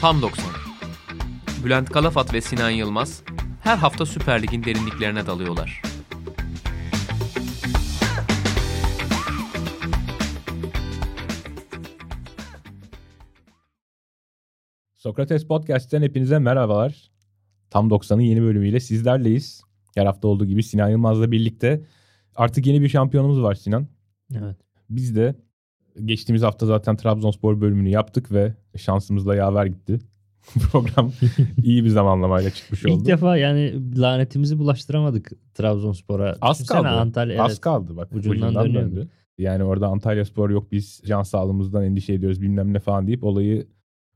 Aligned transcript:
Tam 0.00 0.22
90. 0.22 0.44
Bülent 1.64 1.90
Kalafat 1.90 2.34
ve 2.34 2.40
Sinan 2.40 2.70
Yılmaz 2.70 3.22
her 3.62 3.76
hafta 3.76 4.06
Süper 4.06 4.42
Lig'in 4.42 4.64
derinliklerine 4.64 5.26
dalıyorlar. 5.26 5.82
Sokrates 14.96 15.46
Podcast'ten 15.46 16.02
hepinize 16.02 16.38
merhabalar. 16.38 17.10
Tam 17.70 17.88
90'ın 17.88 18.20
yeni 18.20 18.42
bölümüyle 18.42 18.80
sizlerleyiz. 18.80 19.69
Her 19.94 20.06
hafta 20.06 20.28
olduğu 20.28 20.46
gibi 20.46 20.62
Sinan 20.62 20.88
Yılmaz'la 20.88 21.32
birlikte. 21.32 21.82
Artık 22.36 22.66
yeni 22.66 22.82
bir 22.82 22.88
şampiyonumuz 22.88 23.42
var 23.42 23.54
Sinan. 23.54 23.86
Evet. 24.38 24.56
Biz 24.90 25.16
de 25.16 25.34
geçtiğimiz 26.04 26.42
hafta 26.42 26.66
zaten 26.66 26.96
Trabzonspor 26.96 27.60
bölümünü 27.60 27.88
yaptık 27.88 28.32
ve 28.32 28.54
şansımızla 28.76 29.34
yaver 29.34 29.66
gitti. 29.66 29.98
Program 30.72 31.12
iyi 31.62 31.84
bir 31.84 31.88
zamanlamayla 31.88 32.50
çıkmış 32.50 32.86
oldu. 32.86 32.94
İlk 33.00 33.06
defa 33.06 33.36
yani 33.36 33.74
lanetimizi 34.00 34.58
bulaştıramadık 34.58 35.32
Trabzonspor'a. 35.54 36.36
Az 36.40 36.58
Düşünsene 36.58 36.82
kaldı. 36.82 36.88
Antalya, 36.88 37.44
Az 37.44 37.50
evet. 37.50 37.60
kaldı 37.60 37.96
bak. 37.96 38.12
Ucundan 38.12 38.48
Ucundan, 38.48 38.64
dönüyordu. 38.64 38.96
döndü. 38.96 39.08
Yani 39.38 39.64
orada 39.64 39.86
Antalya 39.86 40.24
Spor 40.24 40.50
yok 40.50 40.72
biz 40.72 41.02
can 41.06 41.22
sağlığımızdan 41.22 41.84
endişe 41.84 42.12
ediyoruz 42.12 42.42
bilmem 42.42 42.72
ne 42.72 42.78
falan 42.78 43.06
deyip 43.06 43.24
olayı 43.24 43.66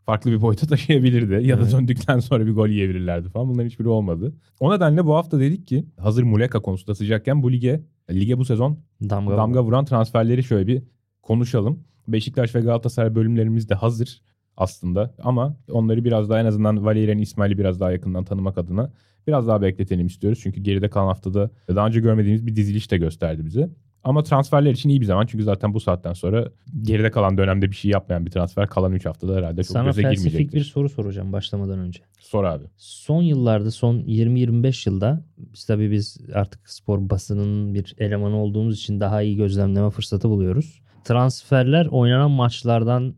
farklı 0.06 0.30
bir 0.30 0.42
boyuta 0.42 0.66
taşıyabilirdi. 0.66 1.46
Ya 1.46 1.60
da 1.60 1.70
döndükten 1.70 2.18
sonra 2.18 2.46
bir 2.46 2.52
gol 2.52 2.68
yiyebilirlerdi 2.68 3.28
falan. 3.28 3.48
Bunların 3.48 3.68
hiçbiri 3.68 3.88
olmadı. 3.88 4.34
O 4.60 4.74
nedenle 4.74 5.06
bu 5.06 5.14
hafta 5.14 5.40
dedik 5.40 5.66
ki 5.66 5.86
hazır 5.98 6.22
Muleka 6.22 6.62
konusu 6.62 6.86
da 6.86 6.95
sıcakken 6.95 7.42
bu 7.42 7.52
lige 7.52 7.80
lige 8.10 8.38
bu 8.38 8.45
sezon 8.45 8.79
Damga, 9.02 9.37
damga 9.37 9.64
vuran 9.64 9.84
transferleri 9.84 10.45
şöyle 10.45 10.66
bir 10.66 10.82
konuşalım. 11.23 11.84
Beşiktaş 12.09 12.54
ve 12.54 12.60
Galatasaray 12.60 13.14
bölümlerimiz 13.14 13.68
de 13.68 13.74
hazır 13.74 14.23
aslında 14.56 15.14
ama 15.23 15.56
onları 15.70 16.04
biraz 16.04 16.30
daha 16.30 16.40
en 16.40 16.45
azından 16.45 16.84
Valerian 16.84 17.18
İsmail'i 17.18 17.59
biraz 17.59 17.80
daha 17.80 17.92
yakından 17.92 18.24
tanımak 18.24 18.59
adına 18.59 18.92
biraz 19.26 19.48
daha 19.48 19.62
bekletelim 19.62 20.07
istiyoruz. 20.07 20.40
Çünkü 20.42 20.60
geride 20.60 20.90
kalan 20.90 21.07
haftada 21.07 21.51
daha 21.68 21.86
önce 21.86 22.01
görmediğimiz 22.01 22.46
bir 22.46 22.57
diziliş 22.57 22.90
de 22.90 22.98
gösterdi 22.98 23.46
bize. 23.46 23.70
Ama 24.05 24.23
transferler 24.23 24.71
için 24.71 24.88
iyi 24.88 25.01
bir 25.01 25.07
zaman 25.07 25.27
çünkü 25.27 25.45
zaten 25.45 25.74
bu 25.74 25.80
saatten 25.80 26.13
sonra 26.13 26.49
geride 26.83 27.10
kalan 27.10 27.38
dönemde 27.38 27.71
bir 27.71 27.77
şey 27.77 27.91
yapmayan 27.91 28.27
bir 28.27 28.30
transfer 28.30 28.66
kalan 28.69 28.93
3 28.93 29.07
haftada 29.07 29.37
herhalde 29.37 29.63
çok 29.63 29.73
Sana 29.73 29.85
göze 29.85 30.02
felsefik 30.02 30.24
girmeyecektir. 30.24 30.59
bir 30.59 30.65
soru 30.65 30.88
soracağım 30.88 31.33
başlamadan 31.33 31.79
önce. 31.79 32.01
Sor 32.19 32.45
abi. 32.45 32.65
Son 32.77 33.23
yıllarda 33.23 33.71
son 33.71 33.99
20-25 34.01 34.91
yılda 34.91 35.25
biz 35.37 35.65
tabii 35.65 35.91
biz 35.91 36.19
artık 36.35 36.71
spor 36.71 37.10
basının 37.10 37.75
bir 37.75 37.95
elemanı 37.99 38.37
olduğumuz 38.37 38.77
için 38.79 39.01
daha 39.01 39.23
iyi 39.23 39.37
gözlemleme 39.37 39.91
fırsatı 39.91 40.29
buluyoruz. 40.29 40.80
Transferler 41.05 41.87
oynanan 41.87 42.30
maçlardan, 42.30 43.15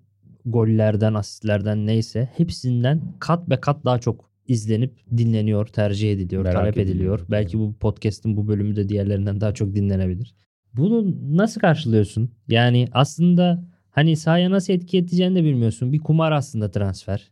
gollerden, 0.46 1.14
asistlerden 1.14 1.86
neyse 1.86 2.28
hepsinden 2.36 3.02
kat 3.20 3.50
be 3.50 3.60
kat 3.60 3.84
daha 3.84 3.98
çok 3.98 4.30
izlenip 4.48 4.92
dinleniyor, 5.16 5.66
tercih 5.66 6.12
ediliyor, 6.12 6.42
Merak 6.44 6.56
talep 6.56 6.78
ediliyor. 6.78 6.94
ediliyor. 6.94 7.20
Belki 7.30 7.58
bu 7.58 7.74
podcast'in 7.80 8.36
bu 8.36 8.48
bölümü 8.48 8.76
de 8.76 8.88
diğerlerinden 8.88 9.40
daha 9.40 9.54
çok 9.54 9.74
dinlenebilir. 9.74 10.34
Bunu 10.76 11.14
nasıl 11.36 11.60
karşılıyorsun? 11.60 12.30
Yani 12.48 12.88
aslında 12.92 13.64
hani 13.90 14.16
sahaya 14.16 14.50
nasıl 14.50 14.72
etki 14.72 14.98
edeceğini 14.98 15.36
de 15.36 15.44
bilmiyorsun. 15.44 15.92
Bir 15.92 15.98
kumar 15.98 16.32
aslında 16.32 16.70
transfer. 16.70 17.30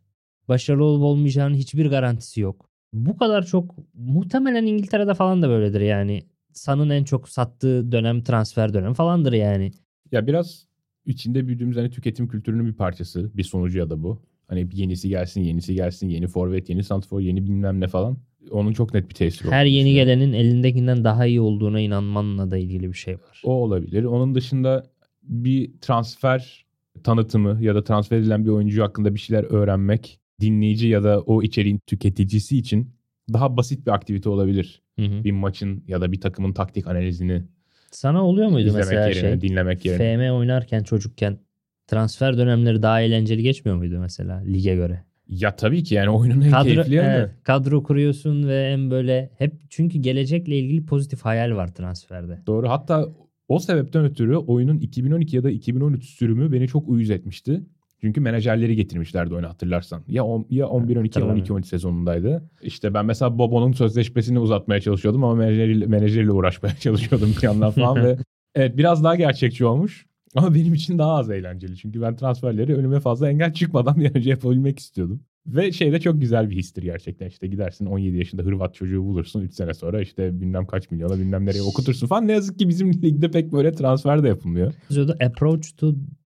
Başarılı 0.49 0.85
olup 0.85 1.03
olmayacağının 1.03 1.55
hiçbir 1.55 1.87
garantisi 1.87 2.41
yok. 2.41 2.69
Bu 2.93 3.17
kadar 3.17 3.47
çok 3.47 3.75
muhtemelen 3.95 4.67
İngiltere'de 4.67 5.15
falan 5.15 5.43
da 5.43 5.49
böyledir 5.49 5.81
yani. 5.81 6.23
San'ın 6.53 6.91
en 6.91 7.05
çok 7.05 7.29
sattığı 7.29 7.93
dönem 7.93 8.23
transfer 8.23 8.75
dönemi 8.75 8.95
falandır 8.95 9.33
yani. 9.33 9.73
Ya 10.13 10.27
biraz 10.27 10.67
içinde 11.07 11.47
büyüdüğümüz 11.47 11.77
hani 11.77 11.91
tüketim 11.91 12.29
kültürünün 12.29 12.67
bir 12.67 12.75
parçası. 12.75 13.31
Bir 13.37 13.43
sonucu 13.43 13.79
ya 13.79 13.91
da 13.91 14.03
bu. 14.03 14.23
Hani 14.49 14.69
yenisi 14.73 15.09
gelsin, 15.09 15.41
yenisi 15.41 15.75
gelsin, 15.75 16.09
yeni 16.09 16.27
forvet, 16.27 16.69
yeni 16.71 16.85
santrfor, 16.85 17.21
yeni 17.21 17.45
bilmem 17.45 17.81
ne 17.81 17.89
falan. 17.89 18.19
Onun 18.51 18.73
çok 18.73 18.95
net 18.95 19.09
bir 19.09 19.15
tesiri 19.15 19.51
Her 19.51 19.65
yeni 19.65 19.87
düşünüyorum. 19.87 20.13
gelenin 20.21 20.33
elindekinden 20.33 21.05
daha 21.05 21.27
iyi 21.27 21.41
olduğuna 21.41 21.81
inanmanla 21.81 22.51
da 22.51 22.59
ilgili 22.59 22.89
bir 22.89 22.97
şey 22.97 23.15
var. 23.15 23.41
O 23.45 23.53
olabilir. 23.53 24.05
Onun 24.05 24.35
dışında 24.35 24.87
bir 25.23 25.71
transfer 25.81 26.65
tanıtımı 27.05 27.59
ya 27.61 27.75
da 27.75 27.85
transfer 27.85 28.19
edilen 28.19 28.45
bir 28.45 28.51
oyuncu 28.51 28.83
hakkında 28.83 29.15
bir 29.15 29.21
şeyler 29.21 29.45
öğrenmek 29.45 30.21
dinleyici 30.41 30.89
ya 30.89 31.05
da 31.05 31.21
o 31.21 31.43
içeriğin 31.43 31.79
tüketicisi 31.87 32.59
için 32.59 32.91
daha 33.33 33.57
basit 33.57 33.87
bir 33.87 33.91
aktivite 33.93 34.29
olabilir. 34.29 34.83
Hı 34.99 35.05
hı. 35.07 35.25
Bir 35.25 35.33
maçın 35.33 35.85
ya 35.89 36.01
da 36.01 36.13
bir 36.13 36.21
takımın 36.21 36.53
taktik 36.53 36.87
analizini 36.87 37.43
Sana 37.91 38.25
oluyor 38.27 38.49
muydu 38.49 38.67
izlemek 38.69 38.87
mesela 38.87 39.09
yerine, 39.09 39.21
şey? 39.21 39.41
dinlemek 39.41 39.85
yerine. 39.85 40.17
FM 40.29 40.33
oynarken 40.35 40.83
çocukken 40.83 41.39
transfer 41.87 42.39
dönemleri 42.39 42.83
daha 42.83 43.01
eğlenceli 43.01 43.43
geçmiyor 43.43 43.77
muydu 43.79 43.99
mesela 44.01 44.39
lige 44.39 44.75
göre? 44.75 45.05
Ya 45.29 45.57
tabii 45.57 45.83
ki 45.83 45.95
yani 45.95 46.11
oyunun 46.11 46.41
en 46.41 46.51
Kadro, 46.51 46.65
keyifli 46.65 46.95
yanı. 46.95 47.09
evet, 47.09 47.31
kadro 47.43 47.83
kuruyorsun 47.83 48.49
ve 48.49 48.63
en 48.63 48.91
böyle 48.91 49.31
hep 49.39 49.55
çünkü 49.71 49.99
gelecekle 49.99 50.59
ilgili 50.59 50.87
pozitif 50.87 51.23
hayal 51.23 51.57
var 51.57 51.75
transferde. 51.75 52.43
Doğru. 52.47 52.69
Hatta 52.69 53.09
o 53.49 53.59
sebepten 53.59 54.05
ötürü 54.05 54.37
oyunun 54.37 54.79
2012 54.79 55.37
ya 55.37 55.45
da 55.45 55.51
2013 55.51 56.05
sürümü 56.05 56.53
beni 56.53 56.69
çok 56.69 56.89
uyuz 56.89 57.11
etmişti. 57.11 57.65
Çünkü 58.01 58.21
menajerleri 58.21 58.77
getirmişlerdi 58.77 59.35
oyunu 59.35 59.49
hatırlarsan. 59.49 60.03
Ya 60.09 60.25
on, 60.25 60.47
ya 60.51 60.69
11 60.69 60.97
12 60.97 61.21
ya 61.21 61.27
12 61.27 61.53
13 61.53 61.67
sezonundaydı. 61.67 62.51
İşte 62.63 62.95
ben 62.95 63.07
mesela 63.07 63.39
Bobo'nun 63.39 63.73
sözleşmesini 63.73 64.39
uzatmaya 64.39 64.81
çalışıyordum 64.81 65.25
ama 65.25 65.35
menajeriyle, 65.35 65.87
menajeriyle 65.87 66.33
uğraşmaya 66.33 66.75
çalışıyordum 66.81 67.35
bir 67.37 67.43
yandan 67.43 67.71
falan 67.71 68.05
ve 68.05 68.17
evet 68.55 68.77
biraz 68.77 69.05
daha 69.05 69.15
gerçekçi 69.15 69.65
olmuş. 69.65 70.07
Ama 70.35 70.55
benim 70.55 70.75
için 70.75 70.99
daha 70.99 71.15
az 71.15 71.31
eğlenceli. 71.31 71.77
Çünkü 71.77 72.03
ben 72.03 72.17
transferleri 72.17 72.77
önüme 72.77 73.01
fazla 73.01 73.29
engel 73.29 73.53
çıkmadan 73.53 73.97
bir 74.01 74.15
önce 74.15 74.31
yapabilmek 74.31 74.79
istiyordum. 74.79 75.21
Ve 75.47 75.73
şey 75.73 75.93
de 75.93 76.01
çok 76.01 76.21
güzel 76.21 76.51
bir 76.51 76.57
histir 76.57 76.83
gerçekten. 76.83 77.27
İşte 77.27 77.47
gidersin 77.47 77.87
17 77.87 78.17
yaşında 78.17 78.43
Hırvat 78.43 78.75
çocuğu 78.75 79.05
bulursun. 79.05 79.41
3 79.41 79.55
sene 79.55 79.75
sonra 79.75 80.01
işte 80.01 80.41
bilmem 80.41 80.67
kaç 80.67 80.91
milyona 80.91 81.19
bilmem 81.19 81.47
nereye 81.47 81.63
okutursun 81.63 82.07
falan. 82.07 82.29
Ne 82.29 82.33
yazık 82.33 82.59
ki 82.59 82.69
bizim 82.69 82.93
ligde 83.03 83.31
pek 83.31 83.53
böyle 83.53 83.73
transfer 83.73 84.23
de 84.23 84.29
yapılmıyor. 84.29 84.73
Approach 85.21 85.77
to 85.77 85.95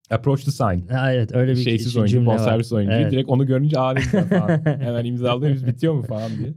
Approach 0.09 0.45
to 0.45 0.51
sign. 0.51 0.87
ha, 0.87 1.13
evet 1.13 1.35
öyle 1.35 1.51
bir 1.51 1.57
Şeysiz 1.57 1.93
cümle 1.93 2.01
oyuncu, 2.01 2.25
bonservis 2.25 2.73
oyuncu. 2.73 2.93
Evet. 2.93 3.11
Direkt 3.11 3.29
onu 3.29 3.45
görünce 3.45 3.79
aa 3.79 3.93
ne 3.93 4.01
falan. 4.01 4.65
Hemen 4.79 5.05
imzaladığımız 5.05 5.67
bitiyor 5.67 5.93
mu 5.93 6.01
falan 6.01 6.31
diye. 6.39 6.53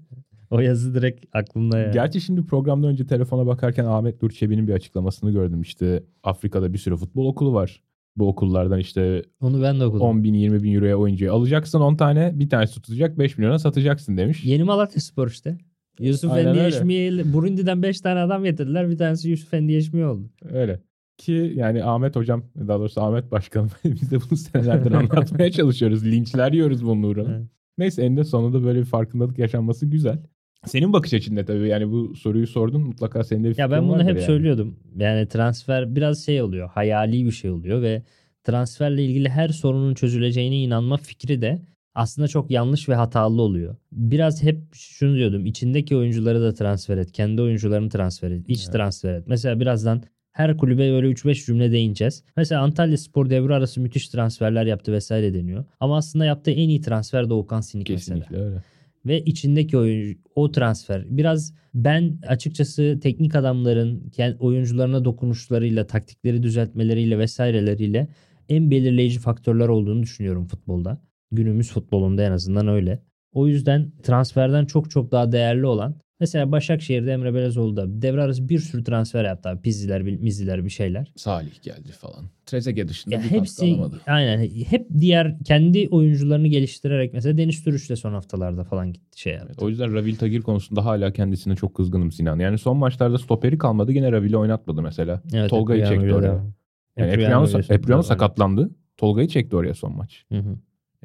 O 0.50 0.61
yazı 0.61 0.94
direkt 0.94 1.27
aklımda 1.33 1.78
ya. 1.78 1.91
Gerçi 1.91 2.21
şimdi 2.21 2.47
programdan 2.47 2.91
önce 2.91 3.06
telefona 3.06 3.47
bakarken 3.47 3.84
Ahmet 3.84 4.22
Nur 4.22 4.31
Çebi'nin 4.31 4.69
bir 4.69 4.72
açıklamasını 4.72 5.31
gördüm. 5.31 5.62
İşte 5.62 6.03
Afrika'da 6.22 6.72
bir 6.72 6.78
sürü 6.78 6.97
futbol 6.97 7.27
okulu 7.27 7.55
var. 7.55 7.83
Bu 8.16 8.28
okullardan 8.28 8.78
işte 8.78 9.22
Onu 9.41 9.62
ben 9.62 9.81
de 9.81 9.87
okudum. 9.87 10.06
10 10.06 10.25
bin 10.25 10.34
20 10.34 10.62
bin 10.62 10.75
euroya 10.75 10.97
oyuncuyu 10.97 11.33
alacaksın 11.33 11.81
10 11.81 11.97
tane 11.97 12.33
bir 12.34 12.49
tanesi 12.49 12.75
tutacak 12.75 13.19
5 13.19 13.38
milyona 13.38 13.59
satacaksın 13.59 14.16
demiş. 14.16 14.44
Yeni 14.44 14.65
Malatya 14.65 15.00
Spor 15.00 15.28
işte. 15.28 15.59
Yusuf 16.00 16.33
Aynen 16.33 17.32
Burundi'den 17.32 17.82
5 17.82 18.00
tane 18.00 18.21
adam 18.21 18.44
getirdiler. 18.44 18.91
Bir 18.91 18.99
tanesi 18.99 19.31
Yusuf 19.31 19.55
Endiyeşmi 19.55 20.06
oldu. 20.06 20.31
Öyle. 20.53 20.81
Ki 21.19 21.53
yani 21.56 21.84
Ahmet 21.84 22.17
hocam 22.17 22.44
daha 22.69 22.78
doğrusu 22.78 23.00
Ahmet 23.00 23.31
başkanım 23.31 23.71
biz 23.84 24.11
de 24.11 24.17
bunu 24.21 24.37
senelerdir 24.37 24.93
anlatmaya 24.93 25.50
çalışıyoruz. 25.50 26.05
Linçler 26.05 26.53
yiyoruz 26.53 26.84
bunun 26.84 27.03
uğruna. 27.03 27.37
Evet. 27.37 27.47
Neyse 27.78 28.03
eninde 28.03 28.25
sonunda 28.25 28.65
böyle 28.65 28.81
bir 28.81 28.84
farkındalık 28.84 29.38
yaşanması 29.38 29.87
güzel. 29.87 30.19
Senin 30.66 30.93
bakış 30.93 31.15
açın 31.15 31.37
ne 31.37 31.44
tabii 31.44 31.69
yani 31.69 31.91
bu 31.91 32.15
soruyu 32.16 32.47
sordun 32.47 32.82
mutlaka 32.82 33.25
senin 33.25 33.44
de 33.44 33.50
bir 33.50 33.59
Ya 33.59 33.71
ben 33.71 33.88
bunu 33.88 34.03
hep 34.03 34.09
yani. 34.09 34.22
söylüyordum. 34.22 34.76
Yani 34.98 35.28
transfer 35.28 35.97
biraz 35.97 36.25
şey 36.25 36.43
oluyor. 36.43 36.69
Hayali 36.69 37.25
bir 37.25 37.31
şey 37.32 37.50
oluyor 37.50 37.82
ve 37.82 38.03
transferle 38.44 39.04
ilgili 39.04 39.28
her 39.28 39.49
sorunun 39.49 39.94
çözüleceğine 39.94 40.56
inanma 40.62 40.97
fikri 40.97 41.43
de 41.43 41.62
aslında 41.94 42.28
çok 42.28 42.50
yanlış 42.50 42.88
ve 42.88 42.94
hatalı 42.94 43.43
oluyor. 43.43 43.76
Biraz 43.93 44.43
hep 44.43 44.60
şunu 44.72 45.16
diyordum. 45.16 45.47
içindeki 45.47 45.97
oyuncuları 45.97 46.41
da 46.43 46.54
transfer 46.54 46.99
et. 46.99 47.12
Kendi 47.12 47.43
oyuncularını 47.43 47.88
transfer 47.88 48.31
et. 48.31 48.44
iç 48.49 48.62
Evet. 48.64 48.73
transfer 48.73 49.14
et. 49.14 49.25
Mesela 49.26 49.61
birazdan 49.61 50.02
her 50.32 50.56
kulübe 50.56 50.93
böyle 50.93 51.06
3-5 51.06 51.46
cümle 51.46 51.73
değineceğiz. 51.73 52.25
Mesela 52.37 52.62
Antalya 52.62 52.99
Spor 52.99 53.31
devre 53.31 53.55
arası 53.55 53.81
müthiş 53.81 54.08
transferler 54.08 54.67
yaptı 54.67 54.93
vesaire 54.93 55.34
deniyor. 55.34 55.64
Ama 55.81 55.96
aslında 55.96 56.25
yaptığı 56.25 56.50
en 56.50 56.69
iyi 56.69 56.81
transfer 56.81 57.31
Doğukan 57.31 57.61
Sinik 57.61 57.90
mesela 57.90 58.19
Kesinlikle 58.20 58.44
öyle. 58.46 58.62
Ve 59.06 59.25
içindeki 59.25 59.79
oyuncu 59.79 60.19
o 60.35 60.52
transfer 60.52 61.05
biraz 61.08 61.55
ben 61.75 62.19
açıkçası 62.26 62.99
teknik 63.02 63.35
adamların 63.35 64.12
oyuncularına 64.38 65.05
dokunuşlarıyla, 65.05 65.87
taktikleri 65.87 66.43
düzeltmeleriyle 66.43 67.19
vesaireleriyle 67.19 68.08
en 68.49 68.70
belirleyici 68.70 69.19
faktörler 69.19 69.69
olduğunu 69.69 70.02
düşünüyorum 70.02 70.47
futbolda. 70.47 71.02
Günümüz 71.32 71.70
futbolunda 71.70 72.23
en 72.23 72.32
azından 72.32 72.69
öyle. 72.69 73.02
O 73.32 73.47
yüzden 73.47 73.93
transferden 74.02 74.64
çok 74.64 74.91
çok 74.91 75.12
daha 75.12 75.32
değerli 75.32 75.67
olan 75.67 75.94
Mesela 76.20 76.52
Başakşehir'de 76.52 77.12
Emre 77.12 77.34
Belezoğlu 77.34 77.76
da 77.76 78.02
devre 78.02 78.22
arası 78.22 78.49
bir 78.49 78.58
sürü 78.58 78.84
transfer 78.84 79.25
yaptı 79.25 79.49
abi. 79.49 79.62
Pizziler, 79.62 80.02
miziler 80.02 80.64
bir 80.64 80.70
şeyler. 80.70 81.12
Salih 81.17 81.62
geldi 81.62 81.93
falan. 81.93 82.25
Trezeguet 82.46 82.88
dışında 82.88 83.14
Ya 83.14 83.22
bir 83.22 83.31
hepsi 83.31 83.75
alamadı. 83.75 84.00
aynen 84.06 84.49
hep 84.49 84.87
diğer 85.00 85.38
kendi 85.44 85.88
oyuncularını 85.90 86.46
geliştirerek 86.49 87.14
mesela 87.14 87.38
Deniz 87.38 87.64
Türüç 87.64 87.90
de 87.90 87.96
son 87.96 88.12
haftalarda 88.12 88.64
falan 88.64 88.93
gitti 88.93 89.20
şey 89.20 89.32
yaptı. 89.32 89.49
Evet, 89.50 89.62
o 89.62 89.69
yüzden 89.69 89.94
Ravil 89.94 90.17
Tagir 90.17 90.43
konusunda 90.43 90.84
hala 90.84 91.12
kendisine 91.12 91.56
çok 91.56 91.75
kızgınım 91.75 92.12
Sinan. 92.12 92.38
Yani 92.38 92.58
son 92.58 92.76
maçlarda 92.76 93.19
stoperi 93.19 93.58
kalmadı 93.58 93.93
yine 93.93 94.12
Ravil'i 94.12 94.37
oynatmadı 94.37 94.82
mesela. 94.82 95.22
Evet, 95.34 95.50
Tolga'yı 95.50 95.87
çekti 95.87 96.00
öyle 96.00 96.14
oraya. 96.14 96.44
Yani 96.96 97.11
Epriano 97.11 97.49
Epriano, 97.69 98.02
sakatlandı. 98.02 98.70
Tolga'yı 98.96 99.28
çekti 99.28 99.56
oraya 99.56 99.75
son 99.75 99.96
maç. 99.96 100.25
Hı 100.32 100.38
hı. 100.38 100.56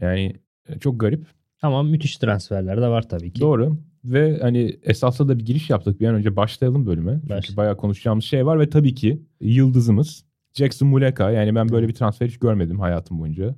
Yani 0.02 0.34
e, 0.70 0.80
çok 0.80 1.00
garip. 1.00 1.26
Ama 1.66 1.84
müthiş 1.84 2.18
transferler 2.18 2.82
de 2.82 2.88
var 2.88 3.10
tabii 3.10 3.34
ki. 3.34 3.42
Doğru. 3.42 3.78
Ve 4.06 4.40
hani 4.42 4.78
esasla 4.84 5.28
da 5.28 5.40
bir 5.40 5.46
giriş 5.46 5.70
yaptık. 5.70 6.00
Bir 6.02 6.08
an 6.08 6.16
önce 6.16 6.36
başlayalım 6.36 6.86
bölüme. 6.86 7.22
Çünkü 7.42 7.58
bayağı 7.58 7.78
konuşacağımız 7.78 8.24
şey 8.26 8.46
var 8.46 8.60
ve 8.60 8.70
tabii 8.70 8.96
ki 8.96 9.22
yıldızımız 9.42 10.26
Jackson 10.54 10.88
Muleka. 10.90 11.32
Yani 11.32 11.56
ben 11.56 11.70
böyle 11.70 11.88
bir 11.88 11.94
transfer 11.94 12.28
hiç 12.28 12.38
görmedim 12.40 12.80
hayatım 12.80 13.20
boyunca. 13.20 13.56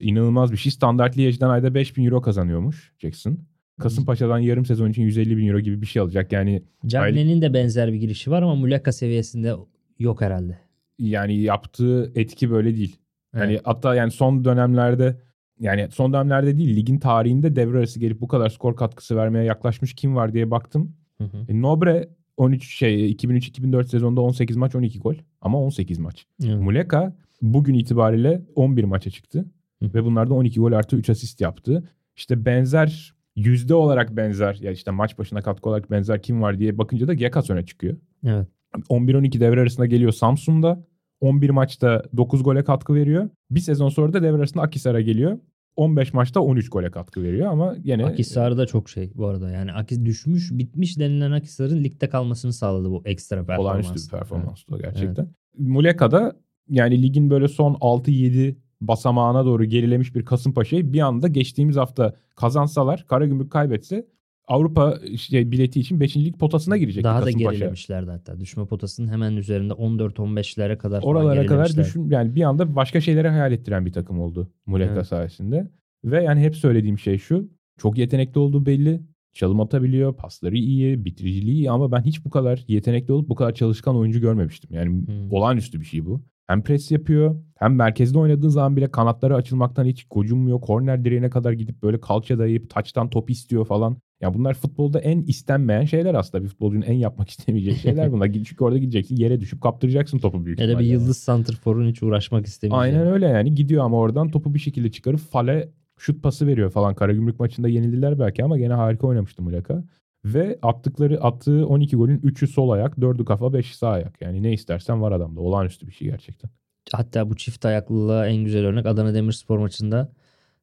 İnanılmaz 0.00 0.52
bir 0.52 0.56
şey. 0.56 0.72
Standart 0.72 1.16
Liège'den 1.16 1.48
ayda 1.48 1.74
5000 1.74 2.04
euro 2.04 2.20
kazanıyormuş 2.20 2.92
Jackson. 2.98 3.38
Kasımpaşa'dan 3.80 4.38
yarım 4.38 4.64
sezon 4.64 4.90
için 4.90 5.02
150 5.02 5.36
bin 5.36 5.46
euro 5.48 5.60
gibi 5.60 5.80
bir 5.82 5.86
şey 5.86 6.02
alacak. 6.02 6.32
Yani 6.32 6.62
Cagne'nin 6.86 7.42
de 7.42 7.54
benzer 7.54 7.92
bir 7.92 7.98
girişi 7.98 8.30
var 8.30 8.42
ama 8.42 8.54
Muleka 8.54 8.92
seviyesinde 8.92 9.54
yok 9.98 10.20
herhalde. 10.20 10.58
yani 10.98 11.40
yaptığı 11.40 12.12
etki 12.14 12.50
böyle 12.50 12.76
değil. 12.76 12.96
Hani 13.32 13.52
Evet. 13.52 13.60
hatta 13.64 13.94
yani 13.94 14.10
son 14.10 14.44
dönemlerde 14.44 15.16
yani 15.60 15.88
son 15.90 16.12
dönemlerde 16.12 16.56
değil 16.56 16.76
ligin 16.76 16.98
tarihinde 16.98 17.56
devre 17.56 17.78
arası 17.78 18.00
gelip 18.00 18.20
bu 18.20 18.28
kadar 18.28 18.48
skor 18.48 18.76
katkısı 18.76 19.16
vermeye 19.16 19.44
yaklaşmış 19.44 19.94
kim 19.94 20.16
var 20.16 20.32
diye 20.32 20.50
baktım. 20.50 20.92
Hı 21.18 21.24
hı. 21.24 21.36
E, 21.48 21.62
Nobre 21.62 22.08
13 22.36 22.76
şey 22.76 23.12
2003-2004 23.12 23.84
sezonda 23.84 24.20
18 24.20 24.56
maç 24.56 24.74
12 24.74 24.98
gol 24.98 25.14
ama 25.40 25.60
18 25.60 25.98
maç. 25.98 26.26
Evet. 26.44 26.60
Muleka 26.60 27.16
bugün 27.42 27.74
itibariyle 27.74 28.42
11 28.54 28.84
maça 28.84 29.10
çıktı 29.10 29.44
Hı. 29.82 29.94
ve 29.94 30.04
bunlarda 30.04 30.34
12 30.34 30.60
gol 30.60 30.72
artı 30.72 30.96
3 30.96 31.10
asist 31.10 31.40
yaptı. 31.40 31.90
İşte 32.16 32.44
benzer 32.44 33.14
yüzde 33.36 33.74
olarak 33.74 34.16
benzer 34.16 34.58
ya 34.60 34.72
işte 34.72 34.90
maç 34.90 35.18
başına 35.18 35.42
katkı 35.42 35.68
olarak 35.68 35.90
benzer 35.90 36.22
kim 36.22 36.42
var 36.42 36.58
diye 36.58 36.78
bakınca 36.78 37.08
da 37.08 37.14
Gekas 37.14 37.50
öne 37.50 37.66
çıkıyor. 37.66 37.96
Evet. 38.24 38.48
11-12 38.90 39.40
devre 39.40 39.60
arasında 39.60 39.86
geliyor 39.86 40.12
Samsun'da. 40.12 40.84
11 41.20 41.50
maçta 41.50 42.02
9 42.16 42.42
gole 42.42 42.64
katkı 42.64 42.94
veriyor. 42.94 43.28
Bir 43.50 43.60
sezon 43.60 43.88
sonra 43.88 44.12
da 44.12 44.22
devre 44.22 44.36
arasında 44.36 44.62
Akisar'a 44.62 45.00
geliyor. 45.00 45.38
15 45.76 46.14
maçta 46.14 46.40
13 46.40 46.70
gole 46.70 46.90
katkı 46.90 47.22
veriyor 47.22 47.46
ama 47.46 47.76
gene 47.76 48.06
Akisar 48.06 48.58
da 48.58 48.66
çok 48.66 48.88
şey 48.90 49.12
bu 49.14 49.26
arada. 49.26 49.50
Yani 49.50 49.72
Akis 49.72 50.04
düşmüş, 50.04 50.50
bitmiş 50.52 50.98
denilen 50.98 51.30
Akisar'ın 51.30 51.84
ligde 51.84 52.08
kalmasını 52.08 52.52
sağladı 52.52 52.90
bu 52.90 53.02
ekstra 53.04 53.36
performans. 53.36 53.60
olağanüstü 53.60 53.94
bir 53.94 54.18
performans 54.18 54.64
o 54.72 54.78
gerçekten. 54.78 55.28
Muleka'da 55.58 56.36
yani 56.68 57.02
ligin 57.02 57.30
böyle 57.30 57.48
son 57.48 57.74
6-7 57.74 58.56
basamağına 58.80 59.44
doğru 59.44 59.64
gerilemiş 59.64 60.14
bir 60.14 60.24
Kasımpaşa'yı 60.24 60.92
bir 60.92 61.00
anda 61.00 61.28
geçtiğimiz 61.28 61.76
hafta 61.76 62.14
kazansalar 62.36 63.06
Karagümrük 63.08 63.52
kaybetse 63.52 64.06
Avrupa 64.48 65.00
şey, 65.16 65.50
bileti 65.52 65.80
için 65.80 66.00
5. 66.00 66.16
lig 66.16 66.38
potasına 66.38 66.76
girecekti 66.76 67.04
Daha 67.04 67.24
da 67.24 67.30
gerilemişlerdi 67.30 68.10
hatta. 68.10 68.40
Düşme 68.40 68.66
potasının 68.66 69.08
hemen 69.08 69.36
üzerinde 69.36 69.72
14-15'lere 69.72 70.78
kadar 70.78 71.02
Oralara 71.02 71.46
kadar 71.46 71.76
düşün 71.76 72.10
yani 72.10 72.34
bir 72.34 72.42
anda 72.42 72.76
başka 72.76 73.00
şeylere 73.00 73.28
hayal 73.28 73.52
ettiren 73.52 73.86
bir 73.86 73.92
takım 73.92 74.20
oldu 74.20 74.50
Muleka 74.66 74.92
Evet. 74.92 75.06
sayesinde. 75.06 75.70
Ve 76.04 76.22
yani 76.22 76.40
hep 76.40 76.56
söylediğim 76.56 76.98
şey 76.98 77.18
şu. 77.18 77.50
Çok 77.78 77.98
yetenekli 77.98 78.38
olduğu 78.38 78.66
belli. 78.66 79.00
Çalım 79.32 79.60
atabiliyor, 79.60 80.16
pasları 80.16 80.56
iyi, 80.56 81.04
bitiriciliği 81.04 81.54
iyi 81.54 81.70
ama 81.70 81.92
ben 81.92 82.00
hiç 82.02 82.24
bu 82.24 82.30
kadar 82.30 82.64
yetenekli 82.68 83.12
olup 83.12 83.28
bu 83.28 83.34
kadar 83.34 83.54
çalışkan 83.54 83.96
oyuncu 83.96 84.20
görmemiştim. 84.20 84.70
Yani 84.74 85.06
Hmm. 85.06 85.32
olağanüstü 85.32 85.80
bir 85.80 85.84
şey 85.86 86.06
bu. 86.06 86.22
Hem 86.46 86.62
pres 86.62 86.90
yapıyor 86.90 87.36
hem 87.58 87.74
merkezde 87.74 88.18
oynadığı 88.18 88.50
zaman 88.50 88.76
bile 88.76 88.90
kanatları 88.90 89.34
açılmaktan 89.34 89.84
hiç 89.84 90.04
gocunmuyor. 90.10 90.60
Korner 90.60 91.04
direğine 91.04 91.30
kadar 91.30 91.52
gidip 91.52 91.82
böyle 91.82 92.00
kalça 92.00 92.38
dayayıp 92.38 92.70
taçtan 92.70 93.10
top 93.10 93.30
istiyor 93.30 93.66
falan. 93.66 93.96
Ya 94.20 94.34
bunlar 94.34 94.54
futbolda 94.54 95.00
en 95.00 95.22
istenmeyen 95.22 95.84
şeyler 95.84 96.14
aslında. 96.14 96.44
Bir 96.44 96.48
futbolcunun 96.48 96.82
en 96.82 96.94
yapmak 96.94 97.28
istemeyeceği 97.30 97.76
şeyler 97.76 98.12
bunlar. 98.12 98.32
Çünkü 98.32 98.64
orada 98.64 98.78
gideceksin 98.78 99.16
yere 99.16 99.40
düşüp 99.40 99.60
kaptıracaksın 99.60 100.18
topu 100.18 100.44
büyük 100.44 100.60
Ya 100.60 100.68
da 100.68 100.78
bir 100.78 100.84
yıldız 100.84 101.18
santrforun 101.18 101.88
hiç 101.88 102.02
uğraşmak 102.02 102.46
istemeyeceği. 102.46 103.00
Aynen 103.00 103.12
öyle 103.12 103.26
yani 103.26 103.54
gidiyor 103.54 103.84
ama 103.84 103.98
oradan 103.98 104.30
topu 104.30 104.54
bir 104.54 104.58
şekilde 104.58 104.90
çıkarıp 104.90 105.20
fale 105.20 105.68
şut 105.98 106.22
pası 106.22 106.46
veriyor 106.46 106.70
falan. 106.70 106.94
Karagümrük 106.94 107.40
maçında 107.40 107.68
yenildiler 107.68 108.18
belki 108.18 108.44
ama 108.44 108.58
gene 108.58 108.72
harika 108.74 109.06
oynamıştı 109.06 109.42
Muleka. 109.42 109.84
Ve 110.24 110.58
attıkları 110.62 111.22
attığı 111.22 111.66
12 111.66 111.96
golün 111.96 112.18
3'ü 112.18 112.46
sol 112.46 112.70
ayak, 112.70 112.98
4'ü 112.98 113.24
kafa, 113.24 113.46
5'i 113.46 113.76
sağ 113.76 113.88
ayak. 113.88 114.20
Yani 114.22 114.42
ne 114.42 114.52
istersen 114.52 115.02
var 115.02 115.12
adamda. 115.12 115.40
Olağanüstü 115.40 115.86
bir 115.86 115.92
şey 115.92 116.08
gerçekten. 116.08 116.50
Hatta 116.92 117.30
bu 117.30 117.36
çift 117.36 117.64
ayaklılığa 117.64 118.26
en 118.26 118.44
güzel 118.44 118.64
örnek 118.64 118.86
Adana 118.86 119.14
Demirspor 119.14 119.58
maçında 119.58 120.12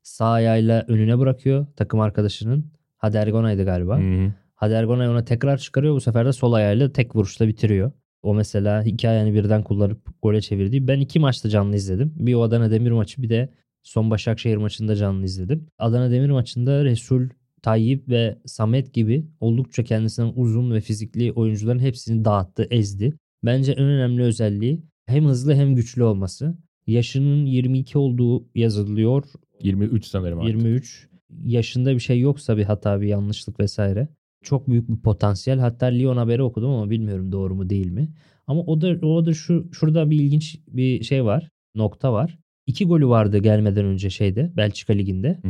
sağ 0.04 0.28
ayağıyla 0.28 0.86
önüne 0.88 1.20
bırakıyor 1.20 1.66
takım 1.76 2.00
arkadaşının. 2.00 2.66
Hadergona'ydı 3.04 3.66
galiba. 3.66 4.00
Hı-hı. 4.00 4.34
Hadergonay 4.56 5.10
ona 5.10 5.26
tekrar 5.26 5.58
çıkarıyor. 5.58 5.96
Bu 5.96 6.02
sefer 6.02 6.26
de 6.26 6.34
sol 6.34 6.54
ayağıyla 6.54 6.92
tek 6.92 7.16
vuruşta 7.16 7.48
bitiriyor. 7.48 7.92
O 8.22 8.34
mesela 8.34 8.84
iki 8.84 9.10
ayağını 9.10 9.34
birden 9.34 9.64
kullanıp 9.64 10.22
gole 10.22 10.42
çevirdi. 10.42 10.88
Ben 10.88 11.00
iki 11.00 11.20
maçta 11.20 11.50
canlı 11.50 11.76
izledim. 11.76 12.14
Bir 12.16 12.34
o 12.34 12.42
Adana 12.42 12.72
Demir 12.72 12.92
maçı 12.92 13.22
bir 13.22 13.30
de 13.30 13.50
son 13.84 14.12
Başakşehir 14.12 14.58
maçında 14.58 14.96
canlı 14.96 15.26
izledim. 15.26 15.68
Adana 15.78 16.12
Demir 16.12 16.30
maçında 16.30 16.86
Resul, 16.86 17.30
Tayyip 17.62 18.10
ve 18.10 18.38
Samet 18.46 18.94
gibi 18.94 19.28
oldukça 19.40 19.84
kendisinden 19.84 20.34
uzun 20.36 20.72
ve 20.72 20.82
fizikli 20.82 21.32
oyuncuların 21.32 21.80
hepsini 21.80 22.26
dağıttı, 22.26 22.68
ezdi. 22.72 23.14
Bence 23.46 23.72
en 23.72 23.86
önemli 23.86 24.22
özelliği 24.22 24.84
hem 25.06 25.26
hızlı 25.26 25.54
hem 25.54 25.76
güçlü 25.76 26.04
olması. 26.04 26.58
Yaşının 26.88 27.46
22 27.46 27.98
olduğu 27.98 28.48
yazılıyor. 28.56 29.24
23 29.62 30.06
sanırım 30.06 30.40
artık. 30.40 30.56
23 30.56 31.13
yaşında 31.46 31.94
bir 31.94 32.00
şey 32.00 32.20
yoksa 32.20 32.58
bir 32.58 32.64
hata 32.64 33.02
bir 33.02 33.08
yanlışlık 33.08 33.60
vesaire 33.60 34.08
çok 34.44 34.70
büyük 34.70 34.90
bir 34.90 34.96
potansiyel. 34.96 35.60
Hatta 35.60 35.86
Lyon 35.86 36.18
haberi 36.18 36.44
okudum 36.44 36.70
ama 36.72 36.90
bilmiyorum 36.90 37.32
doğru 37.32 37.56
mu 37.56 37.70
değil 37.70 37.92
mi. 37.92 38.10
Ama 38.48 38.62
o 38.62 38.82
da 38.82 39.08
o 39.08 39.26
da 39.26 39.34
şu 39.34 39.68
şurada 39.72 40.10
bir 40.10 40.20
ilginç 40.20 40.60
bir 40.68 41.04
şey 41.04 41.26
var. 41.26 41.50
Nokta 41.76 42.14
var. 42.14 42.38
İki 42.68 42.86
golü 42.86 43.08
vardı 43.08 43.38
gelmeden 43.38 43.86
önce 43.86 44.10
şeyde 44.10 44.52
Belçika 44.58 44.94
liginde. 44.94 45.40
Hı. 45.44 45.50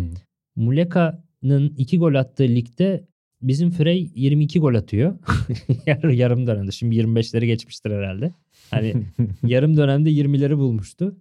Muleka'nın 0.56 1.74
iki 1.78 1.98
gol 1.98 2.16
attığı 2.16 2.44
ligde 2.44 3.08
bizim 3.42 3.72
Frey 3.72 4.12
22 4.16 4.60
gol 4.60 4.76
atıyor. 4.76 5.20
Yar- 5.86 6.10
yarım 6.10 6.48
dönemde. 6.48 6.72
Şimdi 6.72 6.96
25'leri 6.96 7.46
geçmiştir 7.46 7.92
herhalde. 7.92 8.34
Hani 8.72 8.94
yarım 9.44 9.78
dönemde 9.78 10.12
20'leri 10.12 10.58
bulmuştu. 10.58 11.16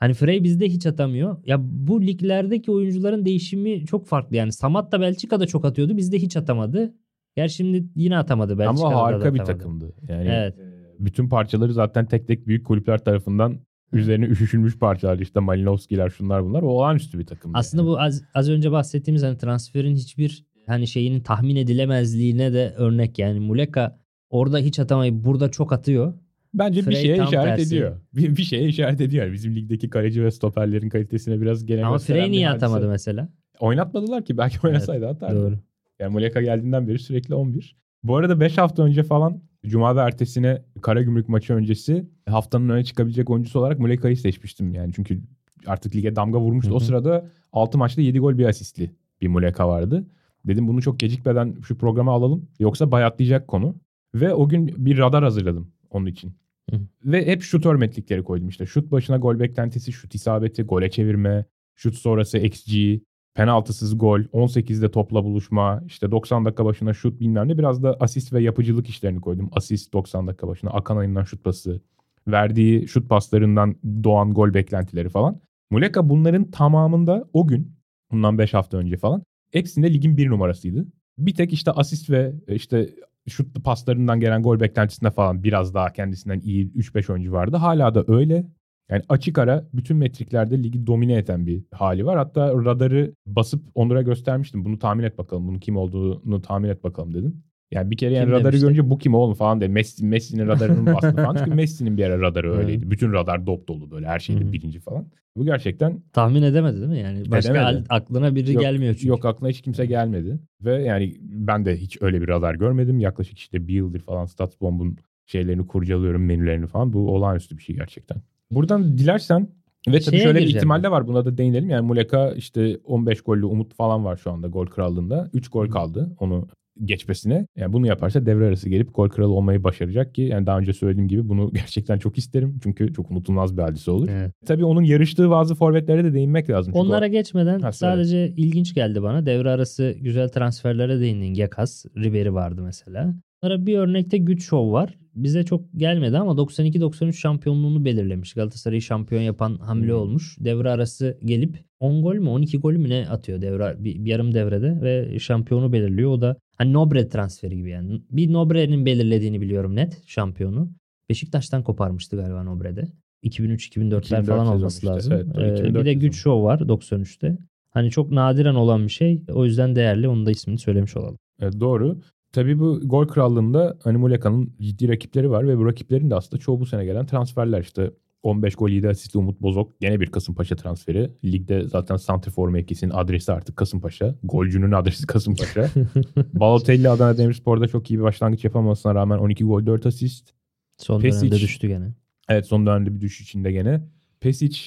Hani 0.00 0.14
Frey 0.14 0.44
bizde 0.44 0.68
hiç 0.68 0.86
atamıyor. 0.86 1.36
Ya 1.46 1.58
bu 1.60 2.02
liglerdeki 2.02 2.70
oyuncuların 2.70 3.24
değişimi 3.24 3.86
çok 3.86 4.06
farklı. 4.06 4.36
Yani 4.36 4.52
Samat 4.52 4.92
da 4.92 5.00
Belçika'da 5.00 5.46
çok 5.46 5.64
atıyordu. 5.64 5.96
Bizde 5.96 6.18
hiç 6.18 6.36
atamadı. 6.36 6.94
Gerçi 7.36 7.54
şimdi 7.54 7.84
yine 7.96 8.18
atamadı 8.18 8.58
Belçika'da 8.58 8.86
Ama 8.86 9.02
harika 9.02 9.34
bir 9.34 9.38
takımdı. 9.38 9.94
Yani 10.08 10.28
Evet. 10.28 10.54
bütün 10.98 11.28
parçaları 11.28 11.72
zaten 11.72 12.06
tek 12.06 12.26
tek 12.26 12.46
büyük 12.46 12.66
kulüpler 12.66 12.98
tarafından 12.98 13.58
üzerine 13.92 14.24
üşüşülmüş 14.24 14.78
parçalar. 14.78 15.18
İşte 15.18 15.40
Malinovskiler 15.40 16.10
şunlar 16.10 16.44
bunlar. 16.44 16.62
O 16.62 16.66
olağanüstü 16.66 17.18
bir 17.18 17.26
takımdı. 17.26 17.58
Aslında 17.58 17.84
bu 17.84 18.00
az, 18.00 18.22
az 18.34 18.50
önce 18.50 18.72
bahsettiğimiz 18.72 19.22
hani 19.22 19.38
transferin 19.38 19.96
hiçbir 19.96 20.44
hani 20.66 20.86
şeyinin 20.86 21.20
tahmin 21.20 21.56
edilemezliğine 21.56 22.52
de 22.52 22.74
örnek 22.76 23.18
yani 23.18 23.40
Muleka 23.40 23.98
orada 24.30 24.58
hiç 24.58 24.78
atamayıp 24.78 25.24
burada 25.24 25.50
çok 25.50 25.72
atıyor. 25.72 26.14
Bence 26.54 26.86
bir 26.86 26.94
şeye 26.94 27.14
işaret 27.14 27.56
tersi. 27.56 27.74
ediyor. 27.74 27.96
Bir, 28.14 28.36
bir 28.36 28.42
şeye 28.42 28.68
işaret 28.68 29.00
ediyor. 29.00 29.32
Bizim 29.32 29.56
ligdeki 29.56 29.90
kaleci 29.90 30.24
ve 30.24 30.30
stoperlerin 30.30 30.88
kalitesine 30.88 31.40
biraz 31.40 31.66
gene 31.66 31.86
Ama 31.86 31.98
Frey 31.98 32.30
niye 32.30 32.46
hadise. 32.48 32.66
atamadı 32.66 32.88
mesela? 32.88 33.28
Oynatmadılar 33.60 34.24
ki. 34.24 34.38
Belki 34.38 34.58
oynasaydı 34.66 35.08
atardı. 35.08 35.36
Doğru. 35.42 35.58
Yani 35.98 36.12
Muleka 36.12 36.42
geldiğinden 36.42 36.88
beri 36.88 36.98
sürekli 36.98 37.34
11. 37.34 37.76
Bu 38.02 38.16
arada 38.16 38.40
5 38.40 38.58
hafta 38.58 38.82
önce 38.82 39.02
falan 39.02 39.42
Cuma 39.66 39.96
ve 39.96 40.00
ertesine 40.00 40.62
Karagümrük 40.82 41.28
maçı 41.28 41.54
öncesi 41.54 42.06
haftanın 42.28 42.68
öne 42.68 42.84
çıkabilecek 42.84 43.30
oyuncusu 43.30 43.58
olarak 43.58 43.78
Muleka'yı 43.78 44.16
seçmiştim. 44.16 44.74
Yani 44.74 44.92
çünkü 44.96 45.20
artık 45.66 45.96
lige 45.96 46.16
damga 46.16 46.40
vurmuştu. 46.40 46.70
Hı 46.70 46.74
O 46.74 46.80
hı. 46.80 46.84
sırada 46.84 47.26
6 47.52 47.78
maçta 47.78 48.02
7 48.02 48.18
gol 48.18 48.38
bir 48.38 48.44
asistli 48.44 48.90
bir 49.20 49.28
Muleka 49.28 49.68
vardı. 49.68 50.06
Dedim 50.46 50.68
bunu 50.68 50.82
çok 50.82 51.00
gecikmeden 51.00 51.56
şu 51.62 51.78
programa 51.78 52.12
alalım. 52.12 52.48
Yoksa 52.58 52.92
bayatlayacak 52.92 53.48
konu. 53.48 53.76
Ve 54.14 54.34
o 54.34 54.48
gün 54.48 54.74
bir 54.76 54.98
radar 54.98 55.24
hazırladım 55.24 55.72
onun 55.90 56.06
için. 56.06 56.32
Hı. 56.70 56.80
Ve 57.04 57.26
hep 57.26 57.42
şutör 57.42 57.74
metlikleri 57.74 58.24
koydum 58.24 58.48
işte. 58.48 58.66
Şut 58.66 58.90
başına 58.92 59.16
gol 59.16 59.40
beklentisi, 59.40 59.92
şut 59.92 60.14
isabeti, 60.14 60.62
gole 60.62 60.90
çevirme, 60.90 61.44
şut 61.74 61.94
sonrası 61.94 62.38
XG, 62.38 63.02
penaltısız 63.34 63.98
gol, 63.98 64.20
18'de 64.20 64.90
topla 64.90 65.24
buluşma, 65.24 65.82
işte 65.86 66.10
90 66.10 66.44
dakika 66.44 66.64
başına 66.64 66.94
şut 66.94 67.20
bilmem 67.20 67.48
ne. 67.48 67.58
Biraz 67.58 67.82
da 67.82 67.96
asist 68.00 68.32
ve 68.32 68.42
yapıcılık 68.42 68.88
işlerini 68.88 69.20
koydum. 69.20 69.50
Asist 69.52 69.92
90 69.92 70.26
dakika 70.26 70.48
başına, 70.48 70.70
akan 70.70 70.96
ayından 70.96 71.24
şut 71.24 71.44
pası, 71.44 71.80
verdiği 72.28 72.88
şut 72.88 73.08
paslarından 73.08 73.76
doğan 74.04 74.30
gol 74.30 74.54
beklentileri 74.54 75.08
falan. 75.08 75.40
Muleka 75.70 76.08
bunların 76.08 76.50
tamamında 76.50 77.28
o 77.32 77.46
gün, 77.46 77.76
bundan 78.10 78.38
5 78.38 78.54
hafta 78.54 78.76
önce 78.76 78.96
falan, 78.96 79.22
hepsinde 79.52 79.94
ligin 79.94 80.16
bir 80.16 80.30
numarasıydı. 80.30 80.86
Bir 81.18 81.34
tek 81.34 81.52
işte 81.52 81.70
asist 81.70 82.10
ve 82.10 82.34
işte 82.48 82.90
şut 83.28 83.64
paslarından 83.64 84.20
gelen 84.20 84.42
gol 84.42 84.60
beklentisinde 84.60 85.10
falan 85.10 85.42
biraz 85.42 85.74
daha 85.74 85.92
kendisinden 85.92 86.40
iyi 86.40 86.72
3-5 86.72 87.12
oyuncu 87.12 87.32
vardı. 87.32 87.56
Hala 87.56 87.94
da 87.94 88.04
öyle. 88.08 88.46
Yani 88.90 89.02
açık 89.08 89.38
ara 89.38 89.68
bütün 89.74 89.96
metriklerde 89.96 90.62
ligi 90.62 90.86
domine 90.86 91.16
eden 91.16 91.46
bir 91.46 91.64
hali 91.72 92.06
var. 92.06 92.18
Hatta 92.18 92.54
radarı 92.54 93.14
basıp 93.26 93.64
Onur'a 93.74 94.02
göstermiştim. 94.02 94.64
Bunu 94.64 94.78
tahmin 94.78 95.04
et 95.04 95.18
bakalım. 95.18 95.48
Bunun 95.48 95.58
kim 95.58 95.76
olduğunu 95.76 96.42
tahmin 96.42 96.68
et 96.68 96.84
bakalım 96.84 97.14
dedim. 97.14 97.42
Yani 97.70 97.90
bir 97.90 97.96
kere 97.96 98.14
yani 98.14 98.24
Kim 98.24 98.32
radarı 98.32 98.44
demişti? 98.44 98.62
görünce 98.62 98.90
bu 98.90 98.98
kim 98.98 99.14
oğlum 99.14 99.34
falan 99.34 99.60
dedi. 99.60 99.68
Messi, 99.68 100.04
Messi'nin 100.04 100.46
radarının 100.46 100.86
bastı 100.86 101.16
falan. 101.16 101.36
Çünkü 101.36 101.54
Messi'nin 101.54 101.96
bir 101.96 102.04
ara 102.04 102.20
radarı 102.20 102.58
öyleydi. 102.58 102.90
Bütün 102.90 103.12
radar 103.12 103.46
dop 103.46 103.68
dolu 103.68 103.90
böyle 103.90 104.06
her 104.06 104.18
şeyde 104.18 104.52
birinci 104.52 104.80
falan. 104.80 105.06
Bu 105.36 105.44
gerçekten 105.44 106.02
Tahmin 106.12 106.42
edemedi 106.42 106.76
değil 106.76 106.88
mi? 106.88 106.98
Yani 106.98 107.30
başka 107.30 107.52
Edemedi. 107.52 107.84
aklına 107.88 108.34
biri 108.34 108.52
Yok, 108.52 108.62
gelmiyor 108.62 108.94
çünkü. 108.94 109.08
Yok 109.08 109.24
aklına 109.24 109.50
hiç 109.50 109.60
kimse 109.62 109.86
gelmedi. 109.86 110.40
Ve 110.60 110.82
yani 110.82 111.16
ben 111.20 111.64
de 111.64 111.76
hiç 111.76 111.98
öyle 112.02 112.22
bir 112.22 112.28
radar 112.28 112.54
görmedim. 112.54 113.00
Yaklaşık 113.00 113.38
işte 113.38 113.68
bir 113.68 113.74
yıldır 113.74 114.00
falan 114.00 114.26
StatsBomb'un 114.26 114.96
şeylerini 115.26 115.66
kurcalıyorum, 115.66 116.24
menülerini 116.24 116.66
falan. 116.66 116.92
Bu 116.92 117.14
olağanüstü 117.14 117.58
bir 117.58 117.62
şey 117.62 117.76
gerçekten. 117.76 118.18
Buradan 118.50 118.98
dilersen 118.98 119.48
ve 119.88 120.00
tabii 120.00 120.16
Şeye 120.16 120.22
şöyle 120.22 120.38
bir 120.38 120.46
ihtimal 120.46 120.82
de 120.82 120.90
var. 120.90 121.06
Buna 121.08 121.24
da 121.24 121.38
değinelim. 121.38 121.70
Yani 121.70 121.86
Muleka 121.86 122.32
işte 122.32 122.76
15 122.84 123.20
gollü 123.20 123.46
Umut 123.46 123.74
falan 123.74 124.04
var 124.04 124.16
şu 124.16 124.30
anda 124.30 124.48
gol 124.48 124.66
krallığında. 124.66 125.30
3 125.32 125.48
gol 125.48 125.68
kaldı 125.68 126.16
onu 126.18 126.48
geçmesine. 126.84 127.46
Yani 127.56 127.72
bunu 127.72 127.86
yaparsa 127.86 128.26
devre 128.26 128.46
arası 128.46 128.68
gelip 128.68 128.94
gol 128.94 129.08
kralı 129.08 129.32
olmayı 129.32 129.64
başaracak 129.64 130.14
ki 130.14 130.22
yani 130.22 130.46
daha 130.46 130.58
önce 130.58 130.72
söylediğim 130.72 131.08
gibi 131.08 131.28
bunu 131.28 131.50
gerçekten 131.54 131.98
çok 131.98 132.18
isterim. 132.18 132.58
Çünkü 132.62 132.92
çok 132.92 133.10
unutulmaz 133.10 133.56
bir 133.56 133.62
hadise 133.62 133.90
olur. 133.90 134.08
Evet. 134.12 134.32
Tabii 134.46 134.64
onun 134.64 134.82
yarıştığı 134.82 135.30
bazı 135.30 135.54
forvetlere 135.54 136.04
de 136.04 136.14
değinmek 136.14 136.50
lazım. 136.50 136.72
Çünkü 136.72 136.78
o- 136.86 136.88
Onlara 136.88 137.06
geçmeden 137.06 137.60
Ha, 137.60 137.72
sadece 137.72 138.28
ilginç 138.36 138.74
geldi 138.74 139.02
bana. 139.02 139.26
Devre 139.26 139.50
arası 139.50 139.94
güzel 140.00 140.28
transferlere 140.28 141.00
değindin. 141.00 141.34
Gekas, 141.34 141.84
Ribery 141.96 142.32
vardı 142.32 142.62
mesela. 142.64 143.14
Onlara 143.42 143.66
bir 143.66 143.78
örnekte 143.78 144.18
güç 144.18 144.44
şov 144.44 144.72
var. 144.72 144.94
Bize 145.14 145.44
çok 145.44 145.64
gelmedi 145.76 146.18
ama 146.18 146.32
92-93 146.32 147.12
şampiyonluğunu 147.12 147.84
belirlemiş. 147.84 148.34
Galatasaray'ı 148.34 148.82
şampiyon 148.82 149.22
yapan 149.22 149.56
hamle 149.56 149.92
Hmm. 149.92 149.98
olmuş. 150.00 150.36
Devre 150.40 150.70
arası 150.70 151.18
gelip 151.24 151.58
10 151.80 152.02
gol 152.02 152.14
mü 152.14 152.28
12 152.28 152.58
gol 152.58 152.72
mü 152.72 152.88
ne 152.88 153.08
atıyor 153.08 153.40
devre 153.42 153.76
bir, 153.84 154.04
bir 154.04 154.10
yarım 154.10 154.34
devrede 154.34 154.80
ve 154.82 155.18
şampiyonu 155.18 155.72
belirliyor. 155.72 156.10
O 156.10 156.20
da 156.20 156.36
hani 156.58 156.72
Nobre 156.72 157.08
transferi 157.08 157.56
gibi 157.56 157.70
yani. 157.70 158.00
Bir 158.10 158.32
Nobre'nin 158.32 158.86
belirlediğini 158.86 159.40
biliyorum 159.40 159.76
net 159.76 160.02
şampiyonu. 160.06 160.70
Beşiktaş'tan 161.08 161.62
koparmıştı 161.62 162.16
galiba 162.16 162.42
Nobre'de. 162.42 162.88
2003-2004'ler 163.24 163.98
2004 164.00 164.26
falan 164.26 164.46
olması 164.46 164.76
işte. 164.76 164.86
lazım. 164.86 165.12
Evet, 165.12 165.26
Ee, 165.38 165.52
2004 165.54 165.74
bir 165.80 165.84
de 165.84 165.94
güç 165.94 166.16
şov 166.16 166.42
var 166.44 166.58
93'te. 166.68 167.38
Hani 167.70 167.90
çok 167.90 168.10
nadiren 168.10 168.54
olan 168.54 168.84
bir 168.84 168.92
şey. 168.92 169.22
O 169.32 169.44
yüzden 169.44 169.76
değerli. 169.76 170.08
Onun 170.08 170.26
da 170.26 170.30
ismini 170.30 170.58
söylemiş 170.58 170.96
olalım. 170.96 171.18
Evet, 171.40 171.60
doğru. 171.60 172.00
Tabii 172.32 172.58
bu 172.58 172.80
gol 172.84 173.06
krallığında 173.06 173.78
hani 173.84 173.98
Muleka'nın 173.98 174.54
ciddi 174.60 174.88
rakipleri 174.88 175.30
var 175.30 175.48
ve 175.48 175.58
bu 175.58 175.66
rakiplerin 175.66 176.10
de 176.10 176.14
aslında 176.14 176.40
çoğu 176.40 176.60
bu 176.60 176.66
sene 176.66 176.84
gelen 176.84 177.06
transferler. 177.06 177.60
İşte 177.60 177.90
15 178.22 178.54
gol 178.54 178.68
7 178.68 178.88
asistli 178.88 179.18
Umut 179.18 179.40
Bozok 179.40 179.80
gene 179.80 180.00
bir 180.00 180.06
Kasımpaşa 180.06 180.56
transferi. 180.56 181.10
Ligde 181.24 181.68
zaten 181.68 181.96
santrifor 181.96 182.48
mevkisinin 182.48 182.90
adresi 182.90 183.32
artık 183.32 183.56
Kasımpaşa. 183.56 184.14
Golcünün 184.24 184.72
adresi 184.72 185.06
Kasımpaşa. 185.06 185.68
Balotelli 186.32 186.88
Adana 186.88 187.18
Demirspor'da 187.18 187.68
çok 187.68 187.90
iyi 187.90 187.98
bir 187.98 188.04
başlangıç 188.04 188.44
yapamasına 188.44 188.94
rağmen 188.94 189.18
12 189.18 189.44
gol 189.44 189.66
4 189.66 189.86
asist. 189.86 190.30
Son 190.76 191.00
Pesic. 191.00 191.22
dönemde 191.22 191.40
düştü 191.40 191.68
gene. 191.68 191.94
Evet 192.28 192.46
son 192.46 192.66
dönemde 192.66 192.94
bir 192.94 193.00
düşüş 193.00 193.28
içinde 193.28 193.52
gene. 193.52 193.80
Pesic 194.20 194.60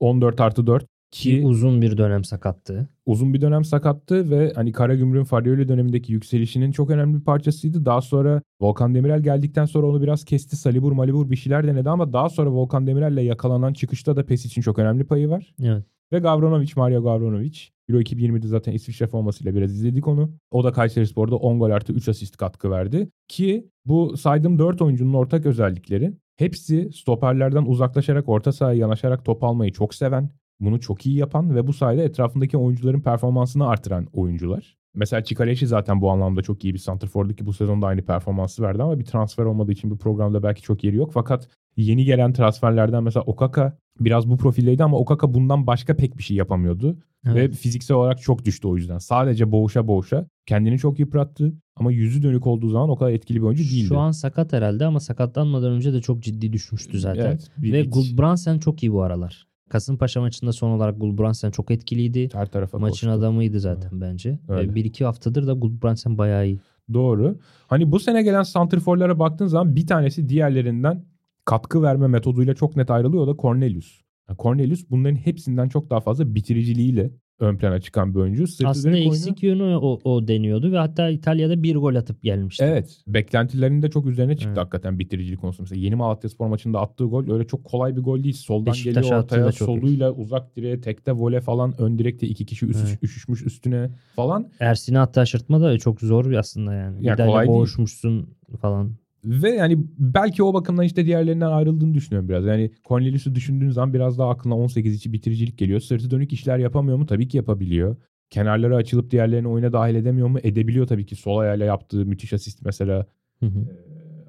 14 0.00 0.40
artı 0.40 0.66
4 0.66 0.86
Ki 1.10 1.42
uzun 1.44 1.82
bir 1.82 1.98
dönem 1.98 2.24
sakattı. 2.24 2.88
uzun 3.06 3.34
bir 3.34 3.40
dönem 3.40 3.64
sakattı 3.64 4.30
ve 4.30 4.52
hani 4.54 4.72
Karagümrük'ün 4.72 5.24
Faryoli 5.24 5.68
dönemindeki 5.68 6.12
yükselişinin 6.12 6.72
çok 6.72 6.90
önemli 6.90 7.18
bir 7.18 7.24
parçasıydı. 7.24 7.84
Daha 7.84 8.00
sonra 8.00 8.42
Volkan 8.60 8.94
Demirel 8.94 9.22
geldikten 9.22 9.64
sonra 9.64 9.86
onu 9.86 10.02
biraz 10.02 10.24
kesti. 10.24 10.56
Salibur 10.56 10.92
malibur 10.92 11.30
bir 11.30 11.36
şeyler 11.36 11.66
denedi 11.66 11.90
ama 11.90 12.12
daha 12.12 12.28
sonra 12.28 12.50
Volkan 12.50 12.86
Demirel'le 12.86 13.24
yakalanan 13.24 13.72
çıkışta 13.72 14.16
da 14.16 14.26
PES 14.26 14.44
için 14.44 14.62
çok 14.62 14.78
önemli 14.78 15.04
payı 15.04 15.28
var. 15.28 15.54
Evet. 15.62 15.84
Ve 16.12 16.18
Gavranovic, 16.18 16.70
Mario 16.76 17.02
Gavranovic. 17.02 17.58
Euro 17.88 18.00
2020'de 18.00 18.48
zaten 18.48 18.72
İsviçre 18.72 19.06
formasıyla 19.06 19.54
biraz 19.54 19.72
izledik 19.72 20.08
onu. 20.08 20.30
O 20.50 20.64
da 20.64 20.72
Kayserispor'da 20.72 21.36
10 21.36 21.58
gol 21.58 21.70
artı 21.70 21.92
3 21.92 22.08
asist 22.08 22.36
katkı 22.36 22.70
verdi. 22.70 23.08
Ki 23.28 23.68
bu 23.84 24.16
saydığım 24.16 24.58
4 24.58 24.82
oyuncunun 24.82 25.14
ortak 25.14 25.46
özellikleri 25.46 26.12
hepsi 26.36 26.90
stoperlerden 26.92 27.64
uzaklaşarak 27.64 28.28
orta 28.28 28.52
sahaya 28.52 28.78
yanaşarak 28.78 29.24
top 29.24 29.44
almayı 29.44 29.72
çok 29.72 29.94
seven, 29.94 30.30
bunu 30.60 30.80
çok 30.80 31.06
iyi 31.06 31.16
yapan 31.16 31.54
ve 31.56 31.66
bu 31.66 31.72
sayede 31.72 32.04
etrafındaki 32.04 32.56
oyuncuların 32.56 33.00
performansını 33.00 33.68
artıran 33.68 34.06
oyuncular. 34.12 34.76
Mesela 34.94 35.24
Çikaleşi 35.24 35.66
zaten 35.66 36.00
bu 36.00 36.10
anlamda 36.10 36.42
çok 36.42 36.64
iyi 36.64 36.74
bir 36.74 36.78
santrfordu 36.78 37.34
ki 37.34 37.46
bu 37.46 37.52
sezonda 37.52 37.86
aynı 37.86 38.02
performansı 38.02 38.62
verdi 38.62 38.82
ama 38.82 38.98
bir 38.98 39.04
transfer 39.04 39.44
olmadığı 39.44 39.72
için 39.72 39.90
bu 39.90 39.98
programda 39.98 40.42
belki 40.42 40.62
çok 40.62 40.84
yeri 40.84 40.96
yok. 40.96 41.10
Fakat 41.14 41.48
yeni 41.76 42.04
gelen 42.04 42.32
transferlerden 42.32 43.02
mesela 43.02 43.24
Okaka 43.24 43.78
biraz 44.00 44.30
bu 44.30 44.36
profildeydi 44.36 44.84
ama 44.84 44.98
Okaka 44.98 45.34
bundan 45.34 45.66
başka 45.66 45.96
pek 45.96 46.18
bir 46.18 46.22
şey 46.22 46.36
yapamıyordu. 46.36 46.98
Evet. 47.26 47.36
Ve 47.36 47.50
fiziksel 47.50 47.96
olarak 47.96 48.22
çok 48.22 48.44
düştü 48.44 48.68
o 48.68 48.76
yüzden. 48.76 48.98
Sadece 48.98 49.52
boğuşa 49.52 49.86
boğuşa 49.86 50.26
kendini 50.46 50.78
çok 50.78 50.98
yıprattı. 50.98 51.52
Ama 51.76 51.92
yüzü 51.92 52.22
dönük 52.22 52.46
olduğu 52.46 52.68
zaman 52.68 52.88
o 52.90 52.96
kadar 52.96 53.10
etkili 53.10 53.36
bir 53.36 53.46
oyuncu 53.46 53.64
değildi. 53.64 53.86
Şu 53.86 53.98
an 53.98 54.10
sakat 54.10 54.52
herhalde 54.52 54.84
ama 54.86 55.00
sakatlanmadan 55.00 55.72
önce 55.72 55.92
de 55.92 56.00
çok 56.00 56.22
ciddi 56.22 56.52
düşmüştü 56.52 56.98
zaten. 56.98 57.26
Evet, 57.26 57.50
bir 57.58 57.72
Ve 57.72 57.80
it. 57.80 57.92
Gulbrandsen 57.92 58.58
çok 58.58 58.82
iyi 58.82 58.92
bu 58.92 59.02
aralar. 59.02 59.49
Kasımpaşa 59.70 60.20
maçında 60.20 60.52
son 60.52 60.70
olarak 60.70 61.00
Gulbrandsen 61.00 61.50
çok 61.50 61.70
etkiliydi. 61.70 62.28
her 62.32 62.46
tarafa 62.46 62.78
Maçın 62.78 63.06
koştu. 63.06 63.10
adamıydı 63.10 63.60
zaten 63.60 64.00
bence. 64.00 64.38
Öyle. 64.48 64.70
Ve 64.70 64.74
bir 64.74 64.84
iki 64.84 65.04
haftadır 65.04 65.46
da 65.46 65.52
Gulbrandsen 65.52 66.18
bayağı 66.18 66.46
iyi. 66.46 66.60
Doğru. 66.94 67.38
Hani 67.66 67.92
bu 67.92 68.00
sene 68.00 68.22
gelen 68.22 68.42
santrforlara 68.42 69.18
baktığın 69.18 69.46
zaman 69.46 69.76
bir 69.76 69.86
tanesi 69.86 70.28
diğerlerinden 70.28 71.04
katkı 71.44 71.82
verme 71.82 72.06
metoduyla 72.06 72.54
çok 72.54 72.76
net 72.76 72.90
ayrılıyor. 72.90 73.22
O 73.22 73.26
da 73.26 73.42
Cornelius. 73.42 74.00
Yani 74.28 74.38
Cornelius 74.38 74.84
bunların 74.90 75.16
hepsinden 75.16 75.68
çok 75.68 75.90
daha 75.90 76.00
fazla 76.00 76.34
bitiriciliğiyle 76.34 77.10
ön 77.40 77.56
plana 77.56 77.80
çıkan 77.80 78.14
bir 78.14 78.18
oyuncu. 78.20 78.46
Sırtı 78.46 78.68
Aslında 78.68 78.96
oyunu- 78.96 79.08
eksik 79.08 79.42
yönü 79.42 79.62
o, 79.76 79.98
o 80.04 80.28
deniyordu 80.28 80.72
ve 80.72 80.76
hatta 80.78 81.08
İtalya'da 81.10 81.62
bir 81.62 81.76
gol 81.76 81.94
atıp 81.94 82.22
gelmişti. 82.22 82.64
Evet. 82.68 82.98
Beklentilerinin 83.06 83.82
de 83.82 83.90
çok 83.90 84.06
üzerine 84.06 84.32
çıktı 84.36 84.48
Evet. 84.48 84.58
hakikaten 84.58 84.98
bitiricilik 84.98 85.40
konusunda. 85.40 85.62
Mesela 85.70 85.84
yeni 85.84 85.94
Malatya 85.94 86.30
Spor 86.30 86.46
maçında 86.46 86.80
attığı 86.80 87.04
gol 87.04 87.30
öyle 87.32 87.46
çok 87.46 87.64
kolay 87.64 87.96
bir 87.96 88.00
gol 88.02 88.22
değil. 88.22 88.34
Soldan 88.34 88.66
Beşiktaş'a 88.72 89.00
geliyor 89.00 89.22
ortaya 89.24 89.52
çok 89.52 89.68
iyi. 89.68 89.80
soluyla 89.80 90.12
uzak 90.12 90.56
direğe 90.56 90.80
tekte 90.80 91.12
vole 91.12 91.40
falan 91.40 91.74
ön 91.80 91.98
direkte 91.98 92.26
iki 92.26 92.46
kişi 92.46 92.66
üst, 92.66 92.86
Evet. 92.88 92.98
üşüşmüş 93.02 93.46
üstüne 93.46 93.90
falan. 94.16 94.48
Ersin'i 94.60 94.98
hatta 94.98 95.20
aşırtma 95.20 95.60
da 95.60 95.78
çok 95.78 96.00
zor 96.00 96.32
aslında 96.32 96.74
yani. 96.74 97.06
Ya 97.06 97.14
Vidal'le 97.14 97.26
kolay 97.26 97.46
değil. 97.46 97.56
boğuşmuşsun 97.56 98.28
falan. 98.60 98.92
Ve 99.24 99.50
yani 99.50 99.78
belki 99.98 100.42
o 100.42 100.54
bakımdan 100.54 100.84
işte 100.84 101.06
diğerlerinden 101.06 101.50
ayrıldığını 101.50 101.94
düşünüyorum 101.94 102.28
biraz. 102.28 102.44
Yani 102.44 102.70
Cornelius'u 102.88 103.34
düşündüğün 103.34 103.70
zaman 103.70 103.94
biraz 103.94 104.18
daha 104.18 104.30
aklına 104.30 104.56
18 104.56 104.94
içi 104.94 105.12
bitiricilik 105.12 105.58
geliyor. 105.58 105.80
Sırtı 105.80 106.10
dönük 106.10 106.32
işler 106.32 106.58
yapamıyor 106.58 106.98
mu? 106.98 107.06
Tabii 107.06 107.28
ki 107.28 107.36
yapabiliyor. 107.36 107.96
Kenarları 108.30 108.76
açılıp 108.76 109.10
diğerlerini 109.10 109.48
oyuna 109.48 109.72
dahil 109.72 109.94
edemiyor 109.94 110.28
mu? 110.28 110.38
Edebiliyor 110.42 110.86
tabii 110.86 111.06
ki. 111.06 111.16
Sol 111.16 111.38
ayağıyla 111.38 111.66
yaptığı 111.66 112.06
müthiş 112.06 112.32
asist 112.32 112.62
mesela. 112.64 113.06
Hı 113.40 113.46
hı. 113.46 113.64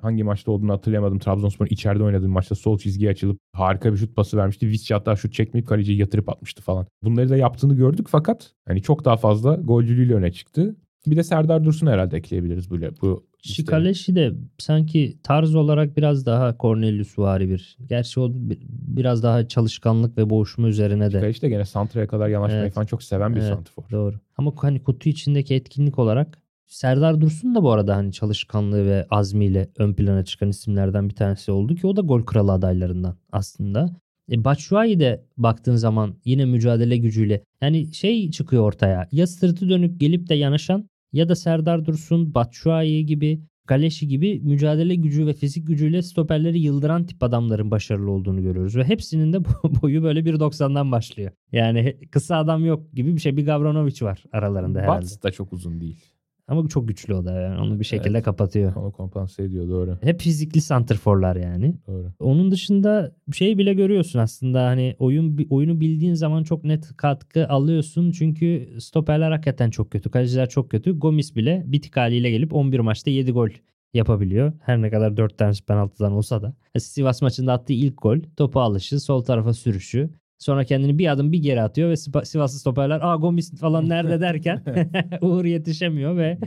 Hangi 0.02 0.24
maçta 0.24 0.52
olduğunu 0.52 0.72
hatırlayamadım. 0.74 1.20
Trabzonspor'un 1.20 1.70
içeride 1.70 2.04
oynadığı 2.04 2.30
maçta 2.30 2.56
sol 2.56 2.78
çizgiye 2.78 3.12
açılıp 3.12 3.40
harika 3.54 3.94
bir 3.94 3.98
şut 3.98 4.16
pası 4.16 4.38
vermişti. 4.38 4.68
Visca 4.68 4.96
hatta 4.96 5.16
şut 5.16 5.34
çekmeyip 5.34 5.68
kaleciyi 5.68 5.98
yatırıp 5.98 6.30
atmıştı 6.30 6.62
falan. 6.62 6.88
Bunları 7.04 7.30
da 7.30 7.38
yaptığını 7.38 7.76
gördük 7.76 8.08
fakat 8.10 8.54
hani 8.68 8.82
çok 8.82 9.06
daha 9.06 9.18
fazla 9.18 9.56
golcülüğüyle 9.56 10.14
öne 10.14 10.32
çıktı. 10.32 10.76
Bir 11.08 11.18
de 11.18 11.24
Serdar 11.24 11.66
Dursun 11.66 11.88
herhalde 11.88 12.18
ekleyebiliriz 12.18 12.72
böyle 12.72 12.92
bu 13.02 13.31
Şikaleşi 13.42 14.16
de 14.16 14.32
sanki 14.58 15.18
tarz 15.24 15.56
olarak 15.56 15.98
biraz 15.98 16.26
daha 16.26 16.56
Cornelius 16.60 17.20
vari 17.20 17.50
bir. 17.50 17.78
Gerçi 17.90 18.20
o 18.20 18.30
bir- 18.34 18.60
biraz 18.70 19.24
daha 19.24 19.48
çalışkanlık 19.48 20.18
ve 20.18 20.30
boğuşma 20.30 20.68
üzerine 20.68 21.12
de. 21.12 21.20
Kaleci 21.20 21.42
de 21.42 21.50
gene 21.50 21.66
santraya 21.66 22.08
kadar 22.08 22.28
yanaşmayı 22.28 22.62
Evet. 22.64 22.74
falan 22.74 22.86
çok 22.86 23.04
seven 23.04 23.36
bir 23.36 23.40
Evet. 23.40 23.50
santrfor. 23.50 23.84
Doğru. 23.92 24.16
Ama 24.38 24.54
hani 24.58 24.84
kutu 24.84 25.10
içindeki 25.10 25.56
etkinlik 25.56 26.00
olarak 26.00 26.38
Serdar 26.68 27.22
Dursun 27.22 27.56
da 27.56 27.64
bu 27.64 27.72
arada 27.72 27.96
hani 27.96 28.12
çalışkanlığı 28.12 28.86
ve 28.86 29.06
azmiyle 29.10 29.68
ön 29.78 29.94
plana 29.94 30.26
çıkan 30.26 30.50
isimlerden 30.50 31.10
bir 31.10 31.16
tanesi 31.16 31.52
oldu 31.52 31.76
ki 31.76 31.88
o 31.88 31.96
da 31.96 32.02
gol 32.02 32.22
kralı 32.24 32.52
adaylarından 32.52 33.16
aslında. 33.32 33.96
E 34.32 34.44
Batshuayi 34.44 35.00
de 35.00 35.24
baktığın 35.38 35.76
zaman 35.76 36.16
yine 36.26 36.46
mücadele 36.46 36.98
gücüyle 36.98 37.44
yani 37.62 37.94
şey 37.94 38.32
çıkıyor 38.32 38.64
ortaya. 38.64 39.08
Ya 39.12 39.28
sırtı 39.28 39.70
dönük 39.70 40.00
gelip 40.00 40.30
de 40.30 40.36
yanaşan 40.36 40.90
ya 41.14 41.30
da 41.30 41.36
Serdar 41.36 41.86
Dursun, 41.86 42.34
Batshuayi 42.34 43.06
gibi 43.06 43.42
Galeşi 43.68 44.08
gibi 44.08 44.40
mücadele 44.40 44.96
gücü 44.96 45.28
ve 45.28 45.34
fizik 45.34 45.68
gücüyle 45.68 46.02
stoperleri 46.02 46.60
yıldıran 46.60 47.06
tip 47.06 47.24
adamların 47.24 47.72
başarılı 47.72 48.12
olduğunu 48.12 48.42
görüyoruz. 48.42 48.76
Ve 48.76 48.84
hepsinin 48.84 49.34
de 49.34 49.38
boyu 49.82 50.04
böyle 50.04 50.20
1.90'dan 50.20 50.92
başlıyor. 50.92 51.32
Yani 51.52 51.98
kısa 52.12 52.38
adam 52.38 52.66
yok 52.66 52.94
gibi 52.94 53.16
bir 53.16 53.20
şey. 53.20 53.38
Bir 53.38 53.46
Gavranovic 53.46 53.96
var 54.02 54.24
aralarında 54.32 54.80
herhalde. 54.80 55.02
Bats 55.02 55.24
da 55.24 55.32
çok 55.32 55.54
uzun 55.54 55.82
değil. 55.82 56.06
Ama 56.52 56.68
çok 56.68 56.88
güçlü 56.88 57.14
o 57.14 57.26
da 57.26 57.42
yani. 57.42 57.62
Onu 57.62 57.80
bir 57.80 57.86
şekilde 57.86 58.10
Evet. 58.18 58.26
kapatıyor. 58.26 58.76
Onu 58.76 58.92
kompanse 58.92 59.44
ediyor 59.44 59.70
doğru. 59.70 59.98
Hep 60.02 60.22
fizikli 60.22 60.62
santrforlar 60.62 61.36
yani. 61.36 61.76
Doğru. 61.88 62.12
Onun 62.20 62.52
dışında 62.52 63.16
şey 63.34 63.58
bile 63.58 63.74
görüyorsun 63.74 64.20
aslında 64.20 64.66
hani 64.66 64.96
oyun 65.00 65.48
oyunu 65.50 65.80
bildiğin 65.80 66.14
zaman 66.14 66.44
çok 66.44 66.64
net 66.64 66.98
katkı 66.98 67.48
alıyorsun. 67.48 68.12
Çünkü 68.12 68.70
stoperler 68.80 69.32
hakikaten 69.32 69.70
çok 69.70 69.92
kötü. 69.92 70.10
Kaleciler 70.10 70.50
çok 70.50 70.72
kötü. 70.72 71.00
Gomis 71.00 71.36
bile 71.36 71.64
bitik 71.68 71.98
haliyle 71.98 72.32
gelip 72.32 72.54
11 72.54 72.80
maçta 72.80 73.12
7 73.12 73.32
gol 73.32 73.50
yapabiliyor. 73.94 74.54
Her 74.62 74.82
ne 74.82 74.90
kadar 74.90 75.18
4 75.18 75.38
tane 75.38 75.54
penaltıdan 75.68 76.12
olsa 76.12 76.42
da. 76.42 76.54
Sivas 76.80 77.22
maçında 77.22 77.54
attığı 77.54 77.74
ilk 77.74 78.02
gol 78.02 78.18
topu 78.38 78.60
alışı, 78.60 79.00
sol 79.00 79.22
tarafa 79.22 79.54
sürüşü. 79.54 80.10
Sonra 80.42 80.64
kendini 80.64 80.98
bir 80.98 81.12
adım 81.12 81.32
bir 81.32 81.40
geri 81.40 81.62
atıyor 81.62 81.90
ve 81.90 81.98
Sivaslı 82.26 82.60
stoperler 82.60 83.00
aa 83.02 83.16
Gomis 83.16 83.60
falan 83.60 83.90
nerede 83.90 84.22
derken 84.22 84.64
Uğur 85.22 85.46
yetişemiyor 85.46 86.18
ve 86.18 86.38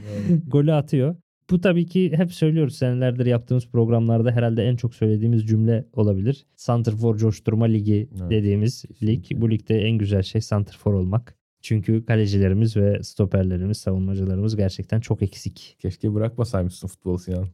golü 0.47 0.73
atıyor. 0.73 1.17
Bu 1.51 1.61
tabii 1.61 1.87
ki 1.87 2.13
hep 2.17 2.33
söylüyoruz 2.33 2.77
senelerdir 2.77 3.27
yaptığımız 3.27 3.69
programlarda 3.69 4.31
herhalde 4.31 4.63
en 4.63 4.77
çok 4.77 4.95
söylediğimiz 4.95 5.47
cümle 5.47 5.85
olabilir. 5.93 6.47
Santrfor 6.57 7.17
Coşturma 7.17 7.65
Ligi 7.65 8.09
Evet, 8.21 8.31
dediğimiz 8.31 8.85
lig. 9.03 9.23
kesinlikle. 9.23 9.41
Bu 9.41 9.51
ligde 9.51 9.81
en 9.81 9.99
güzel 9.99 10.23
şey 10.23 10.41
santrfor 10.41 10.93
olmak. 10.93 11.37
Çünkü 11.63 12.05
kalecilerimiz 12.05 12.77
ve 12.77 13.03
stoperlerimiz, 13.03 13.79
savunmacılarımız 13.79 14.57
gerçekten 14.57 15.01
çok 15.01 15.23
eksik. 15.23 15.77
Keşke 15.79 16.15
bırakmasaymışsın 16.15 16.89
futbolu 16.89 17.19
Sinan. 17.19 17.47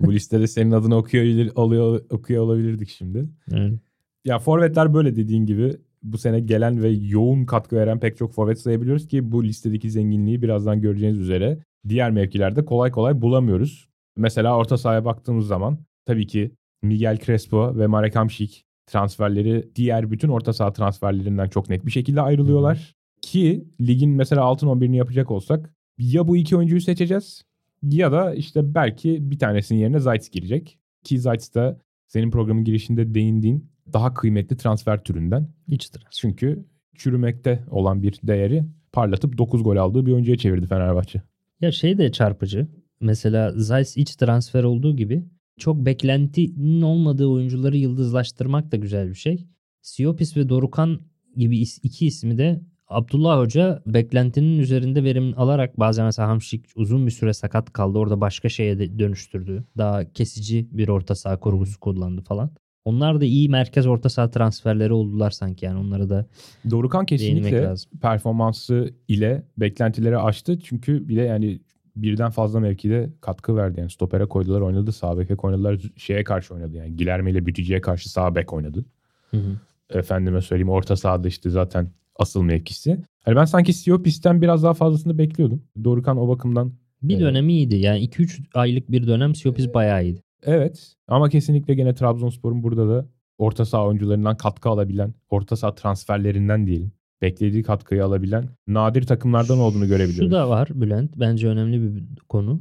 Bu 0.00 0.12
listede 0.12 0.46
senin 0.46 0.70
adını 0.70 0.96
okuyor, 0.96 1.50
oluyor, 1.54 2.04
okuyor 2.10 2.42
olabilirdik 2.42 2.88
şimdi. 2.88 3.28
Yani 3.50 3.78
Ya 4.26 4.38
forvetler 4.38 4.94
böyle 4.94 5.16
dediğin 5.16 5.46
gibi 5.46 5.76
bu 6.02 6.18
sene 6.18 6.40
gelen 6.40 6.82
ve 6.82 6.88
yoğun 6.88 7.44
katkı 7.44 7.76
veren 7.76 8.00
pek 8.00 8.16
çok 8.16 8.34
forvet 8.34 8.60
sayabiliyoruz 8.60 9.08
ki 9.08 9.32
bu 9.32 9.44
listedeki 9.44 9.90
zenginliği 9.90 10.42
birazdan 10.42 10.80
göreceğiniz 10.80 11.20
üzere 11.20 11.58
diğer 11.88 12.10
mevkilerde 12.10 12.64
kolay 12.64 12.90
kolay 12.90 13.20
bulamıyoruz. 13.20 13.88
Mesela 14.16 14.56
orta 14.56 14.78
sahaya 14.78 15.04
baktığımız 15.04 15.46
zaman 15.46 15.78
tabii 16.06 16.26
ki 16.26 16.50
Miguel 16.82 17.18
Crespo 17.18 17.78
ve 17.78 17.86
Marek 17.86 18.14
Hamšík 18.14 18.62
transferleri 18.86 19.70
diğer 19.74 20.10
bütün 20.10 20.28
orta 20.28 20.52
saha 20.52 20.72
transferlerinden 20.72 21.48
çok 21.48 21.68
net 21.68 21.86
bir 21.86 21.90
şekilde 21.90 22.20
ayrılıyorlar. 22.20 22.94
Ki 23.22 23.68
ligin 23.80 24.10
mesela 24.10 24.42
altın 24.42 24.66
11'ini 24.66 24.96
yapacak 24.96 25.30
olsak 25.30 25.74
ya 25.98 26.28
bu 26.28 26.36
iki 26.36 26.56
oyuncuyu 26.56 26.80
seçeceğiz 26.80 27.42
ya 27.82 28.12
da 28.12 28.34
işte 28.34 28.74
belki 28.74 29.30
bir 29.30 29.38
tanesinin 29.38 29.78
yerine 29.78 30.00
Zayt 30.00 30.32
girecek. 30.32 30.78
Ki 31.04 31.18
Zayt 31.18 31.54
da 31.54 31.80
senin 32.06 32.30
programın 32.30 32.64
girişinde 32.64 33.14
değindiğin 33.14 33.75
daha 33.92 34.14
kıymetli 34.14 34.56
transfer 34.56 35.04
türünden. 35.04 35.48
hiç 35.68 35.88
transfer. 35.88 36.10
Çünkü 36.20 36.64
çürümekte 36.94 37.64
olan 37.70 38.02
bir 38.02 38.20
değeri 38.22 38.64
parlatıp 38.92 39.38
9 39.38 39.62
gol 39.64 39.76
aldığı 39.76 40.06
bir 40.06 40.12
oyuncuya 40.12 40.36
çevirdi 40.36 40.66
Fenerbahçe. 40.66 41.22
Ya 41.60 41.72
şey 41.72 41.98
de 41.98 42.12
çarpıcı. 42.12 42.68
Mesela 43.00 43.52
Zeiss 43.56 43.96
iç 43.96 44.16
transfer 44.16 44.64
olduğu 44.64 44.96
gibi 44.96 45.24
çok 45.58 45.86
beklentinin 45.86 46.82
olmadığı 46.82 47.26
oyuncuları 47.26 47.76
yıldızlaştırmak 47.76 48.72
da 48.72 48.76
güzel 48.76 49.08
bir 49.08 49.14
şey. 49.14 49.46
Siopis 49.82 50.36
ve 50.36 50.48
Dorukan 50.48 51.00
gibi 51.36 51.58
iki 51.82 52.06
ismi 52.06 52.38
de 52.38 52.60
Abdullah 52.88 53.38
Hoca 53.38 53.82
beklentinin 53.86 54.58
üzerinde 54.58 55.04
verim 55.04 55.34
alarak 55.36 55.80
bazen 55.80 56.04
mesela 56.04 56.28
Hamşik 56.28 56.66
uzun 56.76 57.06
bir 57.06 57.10
süre 57.10 57.34
sakat 57.34 57.72
kaldı. 57.72 57.98
Orada 57.98 58.20
başka 58.20 58.48
şeye 58.48 58.78
de 58.78 58.98
dönüştürdü. 58.98 59.64
Daha 59.78 60.12
kesici 60.12 60.68
bir 60.72 60.88
orta 60.88 61.14
saha 61.14 61.40
kurgusu 61.40 61.80
kullandı 61.80 62.22
falan. 62.22 62.50
Onlar 62.86 63.20
da 63.20 63.24
iyi 63.24 63.48
merkez 63.48 63.86
orta 63.86 64.08
saha 64.08 64.30
transferleri 64.30 64.92
oldular 64.92 65.30
sanki 65.30 65.64
yani 65.64 65.78
onları 65.78 66.10
da 66.10 66.26
Dorukan 66.70 67.06
kesinlikle 67.06 67.62
lazım. 67.62 67.90
performansı 68.02 68.94
ile 69.08 69.42
beklentileri 69.58 70.18
aştı. 70.18 70.58
Çünkü 70.60 71.08
bir 71.08 71.16
de 71.16 71.20
yani 71.20 71.60
birden 71.96 72.30
fazla 72.30 72.60
mevkide 72.60 73.10
katkı 73.20 73.56
verdi. 73.56 73.80
Yani 73.80 73.90
stopere 73.90 74.26
koydular 74.26 74.60
oynadı, 74.60 74.92
sağ 74.92 75.18
beke 75.18 75.34
oynadılar, 75.34 75.80
şeye 75.96 76.24
karşı 76.24 76.54
oynadı. 76.54 76.76
Yani 76.76 76.96
Gilerme 76.96 77.30
ile 77.30 77.46
Bütücü'ye 77.46 77.80
karşı 77.80 78.10
sağ 78.10 78.34
bek 78.34 78.52
oynadı. 78.52 78.84
Hı 79.30 79.36
hı. 79.36 79.56
Efendime 79.98 80.40
söyleyeyim 80.40 80.68
orta 80.70 80.96
sahada 80.96 81.28
işte 81.28 81.50
zaten 81.50 81.88
asıl 82.16 82.42
mevkisi. 82.42 82.98
Hani 83.24 83.36
ben 83.36 83.44
sanki 83.44 83.72
Siopis'ten 83.72 84.42
biraz 84.42 84.62
daha 84.62 84.74
fazlasını 84.74 85.18
bekliyordum. 85.18 85.62
Dorukan 85.84 86.18
o 86.18 86.28
bakımdan 86.28 86.72
Bir 87.02 87.14
Evet. 87.14 87.22
dönemi 87.22 87.52
iyiydi. 87.52 87.76
Yani 87.76 88.00
2-3 88.00 88.42
aylık 88.54 88.90
bir 88.92 89.06
dönem 89.06 89.34
Siopis 89.34 89.74
bayağı 89.74 90.04
iyiydi. 90.04 90.22
Evet 90.42 90.94
ama 91.08 91.28
kesinlikle 91.28 91.74
gene 91.74 91.94
Trabzonspor'un 91.94 92.62
burada 92.62 92.88
da 92.88 93.06
orta 93.38 93.64
saha 93.64 93.86
oyuncularından 93.86 94.36
katkı 94.36 94.68
alabilen, 94.68 95.14
orta 95.30 95.56
saha 95.56 95.74
transferlerinden 95.74 96.66
diyelim. 96.66 96.92
Beklediği 97.22 97.62
katkıyı 97.62 98.04
alabilen 98.04 98.48
nadir 98.66 99.02
takımlardan 99.02 99.58
olduğunu 99.58 99.86
görebiliyoruz. 99.86 100.28
Şu 100.28 100.30
da 100.30 100.48
var 100.48 100.68
Bülent. 100.74 101.10
Bence 101.16 101.48
önemli 101.48 101.82
bir 101.82 102.04
konu. 102.28 102.60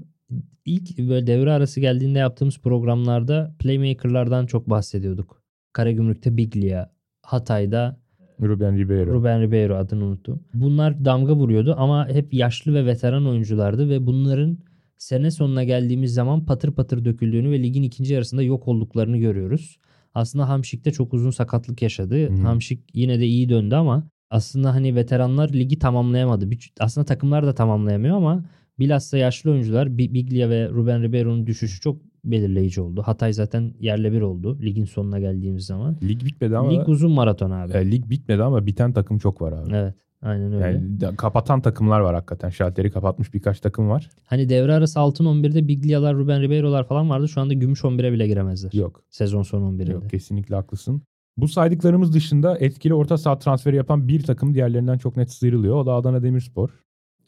İlk 0.66 0.98
böyle 0.98 1.28
devre 1.28 1.52
arası 1.52 1.80
geldiğinde 1.80 2.20
yaptığımız 2.20 2.60
programlarda 2.60 3.56
playmaker'lardan 3.60 4.46
çok 4.46 4.70
bahsediyorduk. 4.70 5.42
Karagümrük'te 5.74 6.38
Biglia, 6.38 6.90
Hatay'da 7.22 8.00
Ruben 8.42 8.78
Ribeiro. 8.78 9.14
Ruben 9.14 9.42
Ribeiro 9.42 9.76
adını 9.76 10.06
unuttum. 10.06 10.44
Bunlar 10.54 11.06
damga 11.06 11.36
vuruyordu 11.36 11.76
ama 11.78 12.08
hep 12.10 12.34
yaşlı 12.34 12.74
ve 12.74 12.86
veteran 12.86 13.28
oyunculardı 13.28 13.90
ve 13.90 14.08
bunların 14.08 14.58
sene 14.98 15.32
sonuna 15.32 15.64
geldiğimiz 15.64 16.14
zaman 16.14 16.46
patır 16.46 16.72
patır 16.72 17.06
döküldüğünü 17.06 17.52
ve 17.52 17.64
ligin 17.64 17.84
ikinci 17.84 18.14
yarısında 18.14 18.44
yok 18.44 18.68
olduklarını 18.68 19.18
görüyoruz. 19.18 19.80
Aslında 20.14 20.50
Hamşik 20.50 20.86
de 20.86 20.92
çok 20.92 21.14
uzun 21.14 21.32
sakatlık 21.32 21.82
yaşadı. 21.82 22.30
Hı. 22.30 22.42
Hamşik 22.42 22.80
yine 22.94 23.20
de 23.20 23.26
iyi 23.26 23.50
döndü 23.50 23.76
ama 23.76 24.08
aslında 24.30 24.74
hani 24.74 24.96
veteranlar 24.96 25.50
ligi 25.50 25.80
tamamlayamadı. 25.80 26.50
Aslında 26.80 27.06
takımlar 27.06 27.46
da 27.46 27.56
tamamlayamıyor 27.56 28.18
ama 28.18 28.46
bilhassa 28.80 29.18
yaşlı 29.18 29.52
oyuncular 29.52 29.98
Bi- 29.98 30.14
Biglia 30.14 30.50
ve 30.50 30.70
Ruben 30.70 31.04
Ribeiro'nun 31.04 31.48
düşüşü 31.48 31.82
çok 31.82 32.02
belirleyici 32.26 32.82
oldu. 32.82 33.02
Hatay 33.02 33.34
zaten 33.34 33.74
yerle 33.80 34.12
bir 34.12 34.22
oldu 34.22 34.60
ligin 34.62 34.86
sonuna 34.86 35.20
geldiğimiz 35.20 35.66
zaman. 35.66 35.98
Lig 36.04 36.26
bitmedi 36.26 36.58
ama 36.58 36.70
Lig 36.72 36.90
uzun 36.90 37.12
maraton 37.12 37.52
abi. 37.52 37.74
e, 37.74 37.92
lig 37.92 38.10
bitmedi 38.10 38.44
ama 38.44 38.66
biten 38.66 38.94
takım 38.94 39.18
çok 39.18 39.42
var 39.42 39.52
abi. 39.54 39.76
Evet. 39.76 39.94
Aynen 40.26 40.54
öyle. 40.54 40.82
Yani 41.02 41.16
kapatan 41.16 41.62
takımlar 41.62 42.00
var 42.00 42.16
hakikaten. 42.16 42.50
Şalteri 42.50 42.92
kapatmış 42.92 43.34
birkaç 43.34 43.60
takım 43.60 43.90
var. 43.90 44.10
Hani 44.26 44.50
devre 44.50 44.74
arası 44.74 45.00
altın 45.00 45.26
11'de 45.26 45.68
Biglia'lar, 45.68 46.16
Ruben 46.16 46.42
Ribeiro'lar 46.42 46.88
falan 46.88 47.10
vardı. 47.10 47.28
Şu 47.28 47.42
anda 47.42 47.54
gümüş 47.54 47.84
11'e 47.84 48.12
bile 48.12 48.28
giremezler. 48.28 48.72
Yok. 48.74 49.04
Sezon 49.10 49.44
sonu 49.44 49.66
11'inde. 49.66 49.92
Yok 49.92 50.10
kesinlikle 50.10 50.56
haklısın. 50.56 51.02
Bu 51.38 51.48
saydıklarımız 51.48 52.14
dışında 52.14 52.58
etkili 52.58 52.94
orta 52.94 53.18
saha 53.18 53.40
transferi 53.40 53.76
yapan 53.76 54.08
bir 54.08 54.24
takım 54.24 54.54
diğerlerinden 54.54 54.98
çok 54.98 55.18
net 55.18 55.32
sıyrılıyor. 55.32 55.76
O 55.76 55.86
da 55.86 55.94
Adana 55.94 56.24
Demirspor. 56.24 56.70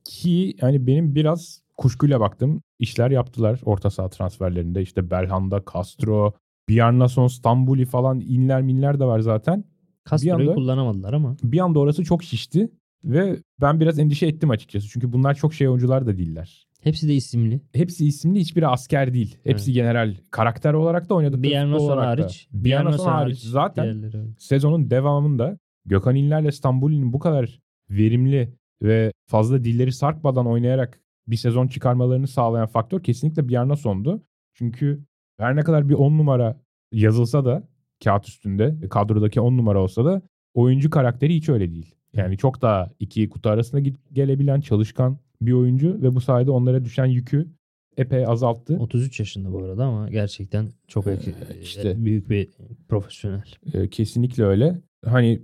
Ki 0.03 0.55
hani 0.61 0.87
benim 0.87 1.15
biraz 1.15 1.61
kuşkuyla 1.77 2.19
baktım. 2.19 2.61
İşler 2.79 3.11
yaptılar 3.11 3.61
orta 3.65 3.89
saha 3.89 4.09
transferlerinde. 4.09 4.81
İşte 4.81 5.11
Belhanda, 5.11 5.63
Castro, 5.73 6.33
Bjarnason, 6.69 7.27
Stambuli 7.27 7.85
falan 7.85 8.19
inler 8.19 8.61
minler 8.61 8.99
de 8.99 9.05
var 9.05 9.19
zaten. 9.19 9.63
Castro'yu 10.09 10.33
anda- 10.35 10.53
kullanamadılar 10.53 11.13
ama. 11.13 11.35
Bir 11.43 11.59
anda 11.59 11.79
orası 11.79 12.03
çok 12.03 12.23
şişti. 12.23 12.69
Ve 13.03 13.37
ben 13.61 13.79
biraz 13.79 13.99
endişe 13.99 14.27
ettim 14.27 14.49
açıkçası. 14.49 14.87
Çünkü 14.89 15.13
bunlar 15.13 15.33
çok 15.33 15.53
şey 15.53 15.69
oyuncular 15.69 16.07
da 16.07 16.17
değiller. 16.17 16.67
Hepsi 16.81 17.07
de 17.07 17.15
isimli. 17.15 17.61
Hepsi 17.73 18.05
isimli 18.07 18.39
hiçbiri 18.39 18.67
asker 18.67 19.13
değil. 19.13 19.37
Hepsi 19.43 19.73
general. 19.73 20.15
Karakter 20.31 20.73
olarak 20.73 21.09
da 21.09 21.13
olarak 21.83 22.03
da. 22.03 22.21
hariç. 22.23 22.47
Bjarnason 22.51 23.11
hariç. 23.11 23.39
Zaten 23.39 23.83
diğerleri 23.83 24.29
sezonun 24.37 24.89
devamında 24.89 25.57
Gökhan 25.85 26.15
İnler'le 26.15 26.51
Stambuli'nin 26.51 27.13
bu 27.13 27.19
kadar 27.19 27.59
verimli 27.89 28.53
ve 28.83 29.11
fazla 29.27 29.63
dilleri 29.63 29.91
sarkmadan 29.91 30.47
oynayarak 30.47 31.01
bir 31.27 31.35
sezon 31.35 31.67
çıkarmalarını 31.67 32.27
sağlayan 32.27 32.67
faktör 32.67 33.03
kesinlikle 33.03 33.49
Bjarnason'du. 33.49 34.23
Çünkü 34.53 35.03
her 35.37 35.55
ne 35.55 35.61
kadar 35.61 35.89
bir 35.89 35.93
10 35.93 36.17
numara 36.17 36.61
yazılsa 36.91 37.45
da 37.45 37.67
kağıt 38.03 38.27
üstünde 38.27 38.87
kadrodaki 38.89 39.41
10 39.41 39.57
numara 39.57 39.81
olsa 39.81 40.05
da 40.05 40.21
oyuncu 40.53 40.89
karakteri 40.89 41.35
hiç 41.35 41.49
öyle 41.49 41.71
değil. 41.71 41.95
Yani 42.17 42.37
çok 42.37 42.61
daha 42.61 42.89
iki 42.99 43.29
kutu 43.29 43.49
arasında 43.49 43.89
gelebilen 44.13 44.61
çalışkan 44.61 45.17
bir 45.41 45.51
oyuncu 45.53 46.01
ve 46.01 46.15
bu 46.15 46.21
sayede 46.21 46.51
onlara 46.51 46.85
düşen 46.85 47.05
yükü 47.05 47.47
epey 47.97 48.25
azalttı. 48.25 48.77
33 48.79 49.19
yaşında 49.19 49.51
bu 49.53 49.63
arada 49.63 49.85
ama 49.85 50.09
gerçekten 50.09 50.67
çok 50.87 51.07
Ee, 51.07 51.17
işte. 51.61 52.05
büyük 52.05 52.29
bir 52.29 52.49
profesyonel. 52.89 53.43
Ee, 53.73 53.89
kesinlikle 53.89 54.43
öyle. 54.43 54.81
Hani 55.05 55.41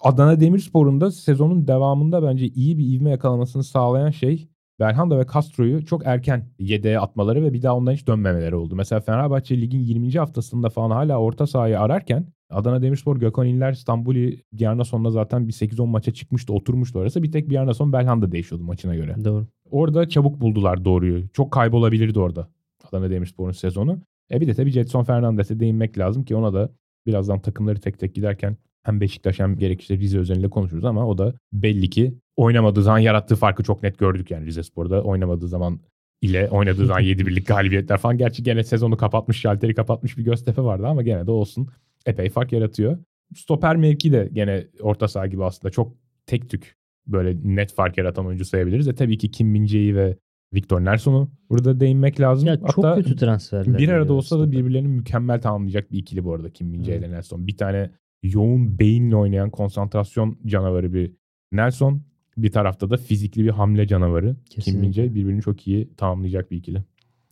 Adana 0.00 0.40
Demirspor'un 0.40 1.00
da 1.00 1.10
sezonun 1.10 1.68
devamında 1.68 2.22
bence 2.22 2.46
iyi 2.46 2.78
bir 2.78 2.92
ivme 2.96 3.10
yakalamasını 3.10 3.64
sağlayan 3.64 4.10
şey 4.10 4.48
Belhanda 4.80 5.18
ve 5.18 5.26
Castro'yu 5.34 5.84
çok 5.86 6.06
erken 6.06 6.48
yedeğe 6.58 6.98
atmaları 6.98 7.42
ve 7.42 7.52
bir 7.52 7.62
daha 7.62 7.76
ondan 7.76 7.92
hiç 7.92 8.06
dönmemeleri 8.06 8.54
oldu. 8.56 8.76
Mesela 8.76 9.00
Fenerbahçe 9.00 9.60
ligin 9.60 9.78
20. 9.80 10.12
haftasında 10.12 10.70
falan 10.70 10.90
hala 10.90 11.18
orta 11.18 11.46
sahayı 11.46 11.80
ararken 11.80 12.26
Adana 12.54 12.82
Demirspor, 12.82 13.16
Gökhan 13.16 13.46
İnler, 13.46 13.72
Stambuli, 13.72 14.42
Bjarnason'la 14.52 15.10
zaten 15.10 15.48
bir 15.48 15.52
8-10 15.52 15.86
maça 15.86 16.14
çıkmıştı, 16.14 16.52
oturmuştu 16.52 16.98
orası. 16.98 17.22
Bir 17.22 17.32
tek 17.32 17.50
Bjarnason 17.50 17.92
Belhanda 17.92 18.32
değişiyordu 18.32 18.64
maçına 18.64 18.94
göre. 18.94 19.16
Doğru. 19.24 19.46
Orada 19.70 20.08
çabuk 20.08 20.40
buldular 20.40 20.84
doğruyu. 20.84 21.28
Çok 21.32 21.50
kaybolabilirdi 21.52 22.18
orada 22.18 22.48
Adana 22.88 23.10
Demirspor'un 23.10 23.52
sezonu. 23.52 23.98
E 24.32 24.40
bir 24.40 24.46
de 24.46 24.54
tabii 24.54 24.70
Jetson 24.70 25.04
Fernandes'e 25.04 25.60
değinmek 25.60 25.98
lazım 25.98 26.24
ki 26.24 26.36
ona 26.36 26.54
da 26.54 26.70
birazdan 27.06 27.40
takımları 27.40 27.80
tek 27.80 27.98
tek 27.98 28.14
giderken 28.14 28.56
hem 28.82 29.00
Beşiktaş 29.00 29.40
hem 29.40 29.58
gerekirse 29.58 29.98
Rize 29.98 30.18
özelinde 30.18 30.48
konuşuruz 30.48 30.84
ama 30.84 31.06
o 31.06 31.18
da 31.18 31.34
belli 31.52 31.90
ki 31.90 32.14
oynamadığı 32.36 32.82
zaman 32.82 32.98
yarattığı 32.98 33.36
farkı 33.36 33.62
çok 33.62 33.82
net 33.82 33.98
gördük 33.98 34.30
yani 34.30 34.46
Rize 34.46 34.62
Spor'da. 34.62 35.02
Oynamadığı 35.02 35.48
zaman 35.48 35.80
ile 36.22 36.48
oynadığı 36.48 36.86
zaman 36.86 37.00
7 37.00 37.26
birlik 37.26 37.46
galibiyetler 37.46 37.98
falan. 37.98 38.18
Gerçi 38.18 38.42
gene 38.42 38.64
sezonu 38.64 38.96
kapatmış, 38.96 39.40
şalteri 39.40 39.74
kapatmış 39.74 40.18
bir 40.18 40.24
Göztepe 40.24 40.62
vardı 40.62 40.86
ama 40.86 41.02
gene 41.02 41.26
de 41.26 41.30
olsun. 41.30 41.68
Epey 42.06 42.28
fark 42.28 42.52
yaratıyor. 42.52 42.98
Stoper 43.34 43.76
mevki 43.76 44.12
de 44.12 44.30
gene 44.32 44.66
orta 44.80 45.08
saha 45.08 45.26
gibi 45.26 45.44
aslında 45.44 45.72
çok 45.72 45.96
tek 46.26 46.50
tük 46.50 46.76
böyle 47.06 47.36
net 47.44 47.72
fark 47.72 47.98
yaratan 47.98 48.26
oyuncu 48.26 48.44
sayabiliriz. 48.44 48.88
E 48.88 48.94
tabii 48.94 49.18
ki 49.18 49.30
Kim 49.30 49.48
Mince'yi 49.48 49.96
ve 49.96 50.16
Victor 50.54 50.84
Nelson'u 50.84 51.30
burada 51.50 51.80
değinmek 51.80 52.20
lazım. 52.20 52.48
Ya 52.48 52.56
çok 52.56 52.68
Hatta 52.68 52.94
kötü 52.94 53.16
transferler. 53.16 53.78
bir 53.78 53.88
arada 53.88 54.12
olsa 54.12 54.38
da 54.40 54.52
birbirlerini 54.52 54.88
mükemmel 54.88 55.40
tamamlayacak 55.40 55.92
bir 55.92 55.98
ikili 55.98 56.24
bu 56.24 56.34
arada 56.34 56.50
Kim 56.50 56.68
Mince 56.68 56.98
ile 56.98 57.10
Nelson. 57.10 57.46
Bir 57.46 57.56
tane 57.56 57.90
yoğun 58.22 58.78
beyinle 58.78 59.16
oynayan 59.16 59.50
konsantrasyon 59.50 60.38
canavarı 60.46 60.92
bir 60.92 61.12
Nelson. 61.52 62.02
Bir 62.36 62.52
tarafta 62.52 62.90
da 62.90 62.96
fizikli 62.96 63.44
bir 63.44 63.50
hamle 63.50 63.86
canavarı. 63.86 64.34
Kim 64.34 64.44
Kesinlikle. 64.44 64.80
Mince 64.80 65.14
birbirini 65.14 65.42
çok 65.42 65.68
iyi 65.68 65.94
tamamlayacak 65.96 66.50
bir 66.50 66.56
ikili. 66.56 66.82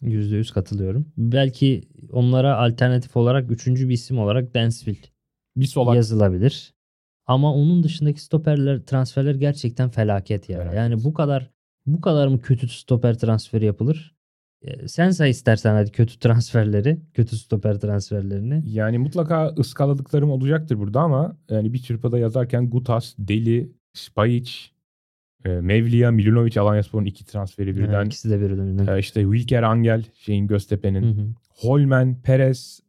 %100 0.03 0.53
katılıyorum. 0.53 1.12
Belki 1.17 1.83
onlara 2.12 2.59
alternatif 2.59 3.17
olarak 3.17 3.51
üçüncü 3.51 3.88
bir 3.88 3.95
isim 3.95 4.19
olarak 4.19 4.55
Dansville 4.55 5.09
Bir 5.57 5.67
solak 5.67 5.97
yazılabilir. 5.97 6.75
Ama 7.27 7.55
onun 7.55 7.83
dışındaki 7.83 8.23
stoperler 8.23 8.81
transferler 8.81 9.35
gerçekten 9.35 9.88
felaket 9.88 10.49
ya. 10.49 10.59
Felaket. 10.59 10.77
Yani 10.79 11.05
bu 11.05 11.15
kadar 11.15 11.51
bu 11.87 12.01
kadar 12.01 12.29
mı 12.29 12.41
kötü 12.41 12.69
stoper 12.69 13.19
transferi 13.19 13.65
yapılır? 13.65 14.15
Ee, 14.62 14.88
Sen 14.88 15.11
say 15.11 15.31
istersen 15.31 15.75
hadi 15.75 15.93
kötü 15.93 16.19
transferleri, 16.19 17.01
kötü 17.15 17.37
stoper 17.37 17.81
transferlerini. 17.81 18.62
Yani 18.67 18.99
mutlaka 18.99 19.49
ıskaladıklarım 19.59 20.31
olacaktır 20.31 20.79
burada 20.79 21.01
ama 21.01 21.37
yani 21.51 21.73
bir 21.73 21.79
çırpıda 21.79 22.19
yazarken 22.19 22.71
Gutas, 22.71 23.15
Deli, 23.19 23.73
Spajic, 23.93 24.53
e, 25.44 25.48
Mevlia, 25.48 26.11
Milinovic, 26.11 26.61
Alanyaspor'un 26.61 27.05
iki 27.05 27.26
transferi 27.26 27.76
birden. 27.76 27.92
Yani 27.92 28.07
ikisi 28.07 28.31
de 28.31 28.40
birbirinden. 28.40 28.96
E, 28.96 28.98
işte 28.98 29.22
Wilker 29.22 29.62
Angel, 29.62 30.05
şeyin 30.14 30.46
Göztepe'nin. 30.46 31.02
Hı 31.02 31.20
hı. 31.20 31.26
Holmen, 31.48 32.22
Perez, 32.22 32.81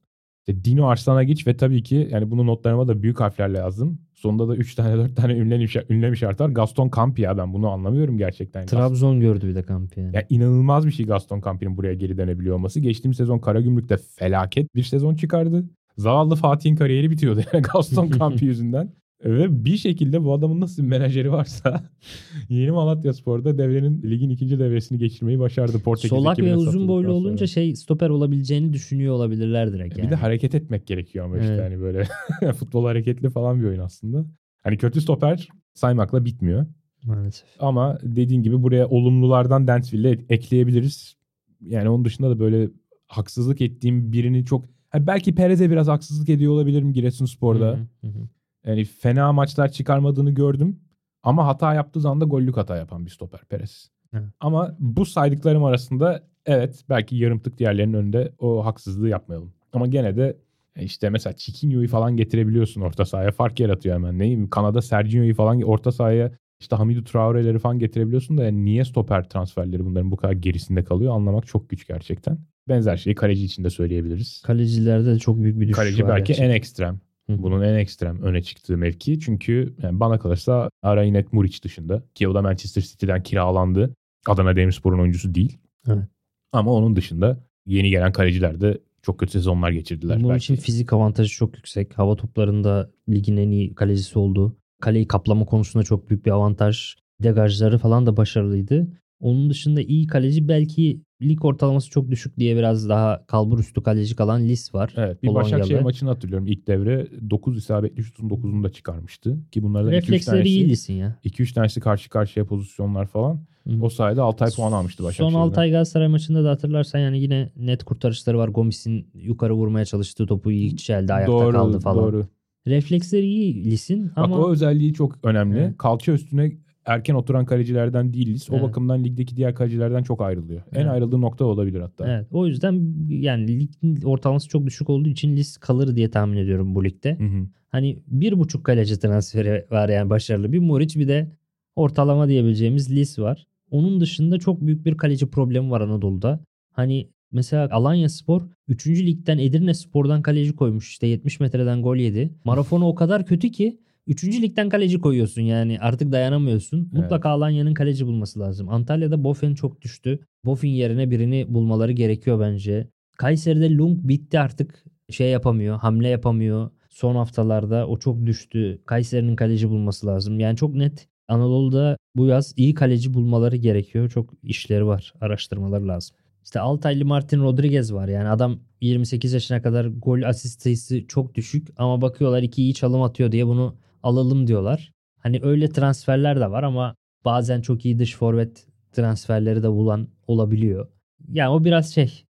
işte 0.47 0.65
Dino 0.65 0.87
Arslanagich 0.87 1.47
ve 1.47 1.57
tabii 1.57 1.83
ki 1.83 2.07
yani 2.11 2.31
bunu 2.31 2.47
notlarıma 2.47 2.87
da 2.87 3.03
büyük 3.03 3.19
harflerle 3.19 3.57
yazdım. 3.57 3.99
Sonunda 4.13 4.47
da 4.47 4.55
3 4.55 4.75
tane 4.75 4.97
4 4.97 5.15
tane 5.15 5.33
ünlem, 5.33 5.67
ünlem 5.89 6.13
işareti 6.13 6.43
var. 6.43 6.49
Gaston 6.49 6.91
Campi 6.95 7.21
ya 7.21 7.37
ben 7.37 7.53
bunu 7.53 7.69
anlamıyorum 7.69 8.17
gerçekten. 8.17 8.65
Trabzon 8.65 9.19
gördü 9.19 9.47
bir 9.47 9.55
de 9.55 9.63
kamp 9.63 9.97
yani. 9.97 10.15
Ya 10.15 10.23
inanılmaz 10.29 10.85
bir 10.85 10.91
şey 10.91 11.05
Gaston 11.05 11.41
Campi'nin 11.41 11.77
buraya 11.77 11.93
geri 11.93 12.17
dönebiliyor 12.17 12.55
olması. 12.55 12.79
Geçtiğimiz 12.79 13.17
sezon 13.17 13.39
Karagümrük'te 13.39 13.97
felaket 13.97 14.75
bir 14.75 14.83
sezon 14.83 15.15
çıkardı. 15.15 15.65
Zavallı 15.97 16.35
Fatih'in 16.35 16.75
kariyeri 16.75 17.11
bitiyordu 17.11 17.41
yani 17.53 17.61
Gaston 17.73 18.11
Campi 18.19 18.45
yüzünden. 18.45 18.93
Ve 19.25 19.65
bir 19.65 19.77
şekilde 19.77 20.23
bu 20.23 20.33
adamın 20.33 20.62
nasıl 20.62 20.83
bir 20.83 20.88
menajeri 20.88 21.31
varsa 21.31 21.83
Yeni 22.49 22.71
Malatya 22.71 23.13
Spor'da 23.13 23.57
devrenin 23.57 24.01
ligin 24.03 24.29
ikinci 24.29 24.59
devresini 24.59 24.97
geçirmeyi 24.97 25.39
başardı. 25.39 25.79
Portekiz 25.79 26.09
Solak 26.09 26.39
ve 26.39 26.55
uzun 26.55 26.88
boylu 26.88 27.07
sonra. 27.07 27.17
olunca 27.17 27.47
şey 27.47 27.75
stoper 27.75 28.09
olabileceğini 28.09 28.73
düşünüyor 28.73 29.13
olabilirler 29.15 29.73
direkt 29.73 29.95
Bir 29.97 30.01
yani. 30.01 30.12
de 30.12 30.15
hareket 30.15 30.55
etmek 30.55 30.88
gerekiyor 30.88 31.25
ama 31.25 31.38
işte 31.38 31.53
Evet. 31.53 31.63
hani 31.63 31.79
böyle 31.81 32.07
futbol 32.53 32.86
hareketli 32.86 33.29
falan 33.29 33.62
bir 33.62 33.65
oyun 33.65 33.79
aslında. 33.79 34.25
Hani 34.63 34.77
kötü 34.77 35.01
stoper 35.01 35.47
saymakla 35.73 36.25
bitmiyor. 36.25 36.65
Maalesef. 37.03 37.49
Ama 37.59 37.97
dediğin 38.03 38.41
gibi 38.43 38.63
buraya 38.63 38.88
olumlulardan 38.88 39.67
Dansville'i 39.67 40.25
ekleyebiliriz. 40.29 41.15
Yani 41.62 41.89
onun 41.89 42.05
dışında 42.05 42.29
da 42.29 42.39
böyle 42.39 42.69
haksızlık 43.07 43.62
ettiğim 43.62 44.13
birini 44.13 44.45
çok... 44.45 44.65
Ha 44.89 45.07
belki 45.07 45.36
Perez'e 45.36 45.69
biraz 45.71 45.88
haksızlık 45.88 46.29
ediyor 46.29 46.53
olabilirim 46.53 46.93
Giresunspor'da. 46.93 47.71
Hı, 47.71 48.07
hı 48.07 48.12
hı. 48.12 48.27
Yani 48.67 48.86
fena 48.86 49.34
maçlar 49.34 49.71
çıkarmadığını 49.71 50.32
gördüm. 50.32 50.80
Ama 51.23 51.47
hata 51.47 51.73
yaptığı 51.73 51.99
zaman 51.99 52.21
da 52.21 52.26
gollük 52.26 52.58
hata 52.58 52.78
yapan 52.78 53.06
bir 53.06 53.12
stoper 53.12 53.41
Perez. 53.45 53.89
Evet. 54.13 54.26
Ama 54.39 54.76
bu 54.80 55.06
saydıklarım 55.06 55.63
arasında 55.63 56.23
evet 56.45 56.84
belki 56.89 57.15
yarım 57.15 57.39
tık 57.39 57.58
diğerlerinin 57.58 57.93
önünde 57.93 58.34
o 58.39 58.65
haksızlığı 58.65 59.10
yapmayalım. 59.10 59.54
Ama 59.73 59.88
gene 59.88 60.17
de 60.17 60.38
e, 60.76 60.84
işte 60.84 61.10
mesela 61.10 61.34
Chiquinho'yu 61.34 61.88
falan 61.88 62.17
getirebiliyorsun 62.17 62.82
orta 62.82 63.06
sahaya. 63.06 63.32
Fark 63.32 63.60
yaratıyor 63.60 63.95
hemen. 63.95 64.19
Neyim? 64.19 64.49
Kanada 64.49 64.82
Sergio'yu 64.82 65.36
falan 65.36 65.62
orta 65.62 65.91
sahaya 65.91 66.32
işte 66.60 66.76
Hamidou 66.76 67.04
Traore'leri 67.04 67.60
falan 67.60 67.80
getirebiliyorsun 67.80 68.38
da 68.38 68.43
yani 68.43 68.65
niye 68.65 68.86
stoper 68.86 69.30
transferleri 69.30 69.86
bunların 69.86 70.12
bu 70.12 70.17
kadar 70.17 70.34
gerisinde 70.34 70.84
kalıyor 70.84 71.15
anlamak 71.15 71.47
çok 71.47 71.69
güç 71.69 71.88
gerçekten. 71.88 72.38
Benzer 72.69 72.97
şeyi 72.97 73.15
kaleci 73.15 73.45
için 73.45 73.63
de 73.63 73.69
söyleyebiliriz. 73.69 74.41
Kalecilerde 74.45 75.06
de 75.06 75.19
çok 75.19 75.38
büyük 75.38 75.60
bir 75.60 75.67
düşüş 75.67 75.76
Kaleci 75.76 76.04
var. 76.04 76.10
belki 76.10 76.28
gerçekten. 76.28 76.49
en 76.49 76.56
ekstrem. 76.56 76.99
Hı. 77.29 77.43
Bunun 77.43 77.62
en 77.62 77.73
ekstrem 77.73 78.21
öne 78.21 78.41
çıktığı 78.41 78.77
mevki. 78.77 79.19
Çünkü 79.19 79.75
yani 79.83 79.99
bana 79.99 80.19
kalırsa 80.19 80.69
Arainet 80.81 81.33
Muriç 81.33 81.63
dışında 81.63 82.03
ki 82.15 82.27
o 82.27 82.33
da 82.33 82.41
Manchester 82.41 82.81
City'den 82.81 83.23
kiralandı. 83.23 83.95
Adana 84.27 84.55
Demirspor'un 84.55 84.99
oyuncusu 84.99 85.36
değil. 85.36 85.57
Evet. 85.88 86.07
Ama 86.51 86.73
onun 86.73 86.95
dışında 86.95 87.43
yeni 87.65 87.89
gelen 87.89 88.12
kaleciler 88.12 88.62
de 88.62 88.81
çok 89.01 89.19
kötü 89.19 89.31
sezonlar 89.31 89.71
geçirdiler. 89.71 90.19
Bunun 90.19 90.29
belki. 90.29 90.43
için 90.43 90.55
fizik 90.55 90.93
avantajı 90.93 91.29
çok 91.29 91.55
yüksek. 91.55 91.97
Hava 91.97 92.15
toplarında 92.15 92.91
ligin 93.09 93.38
en 93.38 93.51
iyi 93.51 93.75
kalecisi 93.75 94.19
oldu. 94.19 94.55
Kaleyi 94.81 95.07
kaplama 95.07 95.45
konusunda 95.45 95.83
çok 95.83 96.09
büyük 96.09 96.25
bir 96.25 96.31
avantaj. 96.31 96.95
Degajları 97.23 97.77
falan 97.77 98.05
da 98.05 98.17
başarılıydı. 98.17 98.88
Onun 99.23 99.49
dışında 99.49 99.81
iyi 99.81 100.07
kaleci 100.07 100.47
belki 100.47 101.01
lig 101.21 101.45
ortalaması 101.45 101.89
çok 101.89 102.12
düşük 102.12 102.38
diye 102.38 102.55
biraz 102.55 102.89
daha 102.89 103.25
kalbur 103.27 103.59
üstü 103.59 103.83
kaleci 103.83 104.15
kalan 104.15 104.43
Lis 104.43 104.73
var. 104.73 104.93
Evet 104.97 105.23
bir 105.23 105.27
Polonyalı. 105.27 105.51
Başakşehir 105.51 105.81
maçını 105.81 106.09
hatırlıyorum. 106.09 106.47
İlk 106.47 106.67
devre 106.67 107.07
9 107.29 107.57
isabetli 107.57 108.03
şutun 108.03 108.29
9'unu 108.29 108.63
da 108.63 108.69
çıkarmıştı. 108.69 109.38
Ki 109.51 109.63
bunlardan 109.63 109.93
2-3 109.93 109.95
Refleksleri 109.95 110.47
iyi 110.47 110.59
tanesi, 110.59 110.71
Lis'in 110.71 110.93
ya. 110.93 111.19
2-3 111.25 111.53
tanesi 111.53 111.79
karşı 111.79 112.09
karşıya 112.09 112.45
pozisyonlar 112.45 113.05
falan. 113.05 113.39
Hı. 113.67 113.81
O 113.81 113.89
sayede 113.89 114.21
Altay 114.21 114.49
puan 114.55 114.71
almıştı 114.71 115.03
Başakşehir'den. 115.03 115.33
Son 115.33 115.39
Altay 115.39 115.69
Galatasaray 115.69 116.07
maçında 116.07 116.43
da 116.43 116.49
hatırlarsan 116.49 116.99
yani 116.99 117.19
yine 117.19 117.49
net 117.55 117.83
kurtarışları 117.83 118.38
var. 118.38 118.47
Gomis'in 118.47 119.07
yukarı 119.13 119.53
vurmaya 119.53 119.86
çalıştığı 119.86 120.25
topu 120.25 120.51
iyi 120.51 120.77
çeldi 120.77 121.13
ayakta 121.13 121.33
doğru, 121.33 121.51
kaldı 121.51 121.79
falan. 121.79 122.03
Doğru. 122.03 122.27
Refleksleri 122.67 123.25
iyi 123.25 123.65
Lis'in 123.65 124.12
ama 124.15 124.38
Bak 124.38 124.45
o 124.45 124.51
özelliği 124.51 124.93
çok 124.93 125.19
önemli. 125.23 125.59
Evet. 125.59 125.77
Kalça 125.77 126.12
üstüne 126.12 126.51
erken 126.85 127.13
oturan 127.13 127.45
kalecilerden 127.45 128.13
değiliz. 128.13 128.47
O 128.51 128.53
Evet. 128.53 128.63
bakımdan 128.63 129.03
ligdeki 129.03 129.37
diğer 129.37 129.55
kalecilerden 129.55 130.03
çok 130.03 130.21
ayrılıyor. 130.21 130.61
En 130.71 130.81
Evet. 130.81 130.91
ayrıldığı 130.91 131.21
nokta 131.21 131.45
olabilir 131.45 131.79
hatta. 131.81 132.13
Evet, 132.15 132.27
o 132.31 132.47
yüzden 132.47 132.95
yani 133.09 133.47
ligin 133.59 134.01
ortalaması 134.01 134.49
çok 134.49 134.65
düşük 134.65 134.89
olduğu 134.89 135.09
için 135.09 135.35
Lis 135.35 135.57
kalır 135.57 135.95
diye 135.95 136.09
tahmin 136.09 136.37
ediyorum 136.37 136.75
bu 136.75 136.85
ligde. 136.85 137.17
Hı 137.19 137.23
hı. 137.23 137.47
Hani 137.69 137.99
bir 138.07 138.39
buçuk 138.39 138.63
kaleci 138.63 138.99
transferi 138.99 139.65
var 139.71 139.89
yani 139.89 140.09
başarılı. 140.09 140.51
Bir 140.51 140.59
Muriç 140.59 140.95
bir 140.97 141.07
de 141.07 141.31
ortalama 141.75 142.27
diyebileceğimiz 142.27 142.95
Lis 142.95 143.19
var. 143.19 143.47
Onun 143.71 143.99
dışında 144.01 144.39
çok 144.39 144.61
büyük 144.61 144.85
bir 144.85 144.97
kaleci 144.97 145.27
problemi 145.29 145.71
var 145.71 145.81
Anadolu'da. 145.81 146.39
Hani 146.71 147.09
mesela 147.31 147.67
Alanya 147.71 148.09
Spor 148.09 148.41
3. 148.67 148.87
ligden 148.87 149.37
Edirne 149.37 149.73
Spor'dan 149.73 150.21
kaleci 150.21 150.55
koymuş. 150.55 150.89
İşte 150.89 151.07
70 151.07 151.39
metreden 151.39 151.81
gol 151.81 151.95
yedi. 151.95 152.33
Marafonu 152.45 152.87
o 152.87 152.95
kadar 152.95 153.25
kötü 153.25 153.51
ki 153.51 153.79
3. 154.07 154.41
ligden 154.41 154.69
kaleci 154.69 155.01
koyuyorsun 155.01 155.41
yani 155.41 155.77
artık 155.79 156.11
dayanamıyorsun. 156.11 156.77
Evet. 156.77 156.93
Mutlaka 156.93 157.29
Alanya'nın 157.29 157.73
kaleci 157.73 158.07
bulması 158.07 158.39
lazım. 158.39 158.69
Antalya'da 158.69 159.23
Bofen 159.23 159.53
çok 159.53 159.81
düştü. 159.81 160.19
Bofen 160.45 160.69
yerine 160.69 161.11
birini 161.11 161.45
bulmaları 161.49 161.91
gerekiyor 161.91 162.39
bence. 162.39 162.87
Kayseri'de 163.17 163.75
Lung 163.75 163.99
bitti 164.03 164.39
artık 164.39 164.83
şey 165.09 165.29
yapamıyor, 165.29 165.77
hamle 165.79 166.07
yapamıyor. 166.07 166.69
Son 166.89 167.15
haftalarda 167.15 167.87
o 167.87 167.97
çok 167.97 168.25
düştü. 168.25 168.81
Kayseri'nin 168.85 169.35
kaleci 169.35 169.69
bulması 169.69 170.07
lazım. 170.07 170.39
Yani 170.39 170.57
çok 170.57 170.75
net 170.75 171.07
Anadolu'da 171.27 171.97
bu 172.15 172.25
yaz 172.25 172.53
iyi 172.57 172.73
kaleci 172.73 173.13
bulmaları 173.13 173.55
gerekiyor. 173.55 174.09
Çok 174.09 174.33
işleri 174.43 174.85
var. 174.85 175.13
Araştırmaları 175.21 175.87
lazım. 175.87 176.15
İşte 176.43 176.59
Altaylı 176.59 177.05
Martin 177.05 177.39
Rodriguez 177.39 177.93
var. 177.93 178.07
Yani 178.07 178.29
adam 178.29 178.59
28 178.81 179.33
yaşına 179.33 179.61
kadar 179.61 179.85
gol 179.85 180.21
asist 180.21 180.61
sayısı 180.61 181.07
çok 181.07 181.35
düşük 181.35 181.67
ama 181.77 182.01
bakıyorlar 182.01 182.43
iki 182.43 182.63
iyi 182.63 182.73
çalım 182.73 183.01
atıyor 183.01 183.31
diye 183.31 183.47
bunu 183.47 183.75
alalım 184.03 184.47
diyorlar. 184.47 184.91
Hani 185.19 185.39
öyle 185.43 185.69
transferler 185.69 186.39
de 186.39 186.51
var 186.51 186.63
ama 186.63 186.95
bazen 187.25 187.61
çok 187.61 187.85
iyi 187.85 187.99
dış 187.99 188.15
forvet 188.15 188.67
transferleri 188.91 189.63
de 189.63 189.69
bulan 189.69 190.07
olabiliyor. 190.27 190.87
Yani 191.29 191.49
o 191.49 191.63
biraz 191.63 191.93
şey 191.93 192.25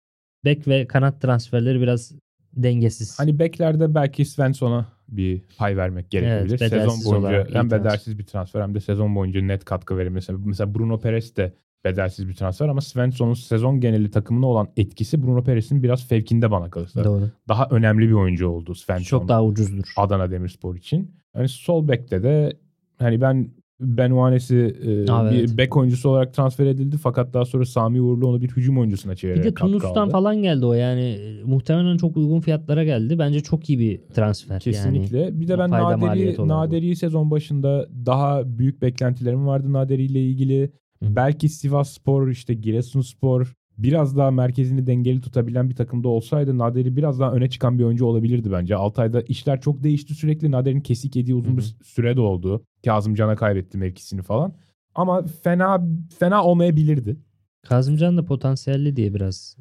bek 0.44 0.68
ve 0.68 0.86
kanat 0.86 1.20
transferleri 1.20 1.80
biraz 1.80 2.12
dengesiz. 2.56 3.18
Hani 3.18 3.38
beklerde 3.38 3.94
belki 3.94 4.24
Svensson'a 4.24 4.86
bir 5.08 5.42
pay 5.58 5.76
vermek 5.76 6.10
gerekebilir. 6.10 6.60
Evet, 6.60 6.70
sezon 6.70 7.04
boyunca 7.04 7.38
hem 7.38 7.52
transfer. 7.52 7.80
bedelsiz 7.80 8.18
bir 8.18 8.24
transfer 8.24 8.62
hem 8.62 8.74
de 8.74 8.80
sezon 8.80 9.14
boyunca 9.14 9.42
net 9.42 9.64
katkı 9.64 9.98
verilmesi. 9.98 10.32
Mesela 10.32 10.74
Bruno 10.74 11.00
Perez 11.00 11.36
de 11.36 11.52
bedelsiz 11.84 12.28
bir 12.28 12.34
transfer 12.34 12.68
ama 12.68 12.80
Svensson'un 12.80 13.34
sezon 13.34 13.80
geneli 13.80 14.10
takımına 14.10 14.46
olan 14.46 14.68
etkisi 14.76 15.22
Bruno 15.22 15.44
Perez'in 15.44 15.82
biraz 15.82 16.08
fevkinde 16.08 16.50
bana 16.50 16.70
kalırsa. 16.70 17.04
Doğru. 17.04 17.30
Daha 17.48 17.68
önemli 17.70 18.08
bir 18.08 18.12
oyuncu 18.12 18.48
oldu 18.48 18.74
Svensson. 18.74 19.04
Çok 19.04 19.28
daha 19.28 19.44
ucuzdur. 19.44 19.84
Adana 19.96 20.30
Demirspor 20.30 20.76
için. 20.76 21.14
Hani 21.32 21.48
sol 21.48 21.88
bekte 21.88 22.22
de 22.22 22.52
hani 22.98 23.20
ben 23.20 23.50
Benuanesi 23.80 24.56
e, 24.56 25.12
Aa, 25.12 25.30
evet. 25.30 25.50
bir 25.52 25.58
bek 25.58 25.76
oyuncusu 25.76 26.10
olarak 26.10 26.34
transfer 26.34 26.66
edildi 26.66 26.96
fakat 26.96 27.34
daha 27.34 27.44
sonra 27.44 27.64
Sami 27.64 28.00
Uğurlu 28.00 28.26
onu 28.26 28.40
bir 28.40 28.48
hücum 28.48 28.78
oyuncusuna 28.78 29.12
Bir 29.12 29.16
çevirerek 29.16 29.44
de 29.44 29.54
katkı 29.54 29.78
Tunus'tan 29.78 30.08
falan 30.08 30.42
geldi 30.42 30.66
o 30.66 30.72
yani 30.72 31.04
e, 31.04 31.42
muhtemelen 31.44 31.96
çok 31.96 32.16
uygun 32.16 32.40
fiyatlara 32.40 32.84
geldi. 32.84 33.18
Bence 33.18 33.40
çok 33.40 33.70
iyi 33.70 33.78
bir 33.78 34.00
transfer. 34.14 34.60
Kesinlikle. 34.60 35.18
Yani. 35.18 35.40
bir 35.40 35.48
de 35.48 35.58
ben 35.58 35.70
fayda 35.70 36.00
Naderi. 36.00 36.48
Naderi'yi 36.48 36.96
sezon 36.96 37.30
başında 37.30 37.88
daha 38.06 38.58
büyük 38.58 38.82
beklentilerim 38.82 39.46
vardı 39.46 39.72
Naderi 39.72 40.04
ile 40.04 40.22
ilgili. 40.22 40.70
Belki 41.02 41.48
Sivas 41.48 41.90
Spor, 41.90 42.28
işte 42.28 42.54
Giresunspor 42.54 43.54
biraz 43.78 44.16
daha 44.16 44.30
merkezini 44.30 44.86
dengeli 44.86 45.20
tutabilen 45.20 45.70
bir 45.70 45.74
takımda 45.74 46.08
olsaydı 46.08 46.58
Naderi 46.58 46.96
biraz 46.96 47.20
daha 47.20 47.32
öne 47.32 47.50
çıkan 47.50 47.78
bir 47.78 47.84
oyuncu 47.84 48.06
olabilirdi 48.06 48.52
bence. 48.52 48.76
Altay'da 48.76 49.20
işler 49.20 49.60
çok 49.60 49.82
değişti 49.82 50.14
sürekli. 50.14 50.50
Naderi'nin 50.50 50.80
kesik 50.80 51.16
yediği 51.16 51.34
uzun 51.34 51.56
bir 51.56 51.76
süre 51.84 52.16
de 52.16 52.20
oldu. 52.20 52.64
Kazımcan'a 52.84 53.36
kaybetti 53.36 53.78
mevkisini 53.78 54.22
falan. 54.22 54.54
Ama 54.94 55.22
fena 55.42 55.86
fena 56.18 56.44
olmayabilirdi. 56.44 57.16
Kazımcan 57.62 58.16
da 58.16 58.24
potansiyelli 58.24 58.96
diye 58.96 59.14
biraz. 59.14 59.56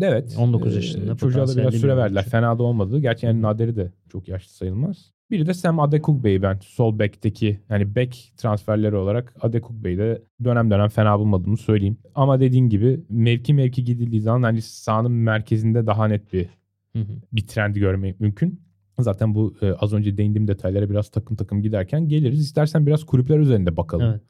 Evet. 0.00 0.36
19 0.38 0.72
Ee, 0.72 0.76
yaşında 0.76 1.16
Çocuğa 1.16 1.48
da 1.48 1.56
biraz 1.56 1.74
süre 1.74 1.96
verdiler. 1.96 2.24
Fena 2.24 2.58
da 2.58 2.62
olmadı. 2.62 2.98
Gerçi 2.98 3.26
yani 3.26 3.42
Naderi 3.42 3.76
de 3.76 3.92
çok 4.12 4.28
yaşlı 4.28 4.52
sayılmaz. 4.52 5.12
Biri 5.30 5.46
de 5.46 5.54
Sam 5.54 5.80
Adekugbe'yi 5.80 6.42
ben 6.42 6.58
sol 6.62 6.98
bek'teki 6.98 7.60
yani 7.70 7.94
bek 7.94 8.32
transferleri 8.36 8.96
olarak 8.96 9.34
Adekugbe'yi 9.40 9.98
de 9.98 10.22
dönem 10.44 10.70
dönem 10.70 10.88
fena 10.88 11.18
bulmadığımı 11.18 11.56
söyleyeyim. 11.56 11.98
Ama 12.14 12.40
dediğin 12.40 12.68
gibi 12.68 13.00
mevki 13.10 13.54
mevki 13.54 13.84
gidildiği 13.84 14.20
zaman 14.20 14.42
hani 14.42 14.62
sahanın 14.62 15.12
merkezinde 15.12 15.86
daha 15.86 16.08
net 16.08 16.32
bir 16.32 16.48
Hı 16.92 16.98
hı. 16.98 17.12
bir 17.32 17.46
trend 17.46 17.76
görmek 17.76 18.20
mümkün. 18.20 18.60
Zaten 18.98 19.34
bu 19.34 19.54
e, 19.62 19.72
az 19.72 19.92
önce 19.92 20.16
değindiğim 20.16 20.48
detaylara 20.48 20.90
biraz 20.90 21.08
takım 21.10 21.36
takım 21.36 21.62
giderken 21.62 22.08
geliriz. 22.08 22.40
İstersen 22.40 22.86
biraz 22.86 23.04
kulüpler 23.04 23.38
üzerinde 23.38 23.76
bakalım. 23.76 24.10
Evet. 24.10 24.20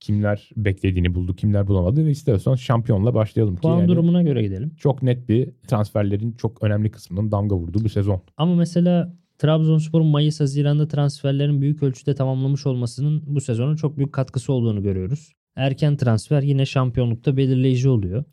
Kimler 0.00 0.50
beklediğini 0.56 1.14
buldu, 1.14 1.36
kimler 1.36 1.66
bulamadı 1.66 2.06
ve 2.06 2.10
istersen 2.10 2.54
şampiyonla 2.54 3.14
başlayalım. 3.14 3.54
ki 3.56 3.60
Puan 3.62 3.78
yani 3.78 3.88
durumuna 3.88 4.22
göre 4.22 4.42
gidelim. 4.42 4.74
çok 4.76 5.02
net 5.02 5.28
bir 5.28 5.50
transferlerin 5.68 6.32
çok 6.32 6.62
önemli 6.62 6.90
kısmının 6.90 7.32
damga 7.32 7.56
vurduğu 7.56 7.84
bir 7.84 7.88
sezon. 7.88 8.22
Ama 8.36 8.54
mesela 8.54 9.14
Trabzonspor'un 9.44 10.06
Mayıs 10.06 10.40
Haziran'da 10.40 10.88
transferlerin 10.88 11.60
büyük 11.60 11.82
ölçüde 11.82 12.14
tamamlamış 12.14 12.66
olmasının 12.66 13.22
bu 13.26 13.40
sezonun 13.40 13.76
çok 13.76 13.96
büyük 13.96 14.12
katkısı 14.12 14.52
olduğunu 14.52 14.82
görüyoruz. 14.82 15.32
Erken 15.56 15.96
transfer 15.96 16.42
yine 16.42 16.66
şampiyonlukta 16.66 17.36
belirleyici 17.36 17.88
oluyor. 17.88 18.24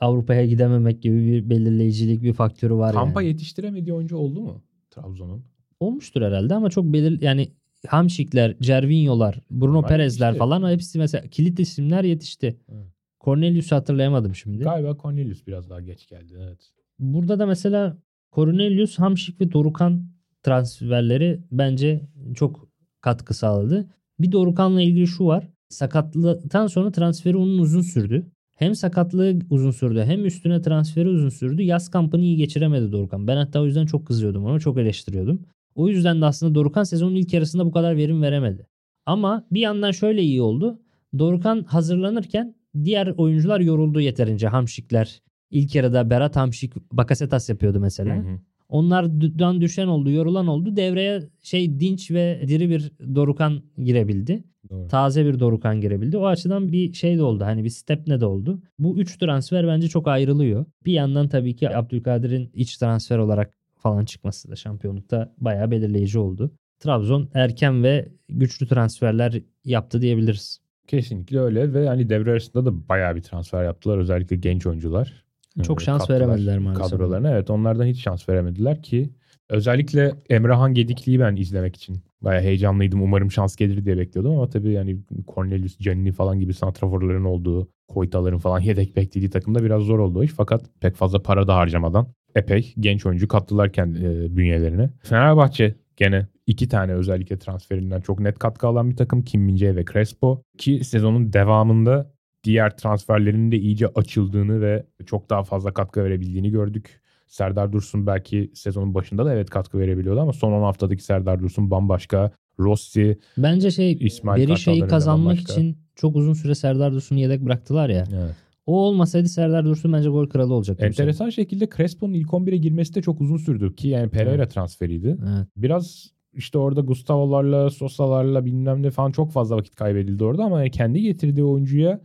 Avrupa'ya 0.00 0.46
gidememek 0.46 1.02
gibi 1.02 1.26
bir 1.26 1.50
belirleyicilik 1.50 2.22
bir 2.22 2.32
faktörü 2.32 2.74
var 2.74 2.92
Kampa 2.92 3.22
yani. 3.22 3.28
yetiştiremediği 3.32 3.94
oyuncu 3.94 4.16
oldu 4.16 4.40
mu 4.40 4.62
Trabzon'un? 4.90 5.44
Olmuştur 5.80 6.22
herhalde 6.22 6.54
ama 6.54 6.70
çok 6.70 6.84
belir 6.84 7.20
yani 7.22 7.48
Hamşikler, 7.86 8.56
Cervinho'lar, 8.60 9.40
Bruno 9.50 9.82
Perez'ler 9.82 10.26
yetişti. 10.26 10.38
falan 10.38 10.70
hepsi 10.70 10.98
mesela 10.98 11.26
kilit 11.28 11.60
isimler 11.60 12.04
yetişti. 12.04 12.56
Evet. 12.68 12.86
Cornelius'u 13.20 13.76
hatırlayamadım 13.76 14.34
şimdi. 14.34 14.64
Galiba 14.64 14.96
Cornelius 15.02 15.46
biraz 15.46 15.70
daha 15.70 15.80
geç 15.80 16.08
geldi. 16.08 16.34
Evet. 16.40 16.70
Burada 16.98 17.38
da 17.38 17.46
mesela 17.46 17.98
Cornelius, 18.32 18.98
Hamşik 18.98 19.40
ve 19.40 19.52
Dorukan 19.52 20.09
transferleri 20.42 21.40
bence 21.52 22.00
çok 22.34 22.68
katkı 23.00 23.34
sağladı. 23.34 23.88
Bir 24.20 24.32
Dorukan'la 24.32 24.82
ilgili 24.82 25.06
şu 25.06 25.26
var. 25.26 25.48
Sakatlıktan 25.68 26.66
sonra 26.66 26.92
transferi 26.92 27.36
onun 27.36 27.58
uzun 27.58 27.82
sürdü. 27.82 28.26
Hem 28.56 28.74
sakatlığı 28.74 29.38
uzun 29.50 29.70
sürdü 29.70 30.02
hem 30.06 30.24
üstüne 30.24 30.62
transferi 30.62 31.08
uzun 31.08 31.28
sürdü. 31.28 31.62
Yaz 31.62 31.90
kampını 31.90 32.22
iyi 32.22 32.36
geçiremedi 32.36 32.92
Dorukan. 32.92 33.26
Ben 33.26 33.36
hatta 33.36 33.60
o 33.60 33.66
yüzden 33.66 33.86
çok 33.86 34.06
kızıyordum 34.06 34.44
ona 34.44 34.60
çok 34.60 34.78
eleştiriyordum. 34.78 35.46
O 35.74 35.88
yüzden 35.88 36.20
de 36.20 36.24
aslında 36.24 36.54
Dorukan 36.54 36.82
sezonun 36.82 37.14
ilk 37.14 37.32
yarısında 37.32 37.66
bu 37.66 37.72
kadar 37.72 37.96
verim 37.96 38.22
veremedi. 38.22 38.66
Ama 39.06 39.46
bir 39.50 39.60
yandan 39.60 39.90
şöyle 39.90 40.22
iyi 40.22 40.42
oldu. 40.42 40.80
Dorukan 41.18 41.62
hazırlanırken 41.62 42.54
diğer 42.84 43.06
oyuncular 43.06 43.60
yoruldu 43.60 44.00
yeterince. 44.00 44.48
Hamşikler. 44.48 45.22
İlk 45.50 45.74
yarıda 45.74 46.10
Berat 46.10 46.36
Hamşik 46.36 46.76
Bakasetas 46.92 47.48
yapıyordu 47.48 47.80
mesela. 47.80 48.16
Hı 48.16 48.20
hı. 48.20 48.40
Onlardan 48.70 49.60
düşen 49.60 49.86
oldu, 49.86 50.10
yorulan 50.10 50.46
oldu. 50.46 50.76
Devreye 50.76 51.22
şey 51.42 51.80
dinç 51.80 52.10
ve 52.10 52.42
diri 52.48 52.70
bir 52.70 52.92
Dorukan 53.14 53.62
girebildi. 53.78 54.44
Doğru. 54.70 54.88
Taze 54.88 55.26
bir 55.26 55.40
Dorukan 55.40 55.80
girebildi. 55.80 56.18
O 56.18 56.26
açıdan 56.26 56.72
bir 56.72 56.92
şey 56.92 57.18
de 57.18 57.22
oldu. 57.22 57.44
Hani 57.44 57.64
bir 57.64 57.70
step 57.70 58.06
ne 58.06 58.20
de 58.20 58.26
oldu. 58.26 58.62
Bu 58.78 58.98
üç 58.98 59.16
transfer 59.16 59.66
bence 59.66 59.88
çok 59.88 60.08
ayrılıyor. 60.08 60.64
Bir 60.86 60.92
yandan 60.92 61.28
tabii 61.28 61.56
ki 61.56 61.76
Abdülkadir'in 61.76 62.50
iç 62.54 62.76
transfer 62.76 63.18
olarak 63.18 63.54
falan 63.76 64.04
çıkması 64.04 64.50
da 64.50 64.56
şampiyonlukta 64.56 65.34
bayağı 65.38 65.70
belirleyici 65.70 66.18
oldu. 66.18 66.50
Trabzon 66.78 67.28
erken 67.34 67.82
ve 67.82 68.08
güçlü 68.28 68.66
transferler 68.66 69.42
yaptı 69.64 70.02
diyebiliriz. 70.02 70.60
Kesinlikle 70.86 71.40
öyle 71.40 71.74
ve 71.74 71.88
hani 71.88 72.08
devre 72.08 72.30
arasında 72.30 72.66
da 72.66 72.88
bayağı 72.88 73.16
bir 73.16 73.22
transfer 73.22 73.64
yaptılar. 73.64 73.98
Özellikle 73.98 74.36
genç 74.36 74.66
oyuncular. 74.66 75.24
Çok 75.62 75.82
Ee, 75.82 75.84
şans 75.84 76.00
kattılar 76.00 76.20
veremediler 76.20 76.58
maalesef. 76.58 76.90
Kadrolarına 76.90 77.30
evet 77.30 77.50
onlardan 77.50 77.84
hiç 77.84 78.02
şans 78.02 78.28
veremediler 78.28 78.82
ki 78.82 79.10
özellikle 79.48 80.14
Emrahan 80.30 80.74
Gedikli'yi 80.74 81.20
ben 81.20 81.36
izlemek 81.36 81.76
için 81.76 82.02
bayağı 82.22 82.42
heyecanlıydım. 82.42 83.02
Umarım 83.02 83.30
şans 83.30 83.56
gelir 83.56 83.84
diye 83.84 83.98
bekliyordum 83.98 84.32
ama 84.32 84.48
tabii 84.48 84.72
yani 84.72 84.98
Cornelius, 85.34 85.78
Giannini 85.78 86.12
falan 86.12 86.40
gibi 86.40 86.54
santraforların 86.54 87.24
olduğu, 87.24 87.68
Koytaların 87.88 88.38
falan 88.38 88.60
yedek 88.60 88.96
beklediği 88.96 89.30
takımda 89.30 89.64
biraz 89.64 89.82
zor 89.82 89.98
oldu 89.98 90.24
iş. 90.24 90.30
Fakat 90.30 90.62
pek 90.80 90.94
fazla 90.96 91.22
para 91.22 91.48
da 91.48 91.56
harcamadan 91.56 92.06
epey 92.34 92.74
genç 92.80 93.06
oyuncu 93.06 93.28
kattılar 93.28 93.72
kendi 93.72 93.98
e, 93.98 94.36
bünyelerine. 94.36 94.90
Fenerbahçe 95.02 95.74
gene 95.96 96.26
iki 96.46 96.68
tane 96.68 96.92
özellikle 96.92 97.38
transferinden 97.38 98.00
çok 98.00 98.20
net 98.20 98.38
katkı 98.38 98.66
alan 98.66 98.90
bir 98.90 98.96
takım. 98.96 99.22
Kim 99.22 99.48
Min-jae 99.48 99.76
ve 99.76 99.84
Crespo. 99.92 100.42
Ki 100.58 100.84
sezonun 100.84 101.32
devamında 101.32 102.12
diğer 102.44 102.76
transferlerin 102.76 103.52
de 103.52 103.58
iyice 103.58 103.86
açıldığını 103.88 104.60
ve 104.60 104.86
çok 105.06 105.30
daha 105.30 105.42
fazla 105.42 105.74
katkı 105.74 106.04
verebildiğini 106.04 106.50
gördük. 106.50 107.00
Serdar 107.26 107.72
Dursun 107.72 108.06
belki 108.06 108.50
sezonun 108.54 108.94
başında 108.94 109.24
da 109.24 109.34
evet 109.34 109.50
katkı 109.50 109.78
verebiliyordu 109.78 110.20
ama 110.20 110.32
son 110.32 110.52
10 110.52 110.62
haftadaki 110.62 111.04
Serdar 111.04 111.40
Dursun 111.40 111.70
bambaşka. 111.70 112.30
Rossi 112.58 113.18
Bence 113.38 113.70
şey 113.70 113.92
İsmail 114.00 114.48
Kartal'dan 114.48 114.88
kazanmak 114.88 115.26
bambaşka. 115.26 115.52
için 115.52 115.78
çok 115.94 116.16
uzun 116.16 116.32
süre 116.32 116.54
Serdar 116.54 116.92
Dursun'u 116.92 117.18
yedek 117.18 117.40
bıraktılar 117.44 117.88
ya. 117.88 118.04
evet. 118.14 118.34
O 118.66 118.80
olmasaydı 118.80 119.28
Serdar 119.28 119.64
Dursun 119.64 119.92
bence 119.92 120.08
gol 120.08 120.28
kralı 120.28 120.54
olacaktı. 120.54 120.88
bu 120.88 120.94
sene. 120.94 121.04
enteresan 121.04 121.30
şekilde 121.30 121.68
Crespo'nun 121.76 122.12
ilk 122.12 122.28
11'e 122.28 122.56
girmesi 122.56 122.94
de 122.94 123.02
çok 123.02 123.20
uzun 123.20 123.36
sürdü 123.36 123.76
ki 123.76 123.88
yani 123.88 124.10
Pereira 124.10 124.48
transferiydi. 124.48 125.06
Evet. 125.08 125.46
Biraz 125.56 126.10
işte 126.34 126.58
orada 126.58 126.80
Gustavo'larla, 126.80 127.70
Sosa'larla 127.70 128.44
bilmem 128.44 128.82
ne 128.82 128.90
falan 128.90 129.12
çok 129.12 129.32
fazla 129.32 129.56
vakit 129.56 129.76
kaybedildi 129.76 130.24
orada 130.24 130.44
ama 130.44 130.68
kendi 130.68 131.02
getirdiği 131.02 131.44
oyuncuya 131.44 132.00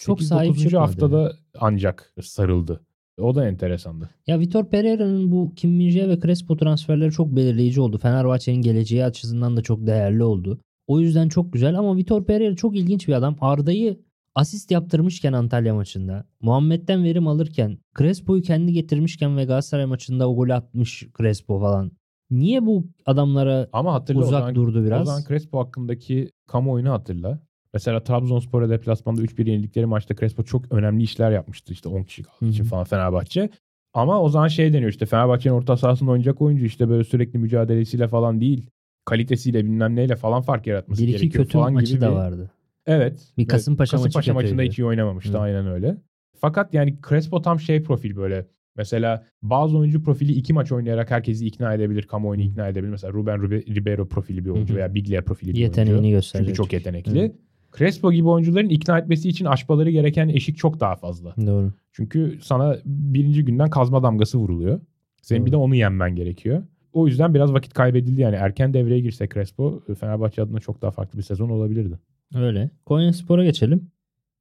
Çok 0.00 0.20
8-9. 0.20 0.22
sahip 0.22 0.58
çıkmadı. 0.58 0.76
haftada 0.76 1.32
ancak 1.58 2.14
sarıldı. 2.22 2.80
O 3.18 3.34
da 3.34 3.48
enteresandı. 3.48 4.10
Ya 4.26 4.40
Vitor 4.40 4.70
Pereira'nın 4.70 5.32
bu 5.32 5.52
Kim 5.56 5.70
Min-jae 5.70 6.08
ve 6.08 6.20
Crespo 6.20 6.56
transferleri 6.56 7.12
çok 7.12 7.36
belirleyici 7.36 7.80
oldu. 7.80 7.98
Fenerbahçe'nin 7.98 8.62
geleceği 8.62 9.04
açısından 9.04 9.56
da 9.56 9.62
çok 9.62 9.86
değerli 9.86 10.24
oldu. 10.24 10.60
O 10.86 11.00
yüzden 11.00 11.28
çok 11.28 11.52
güzel 11.52 11.78
ama 11.78 11.96
Vitor 11.96 12.24
Pereira 12.24 12.56
çok 12.56 12.76
ilginç 12.76 13.08
bir 13.08 13.12
adam. 13.12 13.36
Arda'yı 13.40 14.00
asist 14.34 14.70
yaptırmışken 14.70 15.32
Antalya 15.32 15.74
maçında, 15.74 16.24
Muhammed'den 16.40 17.04
verim 17.04 17.28
alırken, 17.28 17.78
Crespo'yu 17.98 18.42
kendi 18.42 18.72
getirmişken 18.72 19.36
ve 19.36 19.44
Galatasaray 19.44 19.86
maçında 19.86 20.30
o 20.30 20.36
golü 20.36 20.54
atmış 20.54 21.06
Crespo 21.18 21.60
falan. 21.60 21.92
Niye 22.30 22.66
bu 22.66 22.86
adamlara 23.06 23.68
Ama 23.72 23.94
hatırla 23.94 24.20
o 24.20 24.22
uzak 24.22 24.40
zaman, 24.40 24.54
durdu 24.54 24.84
biraz? 24.84 25.02
o 25.02 25.04
zaman 25.04 25.22
Crespo 25.28 25.58
hakkındaki 25.58 26.30
kamuoyunu 26.46 26.90
hatırla. 26.90 27.40
Mesela 27.74 28.02
Trabzonspor'a 28.02 28.68
deplasmanda 28.70 29.22
3-1 29.22 29.46
yenildikleri 29.46 29.86
maçta 29.86 30.14
Crespo 30.16 30.42
çok 30.42 30.72
önemli 30.72 31.02
işler 31.02 31.30
yapmıştı. 31.30 31.72
işte 31.72 31.88
10 31.88 32.02
kişi 32.02 32.22
kaldığı 32.22 32.46
için 32.50 32.62
Hı 32.62 32.66
hı. 32.66 32.70
falan 32.70 32.84
Fenerbahçe. 32.84 33.50
Ama 33.94 34.20
o 34.22 34.28
zaman 34.28 34.48
şey 34.48 34.72
deniyor 34.72 34.90
işte 34.90 35.06
Fenerbahçe'nin 35.06 35.54
orta 35.54 35.76
sahasında 35.76 36.10
oynayacak 36.10 36.42
oyuncu 36.42 36.64
işte 36.64 36.88
böyle 36.88 37.04
sürekli 37.04 37.38
mücadelesiyle 37.38 38.08
falan 38.08 38.40
değil. 38.40 38.70
Kalitesiyle 39.04 39.64
bilmem 39.64 39.96
neyle 39.96 40.16
falan 40.16 40.42
fark 40.42 40.66
yaratması 40.66 41.02
bir 41.02 41.08
iki 41.08 41.18
gerekiyor 41.18 41.44
kötü 41.44 41.52
falan 41.52 41.72
maçı 41.72 41.92
gibi 41.92 42.00
da 42.00 42.10
bir- 42.10 42.14
vardı. 42.14 42.50
Evet. 42.86 43.12
Bir 43.38 43.42
Evet, 43.42 43.50
Kasımpaşa 43.50 43.96
maçı 43.96 44.04
Kasımpaşa 44.04 44.34
maçında 44.34 44.50
kötüydü. 44.52 44.70
hiç 44.70 44.78
iyi 44.78 44.84
oynamamıştı 44.84 45.32
Hı. 45.32 45.38
aynen 45.40 45.66
öyle. 45.66 45.96
Fakat 46.40 46.74
yani 46.74 46.98
Crespo 47.08 47.42
tam 47.42 47.60
şey 47.60 47.82
profil 47.82 48.16
böyle. 48.16 48.46
Mesela 48.76 49.26
bazı 49.42 49.78
oyuncu 49.78 50.02
profili 50.02 50.32
iki 50.32 50.52
maç 50.52 50.72
oynayarak 50.72 51.10
herkesi 51.10 51.46
ikna 51.46 51.74
edebilir, 51.74 52.02
kamuoyunu 52.02 52.44
Hı. 52.44 52.48
ikna 52.48 52.68
edebilir. 52.68 52.90
Mesela 52.90 53.12
Ruben 53.12 53.38
Rube- 53.38 53.74
Ribeiro 53.74 54.08
profili 54.08 54.44
bir 54.44 54.50
oyuncu 54.50 54.68
Hı 54.68 54.74
hı. 54.74 54.78
veya 54.78 54.94
Biglia 54.94 55.22
profili 55.22 55.52
bir 55.54 55.58
Yeteneğini 55.58 55.98
oyuncu. 56.00 56.10
gösterecek. 56.16 56.46
Çünkü 56.48 56.56
çok 56.56 56.72
yetenekli. 56.72 57.18
Evet. 57.18 57.34
Crespo 57.78 58.12
gibi 58.12 58.28
oyuncuların 58.28 58.68
ikna 58.68 58.98
etmesi 58.98 59.28
için 59.28 59.44
aşmaları 59.44 59.90
gereken 59.90 60.28
eşik 60.28 60.56
çok 60.58 60.80
daha 60.80 60.96
fazla. 60.96 61.34
Doğru. 61.46 61.72
Çünkü 61.92 62.38
sana 62.42 62.76
birinci 62.84 63.44
günden 63.44 63.70
kazma 63.70 64.02
damgası 64.02 64.38
vuruluyor. 64.38 64.80
Senin 65.22 65.46
bir 65.46 65.50
de 65.50 65.54
Doğru. 65.54 65.62
onu 65.62 65.74
yenmen 65.74 66.16
gerekiyor. 66.16 66.62
O 66.92 67.06
yüzden 67.06 67.34
biraz 67.34 67.52
vakit 67.52 67.74
kaybedildi 67.74 68.20
yani. 68.20 68.36
Erken 68.36 68.74
devreye 68.74 69.00
girse 69.00 69.28
Crespo 69.28 69.82
Fenerbahçe 70.00 70.42
adına 70.42 70.60
çok 70.60 70.82
daha 70.82 70.90
farklı 70.90 71.18
bir 71.18 71.22
sezon 71.22 71.50
olabilirdi. 71.50 71.98
Öyle. 72.34 72.70
Konya 72.86 73.12
Spor'a 73.12 73.44
geçelim. 73.44 73.90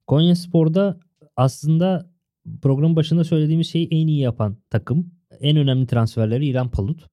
Konya 0.07 0.35
Spor'da 0.35 0.99
aslında 1.35 2.11
programın 2.61 2.95
başında 2.95 3.23
söylediğimiz 3.23 3.69
şeyi 3.69 3.87
en 3.91 4.07
iyi 4.07 4.19
yapan 4.19 4.57
takım. 4.69 5.11
En 5.39 5.57
önemli 5.57 5.87
transferleri 5.87 6.45
İlhan 6.47 6.69
Palut. 6.69 7.07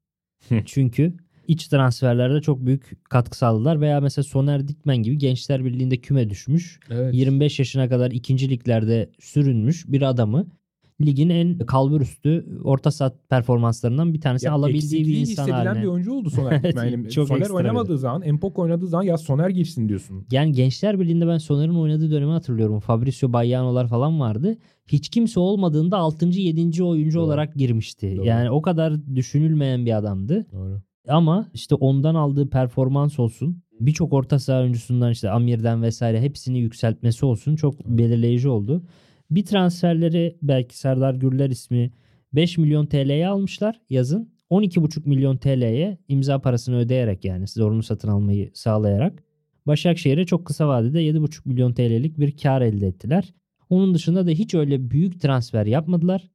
Çünkü 0.65 1.15
iç 1.49 1.69
transferlerde 1.69 2.41
çok 2.41 2.67
büyük 2.67 3.05
katkı 3.11 3.39
sağladılar. 3.39 3.81
Veya 3.81 4.01
mesela 4.01 4.23
Soner 4.25 4.69
Dikmen 4.69 4.97
gibi 4.97 5.19
Gençler 5.19 5.65
Birliği'nde 5.65 5.97
küme 5.97 6.31
düşmüş. 6.31 6.81
Evet. 6.91 7.15
25 7.15 7.59
yaşına 7.59 7.89
kadar 7.89 8.11
ikinci 8.11 8.51
liglerde 8.51 9.11
sürünmüş 9.21 9.85
bir 9.89 10.03
adamı 10.03 10.47
ligin 11.01 11.29
en 11.29 11.59
kalbur 11.59 12.01
üstü 12.01 12.47
orta 12.65 12.91
saat 12.91 13.29
performanslarından 13.31 14.15
bir 14.15 14.21
tanesini 14.21 14.47
Ya 14.49 14.53
alabildiği 14.53 15.07
bir 15.07 15.17
insan 15.17 15.49
haline. 15.51 15.83
bir 15.83 15.87
oyuncu 15.87 16.13
oldu 16.13 16.31
Soner. 16.31 16.63
Yani 16.77 17.11
çok 17.11 17.29
Soner 17.29 17.51
oynamadığı 17.51 17.99
zaman, 17.99 18.23
Empok 18.23 18.59
oynadığı 18.59 18.87
zaman 18.87 19.05
ya 19.05 19.19
Soner 19.19 19.49
girsin 19.49 19.89
diyorsun. 19.89 20.27
Yani 20.31 20.53
Gençler 20.53 21.01
Birliği'nde 21.01 21.27
ben 21.27 21.39
Soner'in 21.39 21.75
oynadığı 21.75 22.11
dönemi 22.11 22.33
hatırlıyorum. 22.33 22.81
Fabrizio 22.81 23.33
Bayyano'lar 23.33 23.89
falan 23.89 24.21
vardı. 24.21 24.57
Hiç 24.87 25.09
kimse 25.09 25.41
olmadığında 25.41 25.97
6. 25.97 26.27
7. 26.27 26.83
oyuncu 26.83 27.19
Doğru. 27.19 27.27
olarak 27.27 27.55
girmişti. 27.55 28.17
Doğru. 28.17 28.27
Yani 28.27 28.51
o 28.51 28.63
kadar 28.63 29.07
düşünülmeyen 29.17 29.87
bir 29.87 29.97
adamdı. 29.99 30.47
Doğru. 30.53 30.83
Ama 31.09 31.49
işte 31.55 31.75
ondan 31.75 32.15
aldığı 32.15 32.51
performans 32.51 33.19
olsun. 33.19 33.63
Birçok 33.81 34.13
orta 34.13 34.39
saha 34.39 34.61
oyuncusundan 34.61 35.13
işte 35.13 35.31
Amir'den 35.31 35.83
vesaire 35.83 36.21
hepsini 36.21 36.59
yükseltmesi 36.59 37.27
olsun. 37.27 37.57
Çok 37.57 37.87
belirleyici 37.87 38.49
oldu. 38.49 38.83
Bir 39.31 39.45
transferleri 39.45 40.37
belki 40.43 40.79
Serdar 40.79 41.15
Gürler 41.15 41.51
ismi 41.51 41.91
5 42.33 42.59
milyon 42.59 42.87
TL'ye 42.87 43.29
almışlar 43.29 43.81
yazın. 43.91 44.37
12,5 44.51 45.09
milyon 45.09 45.37
TL'ye 45.37 45.99
imza 46.09 46.39
parasını 46.39 46.77
ödeyerek 46.77 47.25
yani 47.25 47.47
zorunlu 47.47 47.83
satın 47.83 48.09
almayı 48.09 48.51
sağlayarak 48.55 49.23
Başakşehir'e 49.67 50.25
çok 50.25 50.45
kısa 50.45 50.69
vadede 50.69 51.03
7,5 51.03 51.49
milyon 51.49 51.73
TL'lik 51.73 52.19
bir 52.19 52.37
kar 52.37 52.63
elde 52.63 52.87
ettiler. 52.87 53.35
Onun 53.71 53.95
dışında 53.95 54.27
da 54.27 54.31
hiç 54.31 54.55
öyle 54.55 54.91
büyük 54.91 55.21
transfer 55.21 55.67
yapmadılar. 55.67 56.31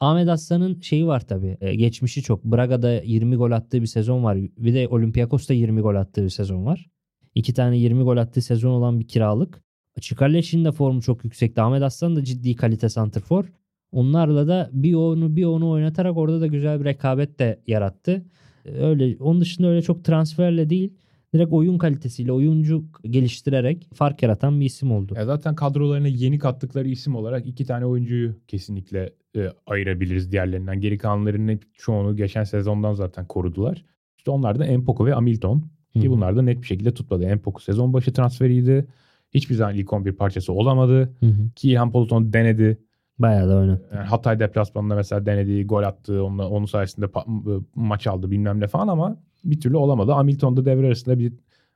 Ahmet 0.00 0.28
Aslan'ın 0.28 0.80
şeyi 0.80 1.06
var 1.06 1.20
tabii. 1.20 1.56
e, 1.60 1.74
geçmişi 1.74 2.22
çok. 2.22 2.44
Braga'da 2.44 2.92
20 2.92 3.36
gol 3.36 3.50
attığı 3.50 3.82
bir 3.82 3.86
sezon 3.86 4.24
var. 4.24 4.38
Bir 4.58 4.74
de 4.74 4.88
Olympiakos'ta 4.88 5.54
20 5.54 5.80
gol 5.80 5.94
attığı 5.94 6.24
bir 6.24 6.28
sezon 6.28 6.66
var. 6.66 6.86
İki 7.34 7.54
tane 7.54 7.78
20 7.78 8.02
gol 8.02 8.16
attığı 8.16 8.42
sezon 8.42 8.70
olan 8.70 9.00
bir 9.00 9.08
kiralık. 9.08 9.64
Çikarleş'in 10.00 10.64
de 10.64 10.72
formu 10.72 11.02
çok 11.02 11.24
yüksekti. 11.24 11.60
Ahmet 11.60 11.82
Aslan 11.82 12.16
da 12.16 12.24
ciddi 12.24 12.56
kalite 12.56 12.88
santrfor. 12.88 13.44
Onlarla 13.92 14.48
da 14.48 14.70
bir 14.72 14.94
onu 14.94 15.36
bir 15.36 15.44
onu 15.44 15.70
oynatarak 15.70 16.16
orada 16.16 16.40
da 16.40 16.46
güzel 16.46 16.80
bir 16.80 16.84
rekabet 16.84 17.38
de 17.38 17.60
yarattı. 17.66 18.24
Öyle 18.64 19.16
onun 19.20 19.40
dışında 19.40 19.68
öyle 19.68 19.82
çok 19.82 20.04
transferle 20.04 20.70
değil 20.70 20.92
direkt 21.34 21.52
oyun 21.52 21.78
kalitesiyle 21.78 22.32
oyuncu 22.32 22.84
geliştirerek 23.04 23.88
fark 23.94 24.22
yaratan 24.22 24.60
bir 24.60 24.66
isim 24.66 24.92
oldu. 24.92 25.14
Ya 25.16 25.24
zaten 25.24 25.54
kadrolarına 25.54 26.08
yeni 26.08 26.38
kattıkları 26.38 26.88
isim 26.88 27.16
olarak 27.16 27.46
iki 27.46 27.66
tane 27.66 27.86
oyuncuyu 27.86 28.34
kesinlikle 28.48 29.12
e, 29.36 29.48
ayırabiliriz 29.66 30.32
diğerlerinden. 30.32 30.80
Geri 30.80 30.98
kalanlarının 30.98 31.60
çoğunu 31.72 32.16
geçen 32.16 32.44
sezondan 32.44 32.92
zaten 32.92 33.26
korudular. 33.26 33.84
İşte 34.18 34.30
onlar 34.30 34.58
da 34.58 34.64
Empoko 34.64 35.06
ve 35.06 35.12
Hamilton. 35.12 35.64
Ki 35.92 36.06
Hı. 36.06 36.10
bunlar 36.10 36.36
da 36.36 36.42
net 36.42 36.62
bir 36.62 36.66
şekilde 36.66 36.94
tutmadı. 36.94 37.24
Empoko 37.24 37.60
sezon 37.60 37.92
başı 37.92 38.12
transferiydi. 38.12 38.86
Hiçbir 39.34 39.54
zaman 39.54 39.74
ilk 39.74 39.92
11 39.92 40.12
parçası 40.12 40.52
olamadı. 40.52 41.00
Hı 41.20 41.26
hı. 41.26 41.50
Ki 41.56 41.70
İlhan 41.70 41.90
Poluton 41.90 42.32
denedi. 42.32 42.78
Bayağı 43.18 43.48
da 43.48 43.56
oynadı. 43.56 43.82
Yani 43.94 44.06
Hatay 44.06 44.40
deplasmanında 44.40 44.94
mesela 44.94 45.26
denediği 45.26 45.66
gol 45.66 45.82
attı. 45.82 46.24
Onunla, 46.24 46.48
onun 46.48 46.66
sayesinde 46.66 47.06
pa- 47.06 47.62
maç 47.74 48.06
aldı 48.06 48.30
bilmem 48.30 48.60
ne 48.60 48.66
falan 48.66 48.88
ama 48.88 49.16
bir 49.44 49.60
türlü 49.60 49.76
olamadı. 49.76 50.12
Hamilton 50.12 50.56
da 50.56 50.64
devre 50.64 50.86
arasında 50.86 51.18
bir 51.18 51.32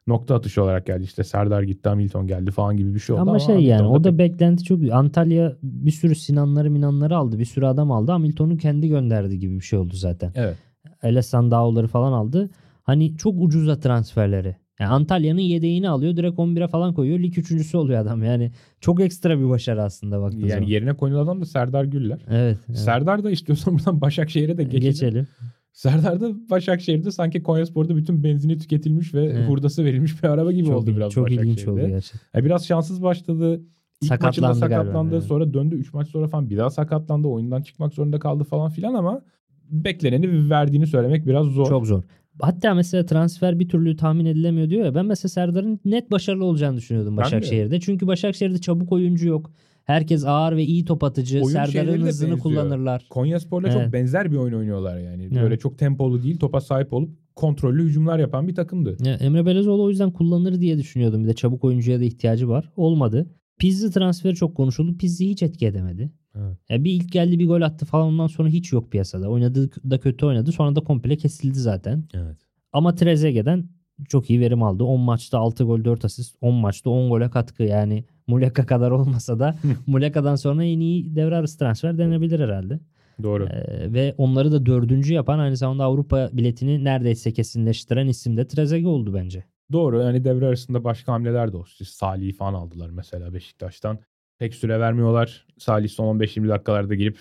nokta 0.06 0.34
atışı 0.34 0.62
olarak 0.62 0.86
geldi. 0.86 1.04
İşte 1.04 1.24
Serdar 1.24 1.62
gitti 1.62 1.88
Hamilton 1.88 2.26
geldi 2.26 2.50
falan 2.50 2.76
gibi 2.76 2.94
bir 2.94 3.00
şey 3.00 3.14
oldu. 3.14 3.22
Ama, 3.22 3.38
şey 3.38 3.60
yani 3.60 3.88
o 3.88 4.04
da 4.04 4.08
pek- 4.08 4.18
beklenti 4.18 4.64
çok. 4.64 4.92
Antalya 4.92 5.56
bir 5.62 5.90
sürü 5.90 6.14
Sinanları 6.14 6.70
Minanları 6.70 7.16
aldı. 7.16 7.38
Bir 7.38 7.44
sürü 7.44 7.66
adam 7.66 7.92
aldı. 7.92 8.12
Hamilton'u 8.12 8.56
kendi 8.56 8.88
gönderdi 8.88 9.38
gibi 9.38 9.54
bir 9.54 9.64
şey 9.64 9.78
oldu 9.78 9.94
zaten. 9.94 10.32
Evet. 10.34 10.56
Elesan 11.02 11.50
Dağo'ları 11.50 11.86
falan 11.86 12.12
aldı. 12.12 12.50
Hani 12.82 13.16
çok 13.16 13.34
ucuza 13.38 13.80
transferleri. 13.80 14.56
Yani 14.80 14.90
Antalya'nın 14.90 15.40
yedeğini 15.40 15.88
alıyor. 15.88 16.16
Direkt 16.16 16.38
11'e 16.38 16.68
falan 16.68 16.94
koyuyor. 16.94 17.18
Lig 17.18 17.38
üçüncüsü 17.38 17.76
oluyor 17.76 18.00
adam. 18.00 18.22
Yani 18.22 18.52
çok 18.80 19.00
ekstra 19.00 19.38
bir 19.38 19.48
başarı 19.48 19.82
aslında 19.82 20.20
baktığın 20.20 20.40
zaman. 20.40 20.54
Yani 20.54 20.70
yerine 20.70 20.94
koyulan 20.94 21.24
adam 21.24 21.40
da 21.40 21.44
Serdar 21.44 21.84
Güller. 21.84 22.18
Evet. 22.30 22.58
evet. 22.68 22.78
Serdar 22.78 23.24
da 23.24 23.30
istiyorsan 23.30 23.78
buradan 23.78 24.00
Başakşehir'e 24.00 24.58
de 24.58 24.64
geçelim. 24.64 24.90
Geçelim. 24.90 25.28
Serdar 25.72 26.20
da 26.20 26.50
Başakşehir'de 26.50 27.10
sanki 27.10 27.42
Konyaspor'da 27.42 27.96
bütün 27.96 28.24
benzini 28.24 28.58
tüketilmiş 28.58 29.14
ve 29.14 29.24
Evet. 29.24 29.48
hurdası 29.48 29.84
verilmiş 29.84 30.22
bir 30.22 30.28
araba 30.28 30.52
gibi 30.52 30.66
çok 30.66 30.76
oldu 30.76 30.96
biraz 30.96 31.12
çok 31.12 31.30
ilginç 31.32 31.46
Başakşehir'de. 31.46 31.70
oldu 31.70 31.88
gerçekten. 31.88 32.20
Yani 32.34 32.44
biraz 32.44 32.66
şanssız 32.66 33.02
başladı. 33.02 33.60
İlk 34.02 34.08
Sakatlandı 34.08 34.46
maçında 34.48 34.66
galiba, 34.66 34.84
sakatlandı. 34.84 35.14
evet. 35.14 35.24
Sonra 35.24 35.54
döndü 35.54 35.74
3 35.74 35.94
maç 35.94 36.08
sonra 36.08 36.28
falan 36.28 36.50
bir 36.50 36.56
daha 36.56 36.70
sakatlandı. 36.70 37.28
Oyundan 37.28 37.62
çıkmak 37.62 37.94
zorunda 37.94 38.18
kaldı 38.18 38.44
falan 38.44 38.70
filan 38.70 38.94
ama 38.94 39.22
bekleneni 39.70 40.50
verdiğini 40.50 40.86
söylemek 40.86 41.26
biraz 41.26 41.46
zor. 41.46 41.66
Çok 41.68 41.86
zor. 41.86 42.02
Hatta 42.40 42.74
mesela 42.74 43.06
transfer 43.06 43.58
bir 43.58 43.68
türlü 43.68 43.96
tahmin 43.96 44.24
edilemiyor 44.26 44.70
diyor 44.70 44.84
ya. 44.84 44.94
Ben 44.94 45.06
mesela 45.06 45.28
Serdar'ın 45.30 45.80
net 45.84 46.10
başarılı 46.10 46.44
olacağını 46.44 46.76
düşünüyordum. 46.76 47.16
Başakşehir'de. 47.16 47.80
Çünkü 47.80 48.06
Başakşehir'de 48.06 48.58
çabuk 48.58 48.92
oyuncu 48.92 49.28
yok. 49.28 49.50
Herkes 49.88 50.24
ağır 50.24 50.56
ve 50.56 50.64
iyi 50.64 50.84
top 50.84 51.04
atıcı. 51.04 51.36
Oyun 51.36 51.48
Serdar'ın 51.48 52.00
hızını 52.02 52.38
kullanırlar. 52.38 53.06
Konyaspor'la 53.10 53.68
Evet. 53.68 53.82
çok 53.84 53.92
benzer 53.92 54.32
bir 54.32 54.36
oyun 54.36 54.54
oynuyorlar 54.54 54.98
yani. 54.98 55.22
Evet. 55.22 55.42
Böyle 55.42 55.58
çok 55.58 55.78
tempolu 55.78 56.22
değil, 56.22 56.38
topa 56.38 56.60
sahip 56.60 56.92
olup 56.92 57.10
kontrollü 57.34 57.84
hücumlar 57.84 58.18
yapan 58.18 58.48
bir 58.48 58.54
takımdı. 58.54 58.96
Ya 59.04 59.14
Emre 59.14 59.46
Belezoğlu 59.46 59.82
o 59.82 59.88
yüzden 59.88 60.10
kullanır 60.10 60.60
diye 60.60 60.78
düşünüyordum. 60.78 61.24
Bir 61.24 61.28
de 61.28 61.34
çabuk 61.34 61.64
oyuncuya 61.64 62.00
da 62.00 62.04
ihtiyacı 62.04 62.48
var. 62.48 62.70
Olmadı. 62.76 63.26
Pizzi 63.58 63.90
transferi 63.90 64.34
çok 64.34 64.54
konuşuldu. 64.56 64.96
Pizzi 64.98 65.28
hiç 65.28 65.42
etki 65.42 65.66
edemedi. 65.66 66.12
Evet. 66.36 66.58
Ya 66.68 66.84
bir 66.84 66.92
ilk 66.92 67.12
geldi 67.12 67.38
bir 67.38 67.46
gol 67.46 67.60
attı 67.62 67.86
falan 67.86 68.06
ondan 68.06 68.26
sonra 68.26 68.48
hiç 68.48 68.72
yok 68.72 68.90
piyasada. 68.92 69.28
Oynadığı 69.28 69.70
da 69.90 70.00
kötü 70.00 70.26
oynadı. 70.26 70.52
Sonra 70.52 70.76
da 70.76 70.80
komple 70.80 71.16
kesildi 71.16 71.58
zaten. 71.58 72.04
Evet. 72.14 72.36
Ama 72.72 72.94
Trezeguet'den 72.94 73.68
çok 74.08 74.30
iyi 74.30 74.40
verim 74.40 74.62
aldı. 74.62 74.84
10 74.84 75.00
maçta 75.00 75.38
6 75.38 75.64
gol 75.64 75.84
4 75.84 76.04
asist. 76.04 76.36
10 76.40 76.54
maçta 76.54 76.90
10 76.90 77.08
gole 77.08 77.30
katkı. 77.30 77.62
Yani 77.62 78.04
Muleka 78.28 78.66
kadar 78.66 78.90
olmasa 78.90 79.38
da 79.38 79.54
Muleka'dan 79.86 80.36
sonra 80.36 80.64
en 80.64 80.80
iyi 80.80 81.16
devre 81.16 81.36
arası 81.36 81.58
transfer 81.58 81.98
denebilir 81.98 82.40
herhalde. 82.40 82.80
Doğru. 83.22 83.46
Ee, 83.46 83.92
ve 83.92 84.14
onları 84.18 84.52
da 84.52 84.66
dördüncü 84.66 85.14
yapan 85.14 85.38
aynı 85.38 85.56
zamanda 85.56 85.84
Avrupa 85.84 86.30
biletini 86.32 86.84
neredeyse 86.84 87.32
kesinleştiren 87.32 88.06
isim 88.06 88.36
de 88.36 88.46
Trezeguet 88.46 88.86
oldu 88.86 89.14
bence. 89.14 89.44
Doğru. 89.72 90.00
Yani 90.00 90.24
devre 90.24 90.46
arasında 90.46 90.84
başka 90.84 91.12
hamleler 91.12 91.52
de 91.52 91.56
oldu. 91.56 91.68
İşte 91.70 91.84
Salih'i 91.84 92.32
falan 92.32 92.54
aldılar 92.54 92.90
mesela 92.90 93.34
Beşiktaş'tan. 93.34 93.98
Pek 94.38 94.54
süre 94.54 94.80
vermiyorlar. 94.80 95.46
Salih 95.58 95.88
son 95.88 96.18
15-20 96.18 96.48
dakikalarda 96.48 96.94
girip 96.94 97.18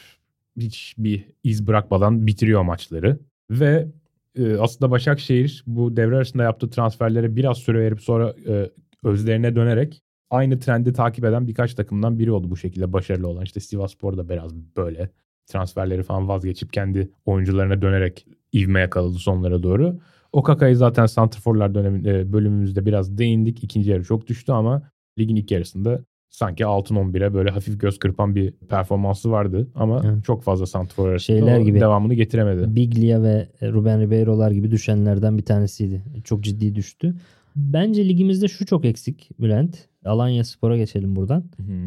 hiç 0.57 0.95
bir 0.97 1.25
iz 1.43 1.67
bırakmadan 1.67 2.27
bitiriyor 2.27 2.61
maçları. 2.61 3.19
Ve 3.49 3.87
e, 4.35 4.55
aslında 4.55 4.91
Başakşehir 4.91 5.63
bu 5.67 5.97
devre 5.97 6.15
arasında 6.15 6.43
yaptığı 6.43 6.69
transferlere 6.69 7.35
biraz 7.35 7.57
süre 7.57 7.79
verip 7.79 8.01
sonra 8.01 8.35
e, 8.47 8.69
özlerine 9.03 9.55
dönerek 9.55 10.03
aynı 10.29 10.59
trendi 10.59 10.93
takip 10.93 11.25
eden 11.25 11.47
birkaç 11.47 11.73
takımdan 11.73 12.19
biri 12.19 12.31
oldu 12.31 12.49
bu 12.49 12.57
şekilde 12.57 12.93
başarılı 12.93 13.27
olan. 13.27 13.43
İşte 13.43 13.59
Sivasspor 13.59 14.17
da 14.17 14.29
biraz 14.29 14.55
böyle 14.77 15.09
transferleri 15.45 16.03
falan 16.03 16.27
vazgeçip 16.27 16.73
kendi 16.73 17.09
oyuncularına 17.25 17.81
dönerek 17.81 18.27
ivme 18.53 18.79
yakaladı 18.79 19.13
sonlara 19.13 19.63
doğru. 19.63 19.99
Okaka'yı 20.33 20.75
zaten 20.75 21.05
Santrforlar 21.05 21.75
döneminde 21.75 22.33
bölümümüzde 22.33 22.85
biraz 22.85 23.17
değindik. 23.17 23.63
İkinci 23.63 23.89
yarı 23.91 24.03
çok 24.03 24.27
düştü 24.27 24.51
ama 24.51 24.81
ligin 25.19 25.35
ilk 25.35 25.51
yarısında 25.51 26.05
sanki 26.29 26.65
altın 26.65 26.95
11'e 26.95 27.33
böyle 27.33 27.49
hafif 27.49 27.79
göz 27.79 27.99
kırpan 27.99 28.35
bir 28.35 28.51
performansı 28.51 29.31
vardı 29.31 29.67
ama 29.75 30.01
Evet. 30.05 30.25
çok 30.25 30.43
fazla 30.43 30.79
arasında 30.79 31.19
Şeyler 31.19 31.59
gibi. 31.59 31.79
devamını 31.79 32.13
getiremedi. 32.13 32.75
Biglia 32.75 33.23
ve 33.23 33.47
Ruben 33.61 34.01
Ribeiro'lar 34.01 34.51
gibi 34.51 34.71
düşenlerden 34.71 35.37
bir 35.37 35.43
tanesiydi. 35.43 36.03
Çok 36.23 36.43
ciddi 36.43 36.75
düştü. 36.75 37.15
Bence 37.55 38.07
ligimizde 38.07 38.47
şu 38.47 38.65
çok 38.65 38.85
eksik 38.85 39.29
Bülent. 39.39 39.87
Alanya 40.07 40.43
Spor'a 40.43 40.77
geçelim 40.77 41.15
buradan. 41.15 41.43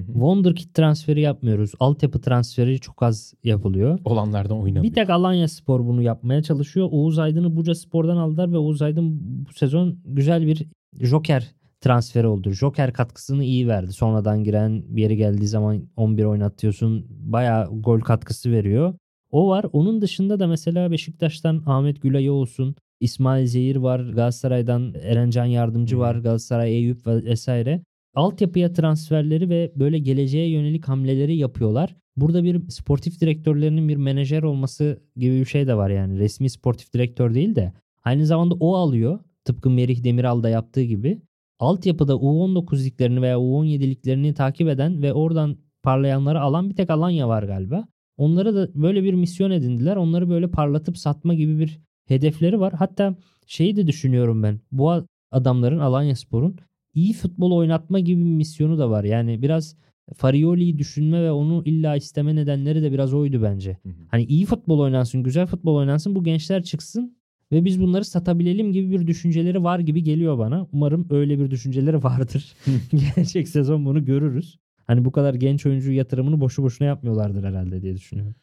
Wonderkid 0.06 0.74
transferi 0.74 1.20
yapmıyoruz. 1.20 1.72
Altyapı 1.80 2.20
transferi 2.20 2.80
çok 2.80 3.02
az 3.02 3.34
yapılıyor. 3.44 3.98
Olanlardan 4.04 4.60
oynamıyor. 4.60 4.84
Bir 4.84 4.94
tek 4.94 5.10
Alanya 5.10 5.48
Spor 5.48 5.86
bunu 5.86 6.02
yapmaya 6.02 6.42
çalışıyor. 6.42 6.88
Oğuz 6.90 7.18
Aydın'ı 7.18 7.56
Buca 7.56 7.74
Spor'dan 7.74 8.16
aldılar 8.16 8.52
ve 8.52 8.58
Oğuz 8.58 8.82
Aydın 8.82 9.20
bu 9.20 9.52
sezon 9.52 9.98
güzel 10.04 10.46
bir 10.46 10.66
joker 11.00 11.54
transferi 11.80 12.26
oldu. 12.26 12.50
Joker 12.50 12.92
katkısını 12.92 13.44
iyi 13.44 13.68
verdi. 13.68 13.92
Sonradan 13.92 14.44
giren 14.44 14.82
bir 14.88 15.02
yere 15.02 15.14
geldiği 15.14 15.46
zaman 15.46 15.88
11 15.96 16.24
oynatıyorsun. 16.24 17.06
Bayağı 17.08 17.66
gol 17.66 18.00
katkısı 18.00 18.50
veriyor. 18.50 18.94
O 19.30 19.48
var. 19.48 19.66
Onun 19.72 20.02
dışında 20.02 20.40
da 20.40 20.46
mesela 20.46 20.90
Beşiktaş'tan 20.90 21.62
Ahmet 21.66 22.02
Gülay'ı 22.02 22.32
olsun. 22.32 22.74
İsmail 23.00 23.46
Zehir 23.46 23.76
var. 23.76 24.00
Galatasaray'dan 24.00 24.94
Erencan 25.02 25.44
Yardımcı 25.44 25.98
var. 25.98 26.14
Galatasaray 26.14 26.72
Eyüp 26.76 27.06
ve 27.06 27.24
vesaire. 27.24 27.82
Altyapıya 28.14 28.72
transferleri 28.72 29.48
ve 29.48 29.72
böyle 29.76 29.98
geleceğe 29.98 30.50
yönelik 30.50 30.88
hamleleri 30.88 31.36
yapıyorlar. 31.36 31.96
Burada 32.16 32.44
bir 32.44 32.68
sportif 32.68 33.20
direktörlerinin 33.20 33.88
bir 33.88 33.96
menajer 33.96 34.42
olması 34.42 35.02
gibi 35.16 35.40
bir 35.40 35.44
şey 35.44 35.66
de 35.66 35.74
var 35.74 35.90
yani. 35.90 36.18
Resmi 36.18 36.50
sportif 36.50 36.92
direktör 36.92 37.34
değil 37.34 37.54
de 37.54 37.72
aynı 38.04 38.26
zamanda 38.26 38.54
o 38.54 38.74
alıyor. 38.76 39.20
Tıpkı 39.44 39.70
Merih 39.70 40.04
Demiral 40.04 40.42
da 40.42 40.48
yaptığı 40.48 40.82
gibi. 40.82 41.22
Altyapıda 41.58 42.12
U19 42.12 42.84
liglerini 42.84 43.22
veya 43.22 43.36
U17 43.36 43.80
liglerini 43.80 44.34
takip 44.34 44.68
eden 44.68 45.02
ve 45.02 45.12
oradan 45.12 45.56
parlayanları 45.82 46.40
alan 46.40 46.70
bir 46.70 46.76
tek 46.76 46.90
Alanya 46.90 47.28
var 47.28 47.42
galiba. 47.42 47.88
Onlara 48.16 48.54
da 48.54 48.68
böyle 48.74 49.04
bir 49.04 49.14
misyon 49.14 49.50
edindiler. 49.50 49.96
Onları 49.96 50.30
böyle 50.30 50.50
parlatıp 50.50 50.98
satma 50.98 51.34
gibi 51.34 51.58
bir 51.58 51.80
hedefleri 52.06 52.60
var. 52.60 52.72
Hatta 52.72 53.16
şeyi 53.46 53.76
de 53.76 53.86
düşünüyorum 53.86 54.42
ben. 54.42 54.60
Bu 54.72 55.04
adamların 55.30 55.78
Alanya 55.78 56.16
Spor'un 56.16 56.56
iyi 56.94 57.12
futbol 57.12 57.52
oynatma 57.52 58.00
gibi 58.00 58.20
bir 58.20 58.30
misyonu 58.30 58.78
da 58.78 58.90
var. 58.90 59.04
Yani 59.04 59.42
biraz 59.42 59.76
Farioli'yi 60.14 60.78
düşünme 60.78 61.22
ve 61.22 61.30
onu 61.30 61.62
illa 61.64 61.96
isteme 61.96 62.36
nedenleri 62.36 62.82
de 62.82 62.92
biraz 62.92 63.14
oydu 63.14 63.42
bence. 63.42 63.78
Hı 63.82 63.88
hı. 63.88 63.92
Hani 64.08 64.24
iyi 64.24 64.46
futbol 64.46 64.78
oynansın, 64.78 65.22
güzel 65.22 65.46
futbol 65.46 65.76
oynansın, 65.76 66.14
bu 66.14 66.24
gençler 66.24 66.62
çıksın 66.62 67.16
ve 67.52 67.64
biz 67.64 67.80
bunları 67.80 68.04
satabilelim 68.04 68.72
gibi 68.72 68.90
bir 68.90 69.06
düşünceleri 69.06 69.64
var 69.64 69.78
gibi 69.78 70.02
geliyor 70.02 70.38
bana. 70.38 70.66
Umarım 70.72 71.06
öyle 71.10 71.38
bir 71.38 71.50
düşünceleri 71.50 71.96
vardır. 72.02 72.54
Gelecek 72.90 73.48
sezon 73.48 73.84
bunu 73.84 74.04
görürüz. 74.04 74.58
Hani 74.86 75.04
bu 75.04 75.12
kadar 75.12 75.34
genç 75.34 75.66
oyuncu 75.66 75.92
yatırımını 75.92 76.40
boşu 76.40 76.62
boşuna 76.62 76.88
yapmıyorlardır 76.88 77.44
herhalde 77.44 77.82
diye 77.82 77.94
düşünüyorum. 77.94 78.34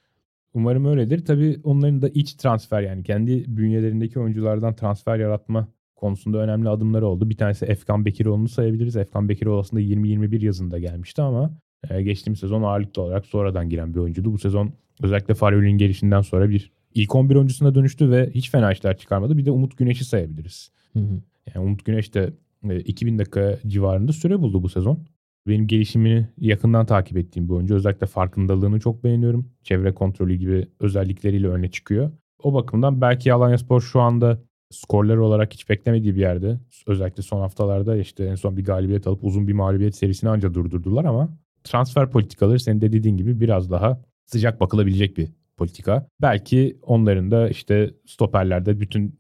Umarım 0.53 0.85
öyledir. 0.85 1.25
Tabii 1.25 1.59
onların 1.63 2.01
da 2.01 2.09
iç 2.09 2.33
transfer 2.33 2.81
yani 2.81 3.03
kendi 3.03 3.57
bünyelerindeki 3.57 4.19
oyunculardan 4.19 4.75
transfer 4.75 5.19
yaratma 5.19 5.67
konusunda 5.97 6.37
önemli 6.37 6.69
adımları 6.69 7.07
oldu. 7.07 7.29
Bir 7.29 7.37
tanesi 7.37 7.65
Efkan 7.65 8.05
Bekiroğlu'nu 8.05 8.47
sayabiliriz. 8.47 8.95
Efkan 8.95 9.29
Bekiroğlu 9.29 9.59
aslında 9.59 9.81
20-21 9.81 10.45
yazında 10.45 10.79
gelmişti 10.79 11.21
ama 11.21 11.51
e, 11.89 12.01
geçtiğimiz 12.01 12.39
sezon 12.39 12.63
ağırlıklı 12.63 13.01
olarak 13.01 13.25
sonradan 13.25 13.69
giren 13.69 13.93
bir 13.93 13.99
oyuncuydu. 13.99 14.33
Bu 14.33 14.37
sezon 14.37 14.73
özellikle 15.03 15.33
Farioli'nin 15.33 15.77
gelişinden 15.77 16.21
sonra 16.21 16.49
bir 16.49 16.71
ilk 16.93 17.15
11 17.15 17.35
oyuncusuna 17.35 17.75
dönüştü 17.75 18.11
ve 18.11 18.29
hiç 18.29 18.51
fena 18.51 18.71
işler 18.71 18.97
çıkarmadı. 18.97 19.37
Bir 19.37 19.45
de 19.45 19.51
Umut 19.51 19.77
Güneş'i 19.77 20.05
sayabiliriz. 20.05 20.71
Hı 20.93 20.99
hı. 20.99 21.21
Yani 21.55 21.65
Umut 21.65 21.85
Güneş 21.85 22.13
de 22.13 22.33
e, 22.69 22.79
2000 22.79 23.19
dakika 23.19 23.59
civarında 23.67 24.13
süre 24.13 24.41
buldu 24.41 24.63
bu 24.63 24.69
sezon. 24.69 24.99
Benim 25.47 25.67
gelişimini 25.67 26.27
yakından 26.37 26.85
takip 26.85 27.17
ettiğim 27.17 27.49
bir 27.49 27.53
oyuncu. 27.53 27.75
Özellikle 27.75 28.07
farkındalığını 28.07 28.79
çok 28.79 29.03
beğeniyorum. 29.03 29.49
Çevre 29.63 29.93
kontrolü 29.93 30.35
gibi 30.35 30.67
özellikleriyle 30.79 31.47
öne 31.47 31.71
çıkıyor. 31.71 32.11
O 32.43 32.53
bakımdan 32.53 33.01
belki 33.01 33.33
Alanyaspor 33.33 33.81
şu 33.81 33.99
anda 33.99 34.39
skorlar 34.69 35.17
olarak 35.17 35.53
hiç 35.53 35.69
beklemediği 35.69 36.15
bir 36.15 36.19
yerde. 36.19 36.59
Özellikle 36.87 37.23
son 37.23 37.39
haftalarda 37.39 37.97
işte 37.97 38.25
en 38.25 38.35
son 38.35 38.57
bir 38.57 38.65
galibiyet 38.65 39.07
alıp 39.07 39.23
uzun 39.23 39.47
bir 39.47 39.53
mağlubiyet 39.53 39.95
serisini 39.95 40.29
anca 40.29 40.53
durdurdular 40.53 41.05
ama 41.05 41.29
transfer 41.63 42.11
politikaları 42.11 42.59
senin 42.59 42.81
de 42.81 42.91
dediğin 42.91 43.17
gibi 43.17 43.39
biraz 43.39 43.71
daha 43.71 44.01
sıcak 44.25 44.59
bakılabilecek 44.59 45.17
bir 45.17 45.27
politika. 45.57 46.07
Belki 46.21 46.77
onların 46.81 47.31
da 47.31 47.49
işte 47.49 47.93
stoperlerde 48.05 48.79
bütün 48.79 49.19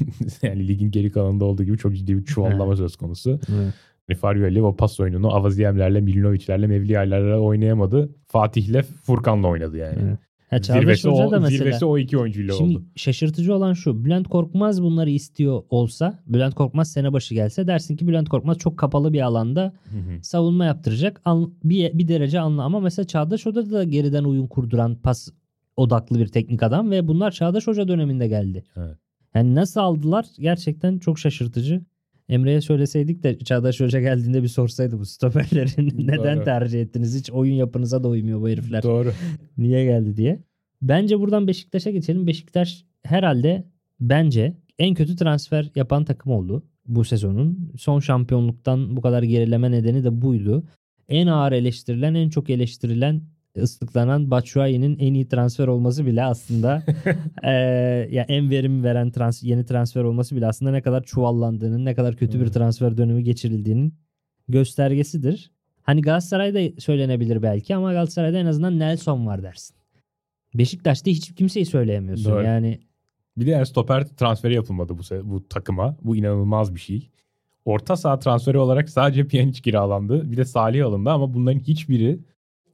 yani 0.42 0.68
ligin 0.68 0.90
geri 0.90 1.10
kalanında 1.10 1.44
olduğu 1.44 1.64
gibi 1.64 1.78
çok 1.78 1.96
ciddi 1.96 2.16
bir 2.16 2.24
çuvallama 2.24 2.76
söz 2.76 2.96
konusu. 2.96 3.40
Evet. 3.52 3.74
Farioli 4.20 4.62
o 4.62 4.76
pas 4.76 5.00
oyununu 5.00 5.34
Avaziyemlerle, 5.34 6.00
Milinovic'lerle, 6.00 6.66
Mevliaylarla 6.66 7.38
oynayamadı. 7.38 8.10
Fatih'le 8.26 8.82
Furkan'la 8.82 9.48
oynadı 9.48 9.76
yani. 9.76 9.98
Evet. 10.02 10.18
Ha, 10.50 10.58
Zirvesi 10.62 11.08
o, 11.08 11.30
da 11.30 11.40
mesela. 11.40 11.58
zirvesi 11.64 11.84
o 11.84 11.98
iki 11.98 12.18
oyuncuyla 12.18 12.54
Şimdi 12.54 12.76
oldu. 12.76 12.84
şaşırtıcı 12.96 13.54
olan 13.54 13.72
şu. 13.72 14.04
Bülent 14.04 14.28
Korkmaz 14.28 14.82
bunları 14.82 15.10
istiyor 15.10 15.62
olsa, 15.70 16.18
Bülent 16.26 16.54
Korkmaz 16.54 16.92
sene 16.92 17.12
başı 17.12 17.34
gelse 17.34 17.66
dersin 17.66 17.96
ki 17.96 18.08
Bülent 18.08 18.28
Korkmaz 18.28 18.58
çok 18.58 18.78
kapalı 18.78 19.12
bir 19.12 19.20
alanda 19.20 19.72
Hı 19.90 19.98
hı. 19.98 20.22
savunma 20.22 20.64
yaptıracak. 20.64 21.20
An- 21.24 21.54
bir, 21.64 21.98
bir 21.98 22.08
derece 22.08 22.40
anla 22.40 22.62
ama 22.62 22.80
mesela 22.80 23.06
Çağdaş 23.06 23.46
Hoca 23.46 23.70
da 23.70 23.84
geriden 23.84 24.24
oyun 24.24 24.46
kurduran 24.46 24.94
pas 24.94 25.28
odaklı 25.76 26.18
bir 26.18 26.26
teknik 26.28 26.62
adam 26.62 26.90
ve 26.90 27.08
bunlar 27.08 27.30
Çağdaş 27.30 27.66
Hoca 27.66 27.88
döneminde 27.88 28.28
geldi. 28.28 28.64
Evet. 28.76 28.96
Yani 29.34 29.54
nasıl 29.54 29.80
aldılar 29.80 30.26
gerçekten 30.38 30.98
çok 30.98 31.18
şaşırtıcı. 31.18 31.80
Emre'ye 32.28 32.60
söyleseydik 32.60 33.22
de 33.22 33.38
Çağdaş 33.38 33.80
Hoca 33.80 34.00
geldiğinde 34.00 34.42
bir 34.42 34.48
sorsaydı 34.48 34.98
bu 34.98 35.06
stoperlerin 35.06 35.92
neden 36.08 36.36
Doğru. 36.36 36.44
tercih 36.44 36.82
ettiniz? 36.82 37.18
Hiç 37.18 37.30
oyun 37.30 37.54
yapınıza 37.54 38.04
da 38.04 38.08
uymuyor 38.08 38.40
bu 38.40 38.48
herifler. 38.48 38.82
Doğru. 38.82 39.12
Niye 39.58 39.84
geldi 39.84 40.16
diye. 40.16 40.42
Bence 40.82 41.20
buradan 41.20 41.46
Beşiktaş'a 41.46 41.90
geçelim. 41.90 42.26
Beşiktaş 42.26 42.84
herhalde 43.02 43.68
bence 44.00 44.56
en 44.78 44.94
kötü 44.94 45.16
transfer 45.16 45.70
yapan 45.74 46.04
takım 46.04 46.32
oldu 46.32 46.64
bu 46.86 47.04
sezonun. 47.04 47.72
Son 47.78 48.00
şampiyonluktan 48.00 48.96
bu 48.96 49.00
kadar 49.00 49.22
gerileme 49.22 49.70
nedeni 49.70 50.04
de 50.04 50.22
buydu. 50.22 50.64
En 51.08 51.26
ağır 51.26 51.52
eleştirilen, 51.52 52.14
en 52.14 52.28
çok 52.28 52.50
eleştirilen, 52.50 53.22
ıslıklanan 53.56 54.30
Batshuayi'nin 54.30 54.98
en 54.98 55.14
iyi 55.14 55.28
transfer 55.28 55.66
olması 55.66 56.06
bile 56.06 56.24
aslında 56.24 56.82
eee, 57.44 57.50
ya 58.10 58.22
en 58.28 58.50
verim 58.50 58.84
veren 58.84 59.10
trans, 59.10 59.42
yeni 59.42 59.64
transfer 59.66 60.02
olması 60.02 60.36
bile 60.36 60.46
aslında 60.46 60.70
ne 60.70 60.82
kadar 60.82 61.02
çuvallandığının, 61.02 61.84
ne 61.84 61.94
kadar 61.94 62.16
kötü 62.16 62.38
bir 62.38 62.42
Evet. 62.42 62.54
transfer 62.54 62.96
dönemi 62.96 63.24
geçirildiğinin 63.24 63.94
göstergesidir. 64.48 65.50
Hani 65.82 66.02
Galatasaray'da 66.02 66.80
söylenebilir 66.80 67.42
belki 67.42 67.74
ama 67.76 67.92
Galatasaray'da 67.92 68.38
en 68.38 68.46
azından 68.46 68.78
Nelson 68.78 69.26
var 69.26 69.42
dersin. 69.42 69.76
Beşiktaş'ta 70.54 71.10
hiç 71.10 71.34
kimseyi 71.34 71.66
söyleyemiyorsun. 71.66 72.32
Doğru. 72.32 72.42
Yani 72.44 72.78
Bir 73.36 73.46
de 73.46 73.50
yani 73.50 73.66
stoper 73.66 74.04
transferi 74.06 74.54
yapılmadı 74.54 74.92
bu, 74.98 75.30
bu 75.30 75.48
takıma. 75.48 75.96
Bu 76.02 76.16
inanılmaz 76.16 76.74
bir 76.74 76.80
şey. 76.80 77.10
Orta 77.64 77.96
saha 77.96 78.18
transferi 78.18 78.58
olarak 78.58 78.90
sadece 78.90 79.26
Pjanic 79.26 79.62
kiralandı. 79.62 80.30
Bir 80.32 80.36
de 80.36 80.44
Salih 80.44 80.86
alındı 80.86 81.10
ama 81.10 81.34
bunların 81.34 81.60
hiçbiri 81.60 82.18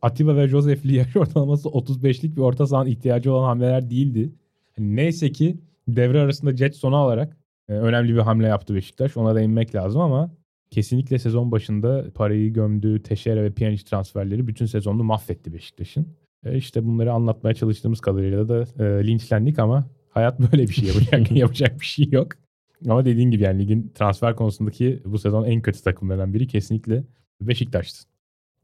Atiba 0.05 0.36
ve 0.36 0.48
Josef'li 0.48 0.94
yaş 0.94 1.16
ortalaması 1.16 1.68
35'lik 1.68 2.36
bir 2.36 2.40
orta 2.40 2.66
sahanın 2.66 2.90
ihtiyacı 2.90 3.32
olan 3.32 3.44
hamleler 3.44 3.90
değildi. 3.90 4.32
Hani 4.76 4.96
neyse 4.96 5.32
ki 5.32 5.57
devre 5.88 6.20
arasında 6.20 6.57
Jetson'u 6.57 6.96
alarak 6.96 7.36
e, 7.68 7.72
önemli 7.72 8.14
bir 8.14 8.18
hamle 8.18 8.46
yaptı 8.46 8.74
Beşiktaş. 8.74 9.16
Ona 9.16 9.34
da 9.34 9.40
inmek 9.40 9.74
lazım 9.74 10.00
ama 10.00 10.30
kesinlikle 10.70 11.18
sezon 11.18 11.52
başında 11.52 12.05
parayı 12.14 12.52
gömdüğü 12.52 13.02
Teşere 13.02 13.42
ve 13.42 13.50
Pjanic 13.50 13.84
transferleri 13.84 14.46
bütün 14.46 14.66
sezonunu 14.66 15.05
mahvetti 15.05 15.52
Beşiktaş'ın. 15.52 16.07
E 16.44 16.57
işte 16.57 16.84
bunları 16.84 17.12
anlatmaya 17.12 17.55
çalıştığımız 17.55 18.00
kadarıyla 18.00 18.48
da 18.48 18.84
e, 18.84 19.07
linçlendik 19.07 19.59
ama 19.59 19.90
hayat 20.09 20.40
böyle 20.52 20.62
bir 20.62 20.74
şey 20.74 20.88
yapacak, 20.88 21.30
yapacak 21.36 21.80
bir 21.80 21.86
şey 21.86 22.09
yok. 22.11 22.32
Ama 22.88 23.05
dediğin 23.05 23.30
gibi 23.30 23.42
yani 23.42 23.59
ligin 23.62 23.92
transfer 23.94 24.36
konusundaki 24.36 25.02
bu 25.05 25.18
sezon 25.18 25.44
en 25.44 25.62
kötü 25.62 25.82
takımlarından 25.82 26.34
biri 26.34 26.46
kesinlikle 26.46 27.05
Beşiktaş'tı. 27.40 28.09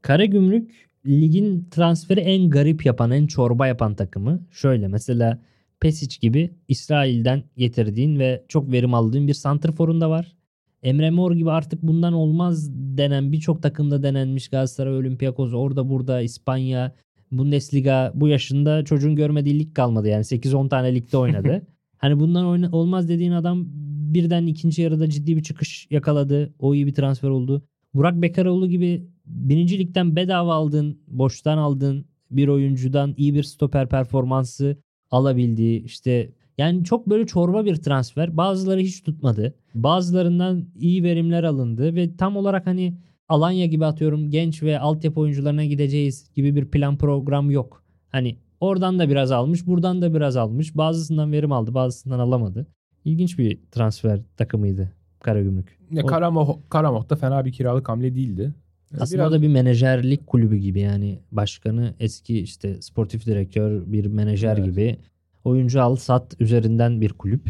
Karagümrük 0.01 0.90
ligin 1.05 1.67
transferi 1.71 2.19
en 2.19 2.49
garip 2.49 2.85
yapan, 2.85 3.11
en 3.11 3.27
çorba 3.27 3.67
yapan 3.67 3.95
takımı. 3.95 4.39
Şöyle 4.51 4.87
mesela 4.87 5.39
Pesic 5.79 6.17
gibi 6.21 6.51
İsrail'den 6.67 7.43
getirdiğin 7.57 8.19
ve 8.19 8.43
çok 8.47 8.71
verim 8.71 8.93
aldığın 8.93 9.27
bir 9.27 9.33
santrforun 9.33 10.01
da 10.01 10.09
var. 10.09 10.35
Emre 10.83 11.09
Mor 11.09 11.31
gibi 11.31 11.51
artık 11.51 11.83
bundan 11.83 12.13
olmaz 12.13 12.69
denen 12.73 13.31
birçok 13.31 13.63
takımda 13.63 14.03
denenmiş 14.03 14.47
Galatasaray, 14.47 14.93
Olympiakos, 14.93 15.53
orada 15.53 15.89
burada 15.89 16.21
İspanya, 16.21 16.95
Bundesliga 17.31 18.11
bu 18.15 18.27
yaşında 18.27 18.85
çocuğun 18.85 19.15
görmediği 19.15 19.59
lig 19.59 19.75
kalmadı 19.75 20.07
yani 20.07 20.23
8-10 20.23 20.69
tane 20.69 20.95
ligde 20.95 21.17
oynadı. 21.17 21.67
hani 21.97 22.19
bundan 22.19 22.45
oyna- 22.45 22.71
olmaz 22.71 23.09
dediğin 23.09 23.31
adam 23.31 23.65
birden 24.13 24.47
ikinci 24.47 24.81
yarıda 24.81 25.09
ciddi 25.09 25.37
bir 25.37 25.43
çıkış 25.43 25.87
yakaladı. 25.91 26.53
O 26.59 26.75
iyi 26.75 26.87
bir 26.87 26.93
transfer 26.93 27.29
oldu. 27.29 27.61
Burak 27.93 28.21
Bekaroğlu 28.21 28.69
gibi 28.69 29.07
birinci 29.33 29.79
ligden 29.79 30.15
bedava 30.15 30.53
aldığın, 30.53 30.99
boştan 31.07 31.57
aldığın 31.57 32.05
bir 32.31 32.47
oyuncudan 32.47 33.13
iyi 33.17 33.33
bir 33.33 33.43
stoper 33.43 33.89
performansı 33.89 34.77
alabildiği 35.11 35.83
işte 35.83 36.31
yani 36.57 36.83
çok 36.83 37.09
böyle 37.09 37.25
çorba 37.25 37.65
bir 37.65 37.75
transfer. 37.75 38.37
Bazıları 38.37 38.79
hiç 38.79 39.03
tutmadı. 39.03 39.55
Bazılarından 39.75 40.65
iyi 40.75 41.03
verimler 41.03 41.43
alındı 41.43 41.95
ve 41.95 42.15
tam 42.17 42.37
olarak 42.37 42.67
hani 42.67 42.97
Alanya 43.31 43.65
gibi 43.65 43.85
atıyorum 43.85 44.29
genç 44.29 44.63
ve 44.63 44.79
altyapı 44.79 45.19
oyuncularına 45.19 45.65
gideceğiz 45.65 46.31
gibi 46.35 46.55
bir 46.55 46.65
plan 46.65 46.97
program 46.97 47.51
yok. 47.51 47.83
Hani 48.09 48.37
oradan 48.59 48.99
da 48.99 49.09
biraz 49.09 49.31
almış, 49.31 49.67
buradan 49.67 50.01
da 50.01 50.13
biraz 50.13 50.37
almış. 50.37 50.77
Bazısından 50.77 51.31
verim 51.31 51.51
aldı, 51.51 51.73
bazısından 51.73 52.19
alamadı. 52.19 52.67
İlginç 53.05 53.39
bir 53.39 53.59
transfer 53.71 54.19
takımıydı 54.37 54.91
Karagümrük. 55.19 55.79
Ya 55.91 56.05
Karamoh, 56.05 56.57
Karamoh 56.69 57.09
da 57.09 57.15
fena 57.15 57.45
bir 57.45 57.51
kiralık 57.51 57.89
hamle 57.89 58.15
değildi. 58.15 58.53
Aslında 58.99 59.21
Biraz- 59.21 59.31
o 59.31 59.35
da 59.35 59.41
bir 59.41 59.47
menajerlik 59.47 60.27
kulübü 60.27 60.57
gibi 60.57 60.79
yani 60.79 61.19
başkanı 61.31 61.93
eski 61.99 62.39
işte 62.39 62.81
sportif 62.81 63.25
direktör 63.25 63.81
bir 63.85 64.05
menajer 64.05 64.57
Evet. 64.57 64.65
gibi 64.65 64.97
oyuncu 65.43 65.81
al 65.81 65.95
sat 65.95 66.35
üzerinden 66.39 67.01
bir 67.01 67.09
kulüp. 67.13 67.49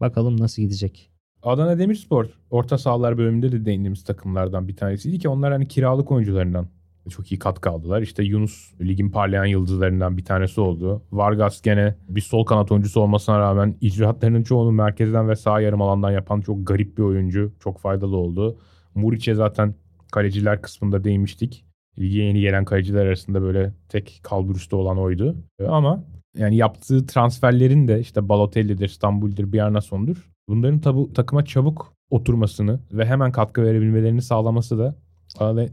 Bakalım 0.00 0.40
nasıl 0.40 0.62
gidecek. 0.62 1.10
Adana 1.42 1.78
Demirspor 1.78 2.26
orta 2.50 2.78
sahalar 2.78 3.18
bölümünde 3.18 3.52
de 3.52 3.64
değindiğimiz 3.64 4.04
takımlardan 4.04 4.68
bir 4.68 4.76
tanesiydi 4.76 5.18
ki 5.18 5.28
onlar 5.28 5.52
hani 5.52 5.68
kiralık 5.68 6.10
oyuncularından 6.12 6.68
çok 7.08 7.32
iyi 7.32 7.38
katkı 7.38 7.70
aldılar. 7.70 8.02
İşte 8.02 8.22
Yunus 8.22 8.72
ligin 8.80 9.10
parlayan 9.10 9.44
yıldızlarından 9.44 10.16
bir 10.16 10.24
tanesi 10.24 10.60
oldu. 10.60 11.02
Vargas 11.12 11.62
gene 11.62 11.94
bir 12.08 12.20
sol 12.20 12.44
kanat 12.44 12.72
oyuncusu 12.72 13.00
olmasına 13.00 13.38
rağmen 13.38 13.76
icraatlarının 13.80 14.42
çoğunu 14.42 14.72
merkezden 14.72 15.28
ve 15.28 15.36
sağ 15.36 15.60
yarım 15.60 15.82
alandan 15.82 16.10
yapan 16.10 16.40
çok 16.40 16.66
garip 16.66 16.98
bir 16.98 17.02
oyuncu. 17.02 17.52
Çok 17.60 17.78
faydalı 17.78 18.16
oldu. 18.16 18.58
Muriç'e 18.94 19.34
zaten 19.34 19.74
kaleciler 20.10 20.62
kısmında 20.62 21.04
değinmiştik. 21.04 21.64
Lige 21.98 22.22
yeni 22.22 22.40
gelen 22.40 22.64
kaleciler 22.64 23.06
arasında 23.06 23.42
böyle 23.42 23.74
tek 23.88 24.20
kalburüstü 24.22 24.76
olan 24.76 24.98
oydu. 24.98 25.36
Ama 25.68 26.04
yani 26.36 26.56
yaptığı 26.56 27.06
transferlerin 27.06 27.88
de 27.88 28.00
işte 28.00 28.28
Balotelli'dir, 28.28 28.84
İstanbul'dur, 28.84 29.52
Bjarnason'dur. 29.52 30.30
Bunların 30.48 30.80
tabu, 30.80 31.12
takıma 31.12 31.44
çabuk 31.44 31.92
oturmasını 32.10 32.80
ve 32.92 33.06
hemen 33.06 33.32
katkı 33.32 33.62
verebilmelerini 33.62 34.22
sağlaması 34.22 34.78
da 34.78 34.96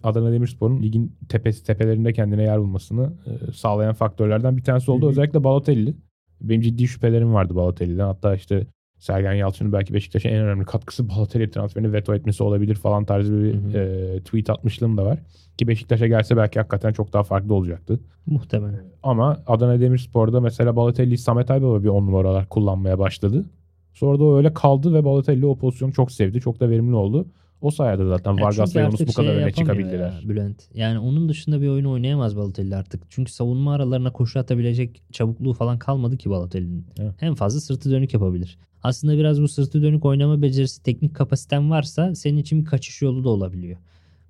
Adana 0.04 0.32
Demirspor'un 0.32 0.82
ligin 0.82 1.18
tepesi 1.30 1.64
tepelerinde 1.64 2.14
kendine 2.14 2.44
yer 2.44 2.60
bulmasını 2.60 3.14
e, 3.26 3.52
sağlayan 3.52 3.94
faktörlerden 3.94 4.58
bir 4.58 4.64
tanesi 4.64 4.92
oldu. 4.92 5.10
Özellikle 5.10 5.44
Balotelli. 5.44 5.96
Benim 6.42 6.62
ciddi 6.62 6.88
şüphelerim 6.88 7.34
vardı 7.34 7.56
Balotelli'den. 7.56 8.06
Hatta 8.06 8.36
işte 8.36 8.68
Sergen 9.00 9.34
Yalçın'ın 9.34 9.74
belki 9.74 9.94
Beşiktaş'a 9.94 10.30
en 10.30 10.44
önemli 10.44 10.66
katkısı 10.66 11.10
Balotelli 11.10 11.52
transferini 11.52 11.94
veto 11.94 12.16
etmesi 12.16 12.44
olabilir 12.44 12.76
falan 12.76 13.06
tarzı 13.06 13.44
bir 13.44 13.54
Hı 13.54 13.58
hı. 13.58 13.78
e, 13.78 14.20
tweet 14.20 14.50
atmışlığım 14.50 14.98
da 14.98 15.06
var. 15.06 15.20
Ki 15.58 15.68
Beşiktaş'a 15.68 16.08
gelse 16.08 16.38
belki 16.38 16.60
hakikaten 16.60 16.94
çok 16.94 17.14
daha 17.14 17.24
farklı 17.24 17.54
olacaktı. 17.54 18.00
Muhtemelen. 18.26 18.84
Ama 19.04 19.38
Adana 19.48 19.80
Demirspor'da 19.80 20.42
mesela 20.42 20.76
Balotelli'yi 20.76 21.18
Samet 21.18 21.52
Aybaba 21.52 21.84
bir 21.84 21.90
on 21.90 22.08
numaralar 22.08 22.50
kullanmaya 22.50 23.00
başladı. 23.00 23.46
Sonra 23.94 24.20
da 24.20 24.24
o 24.24 24.38
öyle 24.38 24.54
kaldı 24.54 24.94
ve 24.94 25.06
Balotelli 25.06 25.46
o 25.46 25.56
pozisyonu 25.56 25.94
çok 25.94 26.12
sevdi. 26.12 26.42
Çok 26.42 26.60
da 26.60 26.70
verimli 26.70 26.96
oldu. 26.96 27.26
O 27.62 27.72
sayede 27.72 28.06
zaten 28.06 28.34
Vargas'la 28.34 28.66
çünkü 28.66 28.80
Yunus 28.80 29.08
bu 29.08 29.14
kadar 29.22 29.34
şey 29.34 29.44
öne 29.44 29.52
çıkabildiler. 29.52 30.22
ya 30.24 30.30
Bülent. 30.30 30.64
Yani 30.74 31.00
onun 31.00 31.30
dışında 31.30 31.62
bir 31.62 31.68
oyun 31.68 31.86
oynayamaz 31.86 32.36
Balotelli 32.38 32.76
artık. 32.76 33.04
Çünkü 33.10 33.32
savunma 33.32 33.74
aralarına 33.74 34.12
koşu 34.12 34.40
atabilecek 34.40 35.02
çabukluğu 35.12 35.54
falan 35.54 35.80
kalmadı 35.80 36.18
ki 36.18 36.30
Balotelli'nin. 36.30 36.86
Evet. 37.00 37.14
En 37.22 37.36
fazla 37.36 37.60
sırtı 37.60 37.92
dönük 37.92 38.14
yapabilir. 38.14 38.58
Aslında 38.84 39.18
biraz 39.18 39.42
bu 39.42 39.48
sırtı 39.48 39.82
dönük 39.84 40.06
oynama 40.06 40.42
becerisi, 40.42 40.84
teknik 40.84 41.16
kapasiten 41.16 41.70
varsa 41.70 42.16
senin 42.16 42.38
için 42.38 42.62
bir 42.62 42.66
kaçış 42.66 43.02
yolu 43.02 43.24
da 43.24 43.30
olabiliyor. 43.30 43.78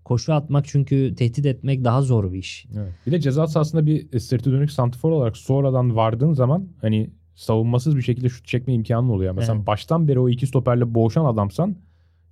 Koşu 0.04 0.34
atmak 0.34 0.66
çünkü 0.68 1.16
tehdit 1.18 1.46
etmek 1.46 1.84
daha 1.84 2.02
zor 2.02 2.34
bir 2.34 2.38
iş. 2.38 2.66
Evet. 2.78 2.94
Bir 3.08 3.12
de 3.12 3.20
ceza 3.20 3.48
sahasında 3.48 3.86
bir 3.86 4.14
e, 4.14 4.20
sırtı 4.20 4.52
dönük 4.52 4.72
santifor 4.72 5.12
olarak 5.12 5.38
sonradan 5.38 5.96
vardığın 5.96 6.34
zaman 6.34 6.68
hani 6.82 7.10
savunmasız 7.36 7.96
bir 7.98 8.02
şekilde 8.02 8.30
şut 8.30 8.48
çekme 8.48 8.74
imkanın 8.74 9.10
oluyor. 9.10 9.34
Mesela 9.34 9.56
Evet. 9.56 9.68
baştan 9.68 10.08
beri 10.08 10.20
o 10.20 10.30
iki 10.30 10.48
stoperle 10.48 10.94
boğuşan 10.96 11.26
adamsan 11.26 11.76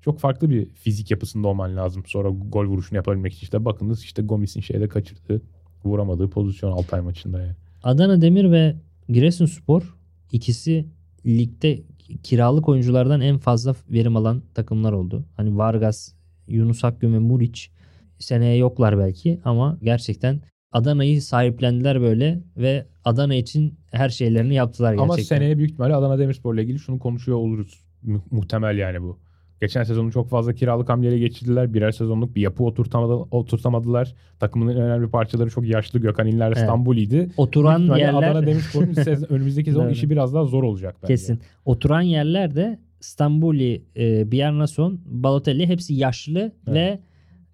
çok 0.06 0.20
farklı 0.20 0.50
bir 0.50 0.70
fizik 0.70 1.12
yapısında 1.12 1.48
olman 1.48 1.76
lazım. 1.76 2.04
Sonra 2.06 2.30
gol 2.30 2.66
vuruşunu 2.66 2.98
yapabilmek 2.98 3.34
için 3.34 3.44
işte 3.44 3.66
bakınız 3.66 4.04
işte 4.04 4.22
Gomis'in 4.22 4.62
şeyde 4.62 4.88
kaçırdığı 4.88 5.42
vuramadığı 5.86 6.30
pozisyon 6.30 6.72
Altay 6.72 7.02
maçında 7.02 7.42
yani. 7.42 7.56
Adana 7.84 8.22
Demir 8.22 8.52
ve 8.52 8.76
Giresunspor 9.10 9.96
ikisi 10.32 10.86
ligde 11.26 11.82
kiralık 12.24 12.70
oyunculardan 12.70 13.22
en 13.22 13.38
fazla 13.38 13.76
verim 13.90 14.16
alan 14.16 14.44
takımlar 14.54 14.94
oldu. 14.94 15.26
Hani 15.38 15.58
Vargas, 15.58 16.14
Yunus 16.48 16.84
Akgün 16.84 17.14
ve 17.14 17.20
Muriç 17.20 17.72
seneye 18.20 18.58
yoklar 18.58 18.98
belki 18.98 19.40
ama 19.46 19.78
gerçekten 19.84 20.42
Adana'yı 20.72 21.22
sahiplendiler 21.22 22.02
böyle 22.02 22.44
ve 22.58 22.86
Adana 23.06 23.36
için 23.36 23.80
her 23.92 24.10
şeylerini 24.10 24.54
yaptılar 24.56 24.94
gerçekten. 24.94 25.14
Ama 25.14 25.18
seneye 25.18 25.58
büyük 25.58 25.72
ihtimalle 25.72 25.96
Adana 25.96 26.20
Demirspor'la 26.20 26.62
ilgili 26.62 26.80
şunu 26.80 27.00
konuşuyor 27.00 27.38
oluruz. 27.38 27.84
Mu- 28.04 28.24
muhtemel 28.32 28.78
yani 28.78 29.02
bu. 29.02 29.25
Geçen 29.66 29.84
sezonu 29.84 30.12
çok 30.12 30.30
fazla 30.30 30.54
kiralık 30.54 30.90
hamleyle 30.90 31.20
geçirdiler. 31.20 31.74
Birer 31.74 31.92
sezonluk 31.92 32.36
bir 32.36 32.42
yapı 32.42 32.64
oturtamadı, 32.64 33.14
oturtamadılar. 33.14 34.16
Takımın 34.40 34.68
önemli 34.76 35.10
parçaları 35.10 35.50
çok 35.50 35.68
yaşlı. 35.68 36.00
Gökhan 36.00 36.28
İnler 36.28 36.48
Evet. 36.48 36.58
İstanbul'iydi. 36.58 37.30
Oturan 37.38 37.82
Büyük 37.82 37.98
yerler 37.98 38.32
Adana 38.32 38.48
Demirspor'un 38.48 38.96
önümüzdeki 39.30 39.70
sezon 39.70 39.90
işi 39.90 40.10
biraz 40.10 40.34
daha 40.34 40.46
zor 40.46 40.64
olacak 40.64 40.96
bence. 41.04 41.14
kesin. 41.14 41.40
Oturan 41.66 42.02
yerler 42.02 42.56
de 42.56 42.80
Stambuli, 43.00 43.84
e, 43.98 44.32
Bjarnason, 44.32 45.00
Balotelli 45.06 45.68
hepsi 45.68 45.94
yaşlı 45.94 46.52
ve 46.68 47.00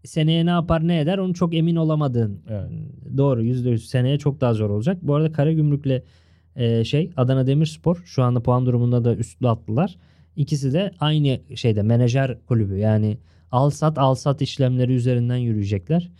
seneye 0.05 0.45
ne 0.45 0.49
yapar 0.49 0.87
ne 0.87 0.99
eder 0.99 1.17
onu 1.17 1.33
çok 1.33 1.53
emin 1.53 1.75
olamadığın. 1.75 2.41
Evet. 2.49 2.69
Doğru 3.17 3.43
%100 3.43 3.77
seneye 3.77 4.17
çok 4.17 4.41
daha 4.41 4.53
zor 4.53 4.69
olacak. 4.69 4.97
Bu 5.01 5.15
arada 5.15 5.31
Karagümrük'le 5.31 6.03
e, 6.55 6.83
şey 6.83 7.11
Adana 7.17 7.47
Demirspor 7.47 8.01
şu 8.05 8.23
anda 8.23 8.43
puan 8.43 8.65
durumunda 8.65 9.05
da 9.05 9.15
üstlü 9.15 9.49
attılar. 9.49 9.97
İkisi 10.35 10.73
de 10.73 10.91
aynı 10.99 11.39
şeyde 11.55 11.81
menajer 11.81 12.37
kulübü 12.47 12.77
yani 12.77 13.17
al 13.51 13.69
sat 13.69 13.97
al 13.97 14.15
sat 14.15 14.41
işlemleri 14.41 14.93
üzerinden 14.93 15.35
yürüyecekler. 15.37 16.11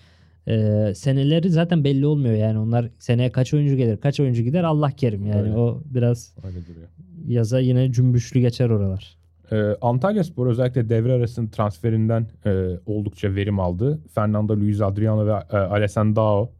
E, 0.48 0.94
seneleri 0.96 1.50
zaten 1.50 1.84
belli 1.84 2.06
olmuyor 2.06 2.36
yani 2.36 2.60
onlar 2.60 2.90
seneye 3.00 3.32
kaç 3.32 3.54
oyuncu 3.54 3.76
gelir 3.76 3.98
kaç 3.98 4.20
oyuncu 4.20 4.44
gider 4.44 4.64
Allah 4.64 4.92
kerim 4.92 5.26
yani 5.26 5.42
Öyle. 5.42 5.54
o 5.58 5.82
biraz 5.86 6.36
Öyle 6.44 6.68
duruyor. 6.68 6.88
yaza 7.28 7.60
yine 7.60 7.92
cümbüşlü 7.92 8.40
geçer 8.40 8.70
oralar. 8.70 9.18
Ee, 9.52 9.76
Antalya 9.82 10.24
Spor 10.24 10.48
özellikle 10.48 10.90
devre 10.90 11.14
arasının 11.14 11.48
transferinden 11.48 12.28
e, 12.46 12.66
oldukça 12.86 13.36
verim 13.36 13.60
aldı. 13.60 14.00
Fernando 14.16 14.58
Luis 14.58 14.82
Adriano 14.82 15.26
ve 15.26 15.32
e, 15.32 15.58
Alessandro 15.58 16.52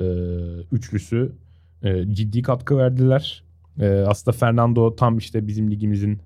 e, 0.00 0.04
üçlüsü 0.72 1.32
e, 1.82 2.12
ciddi 2.14 2.42
katkı 2.42 2.78
verdiler. 2.78 3.44
E, 3.80 3.88
aslında 3.90 4.36
Fernando 4.36 4.96
tam 4.96 5.18
işte 5.18 5.46
bizim 5.46 5.70
ligimizin 5.70 6.18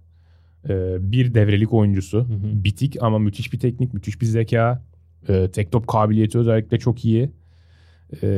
bir 1.13 1.35
devrelik 1.35 1.73
oyuncusu. 1.73 2.19
Hı 2.19 2.23
hı. 2.23 2.65
Bitik 2.65 2.97
ama 3.03 3.19
müthiş 3.19 3.53
bir 3.53 3.59
teknik, 3.59 3.95
müthiş 3.95 4.21
bir 4.21 4.27
zeka. 4.27 4.83
E, 5.29 5.49
tek 5.51 5.73
top 5.73 5.87
kabiliyeti 5.89 6.39
özellikle 6.39 6.79
çok 6.79 7.05
iyi. 7.05 7.31
E, 8.23 8.29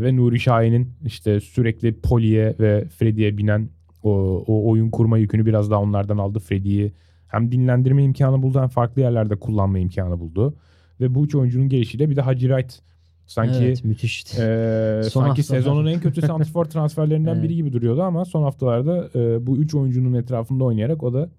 ve 0.00 0.16
Nuri 0.16 0.40
Şahin'in 0.40 0.92
işte 1.06 1.40
sürekli 1.40 2.00
Poli'ye 2.00 2.54
ve 2.60 2.84
Freddy'ye 2.88 3.38
binen 3.38 3.68
o, 4.02 4.10
o 4.46 4.70
oyun 4.70 4.90
kurma 4.90 5.18
yükünü 5.18 5.46
biraz 5.46 5.70
daha 5.70 5.80
onlardan 5.80 6.18
aldı. 6.18 6.38
Freddy'yi 6.38 6.92
hem 7.28 7.52
dinlendirme 7.52 8.04
imkanı 8.04 8.42
buldu 8.42 8.60
hem 8.60 8.68
farklı 8.68 9.02
yerlerde 9.02 9.36
kullanma 9.36 9.78
imkanı 9.78 10.20
buldu. 10.20 10.54
Ve 11.00 11.14
bu 11.14 11.24
üç 11.24 11.34
oyuncunun 11.34 11.68
gelişiyle 11.68 12.10
bir 12.10 12.16
de 12.16 12.20
Hacı 12.20 12.46
Wright 12.48 12.78
sanki 13.26 13.58
evet 13.58 13.84
müthişti. 13.84 14.36
ee, 14.40 15.00
Son 15.04 15.22
sanki 15.22 15.40
haftalar. 15.42 15.60
sezonun 15.60 15.86
en 15.86 16.00
kötü 16.00 16.22
santrfor 16.22 16.64
transferlerinden 16.74 17.34
Evet. 17.34 17.42
biri 17.44 17.54
gibi 17.54 17.72
duruyordu 17.72 18.02
ama 18.02 18.24
son 18.24 18.42
haftalarda 18.42 19.08
e, 19.14 19.46
bu 19.46 19.56
üç 19.56 19.74
oyuncunun 19.74 20.14
etrafında 20.14 20.64
oynayarak 20.64 21.02
o 21.02 21.12
da 21.14 21.30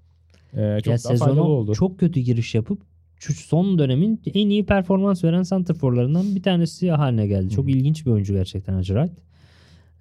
e, 0.54 0.78
çok 0.84 0.92
ya 0.92 0.98
sezona 0.98 1.44
oldu. 1.44 1.74
çok 1.74 2.00
kötü 2.00 2.20
giriş 2.20 2.56
yapıp 2.56 2.82
son 3.20 3.80
dönemin 3.80 4.22
en 4.34 4.50
iyi 4.50 4.66
performans 4.66 5.24
veren 5.24 5.44
santrforlarından 5.44 6.36
bir 6.36 6.44
tanesi 6.44 6.92
haline 6.92 7.28
geldi. 7.28 7.50
Çok 7.50 7.66
Hı 7.66 7.70
hı. 7.70 7.76
ilginç 7.76 8.06
bir 8.06 8.12
oyuncu 8.12 8.34
gerçekten 8.34 8.74
Hacı 8.74 8.94
Wright. 8.94 9.20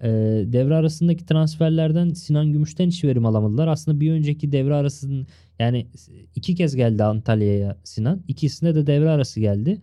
Ee, 0.01 0.07
devre 0.53 0.75
arasındaki 0.75 1.25
transferlerden 1.25 2.09
Sinan 2.09 2.51
Gümüş'ten 2.51 2.87
hiç 2.87 3.03
verim 3.03 3.25
alamadılar. 3.25 3.67
Aslında 3.67 3.99
bir 3.99 4.11
önceki 4.11 4.51
devre 4.51 4.75
arasının 4.75 5.27
yani 5.59 5.87
iki 6.35 6.55
kez 6.55 6.75
geldi 6.75 7.03
Antalya'ya 7.03 7.77
Sinan. 7.83 8.21
İkisinde 8.27 8.75
de 8.75 8.87
devre 8.87 9.09
arası 9.09 9.39
geldi. 9.39 9.81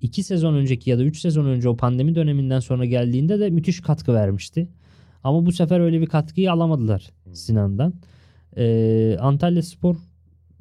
İki 0.00 0.22
sezon 0.22 0.54
önceki 0.54 0.90
ya 0.90 0.98
da 0.98 1.04
üç 1.04 1.20
sezon 1.20 1.46
önce 1.46 1.68
o 1.68 1.76
pandemi 1.76 2.14
döneminden 2.14 2.60
sonra 2.60 2.84
geldiğinde 2.84 3.40
de 3.40 3.50
müthiş 3.50 3.80
katkı 3.80 4.14
vermişti. 4.14 4.68
Ama 5.24 5.46
bu 5.46 5.52
sefer 5.52 5.80
öyle 5.80 6.00
bir 6.00 6.06
katkıyı 6.06 6.52
alamadılar 6.52 7.10
Sinan'dan. 7.32 7.94
Ee, 8.56 9.16
Antalya 9.20 9.62
Spor 9.62 9.96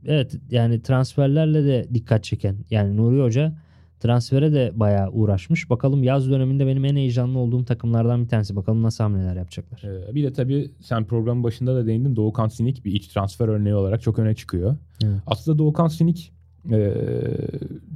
evet 0.05 0.35
yani 0.49 0.81
transferlerle 0.81 1.65
de 1.65 1.87
dikkat 1.93 2.23
çeken 2.23 2.55
yani 2.69 2.97
Nuri 2.97 3.21
Hoca 3.21 3.55
transfere 3.99 4.53
de 4.53 4.71
bayağı 4.75 5.11
uğraşmış. 5.11 5.69
Bakalım 5.69 6.03
yaz 6.03 6.29
döneminde 6.29 6.67
benim 6.67 6.85
en 6.85 6.95
heyecanlı 6.95 7.39
olduğum 7.39 7.65
takımlardan 7.65 8.23
bir 8.23 8.29
tanesi. 8.29 8.55
Bakalım 8.55 8.83
nasıl 8.83 9.03
hamleler 9.03 9.35
yapacaklar. 9.35 9.83
Ee, 9.83 10.15
bir 10.15 10.23
de 10.23 10.33
tabii 10.33 10.71
sen 10.81 11.05
programın 11.05 11.43
başında 11.43 11.75
da 11.75 11.85
değindin 11.85 12.15
Doğukan 12.15 12.47
Sinik 12.47 12.85
bir 12.85 12.91
iç 12.91 13.07
transfer 13.07 13.47
örneği 13.47 13.75
olarak 13.75 14.01
çok 14.01 14.19
öne 14.19 14.35
çıkıyor. 14.35 14.77
Evet. 15.03 15.19
Aslında 15.27 15.57
Doğukan 15.57 15.87
Sinik 15.87 16.33
e, 16.71 16.93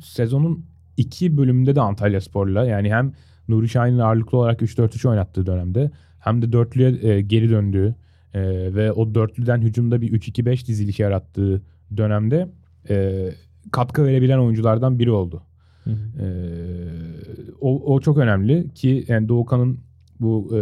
sezonun 0.03 0.65
iki 0.97 1.37
bölümünde 1.37 1.75
de 1.75 1.81
Antalya 1.81 2.21
Spor'la 2.21 2.65
yani 2.65 2.93
hem 2.93 3.13
Nuri 3.47 3.69
Şahin'in 3.69 3.99
ağırlıklı 3.99 4.37
olarak 4.37 4.61
3-4-3 4.61 5.09
oynattığı 5.09 5.45
dönemde 5.45 5.91
hem 6.19 6.41
de 6.41 6.51
dörtlüye 6.51 7.11
e, 7.11 7.21
geri 7.21 7.49
döndüğü 7.49 7.95
e, 8.33 8.41
ve 8.75 8.91
o 8.91 9.15
dörtlüden 9.15 9.61
hücumda 9.61 10.01
bir 10.01 10.11
3-2-5 10.13 10.67
dizilişi 10.67 11.01
yarattığı 11.01 11.61
dönemde 11.97 12.49
e, 12.89 13.29
katkı 13.71 14.05
verebilen 14.05 14.37
oyunculardan 14.37 14.99
biri 14.99 15.11
oldu. 15.11 15.43
Hı 15.83 15.89
hı. 15.89 16.25
Ee, 16.25 16.29
o, 17.61 17.93
o 17.93 17.99
çok 17.99 18.17
önemli 18.17 18.73
ki 18.73 19.05
yani 19.07 19.29
Doğukan'ın 19.29 19.79
bu 20.19 20.57
e, 20.57 20.59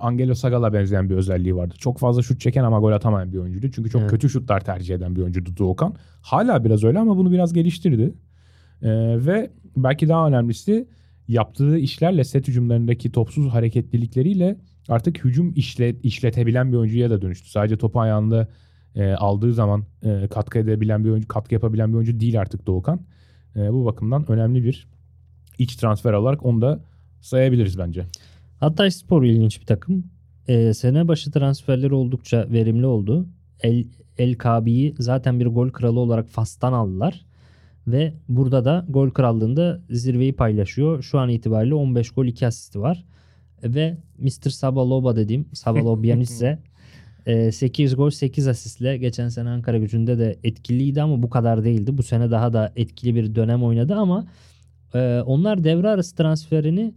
Angelo 0.00 0.34
Sagal'a 0.34 0.72
benzeyen 0.72 1.10
bir 1.10 1.14
özelliği 1.14 1.56
vardı. 1.56 1.74
Çok 1.78 1.98
fazla 1.98 2.22
şut 2.22 2.40
çeken 2.40 2.64
ama 2.64 2.80
gol 2.80 2.92
atamayan 2.92 3.32
bir 3.32 3.38
oyuncuydu. 3.38 3.70
Çünkü 3.74 3.90
çok 3.90 4.00
Evet. 4.00 4.10
kötü 4.10 4.28
şutlar 4.30 4.60
tercih 4.64 4.94
eden 4.94 5.16
bir 5.16 5.20
oyuncuydu 5.20 5.56
Doğukan. 5.56 5.94
Hala 6.22 6.64
biraz 6.64 6.84
öyle 6.84 6.98
ama 6.98 7.16
bunu 7.16 7.32
biraz 7.32 7.52
geliştirdi. 7.52 8.14
Ee, 8.82 8.90
ve 9.26 9.50
belki 9.76 10.08
daha 10.08 10.28
önemlisi 10.28 10.88
yaptığı 11.32 11.78
işlerle 11.78 12.24
set 12.24 12.48
hücumlarındaki 12.48 13.12
topsuz 13.12 13.52
hareketlilikleriyle 13.52 14.56
artık 14.88 15.24
hücum 15.24 15.52
işlet, 15.56 16.04
işletebilen 16.04 16.72
bir 16.72 16.76
oyuncuya 16.76 17.10
da 17.10 17.22
dönüştü. 17.22 17.50
Sadece 17.50 17.76
topu 17.76 18.00
ayağında 18.00 18.48
e, 18.94 19.12
aldığı 19.12 19.54
zaman 19.54 19.84
e, 20.02 20.28
katkı 20.28 20.58
edebilen 20.58 21.04
bir 21.04 21.10
oyuncu, 21.10 21.28
katkı 21.28 21.54
yapabilen 21.54 21.88
bir 21.88 21.94
oyuncu 21.94 22.20
değil 22.20 22.40
artık 22.40 22.66
Doğukan. 22.66 23.00
E, 23.56 23.72
bu 23.72 23.84
bakımdan 23.84 24.30
önemli 24.30 24.64
bir 24.64 24.88
iç 25.58 25.76
transfer 25.76 26.12
olarak 26.12 26.46
onu 26.46 26.62
da 26.62 26.80
sayabiliriz 27.20 27.78
bence. 27.78 28.06
Hatay 28.60 28.90
Spor 28.90 29.24
ilginç 29.24 29.60
bir 29.60 29.66
takım. 29.66 30.04
Ee, 30.48 30.74
sene 30.74 31.08
başı 31.08 31.30
transferleri 31.30 31.94
oldukça 31.94 32.46
verimli 32.50 32.86
oldu. 32.86 33.26
El, 33.60 33.84
El 34.18 34.34
Kabi'yi 34.34 34.94
zaten 34.98 35.40
bir 35.40 35.46
gol 35.46 35.70
kralı 35.70 36.00
olarak 36.00 36.28
Fas'tan 36.28 36.72
aldılar. 36.72 37.24
Ve 37.86 38.14
burada 38.28 38.64
da 38.64 38.86
gol 38.88 39.10
krallığında 39.10 39.80
zirveyi 39.90 40.32
paylaşıyor. 40.32 41.02
Şu 41.02 41.18
an 41.18 41.28
itibariyle 41.28 41.74
15 41.74 42.10
gol 42.10 42.26
2 42.26 42.46
asisti 42.46 42.80
var. 42.80 43.04
Ve 43.64 43.96
Mr. 44.18 44.50
Sabaloba 44.50 45.16
dediğim 45.16 45.46
Sabalobianitse 45.52 46.58
8 47.52 47.96
gol 47.96 48.10
8 48.10 48.48
asistle 48.48 48.96
geçen 48.96 49.28
sene 49.28 49.48
Ankara 49.48 49.78
gücünde 49.78 50.18
de 50.18 50.38
etkiliydi 50.44 51.02
ama 51.02 51.22
bu 51.22 51.30
kadar 51.30 51.64
değildi. 51.64 51.98
Bu 51.98 52.02
sene 52.02 52.30
daha 52.30 52.52
da 52.52 52.72
etkili 52.76 53.14
bir 53.14 53.34
dönem 53.34 53.62
oynadı 53.62 53.94
ama 53.94 54.26
e, 54.94 55.22
onlar 55.26 55.64
devre 55.64 55.88
arası 55.88 56.16
transferini 56.16 56.94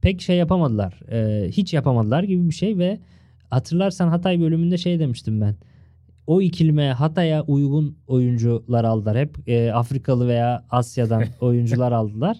pek 0.00 0.22
şey 0.22 0.36
yapamadılar. 0.36 1.00
E, 1.12 1.48
hiç 1.50 1.74
yapamadılar 1.74 2.22
gibi 2.22 2.48
bir 2.48 2.54
şey 2.54 2.78
ve 2.78 2.98
hatırlarsan 3.50 4.08
Hatay 4.08 4.40
bölümünde 4.40 4.78
şey 4.78 4.98
demiştim 4.98 5.40
ben. 5.40 5.54
O 6.26 6.42
ikilime 6.42 6.88
Hatay'a 6.90 7.42
uygun 7.42 7.96
oyuncular 8.06 8.84
aldılar. 8.84 9.18
Hep 9.18 9.48
e, 9.48 9.72
Afrikalı 9.72 10.28
veya 10.28 10.64
Asya'dan 10.70 11.24
oyuncular 11.40 11.92
aldılar. 11.92 12.36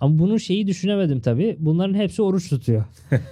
Ama 0.00 0.18
bunun 0.18 0.36
şeyi 0.36 0.66
düşünemedim 0.66 1.20
tabii. 1.20 1.56
Bunların 1.58 1.94
hepsi 1.94 2.22
oruç 2.22 2.48
tutuyor. 2.50 2.84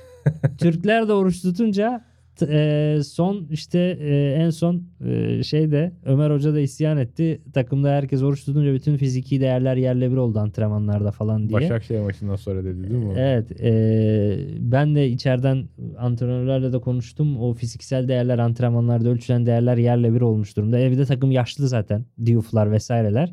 Türkler 0.59 1.09
de 1.09 1.13
oruç 1.13 1.43
tutunca 1.43 2.05
e, 2.43 3.01
son 3.05 3.47
işte 3.51 3.99
e, 4.01 4.35
en 4.39 4.51
son 4.51 4.83
e, 5.07 5.43
şeyde 5.43 5.93
Ömer 6.05 6.31
Hoca 6.31 6.55
da 6.55 6.61
isyan 6.61 6.99
etti. 6.99 7.41
Takımda 7.53 7.91
herkes 7.91 8.23
oruç 8.23 8.45
tutunca 8.45 8.75
bütün 8.75 8.97
fiziki 8.97 9.41
değerler 9.41 9.77
yerle 9.77 10.11
bir 10.11 10.17
oldu 10.17 10.39
antrenmanlarda 10.39 11.11
falan 11.11 11.49
diye. 11.49 11.61
Başakşehir 11.61 12.01
maçından 12.01 12.37
sonra 12.37 12.65
dedi 12.65 12.91
değil 12.91 13.05
mi? 13.05 13.15
Evet. 13.17 13.61
e, 13.61 14.39
ben 14.59 14.95
de 14.95 15.09
içeriden 15.09 15.69
antrenörlerle 15.99 16.73
de 16.73 16.79
konuştum. 16.79 17.41
O 17.41 17.55
fiziksel 17.55 18.09
değerler 18.09 18.39
antrenmanlarda 18.39 19.09
ölçülen 19.09 19.47
değerler 19.47 19.77
yerle 19.77 20.15
bir 20.15 20.21
olmuş 20.21 20.57
durumda. 20.57 20.79
Evde 20.79 21.05
takım 21.05 21.31
yaşlı 21.33 21.69
zaten. 21.69 22.05
Diouf'lar 22.27 22.73
vesaireler. 22.73 23.33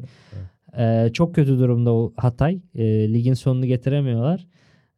E, 0.78 1.10
çok 1.14 1.36
kötü 1.36 1.60
durumda 1.60 1.93
o 1.93 2.14
Hatay. 2.18 2.62
E, 2.76 3.14
ligin 3.14 3.34
sonunu 3.34 3.66
getiremiyorlar. 3.66 4.47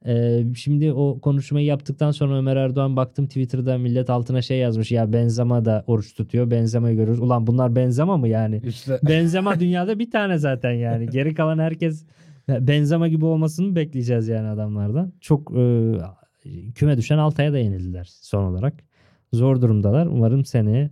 E, 0.05 0.43
şimdi 0.55 0.93
o 0.93 1.19
konuşmayı 1.19 1.65
yaptıktan 1.65 2.11
sonra 2.11 2.37
Ömer 2.37 2.55
Erdoğan 2.55 2.95
baktım 2.95 3.27
Twitter'da 3.27 3.77
millet 3.77 4.09
altına 4.09 4.41
şey 4.41 4.57
yazmış. 4.57 4.91
Ya 4.91 5.13
Benzema 5.13 5.65
da 5.65 5.83
oruç 5.87 6.15
tutuyor. 6.15 6.51
Benzema'yı 6.51 6.95
görüyoruz. 6.95 7.19
Ulan 7.19 7.47
bunlar 7.47 7.75
Benzema 7.75 8.17
mı 8.17 8.27
yani? 8.27 8.61
İşte 8.65 8.99
Benzema 9.07 9.59
dünyada 9.59 9.99
bir 9.99 10.11
tane 10.11 10.37
zaten 10.37 10.71
yani. 10.71 11.09
Geri 11.09 11.33
kalan 11.33 11.59
herkes 11.59 12.05
Benzema 12.49 13.07
gibi 13.07 13.25
olmasını 13.25 13.75
bekleyeceğiz 13.75 14.27
yani 14.27 14.47
adamlardan. 14.47 15.13
Çok 15.21 15.51
e, 15.57 15.93
küme 16.75 16.97
düşen 16.97 17.17
Altay'a 17.17 17.53
da 17.53 17.57
yenildiler 17.57 18.09
son 18.21 18.43
olarak. 18.43 18.73
Zor 19.33 19.61
durumdalar. 19.61 20.05
Umarım 20.05 20.45
seneye 20.45 20.89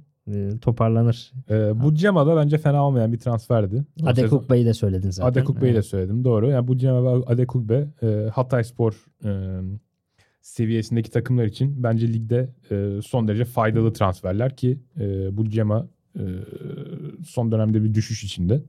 toparlanır. 0.61 1.31
e, 1.49 1.81
bu 1.83 1.95
Cema 1.95 2.27
da 2.27 2.35
bence 2.35 2.57
fena 2.57 2.87
olmayan 2.87 3.13
bir 3.13 3.17
transferdi. 3.19 3.75
O 3.75 4.05
sezon- 4.05 4.07
Adekukba'yı 4.11 4.65
da 4.65 4.73
söyledin 4.73 5.09
zaten. 5.09 5.29
Adekugbe'yi 5.31 5.71
de 5.73 5.75
Evet. 5.77 5.85
söyledim. 5.85 6.23
Doğru. 6.23 6.49
Yani 6.49 6.67
bu 6.67 6.77
Cema 6.77 7.03
ve 7.03 7.25
Adekugbe 7.25 7.87
e, 8.03 8.29
Hatay 8.33 8.63
Spor 8.63 9.05
e, 9.25 9.59
seviyesindeki 10.41 11.11
takımlar 11.11 11.45
için 11.45 11.83
bence 11.83 12.13
ligde 12.13 12.49
e, 12.71 13.01
son 13.01 13.27
derece 13.27 13.45
faydalı 13.45 13.93
transferler 13.93 14.55
ki 14.55 14.79
e, 14.99 15.37
bu 15.37 15.49
Cema 15.49 15.87
e, 16.19 16.23
son 17.27 17.51
dönemde 17.51 17.83
bir 17.83 17.93
düşüş 17.93 18.23
içinde. 18.23 18.61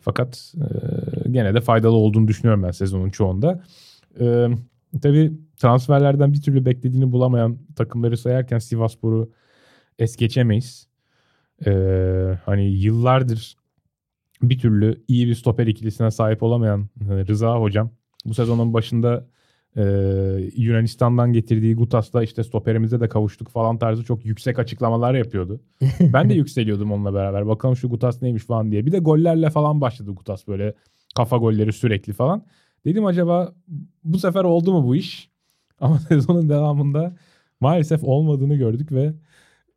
Fakat 0.00 0.54
e, 0.56 1.30
gene 1.30 1.54
de 1.54 1.60
faydalı 1.60 1.94
olduğunu 1.94 2.28
düşünüyorum 2.28 2.62
ben 2.62 2.70
sezonun 2.70 3.10
çoğunda. 3.10 3.62
E, 4.20 4.48
tabii 5.02 5.32
transferlerden 5.56 6.32
bir 6.32 6.42
türlü 6.42 6.64
beklediğini 6.64 7.12
bulamayan 7.12 7.58
takımları 7.76 8.16
sayarken 8.16 8.58
Sivasspor'u 8.58 9.30
es 9.98 10.16
geçemeyiz. 10.16 10.86
E, 11.66 11.72
hani 12.44 12.64
yıllardır 12.64 13.56
bir 14.42 14.58
türlü 14.58 15.04
iyi 15.08 15.26
bir 15.26 15.34
stoper 15.34 15.66
ikilisine 15.66 16.10
sahip 16.10 16.42
olamayan 16.42 16.88
e, 17.10 17.26
Rıza 17.26 17.60
hocam 17.60 17.90
bu 18.24 18.34
sezonun 18.34 18.74
başında 18.74 19.26
e, 19.76 19.82
Yunanistan'dan 20.56 21.32
getirdiği 21.32 21.74
Gutas'la 21.74 22.22
işte 22.22 22.44
stoperimize 22.44 23.00
de 23.00 23.08
kavuştuk 23.08 23.48
falan 23.48 23.78
tarzı 23.78 24.04
çok 24.04 24.24
yüksek 24.24 24.58
açıklamalar 24.58 25.14
yapıyordu. 25.14 25.60
Ben 26.00 26.30
de 26.30 26.34
yükseliyordum 26.34 26.92
onunla 26.92 27.14
beraber. 27.14 27.46
Bakalım 27.46 27.76
şu 27.76 27.88
Gutas 27.88 28.22
neymiş 28.22 28.44
falan 28.44 28.70
diye. 28.70 28.86
Bir 28.86 28.92
de 28.92 28.98
gollerle 28.98 29.50
falan 29.50 29.80
başladı 29.80 30.10
Gutas 30.10 30.48
böyle 30.48 30.74
kafa 31.16 31.36
golleri 31.36 31.72
sürekli 31.72 32.12
falan. 32.12 32.44
Dedim 32.84 33.06
acaba 33.06 33.54
bu 34.04 34.18
sefer 34.18 34.44
oldu 34.44 34.72
mu 34.72 34.86
bu 34.86 34.96
iş? 34.96 35.30
Ama 35.80 35.98
sezonun 36.08 36.48
devamında 36.48 37.16
maalesef 37.60 38.04
olmadığını 38.04 38.54
gördük 38.54 38.92
ve 38.92 39.12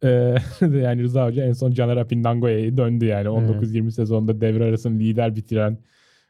e, 0.04 0.08
yani 0.62 1.04
Rıza 1.04 1.28
Hoca 1.28 1.43
en 1.43 1.54
son 1.54 1.72
Caner 1.72 1.98
Apindango'ya 1.98 2.78
döndü 2.78 3.06
yani. 3.06 3.28
19-20 3.28 3.91
sezonda 3.91 4.41
devre 4.41 4.64
arasını 4.64 5.00
lider 5.00 5.36
bitiren 5.36 5.78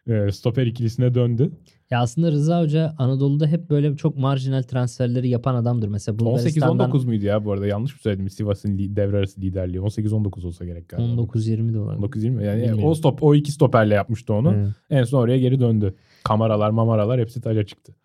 e, 0.07 0.31
stoper 0.31 0.65
ikilisine 0.65 1.13
döndü. 1.13 1.51
Ya 1.91 1.99
aslında 1.99 2.31
Rıza 2.31 2.61
Hoca 2.61 2.95
Anadolu'da 2.97 3.47
hep 3.47 3.69
böyle 3.69 3.95
çok 3.95 4.17
marjinal 4.17 4.61
transferleri 4.61 5.29
yapan 5.29 5.55
adamdır. 5.55 5.87
Mesela 5.87 6.19
Bulgaristan'dan 6.19 6.91
18-19 6.91 7.05
muydu 7.05 7.25
ya 7.25 7.45
bu 7.45 7.51
arada? 7.51 7.67
Yanlış 7.67 7.93
mı 7.93 7.99
söyledim? 8.01 8.29
Sivas'ın 8.29 8.77
devre 8.77 9.17
arası 9.17 9.41
liderliği. 9.41 9.79
18-19 9.79 10.47
olsa 10.47 10.65
gerek 10.65 10.89
galiba. 10.89 11.21
19-20 11.21 11.73
de 11.73 11.79
olabilir. 11.79 12.07
19-20 12.07 12.45
yani 12.45 12.61
Bilmiyorum. 12.61 12.83
o 12.83 12.95
stop 12.95 13.23
o 13.23 13.35
iki 13.35 13.51
stoperle 13.51 13.93
yapmıştı 13.93 14.33
onu. 14.33 14.53
Evet. 14.53 14.67
En 14.89 15.03
son 15.03 15.21
oraya 15.21 15.37
geri 15.37 15.59
döndü. 15.59 15.95
Kameralar, 16.23 16.69
mamaralar 16.69 17.19
hepsi 17.19 17.41
taca 17.41 17.63
çıktı. 17.63 17.95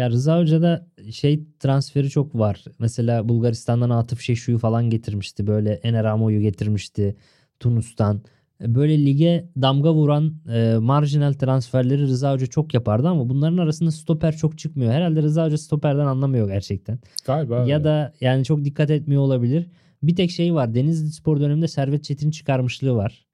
Ya 0.00 0.10
Rıza 0.10 0.38
Hoca'da 0.38 0.86
şey 1.10 1.44
transferi 1.58 2.10
çok 2.10 2.34
var. 2.34 2.64
Mesela 2.78 3.28
Bulgaristan'dan 3.28 3.90
Atıf 3.90 4.20
Şeşu'yu 4.20 4.58
falan 4.58 4.90
getirmişti. 4.90 5.46
Böyle 5.46 5.72
Ener 5.72 6.04
Amo'yu 6.04 6.40
getirmişti. 6.40 7.16
Tunus'tan. 7.60 8.22
Böyle 8.60 9.06
lige 9.06 9.48
damga 9.62 9.94
vuran 9.94 10.34
e, 10.52 10.76
marjinal 10.80 11.32
transferleri 11.32 12.02
Rıza 12.02 12.32
Hoca 12.32 12.46
çok 12.46 12.74
yapardı 12.74 13.08
ama 13.08 13.28
bunların 13.28 13.58
arasında 13.58 13.90
stoper 13.90 14.36
çok 14.36 14.58
çıkmıyor. 14.58 14.92
Herhalde 14.92 15.22
Rıza 15.22 15.46
Hoca 15.46 15.58
stoperden 15.58 16.06
anlamıyor 16.06 16.48
gerçekten. 16.48 16.98
Galiba. 17.26 17.54
Ya 17.56 17.62
öyle. 17.62 17.84
da 17.84 18.12
yani 18.20 18.44
çok 18.44 18.64
dikkat 18.64 18.90
etmiyor 18.90 19.22
olabilir. 19.22 19.66
Bir 20.02 20.16
tek 20.16 20.30
şey 20.30 20.54
var. 20.54 20.74
Denizli 20.74 21.12
Spor 21.12 21.40
döneminde 21.40 21.68
Servet 21.68 22.04
Çetin 22.04 22.30
çıkarmışlığı 22.30 22.94
var. 22.94 23.26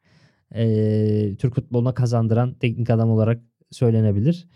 Ee, 0.54 1.36
Türk 1.38 1.54
futboluna 1.54 1.94
kazandıran 1.94 2.54
teknik 2.54 2.90
adam 2.90 3.10
olarak 3.10 3.40
söylenebilir. 3.70 4.46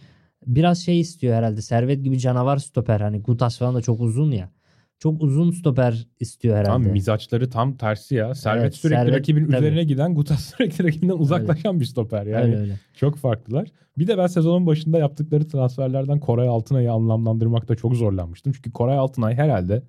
Biraz 0.47 0.78
şey 0.78 1.01
istiyor 1.01 1.34
herhalde. 1.34 1.62
Servet 1.62 2.05
gibi 2.05 2.18
canavar 2.18 2.57
stoper. 2.57 3.01
Hani 3.01 3.22
Gutas 3.22 3.59
falan 3.59 3.74
da 3.74 3.82
çok 3.82 4.01
uzun 4.01 4.30
ya. 4.30 4.51
Çok 4.99 5.22
uzun 5.22 5.51
stoper 5.51 6.07
istiyor 6.20 6.57
herhalde. 6.57 6.84
Tam 6.84 6.93
mizaçları 6.93 7.51
tam 7.51 7.76
tersi 7.76 8.14
ya. 8.14 8.34
Servet 8.34 8.62
Evet, 8.62 8.74
sürekli 8.74 9.01
Servet- 9.01 9.12
rakibin 9.18 9.45
tabii. 9.47 9.57
üzerine 9.57 9.84
giden, 9.84 10.14
Gutas 10.14 10.45
sürekli 10.57 10.84
rakibinden 10.84 11.18
uzaklaşan 11.18 11.80
bir 11.80 11.84
stoper. 11.84 12.26
Yani 12.26 12.45
öyle 12.45 12.57
öyle. 12.57 12.74
çok 12.95 13.16
farklılar. 13.16 13.68
Bir 13.99 14.07
de 14.07 14.18
ben 14.18 14.26
sezonun 14.26 14.66
başında 14.66 14.99
yaptıkları 14.99 15.49
transferlerden 15.49 16.20
Koray 16.20 16.49
Altınay'ı 16.49 16.93
anlamlandırmakta 16.93 17.74
çok 17.74 17.95
zorlanmıştım. 17.97 18.53
Çünkü 18.53 18.72
Koray 18.72 18.99
Altınay 18.99 19.34
herhalde 19.34 19.82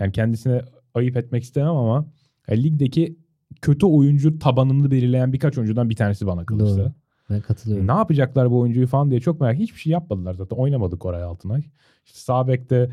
yani 0.00 0.12
kendisine 0.12 0.62
ayıp 0.94 1.16
etmek 1.16 1.42
istemem 1.42 1.76
ama 1.76 2.06
e, 2.48 2.62
ligdeki 2.62 3.16
kötü 3.62 3.86
oyuncu 3.86 4.38
tabanını 4.38 4.90
belirleyen 4.90 5.32
birkaç 5.32 5.58
oyuncudan 5.58 5.90
bir 5.90 5.96
tanesi 5.96 6.26
bana 6.26 6.44
kalırsa. 6.46 6.78
Doğru. 6.78 6.92
Ben 7.30 7.40
katılıyorum. 7.40 7.86
Ne 7.86 7.92
yapacaklar 7.92 8.50
bu 8.50 8.58
oyuncuyu 8.60 8.86
falan 8.86 9.10
diye 9.10 9.20
çok 9.20 9.40
merak. 9.40 9.56
Hiçbir 9.58 9.80
şey 9.80 9.92
yapmadılar 9.92 10.34
zaten. 10.34 10.56
Oynamadı 10.56 10.98
Koray 10.98 11.22
Altınay. 11.22 11.62
İşte 12.06 12.18
sağ 12.18 12.48
bekte 12.48 12.90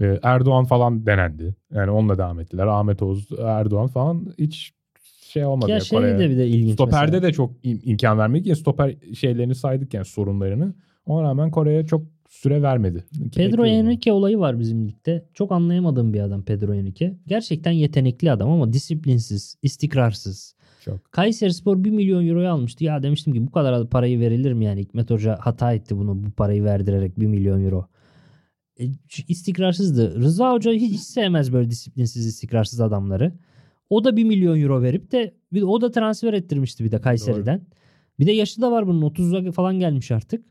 e, 0.00 0.18
Erdoğan 0.22 0.64
falan 0.64 1.06
denendi. 1.06 1.54
Yani 1.74 1.90
onunla 1.90 2.18
devam 2.18 2.40
ettiler. 2.40 2.66
Ahmet 2.66 3.02
Oğuz, 3.02 3.28
Erdoğan 3.38 3.88
falan 3.88 4.34
hiç 4.38 4.72
şey 5.22 5.44
olmadı. 5.44 5.70
ya 5.70 5.76
ya 5.76 5.80
şey 5.80 6.02
de 6.02 6.30
bir 6.30 6.36
de 6.36 6.48
ilginç 6.48 6.72
Stoperde 6.72 7.06
mesela. 7.06 7.22
de 7.22 7.32
çok 7.32 7.52
im- 7.64 7.80
imkan 7.84 8.18
vermedik 8.18 8.46
ya 8.46 8.56
stoper 8.56 8.96
şeylerini 9.14 9.54
saydık 9.54 9.94
yani 9.94 10.04
sorunlarını. 10.04 10.74
Ona 11.06 11.22
rağmen 11.22 11.50
Kore'ye 11.50 11.86
çok 11.86 12.02
süre 12.28 12.62
vermedi. 12.62 13.04
Pedro. 13.36 13.64
Henrique 13.66 14.12
olayı 14.12 14.38
var 14.38 14.58
bizim 14.58 14.88
ligde. 14.88 15.24
Çok 15.34 15.52
anlayamadığım 15.52 16.12
bir 16.14 16.20
adam 16.20 16.42
Pedro 16.42 16.74
Henrique. 16.74 17.16
Gerçekten 17.26 17.70
yetenekli 17.72 18.32
adam 18.32 18.50
ama 18.50 18.72
disiplinsiz, 18.72 19.56
istikrarsız. 19.62 20.54
Çok. 20.84 21.12
Kayserispor 21.12 21.84
1 21.84 21.90
milyon 21.90 22.28
euroya 22.28 22.52
almıştı. 22.52 22.84
Ya 22.84 23.02
demiştim 23.02 23.32
ki 23.32 23.46
bu 23.46 23.50
kadar 23.50 23.88
parayı 23.88 24.20
verilir 24.20 24.52
mi 24.52 24.64
yani? 24.64 24.80
Hikmet 24.80 25.10
Hoca 25.10 25.38
hata 25.40 25.72
etti 25.72 25.96
bunu 25.96 26.26
bu 26.26 26.30
parayı 26.30 26.64
verdirerek 26.64 27.20
1 27.20 27.26
milyon 27.26 27.64
euro. 27.64 27.86
E, 28.80 28.84
istikrarsızdı. 29.28 30.20
Rıza 30.20 30.52
Hoca 30.52 30.72
hiç, 30.72 30.92
hiç 30.92 31.00
sevmez 31.00 31.52
böyle 31.52 31.70
disiplinsiz, 31.70 32.26
istikrarsız 32.26 32.80
adamları. 32.80 33.32
O 33.90 34.04
da 34.04 34.16
1 34.16 34.24
milyon 34.24 34.60
euro 34.60 34.82
verip 34.82 35.12
de 35.12 35.34
bir 35.52 35.60
de 35.60 35.64
o 35.64 35.80
da 35.80 35.90
transfer 35.90 36.32
ettirmişti 36.32 36.84
bir 36.84 36.92
de 36.92 37.00
Kayseri'den. 37.00 37.66
Bir 38.18 38.26
de 38.26 38.32
yaşı 38.32 38.60
da 38.60 38.72
var 38.72 38.86
bunun 38.86 39.02
30'a 39.02 39.52
falan 39.52 39.78
gelmiş 39.78 40.10
artık. 40.10 40.44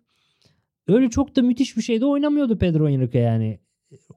Öyle 0.88 1.10
çok 1.10 1.36
da 1.36 1.42
müthiş 1.42 1.78
bir 1.78 1.82
şeyde 1.82 2.06
oynamıyordu 2.06 2.58
Pedro 2.58 2.90
Henrique 2.90 3.24
yani. 3.24 3.60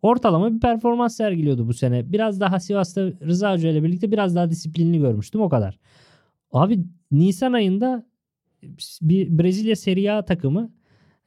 Ortalama 0.02 0.54
bir 0.54 0.60
performans 0.60 1.16
sergiliyordu 1.16 1.68
bu 1.68 1.74
sene. 1.74 2.12
Biraz 2.12 2.40
daha 2.40 2.60
Sivas'ta 2.60 3.02
Rıza 3.26 3.52
Hoca 3.52 3.70
ile 3.70 3.82
birlikte 3.82 4.12
biraz 4.12 4.34
daha 4.34 4.50
disiplinli 4.50 4.98
görmüştüm 4.98 5.40
o 5.40 5.48
kadar. 5.48 5.78
Abi 6.54 6.80
Nisan 7.10 7.52
ayında 7.52 8.06
bir 9.02 9.38
Brezilya 9.38 9.76
Serie 9.76 10.10
A 10.10 10.24
takımı 10.24 10.72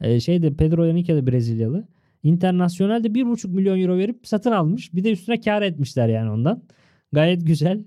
e, 0.01 0.19
şeyde 0.19 0.53
Pedro 0.53 0.85
Henrique 0.87 1.17
de 1.17 1.27
Brezilyalı. 1.27 1.87
Internasyonel'de 2.23 3.07
1,5 3.07 3.47
milyon 3.47 3.79
euro 3.81 3.97
verip 3.97 4.27
satın 4.27 4.51
almış. 4.51 4.93
Bir 4.93 5.03
de 5.03 5.11
üstüne 5.11 5.39
kar 5.41 5.61
etmişler 5.61 6.07
yani 6.09 6.31
ondan. 6.31 6.63
Gayet 7.11 7.47
güzel 7.47 7.83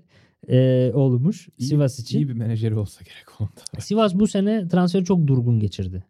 e, 0.49 0.91
olmuş 0.93 1.49
İyi- 1.57 1.67
Sivas 1.67 1.99
için. 1.99 2.17
İyi 2.19 2.29
bir 2.29 2.33
menajeri 2.33 2.75
olsa 2.75 3.01
gerek 3.03 3.41
onun 3.41 3.49
da. 3.49 3.81
Sivas 3.81 4.15
bu 4.15 4.27
sene 4.27 4.67
transferi 4.67 5.05
çok 5.05 5.27
durgun 5.27 5.59
geçirdi. 5.59 6.03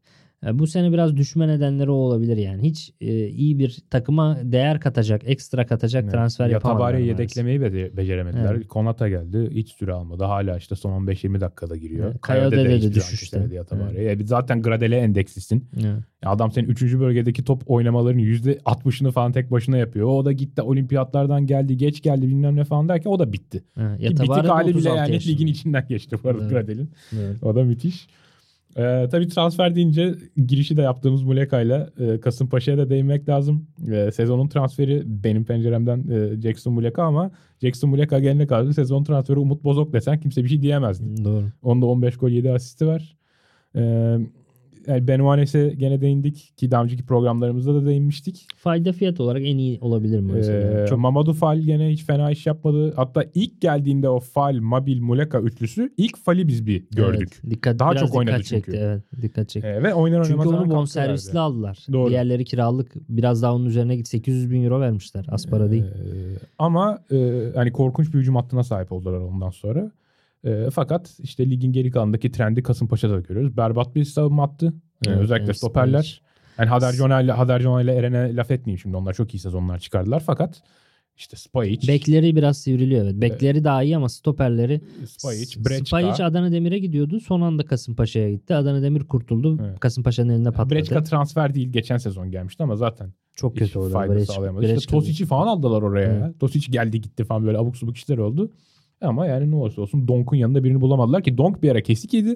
E, 0.48 0.60
Bu 0.60 0.68
sene 0.68 0.92
biraz 0.92 1.18
düşme 1.18 1.48
nedenleri 1.48 1.92
o 1.92 1.94
olabilir 1.94 2.38
yani. 2.38 2.62
Hiç 2.64 2.94
e, 3.02 3.28
iyi 3.28 3.60
bir 3.60 3.78
takıma 3.90 4.38
değer 4.44 4.80
katacak, 4.80 5.22
ekstra 5.26 5.66
katacak 5.66 6.04
Evet. 6.04 6.14
transfer 6.14 6.48
yapamadılar. 6.50 6.80
Yatabare'yi 6.94 7.12
maalesef. 7.14 7.38
yedeklemeyi 7.38 7.62
be- 7.62 7.98
beceremediler. 7.98 8.56
Evet. 8.56 8.68
Konata 8.68 9.10
geldi. 9.10 9.50
Hiç 9.52 9.70
süre 9.70 9.94
almadı. 9.94 10.24
Hala 10.24 10.58
işte 10.58 10.76
son 10.76 10.92
15-20 11.08 11.42
dakikada 11.42 11.76
giriyor. 11.78 12.06
Evet. 12.12 12.22
Kayode 12.22 12.56
de 12.58 12.62
hiçbir 12.78 12.92
zaman 12.92 12.94
düşüşte. 13.12 13.48
Yatabare'yi. 13.52 14.08
E, 14.10 14.26
zaten 14.26 14.62
Gradele 14.62 14.98
endekslisin. 14.98 15.66
Evet. 15.76 15.86
Ya 16.24 16.30
Adam 16.30 16.52
senin 16.52 16.68
3. 16.70 16.84
bölgedeki 17.00 17.44
top 17.44 17.64
oynamalarının 17.66 18.22
%60'ını 18.22 19.12
falan 19.12 19.32
tek 19.32 19.52
başına 19.52 19.78
yapıyor. 19.78 20.08
O 20.08 20.26
da 20.26 20.32
gitti 20.32 20.62
olimpiyatlardan 20.62 21.46
geldi, 21.48 21.78
geç 21.78 22.02
geldi 22.02 22.28
bilmem 22.28 22.56
ne 22.56 22.64
falan 22.64 22.90
derken 22.90 23.10
o 23.10 23.20
da 23.20 23.34
bitti. 23.34 23.64
Ha, 23.76 23.98
Ki 23.98 24.04
Yatabare 24.06 24.30
bitik 24.40 24.44
de 24.44 24.48
hali 24.54 24.68
bile 24.70 24.78
36 24.78 24.98
yani 24.98 25.14
yaşında. 25.14 25.34
ligin 25.34 25.48
içinden 25.48 25.86
geçti 25.90 26.16
bu 26.24 26.30
arada 26.30 26.42
Evet. 26.42 26.52
Gradel'in. 26.52 26.90
Evet. 27.20 27.44
O 27.44 27.56
da 27.56 27.64
müthiş. 27.64 28.08
Ee, 28.78 29.08
tabii 29.12 29.28
transfer 29.28 29.76
deyince 29.76 30.16
girişi 30.48 30.78
de 30.78 30.82
yaptığımız 30.82 31.24
Muleka'yla 31.24 31.90
e, 32.00 32.20
Kasımpaşa'ya 32.20 32.78
da 32.78 32.90
değinmek 32.90 33.30
lazım. 33.30 33.68
E, 33.92 34.12
sezonun 34.12 34.48
transferi 34.48 35.04
benim 35.06 35.46
penceremden 35.46 36.06
e, 36.10 36.42
Jackson 36.42 36.74
Muleka 36.74 37.04
ama 37.04 37.32
Jackson 37.62 37.90
Muleka 37.90 38.20
gelene 38.20 38.48
kadar 38.48 38.72
sezon 38.72 39.04
transferi 39.04 39.40
Umut 39.40 39.64
Bozok 39.64 39.94
desen 39.94 40.20
kimse 40.20 40.44
bir 40.44 40.50
şey 40.50 40.62
diyemezdi. 40.62 41.26
Doğru. 41.26 41.46
Onda 41.62 41.86
15 41.86 42.18
gol 42.18 42.30
7 42.30 42.52
asisti 42.52 42.88
var. 42.88 43.16
Ee, 43.76 44.18
yani 44.88 45.08
Benuanes'e 45.08 45.74
gene 45.78 46.02
değindik 46.02 46.54
ki 46.58 46.72
daha 46.72 46.84
önceki 46.84 47.06
programlarımızda 47.06 47.76
da 47.76 47.86
değinmiştik. 47.86 48.48
Fayda 48.56 48.92
fiyat 48.94 49.20
olarak 49.20 49.42
en 49.42 49.58
iyi 49.58 49.80
olabilir 49.82 50.20
mi? 50.20 50.40
Ee, 50.40 50.86
Çok 50.90 51.00
Mamadou 51.00 51.34
Fall 51.34 51.60
gene 51.60 51.90
hiç 51.90 52.06
fena 52.06 52.32
iş 52.32 52.46
yapmadı. 52.46 52.94
Hatta 52.96 53.26
ilk 53.34 53.62
geldiğinde 53.62 54.10
o 54.10 54.20
Fall, 54.20 54.60
Mabil, 54.60 55.02
Muleka 55.02 55.40
üçlüsü 55.40 55.94
ilk 55.98 56.18
Fall'i 56.18 56.48
biz 56.48 56.66
bir 56.68 56.84
gördük. 56.92 57.30
Evet, 57.44 57.52
dikkat, 57.52 57.80
Daha 57.80 57.96
çok 57.96 58.16
oynadı 58.16 58.34
dikkat 58.34 58.46
çekti, 58.46 58.72
çünkü. 58.72 58.84
Evet, 58.84 59.04
dikkat 59.22 59.50
çekti. 59.50 59.68
Ee, 59.68 59.84
ve 59.84 59.94
oynar 59.94 60.24
Çünkü 60.24 60.48
onu 60.48 60.70
bonservisli 60.70 61.40
aldılar. 61.40 61.86
Doğru. 61.92 62.10
Diğerleri 62.10 62.46
kiralık 62.46 62.92
biraz 63.10 63.42
daha 63.42 63.56
onun 63.56 63.66
üzerine 63.66 63.96
git 63.96 64.08
800 64.08 64.52
bin 64.52 64.64
euro 64.64 64.80
vermişler. 64.80 65.26
Az 65.30 65.48
para 65.48 65.72
değil. 65.72 65.84
Ee, 65.84 66.38
ama 66.60 67.00
e, 67.12 67.46
hani 67.56 67.72
korkunç 67.72 68.14
bir 68.14 68.20
hücum 68.20 68.36
hattına 68.36 68.64
sahip 68.64 68.92
oldular 68.92 69.20
ondan 69.20 69.50
sonra. 69.50 69.92
E, 70.46 70.70
fakat 70.74 71.20
işte 71.20 71.50
ligin 71.50 71.72
geri 71.72 71.92
kalanındaki 71.92 72.32
trendi 72.32 72.64
Kasımpaşa'da 72.64 73.14
da 73.14 73.20
görüyoruz. 73.20 73.58
Berbat 73.58 73.96
bir 73.96 74.04
savunma 74.04 74.44
hattı. 74.44 74.74
Ee, 75.06 75.10
Evet, 75.10 75.18
özellikle 75.20 75.46
evet, 75.46 75.58
stoperler. 75.58 76.22
Yani 76.58 76.70
Hader 76.70 76.92
Jonah 76.92 77.22
ile 77.22 77.32
Hader 77.32 77.60
Jonah 77.60 77.82
ile 77.82 77.94
Eren'e 77.94 78.36
laf 78.36 78.52
etmeyeyim 78.52 78.80
şimdi. 78.80 78.98
Onlar 78.98 79.14
çok 79.14 79.34
iyi 79.36 79.40
sezonlar 79.40 79.80
çıkardılar. 79.80 80.24
Fakat 80.26 80.62
işte 81.18 81.38
Spajic, 81.38 81.88
Bekleri 81.88 82.36
biraz 82.36 82.58
sivriliyor 82.58 83.04
evet. 83.06 83.16
Bekleri 83.22 83.64
daha 83.64 83.84
iyi 83.84 83.98
ama 83.98 84.10
stoperleri 84.10 84.82
Spajic, 85.08 85.66
Brečka. 85.66 85.86
Spajic 85.86 86.24
Adana 86.24 86.52
Demir'e 86.52 86.80
gidiyordu. 86.80 87.20
Son 87.20 87.42
anda 87.42 87.66
Kasımpaşa'ya 87.66 88.32
gitti. 88.32 88.56
Adana 88.56 88.82
Demir 88.82 89.04
kurtuldu. 89.04 89.60
Evet. 89.66 89.80
Kasımpaşa'nın 89.80 90.34
eline 90.34 90.52
patladı. 90.52 90.76
Brečka 90.76 91.04
transfer 91.04 91.54
değil. 91.54 91.70
Geçen 91.72 91.98
sezon 91.98 92.32
gelmişti 92.32 92.64
ama 92.64 92.76
zaten 92.76 93.14
Çok 93.36 93.58
kötü 93.58 93.80
orada. 93.80 93.94
fayda 93.94 94.14
Brečka- 94.14 94.26
sağlayamadı. 94.34 94.66
İşte 94.66 94.76
Brečka- 94.78 94.92
Tosic'i 94.92 95.26
falan 95.26 95.48
aldılar 95.48 95.82
oraya. 95.82 96.12
Evet. 96.26 96.40
Tosic 96.40 96.72
geldi 96.72 97.02
gitti 97.02 97.24
falan 97.24 97.46
böyle 97.46 97.58
abuk 97.58 97.78
subuk 97.78 97.98
işler 97.98 98.18
oldu. 98.18 98.52
Ama 99.02 99.26
yani 99.26 99.52
ne 99.52 99.56
olursa 99.56 99.82
olsun 99.82 100.08
Donk'un 100.08 100.38
yanında 100.38 100.64
birini 100.64 100.82
bulamadılar 100.82 101.24
ki 101.24 101.38
Donk 101.38 101.64
bir 101.64 101.72
ara 101.72 101.82
kesik 101.82 102.14
yedi. 102.14 102.36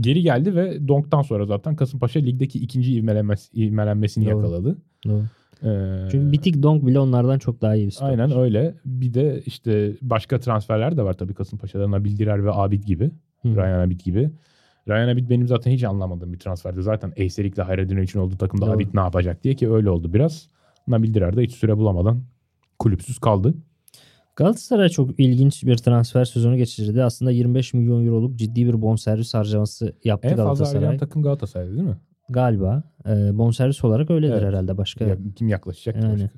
Geri 0.00 0.22
geldi 0.22 0.54
ve 0.54 0.88
Donk'tan 0.88 1.22
sonra 1.22 1.46
zaten 1.46 1.76
Kasımpaşa 1.76 2.20
ligdeki 2.20 2.58
ikinci 2.58 2.94
ivmelenmesi, 2.94 3.56
ivmelenmesini 3.56 4.24
Doğru. 4.24 4.36
yakaladı. 4.36 4.78
Doğru. 5.04 5.22
Ee, 5.64 6.08
Çünkü 6.10 6.32
Bitik 6.32 6.62
Donk 6.62 6.86
bile 6.86 6.98
onlardan 6.98 7.38
çok 7.38 7.62
daha 7.62 7.74
iyi 7.74 7.86
bir 7.86 7.90
stoper. 7.90 8.10
Aynen 8.10 8.38
öyle. 8.38 8.74
Bir 8.84 9.14
de 9.14 9.42
işte 9.46 9.92
başka 10.02 10.40
transferler 10.40 10.96
de 10.96 11.02
var 11.02 11.12
tabii 11.12 11.34
Kasımpaşa'da. 11.34 11.90
Nabil 11.90 12.18
Dirar 12.18 12.44
ve 12.44 12.50
Abid 12.52 12.84
gibi. 12.84 13.10
Hı. 13.42 13.48
Ryan 13.48 13.86
Abid 13.86 14.00
gibi. 14.00 14.30
Ryan 14.88 15.08
Abid 15.08 15.30
benim 15.30 15.48
zaten 15.48 15.70
hiç 15.70 15.84
anlamadığım 15.84 16.32
bir 16.32 16.38
transferdi. 16.38 16.82
Zaten 16.82 17.12
Eyserik'le 17.16 17.58
Hayredin 17.58 18.02
için 18.02 18.18
olduğu 18.18 18.36
takımda 18.36 18.66
Doğru. 18.66 18.74
Abid 18.74 18.88
ne 18.94 19.00
yapacak 19.00 19.44
diye 19.44 19.54
ki 19.54 19.70
öyle 19.70 19.90
oldu 19.90 20.14
biraz. 20.14 20.48
Nabil 20.88 21.14
Dirar 21.14 21.36
da 21.36 21.40
hiç 21.40 21.52
süre 21.52 21.76
bulamadan 21.76 22.22
kulüpsüz 22.78 23.18
kaldı. 23.18 23.54
Galatasaray 24.36 24.88
çok 24.88 25.20
ilginç 25.20 25.64
bir 25.64 25.76
transfer 25.76 26.24
sezonu 26.24 26.56
geçirdi. 26.56 27.02
Aslında 27.02 27.30
25 27.30 27.74
milyon 27.74 28.06
euroluk 28.06 28.36
ciddi 28.36 28.66
bir 28.66 28.82
bonservis 28.82 29.34
harcaması 29.34 29.92
yaptı 30.04 30.28
En 30.28 30.30
fazla 30.36 30.42
Galatasaray. 30.44 30.74
harcayan 30.82 30.98
takım 30.98 31.22
Galatasaray'dı 31.22 31.72
değil 31.76 31.88
mi? 31.88 31.96
Galiba. 32.28 32.82
E, 33.06 33.38
bonservis 33.38 33.84
olarak 33.84 34.10
öyledir 34.10 34.32
Evet. 34.32 34.42
herhalde 34.44 34.78
başka. 34.78 35.04
Ya, 35.04 35.16
kim 35.36 35.48
yaklaşacak 35.48 35.96
Yani. 36.02 36.12
başka? 36.12 36.28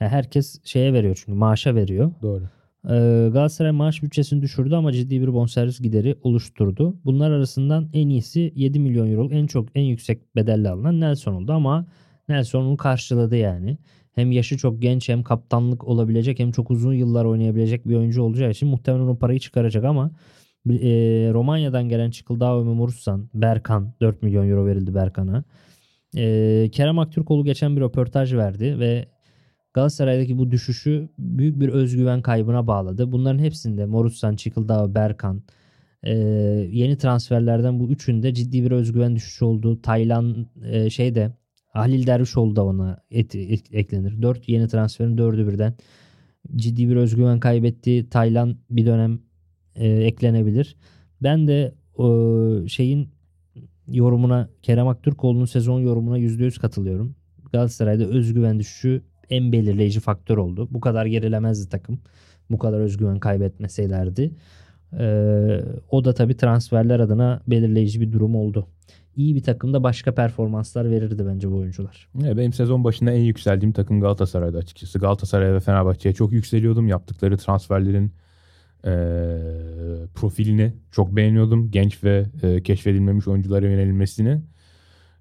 Ya 0.00 0.08
herkes 0.08 0.60
şeye 0.64 0.92
veriyor 0.92 1.22
çünkü 1.24 1.38
maaşa 1.38 1.74
veriyor. 1.74 2.12
Doğru. 2.22 2.42
Ee, 2.84 3.28
Galatasaray 3.32 3.72
maaş 3.72 4.02
bütçesini 4.02 4.42
düşürdü 4.42 4.74
ama 4.74 4.92
ciddi 4.92 5.20
bir 5.22 5.32
bonservis 5.32 5.80
gideri 5.80 6.16
oluşturdu. 6.22 6.96
Bunlar 7.04 7.30
arasından 7.30 7.88
en 7.92 8.08
iyisi 8.08 8.52
7 8.56 8.80
milyon 8.80 9.10
euro 9.12 9.28
en 9.30 9.46
çok 9.46 9.68
en 9.74 9.82
yüksek 9.82 10.36
bedelle 10.36 10.70
alınan 10.70 11.00
Nelson 11.00 11.34
oldu 11.34 11.52
ama 11.52 11.86
Nelson 12.28 12.64
onu 12.64 12.76
karşıladı 12.76 13.36
yani. 13.36 13.78
Hem 14.18 14.32
yaşı 14.32 14.58
çok 14.58 14.82
genç 14.82 15.08
hem 15.08 15.22
kaptanlık 15.22 15.84
olabilecek 15.84 16.38
hem 16.38 16.50
çok 16.52 16.70
uzun 16.70 16.92
yıllar 16.92 17.24
oynayabilecek 17.24 17.88
bir 17.88 17.94
oyuncu 17.94 18.22
olacağı 18.22 18.50
için 18.50 18.68
muhtemelen 18.68 19.06
o 19.06 19.18
parayı 19.18 19.38
çıkaracak 19.38 19.84
ama 19.84 20.10
e, 20.70 20.90
Romanya'dan 21.32 21.88
gelen 21.88 22.10
Çıkıldao 22.10 22.60
ve 22.60 22.64
Memursan, 22.64 23.30
Berkan 23.34 23.94
4 24.00 24.22
milyon 24.22 24.48
euro 24.48 24.66
verildi 24.66 24.94
Berkan'a. 24.94 25.44
E, 26.16 26.68
Kerem 26.72 26.98
Aktürkoğlu 26.98 27.44
geçen 27.44 27.76
bir 27.76 27.80
röportaj 27.80 28.34
verdi 28.34 28.78
ve 28.78 29.08
Galatasaray'daki 29.74 30.38
bu 30.38 30.50
düşüşü 30.50 31.08
büyük 31.18 31.60
bir 31.60 31.68
özgüven 31.68 32.22
kaybına 32.22 32.66
bağladı. 32.66 33.12
Bunların 33.12 33.38
hepsinde 33.38 33.86
Morutsan, 33.86 34.36
Çıkıldao, 34.36 34.94
Berkan 34.94 35.42
e, 36.02 36.12
yeni 36.70 36.98
transferlerden 36.98 37.80
bu 37.80 37.88
üçünde 37.88 38.34
ciddi 38.34 38.64
bir 38.64 38.70
özgüven 38.70 39.16
düşüşü 39.16 39.44
oldu. 39.44 39.82
Taylan 39.82 40.46
e, 40.64 40.90
şeyde 40.90 41.32
Halil 41.68 42.06
Dervişoğlu 42.06 42.56
da 42.56 42.64
ona 42.64 42.98
et, 43.10 43.34
ek- 43.34 43.78
eklenir. 43.78 44.22
Dört 44.22 44.48
yeni 44.48 44.68
transferin 44.68 45.18
dördü 45.18 45.48
birden 45.48 45.74
ciddi 46.56 46.88
bir 46.88 46.96
özgüven 46.96 47.40
kaybetti. 47.40 48.08
Taylan 48.10 48.56
bir 48.70 48.86
dönem 48.86 49.20
e, 49.76 49.88
eklenebilir. 49.88 50.76
Ben 51.22 51.48
de 51.48 51.74
o 51.96 52.08
şeyin 52.68 53.08
yorumuna 53.88 54.48
Kerem 54.62 54.88
Aktürkoğlu'nun 54.88 55.44
sezon 55.44 55.80
yorumuna 55.80 56.18
%100 56.18 56.60
katılıyorum. 56.60 57.14
Galatasaray'da 57.52 58.04
özgüven 58.04 58.58
düşüşü 58.58 59.02
en 59.30 59.52
belirleyici 59.52 60.00
faktör 60.00 60.36
oldu. 60.36 60.68
Bu 60.70 60.80
kadar 60.80 61.06
gerilemezdi 61.06 61.68
takım. 61.68 62.00
Bu 62.50 62.58
kadar 62.58 62.80
özgüven 62.80 63.18
kaybetmeseylerdi. 63.18 64.34
Ee, 64.98 65.60
o 65.90 66.04
da 66.04 66.14
tabii 66.14 66.36
transferler 66.36 67.00
adına 67.00 67.42
belirleyici 67.46 68.00
bir 68.00 68.12
durum 68.12 68.34
oldu. 68.36 68.66
İyi 69.18 69.34
bir 69.34 69.42
takımda 69.42 69.82
başka 69.82 70.14
performanslar 70.14 70.90
verirdi 70.90 71.26
bence 71.26 71.50
bu 71.50 71.56
oyuncular. 71.56 72.08
Ya 72.22 72.36
benim 72.36 72.52
sezon 72.52 72.84
başında 72.84 73.12
en 73.12 73.20
yükseldiğim 73.20 73.72
takım 73.72 74.00
Galatasaray'dı 74.00 74.58
açıkçası. 74.58 74.98
Galatasaray 74.98 75.52
ve 75.54 75.60
Fenerbahçe'ye 75.60 76.12
çok 76.14 76.32
yükseliyordum. 76.32 76.88
Yaptıkları 76.88 77.36
transferlerin 77.36 78.12
eee, 78.84 78.92
profilini 80.14 80.72
çok 80.90 81.16
beğeniyordum. 81.16 81.70
Genç 81.70 82.04
ve 82.04 82.26
eee, 82.42 82.62
keşfedilmemiş 82.62 83.28
oyunculara 83.28 83.66
yönelilmesini. 83.66 84.42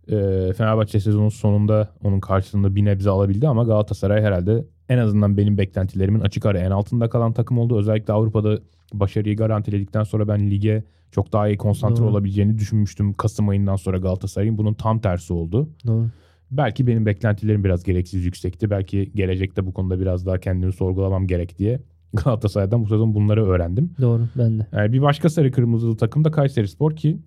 Eee, 0.07 0.53
Fenerbahçe 0.53 0.99
sezonun 0.99 1.29
sonunda 1.29 1.89
onun 2.03 2.19
karşılığında 2.19 2.75
bir 2.75 2.85
nebze 2.85 3.09
alabildi 3.09 3.47
ama 3.47 3.63
Galatasaray 3.63 4.21
herhalde 4.21 4.65
en 4.89 4.97
azından 4.97 5.37
benim 5.37 5.57
beklentilerimin 5.57 6.19
açık 6.19 6.45
ara 6.45 6.59
en 6.59 6.71
altında 6.71 7.09
kalan 7.09 7.33
takım 7.33 7.57
oldu. 7.57 7.77
Özellikle 7.77 8.13
Avrupa'da 8.13 8.59
başarıyı 8.93 9.37
garantiledikten 9.37 10.03
sonra 10.03 10.27
ben 10.27 10.51
lige 10.51 10.83
çok 11.11 11.33
daha 11.33 11.47
iyi 11.47 11.57
konsantre 11.57 12.01
Doğru. 12.01 12.09
olabileceğini 12.09 12.57
düşünmüştüm. 12.57 13.13
Kasım 13.13 13.49
ayından 13.49 13.75
sonra 13.75 13.97
Galatasaray'ın 13.97 14.57
bunun 14.57 14.73
tam 14.73 14.99
tersi 14.99 15.33
oldu. 15.33 15.69
Doğru. 15.87 16.09
Belki 16.51 16.87
benim 16.87 17.05
beklentilerim 17.05 17.63
biraz 17.63 17.83
gereksiz 17.83 18.25
yüksekti. 18.25 18.69
Belki 18.69 19.11
gelecekte 19.15 19.65
bu 19.65 19.73
konuda 19.73 19.99
biraz 19.99 20.25
daha 20.25 20.39
kendimi 20.39 20.73
sorgulamam 20.73 21.27
gerek 21.27 21.59
diye 21.59 21.79
Galatasaray'dan 22.13 22.83
bu 22.83 22.87
sezon 22.87 23.13
bunları 23.13 23.45
öğrendim. 23.45 23.91
Doğru 24.01 24.27
ben 24.37 24.59
de. 24.59 24.67
Yani 24.71 24.93
bir 24.93 25.01
başka 25.01 25.29
sarı 25.29 25.51
kırmızılı 25.51 25.97
takım 25.97 26.23
da 26.23 26.31
Kayseri 26.31 26.67
Spor 26.67 26.95
ki 26.95 27.17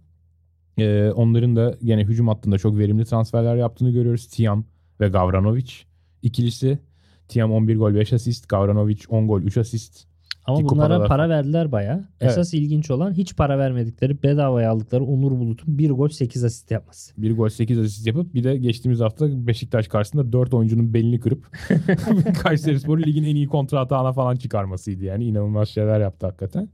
e, 0.79 1.11
onların 1.11 1.57
da 1.57 1.79
gene 1.85 2.05
hücum 2.05 2.29
hattında 2.29 2.59
çok 2.59 2.79
verimli 2.79 3.05
transferler 3.05 3.57
yaptığını 3.57 3.91
görüyoruz. 3.91 4.27
Tiam 4.27 4.65
ve 5.01 5.09
Gavranovic 5.09 5.71
ikilisi. 6.23 6.79
Tiam 7.31 7.53
11 7.53 7.77
gol 7.77 7.95
5 7.95 8.13
asist, 8.13 8.49
Gavranovic 8.49 8.99
10 9.09 9.29
gol 9.29 9.43
3 9.43 9.57
asist. 9.57 10.05
Ama 10.47 10.59
Ki 10.59 10.65
bunlara 10.65 10.95
kupalar- 10.95 11.09
para 11.09 11.29
verdiler 11.29 11.73
baya. 11.73 12.09
Evet. 12.21 12.33
Esas 12.33 12.55
ilginç 12.55 12.91
olan 12.91 13.13
hiç 13.13 13.37
para 13.37 13.59
vermedikleri 13.59 14.23
bedavaya 14.23 14.71
aldıkları 14.71 15.05
Onur 15.05 15.31
Bulut'un 15.31 15.79
1 15.79 15.91
gol 15.91 16.09
8 16.09 16.45
asist 16.45 16.71
yapması. 16.71 17.23
1 17.23 17.37
gol 17.37 17.49
8 17.49 17.79
asist 17.79 18.07
yapıp 18.07 18.35
bir 18.35 18.45
de 18.45 18.57
geçtiğimiz 18.57 19.01
hafta 19.01 19.47
Beşiktaş 19.47 19.89
karşısında 19.89 20.33
4 20.33 20.55
oyuncunun 20.55 20.95
belini 20.95 21.21
kırıp 21.21 21.47
Kayseri 22.43 22.81
Spor'u 22.81 23.03
ligin 23.03 23.25
en 23.25 23.37
iyi 23.37 23.47
kontra 23.47 23.81
atağına 23.81 24.13
falan 24.13 24.37
çıkarmasıydı. 24.37 25.05
Yani 25.05 25.25
inanılmaz 25.25 25.69
şeyler 25.69 26.01
yaptı 26.01 26.27
hakikaten. 26.27 26.69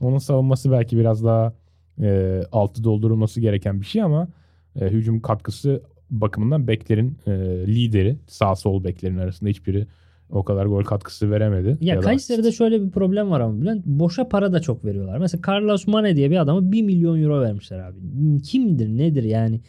Onun 0.00 0.18
savunması 0.18 0.70
belki 0.70 0.96
biraz 0.98 1.24
daha 1.24 1.52
e, 2.02 2.40
altı 2.52 2.84
doldurulması 2.84 3.40
gereken 3.40 3.80
bir 3.80 3.86
şey 3.86 4.02
ama 4.02 4.28
e, 4.80 4.86
hücum 4.86 5.20
katkısı 5.20 5.82
bakımından 6.10 6.66
beklerin 6.68 7.18
e, 7.26 7.30
lideri 7.66 8.16
sağ 8.26 8.56
sol 8.56 8.84
beklerin 8.84 9.18
arasında 9.18 9.50
hiçbiri 9.50 9.86
o 10.30 10.44
kadar 10.44 10.66
gol 10.66 10.84
katkısı 10.84 11.30
veremedi. 11.30 11.78
Ya, 11.80 11.96
da 11.96 12.00
Kayseri'de 12.00 12.40
asist. 12.40 12.58
şöyle 12.58 12.82
bir 12.82 12.90
problem 12.90 13.30
var 13.30 13.40
ama 13.40 13.60
Bülent. 13.60 13.86
Boşa 13.86 14.28
para 14.28 14.52
da 14.52 14.60
çok 14.60 14.84
veriyorlar. 14.84 15.18
Mesela 15.18 15.40
Carlos 15.48 15.86
Mane 15.86 16.16
diye 16.16 16.30
bir 16.30 16.36
adama 16.36 16.72
1 16.72 16.82
milyon 16.82 17.22
euro 17.22 17.40
vermişler 17.40 17.78
abi. 17.78 17.98
Kimdir 18.42 18.88
nedir 18.88 19.22
yani? 19.22 19.60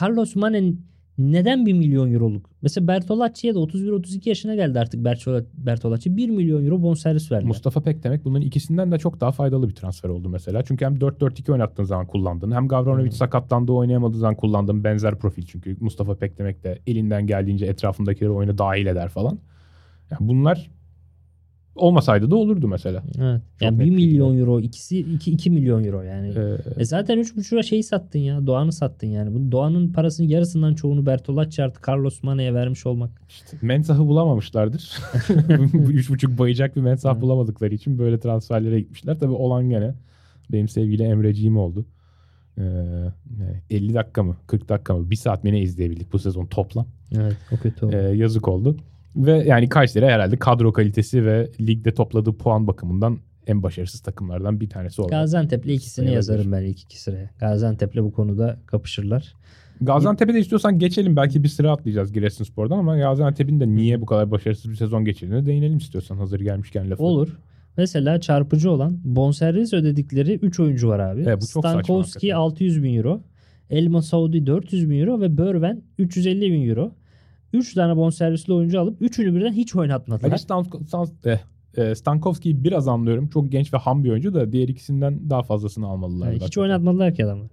Carlos 0.00 0.36
Mane 0.36 0.72
neden 1.18 1.66
1 1.66 1.72
milyon 1.72 2.12
euroluk? 2.12 2.50
Mesela 2.62 2.88
Bertolacci'ye 2.88 3.54
de 3.54 3.58
31-32 3.58 4.28
yaşına 4.28 4.54
geldi 4.54 4.78
artık 4.80 5.00
Bertola- 5.04 5.44
Bertolacci. 5.54 6.16
1 6.16 6.30
milyon 6.30 6.64
euro 6.66 6.82
bonservis 6.82 7.32
verdiler. 7.32 7.48
Mustafa 7.48 7.80
Pek 7.82 8.02
demek 8.04 8.24
bunların 8.24 8.46
ikisinden 8.46 8.92
de 8.92 8.98
çok 8.98 9.20
daha 9.20 9.32
faydalı 9.32 9.68
bir 9.68 9.74
transfer 9.74 10.08
oldu 10.08 10.28
mesela. 10.28 10.62
Çünkü 10.64 10.84
hem 10.84 10.94
4-4-2 10.94 11.52
oynattığın 11.52 11.84
zaman 11.84 12.06
kullandın. 12.06 12.50
Hem 12.52 12.68
Gavranovic 12.68 13.10
Hı. 13.10 13.16
sakatlandığı 13.16 13.72
oynayamadığı 13.72 14.18
zaman 14.18 14.34
kullandığın 14.34 14.84
benzer 14.84 15.18
profil. 15.18 15.42
Çünkü 15.42 15.76
Mustafa 15.80 16.14
Pek 16.14 16.38
demek 16.38 16.64
de 16.64 16.78
elinden 16.86 17.26
geldiğince 17.26 17.66
etrafındakileri 17.66 18.30
oyuna 18.32 18.58
dahil 18.58 18.86
eder 18.86 19.08
falan. 19.08 19.38
Yani 20.10 20.28
bunlar 20.28 20.70
olmasaydı 21.76 22.30
da 22.30 22.36
olurdu 22.36 22.68
mesela. 22.68 23.02
Evet. 23.18 23.40
Yani 23.60 23.78
net 23.78 23.86
1 23.86 23.90
bir 23.90 23.96
milyon 23.96 24.38
euro 24.38 24.60
ikisi 24.60 24.98
2, 24.98 25.30
2 25.30 25.50
milyon 25.50 25.84
euro 25.84 26.02
yani. 26.02 26.28
Ee, 26.28 26.80
E 26.80 26.84
zaten 26.84 27.18
3.5'a 27.18 27.62
şeyi 27.62 27.82
sattın 27.82 28.18
ya. 28.18 28.46
Doğan'ı 28.46 28.72
sattın 28.72 29.06
yani. 29.06 29.34
Bu 29.34 29.52
Doğan'ın 29.52 29.92
parasının 29.92 30.28
yarısından 30.28 30.74
çoğunu 30.74 31.06
Bertolacci 31.06 31.62
artı 31.62 31.90
Carlos 31.90 32.22
Mane'ye 32.22 32.54
vermiş 32.54 32.86
olmak. 32.86 33.10
işte 33.28 33.56
Mensah'ı 33.62 34.06
bulamamışlardır. 34.06 34.98
Bu 35.72 35.92
Üç 35.92 36.10
buçuk 36.10 36.38
bayacak 36.38 36.76
bir 36.76 36.80
Mensah 36.80 37.20
bulamadıkları 37.20 37.74
için 37.74 37.98
böyle 37.98 38.18
transferlere 38.20 38.80
gitmişler. 38.80 39.18
Tabii 39.18 39.32
olan 39.32 39.70
gene 39.70 39.94
benim 40.52 40.68
sevgili 40.68 41.02
Emreciğim 41.02 41.56
oldu. 41.56 41.86
Ee, 42.58 42.62
yani 43.40 43.62
50 43.70 43.94
dakika 43.94 44.22
mı 44.22 44.36
40 44.46 44.68
dakika 44.68 44.96
mı 44.96 45.10
1 45.10 45.16
saat 45.16 45.44
mi 45.44 45.52
ne 45.52 45.60
izleyebildik 45.60 46.12
bu 46.12 46.18
sezon 46.18 46.46
toplam. 46.46 46.86
Evet 47.12 47.36
o 47.52 47.56
kötü 47.56 47.86
oldu. 47.86 47.96
Ee, 47.96 48.16
yazık 48.16 48.48
oldu. 48.48 48.76
Ve 49.16 49.44
yani 49.46 49.68
Kayseri 49.68 50.06
herhalde 50.06 50.36
kadro 50.36 50.72
kalitesi 50.72 51.24
ve 51.24 51.50
ligde 51.60 51.94
topladığı 51.94 52.32
puan 52.32 52.66
bakımından 52.66 53.18
en 53.46 53.62
başarısız 53.62 54.00
takımlardan 54.00 54.60
bir 54.60 54.68
tanesi 54.68 55.02
oldu. 55.02 55.10
Gaziantep'le 55.10 55.66
ikisini 55.66 55.90
sayılabilir. 55.90 56.16
yazarım 56.16 56.52
ben 56.52 56.62
ilk 56.62 56.80
iki 56.80 57.00
sıraya. 57.00 57.30
Gaziantep'le 57.38 57.96
bu 57.96 58.12
konuda 58.12 58.58
kapışırlar. 58.66 59.34
Gaziantep'e 59.80 60.34
de 60.34 60.40
istiyorsan 60.40 60.78
geçelim. 60.78 61.16
Belki 61.16 61.42
bir 61.42 61.48
sıra 61.48 61.70
atlayacağız 61.70 62.12
Giresunspor'dan 62.12 62.78
ama 62.78 62.98
Gaziantep'in 62.98 63.60
de 63.60 63.68
niye 63.68 64.00
bu 64.00 64.06
kadar 64.06 64.30
başarısız 64.30 64.70
bir 64.70 64.76
sezon 64.76 65.04
geçirdiğine 65.04 65.46
değinelim 65.46 65.78
istiyorsan 65.78 66.16
hazır 66.16 66.40
gelmişken 66.40 66.90
lafı. 66.90 67.02
Olur. 67.02 67.38
Mesela 67.76 68.20
çarpıcı 68.20 68.70
olan 68.70 68.98
bonservis 69.04 69.72
ödedikleri 69.72 70.34
3 70.34 70.60
oyuncu 70.60 70.88
var 70.88 70.98
abi. 70.98 71.22
Evet, 71.26 71.42
bu 71.42 71.46
çok 71.46 71.64
Stankowski 71.64 72.14
hakikaten. 72.14 72.36
600 72.36 72.82
bin 72.82 72.96
euro. 72.96 73.20
Elma 73.70 74.02
Saudi 74.02 74.46
400 74.46 74.90
bin 74.90 75.00
euro 75.00 75.20
ve 75.20 75.38
Börven 75.38 75.82
350 75.98 76.52
bin 76.52 76.68
euro. 76.68 76.92
3 77.56 77.74
tane 77.74 77.96
bonservisli 77.96 78.52
oyuncu 78.52 78.80
alıp 78.80 79.02
üçünü 79.02 79.34
birden 79.34 79.52
hiç 79.52 79.76
oynatmadılar. 79.76 80.30
Ali 80.30 80.38
Stan- 80.38 80.84
Stan- 80.86 81.08
eh, 81.24 81.38
eh, 81.76 81.94
Stankowski'yi 81.94 82.64
biraz 82.64 82.88
anlıyorum. 82.88 83.28
Çok 83.28 83.52
genç 83.52 83.74
ve 83.74 83.78
ham 83.78 84.04
bir 84.04 84.10
oyuncu 84.10 84.34
da 84.34 84.52
diğer 84.52 84.68
ikisinden 84.68 85.30
daha 85.30 85.42
fazlasını 85.42 85.86
almalılar. 85.86 86.32
Yani 86.32 86.40
hiç 86.44 86.58
oynatmadılar 86.58 87.14
ki 87.14 87.24
adamı. 87.24 87.48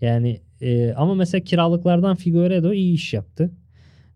Yani 0.00 0.40
e, 0.60 0.92
ama 0.92 1.14
mesela 1.14 1.44
kiralıklardan 1.44 2.16
Figueiredo 2.16 2.72
iyi 2.72 2.94
iş 2.94 3.14
yaptı. 3.14 3.50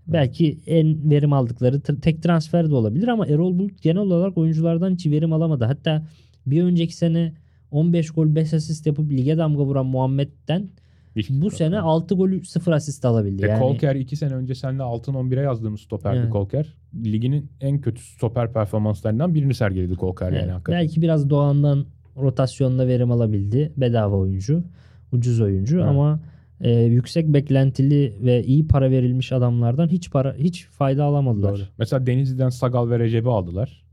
Belki 0.06 0.58
en 0.66 1.10
verim 1.10 1.32
aldıkları 1.32 1.80
tek 1.80 2.22
transfer 2.22 2.70
de 2.70 2.74
olabilir 2.74 3.08
ama 3.08 3.26
Erol 3.26 3.58
Bulut 3.58 3.82
genel 3.82 3.96
olarak 4.02 4.38
oyunculardan 4.38 4.94
hiç 4.94 5.06
verim 5.06 5.32
alamadı. 5.32 5.64
Hatta 5.64 6.06
bir 6.46 6.62
önceki 6.62 6.96
sene 6.96 7.32
15 7.70 8.10
gol 8.10 8.34
5 8.34 8.54
asist 8.54 8.86
yapıp 8.86 9.10
lige 9.12 9.38
damga 9.38 9.64
vuran 9.64 9.86
Muhammed'den 9.86 10.68
Hiç- 11.16 11.30
bu 11.30 11.50
sene 11.50 11.78
6 11.80 12.14
golü 12.14 12.44
0 12.44 12.72
asist 12.72 13.04
alabildi. 13.04 13.44
E, 13.44 13.48
Yani 13.48 13.58
Kolker 13.61 13.94
2 13.94 14.16
sene 14.16 14.34
önce 14.34 14.54
seninle 14.54 14.82
altın 14.82 15.14
11'e 15.14 15.40
yazdığımız 15.42 15.80
stoperdi 15.80 16.18
Evet. 16.18 16.30
Kolker. 16.30 16.74
Liginin 17.04 17.50
en 17.61 17.80
kötü 17.80 18.00
stoper 18.02 18.52
performanslarından 18.52 19.34
birini 19.34 19.54
sergiledi 19.54 19.94
Kolker 19.94 20.26
yani 20.32 20.36
Evet, 20.42 20.52
hakikaten. 20.52 20.80
belki 20.80 21.02
biraz 21.02 21.30
Doğan'dan 21.30 21.86
rotasyonda 22.16 22.86
verim 22.88 23.11
alabildi. 23.11 23.72
Bedava 23.76 24.16
oyuncu, 24.16 24.64
ucuz 25.12 25.40
oyuncu 25.40 25.76
Evet. 25.76 25.86
ama 25.88 26.20
e, 26.61 26.80
yüksek 26.80 27.28
beklentili 27.28 28.14
ve 28.22 28.44
iyi 28.44 28.66
para 28.66 28.90
verilmiş 28.90 29.32
adamlardan 29.32 29.88
hiç 29.88 30.11
para 30.11 30.34
hiç 30.34 30.66
fayda 30.66 31.04
alamadılar. 31.04 31.52
Doğru. 31.56 31.62
Mesela 31.78 32.06
Denizli'den 32.06 32.48
Sagal 32.48 32.90
ve 32.90 32.98
Recep'i 32.98 33.28
aldılar. 33.28 33.84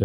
Ee, 0.00 0.04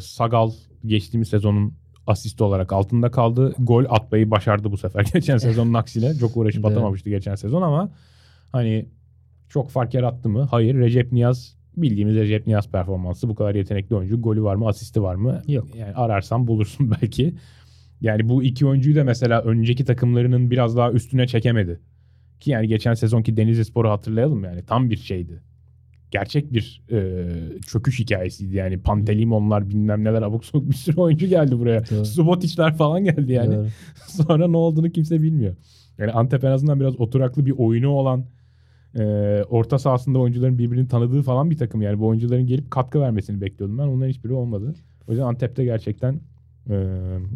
Sagal 0.00 0.50
geçtiğimiz 0.86 1.28
sezonun 1.28 1.74
asist 2.08 2.40
olarak 2.40 2.72
altında 2.72 3.10
kaldı. 3.10 3.54
Gol 3.58 3.84
atmayı 3.88 4.30
başardı 4.30 4.72
bu 4.72 4.76
sefer. 4.76 5.06
Geçen 5.14 5.38
sezonun 5.38 5.74
aksine. 5.74 6.14
Çok 6.14 6.36
uğraşıp 6.36 6.64
atamamıştı 6.64 7.10
geçen 7.10 7.34
sezon 7.34 7.62
ama 7.62 7.90
hani 8.52 8.88
çok 9.48 9.70
fark 9.70 9.94
yarattı 9.94 10.28
mı? 10.28 10.48
Hayır. 10.50 10.74
Recep 10.74 11.12
Niyaz 11.12 11.56
bildiğimiz 11.76 12.14
Recep 12.14 12.46
Niyaz 12.46 12.70
performansı. 12.70 13.28
Bu 13.28 13.34
kadar 13.34 13.54
yetenekli 13.54 13.96
oyuncu. 13.96 14.22
Golü 14.22 14.42
var 14.42 14.54
mı? 14.54 14.68
Asisti 14.68 15.02
var 15.02 15.14
mı? 15.14 15.42
Yok. 15.48 15.74
Yani 15.74 15.94
ararsan 15.94 16.46
bulursun 16.46 16.90
belki. 17.02 17.34
Yani 18.00 18.28
bu 18.28 18.42
iki 18.42 18.66
oyuncuyu 18.66 18.96
da 18.96 19.04
mesela 19.04 19.42
önceki 19.42 19.84
takımlarının 19.84 20.50
biraz 20.50 20.76
daha 20.76 20.92
üstüne 20.92 21.26
çekemedi. 21.26 21.80
Ki 22.40 22.50
yani 22.50 22.68
geçen 22.68 22.94
sezonki 22.94 23.36
Denizli 23.36 23.64
Spor'u 23.64 23.90
hatırlayalım 23.90 24.44
yani 24.44 24.62
tam 24.66 24.90
bir 24.90 24.96
şeydi. 24.96 25.42
Gerçek 26.10 26.52
bir 26.52 26.82
e, 26.90 27.26
çöküş 27.60 27.98
hikayesiydi 27.98 28.56
yani. 28.56 28.78
Pantelimonlar 28.78 29.70
bilmem 29.70 30.04
neler 30.04 30.22
abuk 30.22 30.44
sabuk 30.44 30.68
bir 30.68 30.74
sürü 30.74 31.00
oyuncu 31.00 31.26
geldi 31.26 31.58
buraya. 31.58 31.90
Doğru. 31.90 32.04
Subotic'ler 32.04 32.76
falan 32.76 33.04
geldi 33.04 33.32
yani. 33.32 33.56
Doğru. 33.56 33.66
Sonra 34.08 34.48
ne 34.48 34.56
olduğunu 34.56 34.90
kimse 34.90 35.22
bilmiyor. 35.22 35.54
Yani 35.98 36.12
Antep 36.12 36.44
en 36.44 36.50
azından 36.50 36.80
biraz 36.80 37.00
oturaklı 37.00 37.46
bir 37.46 37.54
oyunu 37.58 37.88
olan 37.88 38.24
e, 38.98 39.04
orta 39.48 39.78
sahasında 39.78 40.18
oyuncuların 40.18 40.58
birbirini 40.58 40.88
tanıdığı 40.88 41.22
falan 41.22 41.50
bir 41.50 41.56
takım. 41.56 41.82
Yani 41.82 41.98
bu 41.98 42.06
oyuncuların 42.06 42.46
gelip 42.46 42.70
katkı 42.70 43.00
vermesini 43.00 43.40
bekliyordum 43.40 43.78
ben. 43.78 43.86
Onların 43.86 44.10
hiçbiri 44.10 44.32
olmadı. 44.32 44.74
O 45.08 45.12
yüzden 45.12 45.26
Antep'te 45.26 45.64
gerçekten 45.64 46.20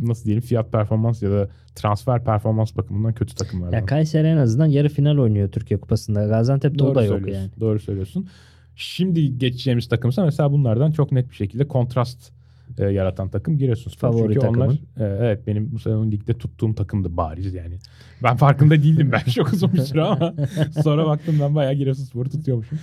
nasıl 0.03 0.25
diyelim 0.25 0.43
fiyat 0.43 0.73
performans 0.73 1.23
ya 1.23 1.31
da 1.31 1.49
transfer 1.75 2.25
performans 2.25 2.77
bakımından 2.77 3.13
kötü 3.13 3.35
takımlardan. 3.35 3.77
Ya 3.77 3.87
Kayseri 3.87 4.27
en 4.27 4.37
azından 4.37 4.67
yarı 4.67 4.89
final 4.89 5.19
oynuyor 5.19 5.49
Türkiye 5.49 5.81
Kupası'nda. 5.81 6.25
Gaziantep'te 6.25 6.85
o 6.85 6.95
da 6.95 7.05
yok 7.05 7.29
yani. 7.29 7.51
Doğru 7.61 7.81
söylüyorsun. 7.81 8.29
Şimdi 8.77 9.39
geçeceğimiz 9.39 9.89
takımsa 9.89 10.25
mesela 10.25 10.53
bunlardan 10.53 10.91
çok 10.93 11.13
net 11.13 11.31
bir 11.31 11.35
şekilde 11.35 11.69
kontrast 11.69 12.33
e, 12.79 12.85
yaratan 12.85 13.29
takım 13.29 13.59
Giresunspor. 13.59 14.13
Favori 14.13 14.35
Çünkü 14.35 14.41
takımın. 14.47 14.61
onlar 14.67 14.75
e, 14.75 15.27
evet 15.27 15.47
benim 15.47 15.73
bu 15.73 15.79
sezon 15.79 16.11
ligde 16.11 16.35
tuttuğum 16.35 16.75
takımdı 16.75 17.17
bariz 17.17 17.55
yani. 17.55 17.75
Ben 18.23 18.37
farkında 18.37 18.83
değildim 18.83 19.13
ben 19.13 19.31
çok 19.31 19.53
uzun 19.53 19.73
bir 19.73 19.79
süre 19.81 20.03
ama 20.03 20.35
sonra 20.83 21.07
baktım 21.07 21.37
ben 21.41 21.55
bayağı 21.55 21.75
Giresunspor'u 21.75 22.31
tutuyormuşum. 22.31 22.79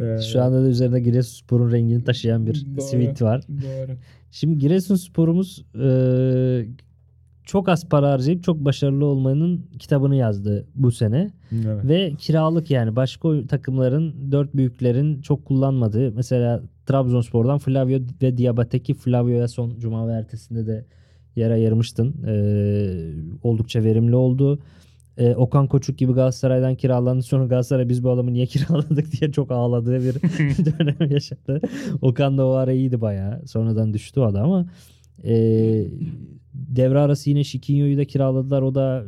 E, 0.00 0.22
Şu 0.32 0.42
anda 0.42 0.64
da 0.64 0.68
üzerinde 0.68 1.00
Giresunspor'un 1.00 1.72
rengini 1.72 2.04
taşıyan 2.04 2.46
bir 2.46 2.66
Doğru. 2.76 2.80
sivit 2.82 3.22
var. 3.22 3.42
Doğru. 3.48 3.96
Şimdi 4.30 4.58
Giresunspor'umuz 4.58 5.64
e, 5.74 5.86
çok 7.44 7.68
az 7.68 7.88
para 7.88 8.10
harcayıp 8.10 8.44
çok 8.44 8.64
başarılı 8.64 9.04
olmanın 9.04 9.66
kitabını 9.78 10.16
yazdı 10.16 10.66
bu 10.74 10.92
sene. 10.92 11.30
Evet. 11.52 11.84
Ve 11.84 12.14
kiralık 12.18 12.70
yani 12.70 12.96
başka 12.96 13.46
takımların 13.46 14.32
dört 14.32 14.54
büyüklerin 14.54 15.22
çok 15.22 15.44
kullanmadığı 15.44 16.12
mesela 16.12 16.62
Trabzonspor'dan 16.86 17.58
Flavio 17.58 17.98
ve 18.22 18.38
Diabate'ki 18.38 18.94
Flavio'ya 18.94 19.48
son 19.48 19.78
cuma 19.78 20.08
ve 20.08 20.12
ertesinde 20.12 20.66
de 20.66 20.84
yer 21.36 21.50
ayırmıştın. 21.50 22.14
Ee, 22.26 23.12
oldukça 23.42 23.84
verimli 23.84 24.16
oldu. 24.16 24.58
Ee, 25.18 25.34
Okan 25.34 25.66
Koçuk 25.66 25.98
gibi 25.98 26.12
Galatasaray'dan 26.12 26.74
kiralandı. 26.74 27.22
Sonra 27.22 27.44
Galatasaray 27.44 27.88
biz 27.88 28.04
bu 28.04 28.10
adamı 28.10 28.32
niye 28.32 28.46
kiraladık 28.52 29.20
diye 29.20 29.32
çok 29.32 29.50
ağladığı 29.50 30.00
bir 30.00 30.14
dönem 30.78 31.10
yaşadı. 31.10 31.60
Okan 32.02 32.38
da 32.38 32.46
o 32.46 32.50
ara 32.50 32.72
iyiydi 32.72 33.00
bayağı. 33.00 33.46
Sonradan 33.46 33.94
düştü 33.94 34.20
o 34.20 34.34
da 34.34 34.42
ama 34.42 34.66
e, 35.24 35.32
devre 36.54 36.98
arası 36.98 37.30
yine 37.30 37.44
Şikinyo'yu 37.44 37.98
da 37.98 38.04
kiraladılar. 38.04 38.62
O 38.62 38.74
da 38.74 39.04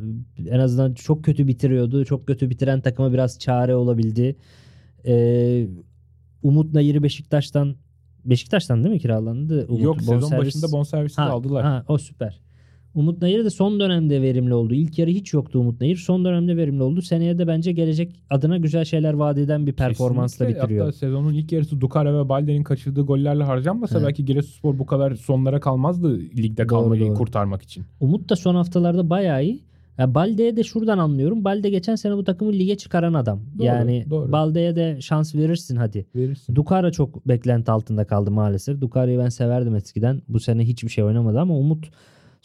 en 0.48 0.58
azından 0.58 0.94
çok 0.94 1.24
kötü 1.24 1.46
bitiriyordu. 1.46 2.04
Çok 2.04 2.26
kötü 2.26 2.50
bitiren 2.50 2.80
takıma 2.80 3.12
biraz 3.12 3.38
çare 3.38 3.74
olabildi. 3.74 4.36
Ee, 5.06 5.66
Umut 6.42 6.74
Nayır'ı 6.74 7.02
Beşiktaş'tan 7.02 7.76
Beşiktaş'tan 8.24 8.84
değil 8.84 8.94
mi 8.94 9.00
kiralandı? 9.00 9.66
Umut, 9.68 9.82
Yok 9.82 10.00
sezon 10.00 10.20
bonservis- 10.20 10.38
başında 10.38 10.72
bonservisi 10.72 11.20
Ha, 11.20 11.30
aldılar. 11.30 11.64
Ha, 11.64 11.84
o 11.88 11.98
süper. 11.98 12.40
Umut 12.96 13.22
Nayır 13.22 13.44
da 13.44 13.50
son 13.50 13.80
dönemde 13.80 14.22
verimli 14.22 14.54
oldu. 14.54 14.74
İlk 14.74 14.98
yarı 14.98 15.10
hiç 15.10 15.32
yoktu 15.32 15.58
Umut 15.58 15.80
Nayır. 15.80 15.96
Son 15.96 16.24
dönemde 16.24 16.56
verimli 16.56 16.82
oldu. 16.82 17.02
Seneye 17.02 17.38
de 17.38 17.46
bence 17.46 17.72
gelecek 17.72 18.12
adına 18.30 18.56
güzel 18.56 18.84
şeyler 18.84 19.14
vaat 19.14 19.38
eden 19.38 19.66
bir 19.66 19.72
performansla 19.72 20.38
Kesinlikle. 20.46 20.62
bitiriyor. 20.62 20.86
Hatta 20.86 20.98
sezonun 20.98 21.34
ilk 21.34 21.52
yarısı 21.52 21.80
Dukara 21.80 22.18
ve 22.24 22.28
Balde'nin 22.28 22.62
kaçırdığı 22.62 23.02
gollerle 23.02 23.44
harcanmasa 23.44 23.98
Evet. 23.98 24.08
belki 24.08 24.24
Giresunspor 24.24 24.78
bu 24.78 24.86
kadar 24.86 25.14
sonlara 25.14 25.60
kalmazdı 25.60 26.18
ligde 26.18 26.66
kalmayı 26.66 27.06
doğru. 27.06 27.14
kurtarmak 27.14 27.62
için. 27.62 27.84
Umut 28.00 28.30
da 28.30 28.36
son 28.36 28.54
haftalarda 28.54 29.10
bayağı 29.10 29.44
iyi. 29.44 29.60
Ya 29.98 30.14
Balde'ye 30.14 30.56
de 30.56 30.62
şuradan 30.62 30.98
anlıyorum. 30.98 31.44
Balde 31.44 31.70
geçen 31.70 31.94
sene 31.94 32.16
bu 32.16 32.24
takımı 32.24 32.52
lige 32.52 32.76
çıkaran 32.76 33.14
adam. 33.14 33.40
Doğru, 33.58 33.66
yani 33.66 34.04
doğru. 34.10 34.32
Balde'ye 34.32 34.76
de 34.76 34.98
şans 35.00 35.34
verirsin 35.34 35.76
hadi. 35.76 36.06
Verirsin. 36.14 36.54
Dukara 36.54 36.90
çok 36.92 37.28
beklenti 37.28 37.70
altında 37.70 38.04
kaldı 38.04 38.30
maalesef. 38.30 38.80
Dukara'yı 38.80 39.18
ben 39.18 39.28
severdim 39.28 39.74
eskiden. 39.74 40.22
Bu 40.28 40.40
sene 40.40 40.64
hiçbir 40.64 40.88
şey 40.88 41.04
oynamadı 41.04 41.40
ama 41.40 41.56
Umut 41.58 41.86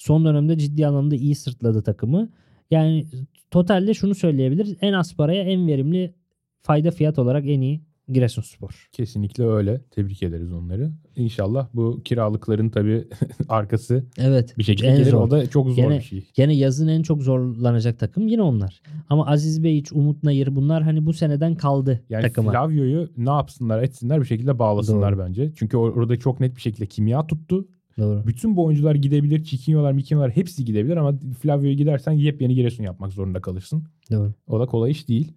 son 0.02 0.26
dönemde 0.26 0.58
ciddi 0.58 0.88
anlamda 0.88 1.16
iyi 1.16 1.36
sırtladı 1.36 1.82
takımı. 1.84 2.30
Yani 2.72 3.08
totalde 3.52 3.94
şunu 3.94 4.16
söyleyebiliriz. 4.16 4.76
En 4.82 4.94
az 4.94 5.16
paraya 5.16 5.44
en 5.44 5.68
verimli 5.68 6.14
fayda 6.62 6.92
fiyat 6.92 7.20
olarak 7.20 7.48
en 7.48 7.62
iyi 7.62 7.82
Giresunspor. 8.10 8.88
Kesinlikle 8.92 9.46
öyle. 9.46 9.82
Tebrik 9.92 10.24
ederiz 10.24 10.54
onları. 10.54 10.92
İnşallah 11.16 11.68
bu 11.74 12.02
kiralıkların 12.06 12.70
tabii 12.70 13.08
arkası 13.50 14.06
Evet. 14.18 14.58
bir 14.58 14.64
şekilde 14.64 14.92
gelir. 14.92 15.06
zor. 15.12 15.22
O 15.28 15.32
da 15.32 15.50
çok 15.50 15.68
zor 15.70 15.76
Gene- 15.76 15.98
bir 15.98 16.04
şey. 16.04 16.28
Gene 16.34 16.54
yazın 16.56 16.88
en 16.88 17.02
çok 17.02 17.22
zorlanacak 17.24 18.00
takım 18.00 18.28
yine 18.28 18.42
onlar. 18.42 18.82
Ama 19.10 19.28
Aziz 19.28 19.64
Beyiç, 19.64 19.92
Umut 19.94 20.24
Nayır 20.24 20.56
bunlar 20.56 20.84
hani 20.84 21.06
bu 21.06 21.14
seneden 21.14 21.56
kaldı 21.56 22.02
Yani 22.10 22.22
takıma. 22.22 22.52
Flavio'yu 22.52 23.10
ne 23.18 23.30
yapsınlar 23.30 23.84
etsinler 23.84 24.22
bir 24.22 24.26
şekilde 24.26 24.60
bağlasınlar 24.60 25.18
Doğru. 25.18 25.26
bence. 25.28 25.52
Çünkü 25.56 25.78
or- 25.78 25.94
orada 25.94 26.16
çok 26.20 26.40
net 26.40 26.56
bir 26.56 26.62
şekilde 26.62 26.86
kimya 26.86 27.28
tuttu. 27.28 27.68
Doğru. 27.98 28.28
Bütün 28.28 28.56
bu 28.58 28.66
oyuncular 28.66 28.96
gidebilir. 28.96 29.44
Çikinyolar, 29.44 29.92
Mikinyolar 29.92 30.32
hepsi 30.32 30.66
gidebilir 30.66 30.98
ama 30.98 31.14
Flavio'ya 31.42 31.74
gidersen 31.74 32.12
yepyeni 32.12 32.56
Giresun 32.56 32.84
yapmak 32.84 33.14
zorunda 33.14 33.42
kalırsın. 33.42 33.84
Doğru. 34.12 34.34
O 34.48 34.60
da 34.60 34.66
kolay 34.66 34.92
iş 34.92 35.08
değil. 35.08 35.34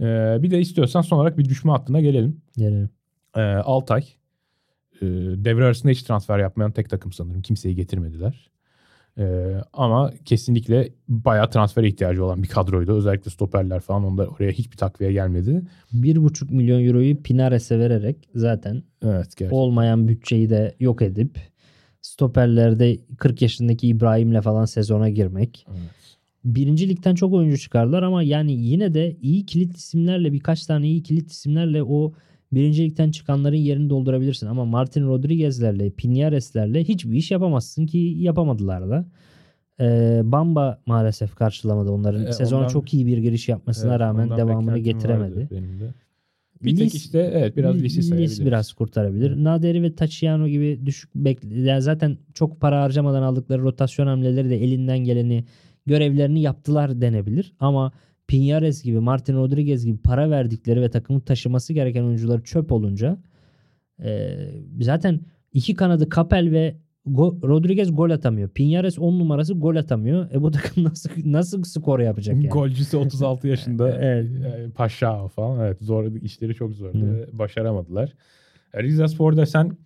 Ee, 0.00 0.38
bir 0.42 0.50
de 0.50 0.60
istiyorsan 0.60 1.00
son 1.00 1.16
olarak 1.18 1.38
bir 1.38 1.44
düşme 1.44 1.70
hattına 1.72 2.00
gelelim. 2.00 2.40
Gelelim. 2.56 2.90
Ee, 3.36 3.40
Altay. 3.40 4.04
Ee, 5.02 5.06
devre 5.36 5.64
arasında 5.64 5.92
hiç 5.92 6.02
transfer 6.02 6.38
yapmayan 6.38 6.72
tek 6.72 6.90
takım 6.90 7.12
sanırım. 7.12 7.42
Kimseyi 7.42 7.74
getirmediler. 7.74 8.50
Ee, 9.18 9.54
ama 9.72 10.12
kesinlikle 10.24 10.88
bayağı 11.08 11.50
transfer 11.50 11.84
ihtiyacı 11.84 12.24
olan 12.24 12.42
bir 12.42 12.48
kadroydu. 12.48 12.92
Özellikle 12.92 13.30
stoperler 13.30 13.80
falan 13.80 14.04
onda 14.04 14.26
oraya 14.26 14.50
hiçbir 14.50 14.76
takviye 14.76 15.12
gelmedi. 15.12 15.62
1,5 15.92 16.54
milyon 16.54 16.84
euroyu 16.84 17.22
Pinares'e 17.22 17.78
vererek 17.78 18.28
zaten 18.34 18.82
Evet 19.02 19.16
gerçekten. 19.24 19.50
olmayan 19.50 20.08
bütçeyi 20.08 20.50
de 20.50 20.74
yok 20.80 21.02
edip 21.02 21.38
stoperlerde 22.02 22.98
40 23.16 23.42
yaşındaki 23.42 23.88
İbrahim'le 23.88 24.40
falan 24.40 24.64
sezona 24.64 25.08
girmek. 25.08 25.66
Evet. 25.70 25.80
Birinci 26.44 26.88
ligden 26.88 27.14
çok 27.14 27.32
oyuncu 27.32 27.58
çıkardılar 27.58 28.02
ama 28.02 28.22
yani 28.22 28.52
yine 28.52 28.94
de 28.94 29.16
iyi 29.22 29.46
kilit 29.46 29.76
isimlerle 29.76 30.32
birkaç 30.32 30.66
tane 30.66 30.86
iyi 30.88 31.02
kilit 31.02 31.30
isimlerle 31.30 31.82
o 31.82 32.12
birinci 32.52 32.82
ligden 32.84 33.10
çıkanların 33.10 33.56
yerini 33.56 33.90
doldurabilirsin. 33.90 34.46
Ama 34.46 34.64
Martin 34.64 35.06
Rodriguez'lerle, 35.06 35.90
Pinares'lerle 35.90 36.84
hiçbir 36.84 37.16
iş 37.16 37.30
yapamazsın 37.30 37.86
ki 37.86 37.98
yapamadılar 37.98 38.90
da. 38.90 39.06
Ee, 39.80 40.20
Bamba 40.24 40.80
maalesef 40.86 41.34
karşılamadı 41.34 41.90
onların. 41.90 42.26
Ee, 42.26 42.32
Sezona 42.32 42.60
ondan- 42.60 42.68
çok 42.72 42.94
iyi 42.94 43.06
bir 43.06 43.18
giriş 43.18 43.48
yapmasına 43.48 43.90
Evet, 43.90 44.00
rağmen 44.00 44.36
devamını 44.36 44.78
getiremedi. 44.78 45.48
Benim 45.50 45.80
de. 45.80 45.94
Bir 46.62 46.76
tek 46.76 46.86
Lis- 46.86 46.96
işte 46.96 47.30
evet 47.34 47.56
biraz 47.56 47.74
Lis 47.74 47.82
lisi 47.82 48.02
sayabiliriz. 48.02 48.46
biraz 48.46 48.72
kurtarabilir. 48.72 49.44
Naderi 49.44 49.82
ve 49.82 49.94
Tachiano 49.94 50.48
gibi 50.48 50.80
düşük 50.86 51.14
bekle 51.14 51.60
yani 51.60 51.82
zaten 51.82 52.18
çok 52.34 52.60
para 52.60 52.82
harcamadan 52.82 53.22
aldıkları 53.22 53.62
rotasyon 53.62 54.06
hamleleri 54.06 54.50
de 54.50 54.64
elinden 54.64 54.98
geleni 54.98 55.44
görevlerini 55.86 56.40
yaptılar 56.42 57.00
denebilir. 57.00 57.52
Ama 57.60 57.92
Pinares 58.26 58.82
gibi 58.82 59.00
Martin 59.00 59.34
Rodriguez 59.34 59.84
gibi 59.86 59.98
para 59.98 60.30
verdikleri 60.30 60.80
ve 60.80 60.90
takımı 60.90 61.20
taşıması 61.20 61.72
gereken 61.72 62.02
oyuncuları 62.02 62.42
çöp 62.42 62.72
olunca 62.72 63.18
e, 64.04 64.36
zaten 64.80 65.20
iki 65.52 65.74
kanadı 65.74 66.08
Kapel 66.08 66.50
ve 66.50 66.76
Go- 67.06 67.48
Rodriguez 67.48 67.96
gol 67.96 68.10
atamıyor. 68.10 68.48
Pinares 68.48 68.98
10 68.98 69.18
numarası 69.18 69.54
gol 69.54 69.76
atamıyor. 69.76 70.30
E 70.32 70.42
bu 70.42 70.50
takım 70.50 70.84
nasıl 70.90 71.10
nasıl 71.24 71.62
skor 71.62 72.00
yapacak 72.00 72.36
yani? 72.36 72.48
Golcüsü 72.48 72.96
36 72.96 73.48
yaşında 73.48 73.90
Evet. 73.98 74.26
e, 74.44 74.70
Paşa 74.74 75.28
falan. 75.28 75.60
Evet 75.60 75.78
zor 75.80 76.04
işleri 76.22 76.54
çok 76.54 76.72
zordu. 76.74 76.98
Hı. 76.98 77.12
ve 77.14 77.38
Başaramadılar. 77.38 78.12
E, 78.74 78.82
Rize 78.82 79.08
Spor 79.08 79.36
desen 79.36 79.76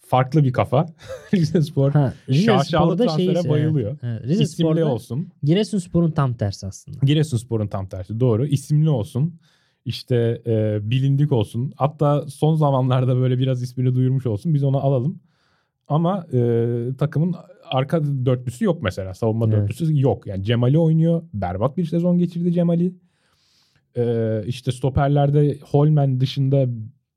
farklı 0.00 0.44
bir 0.44 0.52
kafa. 0.52 0.86
Rize 1.34 1.62
Spor 1.62 1.92
Ha, 1.92 2.14
Rize 2.28 2.44
şaşalı 2.44 2.64
Spor'da 2.92 3.04
transfere 3.04 3.32
şeyse- 3.34 3.48
bayılıyor. 3.48 3.98
Evet, 4.02 4.22
Rize 4.22 4.42
isimli 4.42 4.68
Spor'da 4.68 4.86
olsun. 4.92 5.28
Giresunspor'un 5.42 6.10
tam 6.10 6.34
tersi 6.34 6.66
aslında. 6.66 6.98
Giresunspor'un 7.02 7.66
tam 7.66 7.86
tersi 7.88 8.20
doğru. 8.20 8.46
İsimli 8.46 8.90
olsun. 8.90 9.34
İşte 9.84 10.42
e, 10.46 10.78
bilindik 10.90 11.32
olsun. 11.32 11.72
Hatta 11.76 12.24
son 12.28 12.54
zamanlarda 12.54 13.16
böyle 13.16 13.38
biraz 13.38 13.62
ismini 13.62 13.94
duyurmuş 13.94 14.26
olsun. 14.26 14.54
Biz 14.54 14.64
onu 14.64 14.76
alalım. 14.78 15.20
Ama 15.90 16.26
e, 16.32 16.38
takımın 16.98 17.34
arka 17.70 18.02
dörtlüsü 18.04 18.64
yok 18.64 18.82
mesela. 18.82 19.14
Savunma 19.14 19.46
Evet. 19.46 19.56
dörtlüsü 19.56 20.00
yok. 20.00 20.26
Yani 20.26 20.44
Cemali 20.44 20.78
oynuyor. 20.78 21.22
Berbat 21.34 21.76
bir 21.76 21.84
sezon 21.84 22.18
geçirdi 22.18 22.52
Cemali. 22.52 22.92
E, 23.96 24.42
işte 24.46 24.72
stoperlerde 24.72 25.58
Holmen 25.70 26.20
dışında 26.20 26.66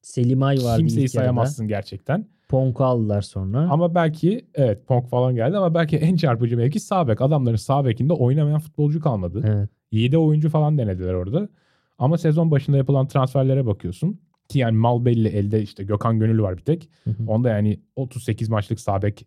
Selimay 0.02 0.58
vardı 0.64 0.80
kimseyi 0.80 1.00
yarıda. 1.02 1.12
sayamazsın 1.12 1.68
gerçekten. 1.68 2.28
Ponk'u 2.50 2.84
aldılar 2.84 3.22
sonra. 3.22 3.60
Ama 3.60 3.96
belki 3.96 4.46
evet 4.56 4.88
Ponk 4.88 5.10
falan 5.10 5.36
geldi 5.36 5.58
ama 5.58 5.74
belki 5.74 5.98
en 5.98 6.16
çarpıcı 6.16 6.58
mevki 6.58 6.80
sağ 6.80 7.08
bek. 7.08 7.22
Adamların 7.22 7.56
sağ 7.56 7.86
bekinde 7.86 8.14
oynamayan 8.14 8.60
futbolcu 8.60 9.00
kalmadı. 9.02 9.42
evet. 9.46 9.70
7 9.92 10.18
oyuncu 10.18 10.50
falan 10.50 10.78
denediler 10.78 11.14
orada. 11.14 11.50
Ama 11.98 12.18
sezon 12.18 12.52
başında 12.52 12.78
yapılan 12.78 13.08
transferlere 13.08 13.66
bakıyorsun. 13.66 14.20
Ki 14.54 14.60
yani 14.60 14.78
mal 14.78 15.06
belli 15.06 15.28
elde 15.28 15.62
işte 15.62 15.84
Gökhan 15.84 16.20
Gönül 16.20 16.40
var 16.42 16.58
bir 16.58 16.62
tek. 16.62 16.90
Hı 17.04 17.10
hı. 17.10 17.24
Onda 17.28 17.50
yani 17.50 17.80
38 17.96 18.50
maçlık 18.50 18.80
sağ 18.80 19.02
bek 19.02 19.26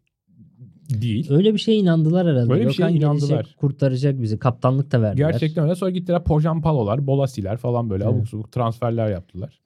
değil. 0.90 1.32
Öyle 1.32 1.54
bir 1.54 1.58
şeye 1.58 1.78
inandılar 1.78 2.26
herhalde. 2.26 2.52
Öyle 2.52 2.66
bir 2.66 2.72
şeye 2.72 2.90
Gökhan 2.92 2.92
gelecek, 2.92 3.30
inandılar. 3.30 3.56
kurtaracak 3.58 4.22
bizi. 4.22 4.38
Kaptanlık 4.38 4.92
da 4.92 5.02
verdiler. 5.02 5.30
Gerçekten 5.30 5.64
öyle. 5.64 5.74
Sonra 5.74 5.90
gittiler 5.90 6.24
Pojan 6.24 6.62
Palo'lar, 6.62 7.06
Bolasi'ler 7.06 7.56
falan 7.56 7.90
böyle 7.90 8.04
Evet. 8.04 8.14
abuk 8.14 8.28
subuk 8.28 8.52
transferler 8.52 9.10
yaptılar. 9.10 9.60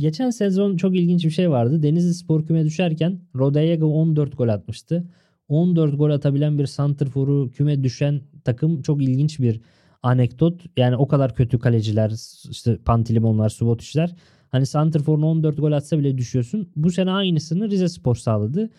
Geçen 0.00 0.30
sezon 0.30 0.76
çok 0.76 0.96
ilginç 0.96 1.24
bir 1.24 1.30
şey 1.30 1.50
vardı. 1.50 1.82
Denizli 1.82 2.14
Spor 2.14 2.46
küme 2.46 2.64
düşerken 2.64 3.20
Rodallega 3.36 3.86
14 3.86 4.38
gol 4.38 4.48
atmıştı. 4.48 5.04
14 5.48 5.98
gol 5.98 6.10
atabilen 6.10 6.58
bir 6.58 6.66
santrforu 6.66 7.50
küme 7.50 7.84
düşen 7.84 8.20
takım 8.44 8.82
çok 8.82 9.02
ilginç 9.02 9.40
bir 9.40 9.60
anekdot. 10.02 10.62
Yani 10.76 10.96
o 10.96 11.08
kadar 11.08 11.34
kötü 11.34 11.58
kaleciler, 11.58 12.12
işte 12.50 12.76
Pantilimonlar, 12.84 13.48
Subotişler. 13.48 14.14
Hani 14.54 14.66
santrforun 14.66 15.22
14 15.22 15.56
gol 15.56 15.72
atsa 15.72 15.98
bile 15.98 16.18
düşüyorsun. 16.18 16.68
Bu 16.76 16.90
sene 16.90 17.10
aynısını 17.10 17.70
Rize 17.70 17.88
Spor 17.88 18.14
sağladı. 18.14 18.70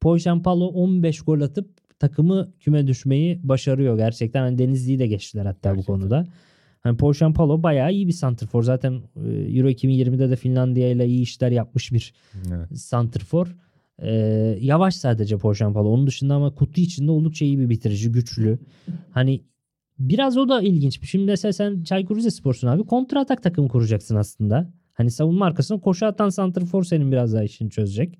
Poyşampalo 0.00 0.66
15 0.66 1.20
gol 1.20 1.40
atıp 1.40 1.70
takımı 1.98 2.52
küme 2.60 2.86
düşmeyi 2.86 3.40
başarıyor 3.42 3.96
gerçekten. 3.96 4.40
Hani 4.42 4.58
Denizli'yi 4.58 4.98
de 4.98 5.06
geçtiler 5.06 5.44
hatta 5.46 5.70
Gerçekten. 5.70 5.94
bu 5.94 6.00
konuda. 6.00 6.26
Hani 6.80 6.96
Poyşampalo 6.96 7.62
bayağı 7.62 7.92
iyi 7.92 8.06
bir 8.06 8.12
santrfor. 8.12 8.62
Zaten 8.62 8.92
e, 8.92 9.30
Euro 9.30 9.68
2020'de 9.68 10.30
de 10.30 10.36
Finlandiya 10.36 10.90
ile 10.90 11.06
iyi 11.06 11.22
işler 11.22 11.50
yapmış 11.50 11.92
bir 11.92 12.12
Evet. 12.54 12.78
santrfor. 12.78 13.56
Ee, 14.02 14.10
yavaş 14.60 14.94
sadece 14.94 15.36
Poşampalo. 15.38 15.88
Onun 15.88 16.06
dışında 16.06 16.34
ama 16.34 16.54
kutu 16.54 16.80
içinde 16.80 17.10
oldukça 17.10 17.44
iyi 17.44 17.58
bir 17.58 17.68
bitirici, 17.68 18.12
güçlü. 18.12 18.58
Hani 19.10 19.40
biraz 19.98 20.36
o 20.36 20.48
da 20.48 20.62
ilginç. 20.62 21.08
Şimdi 21.10 21.24
mesela 21.24 21.52
sen 21.52 21.82
Çaykur 21.82 22.16
Rizespor'sun 22.16 22.68
abi. 22.68 22.86
Kontra 22.86 23.20
atak 23.20 23.42
takımı 23.42 23.68
kuracaksın 23.68 24.16
aslında. 24.16 24.81
Hani 25.02 25.10
savunma 25.10 25.46
arkasına 25.46 25.80
koşu 25.80 26.06
atan 26.06 26.28
santrfor 26.28 26.84
senin 26.84 27.12
biraz 27.12 27.34
daha 27.34 27.42
işini 27.42 27.70
çözecek. 27.70 28.18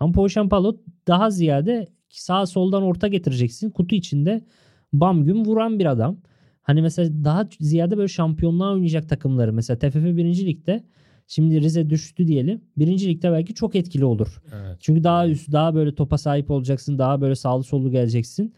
Ama 0.00 0.12
Poşampalo 0.12 0.76
daha 1.08 1.30
ziyade 1.30 1.86
sağ 2.08 2.46
soldan 2.46 2.82
orta 2.82 3.08
getireceksin. 3.08 3.70
Kutu 3.70 3.94
içinde 3.94 4.44
bam 4.92 5.24
güm 5.24 5.44
vuran 5.44 5.78
bir 5.78 5.86
adam. 5.86 6.16
Hani 6.62 6.82
mesela 6.82 7.24
daha 7.24 7.48
ziyade 7.60 7.96
böyle 7.96 8.08
şampiyonluğa 8.08 8.72
oynayacak 8.72 9.08
takımları. 9.08 9.52
Mesela 9.52 9.78
TFF 9.78 9.94
1. 9.94 10.46
Lig'de 10.46 10.84
şimdi 11.26 11.60
Rize 11.60 11.90
düştü 11.90 12.26
diyelim. 12.26 12.60
1. 12.76 13.08
Lig'de 13.08 13.32
belki 13.32 13.54
çok 13.54 13.74
etkili 13.74 14.04
olur. 14.04 14.42
Evet. 14.54 14.76
Çünkü 14.80 15.04
daha 15.04 15.28
üst, 15.28 15.52
daha 15.52 15.74
böyle 15.74 15.94
topa 15.94 16.18
sahip 16.18 16.50
olacaksın. 16.50 16.98
Daha 16.98 17.20
böyle 17.20 17.34
sağlı 17.34 17.64
sollu 17.64 17.90
geleceksin. 17.90 18.54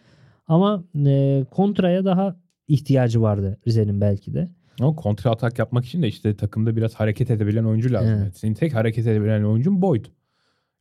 Ama 0.46 0.84
e, 1.06 1.44
kontraya 1.50 2.04
daha 2.04 2.36
ihtiyacı 2.68 3.22
vardı 3.22 3.58
Rize'nin 3.66 4.00
belki 4.00 4.34
de. 4.34 4.48
Ama 4.80 4.96
kontra 4.96 5.30
atak 5.30 5.58
yapmak 5.58 5.84
için 5.84 6.02
de 6.02 6.08
işte 6.08 6.36
takımda 6.36 6.76
biraz 6.76 6.94
hareket 6.94 7.30
edebilen 7.30 7.64
oyuncu 7.64 7.92
lazım. 7.92 8.18
Evet. 8.22 8.36
Senin 8.36 8.54
tek 8.54 8.74
hareket 8.74 9.06
edebilen 9.06 9.42
oyuncun 9.42 9.82
Boyd. 9.82 10.04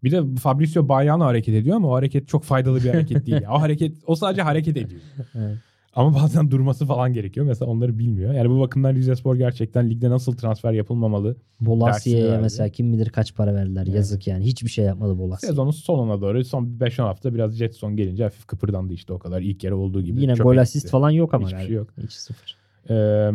Bir 0.04 0.12
de 0.12 0.36
Fabrizio 0.40 0.90
Bayano 0.90 1.26
hareket 1.26 1.56
ediyor 1.56 1.76
ama 1.76 1.88
o 1.88 1.94
hareket 1.94 2.28
çok 2.28 2.44
faydalı 2.44 2.84
bir 2.84 2.90
hareket 2.90 3.26
değil. 3.26 3.42
O 3.50 3.62
hareket 3.62 3.96
o 4.08 4.16
sadece 4.16 4.42
hareket 4.42 4.78
ediyor. 4.78 5.02
Evet. 5.36 5.58
Ama 5.96 6.16
bazen 6.16 6.52
durması 6.52 6.86
falan 6.86 7.14
gerekiyor. 7.14 7.46
Mesela 7.46 7.72
onları 7.72 8.00
bilmiyor. 8.00 8.34
Yani 8.34 8.50
bu 8.50 8.60
bakımdan 8.60 8.96
Rizespor 8.96 9.36
gerçekten 9.36 9.90
ligde 9.90 10.10
nasıl 10.10 10.34
transfer 10.34 10.72
yapılmamalı. 10.74 11.36
Bolasiye'ye 11.62 12.38
mesela 12.38 12.70
kim 12.70 12.94
bilir 12.94 13.10
kaç 13.10 13.36
para 13.36 13.56
verdiler. 13.56 13.84
Evet. 13.84 13.96
Yazık 13.96 14.28
yani. 14.28 14.46
Hiçbir 14.46 14.70
şey 14.70 14.86
yapmadı 14.86 15.18
Bolasiye. 15.18 15.50
Sezonun 15.50 15.72
sonuna 15.72 16.22
doğru 16.22 16.46
son 16.46 16.66
5-10 16.66 17.02
hafta 17.02 17.34
biraz 17.34 17.56
Jetson 17.56 17.96
gelince 17.96 18.24
hafif 18.24 18.48
kıpırdandı 18.48 18.94
işte 18.94 19.14
o 19.14 19.20
kadar. 19.20 19.42
ilk 19.42 19.64
yarı 19.64 19.78
olduğu 19.78 20.02
gibi. 20.02 20.22
Yine 20.22 20.34
gol 20.34 20.58
asist 20.58 20.90
falan 20.90 21.10
yok 21.10 21.34
ama. 21.34 21.46
Hiçbir 21.46 21.58
galiba. 21.58 21.68
şey 21.68 21.76
yok. 21.76 21.90
Hiç 22.04 22.12
sıfır. 22.12 22.58
Ee, 22.90 23.32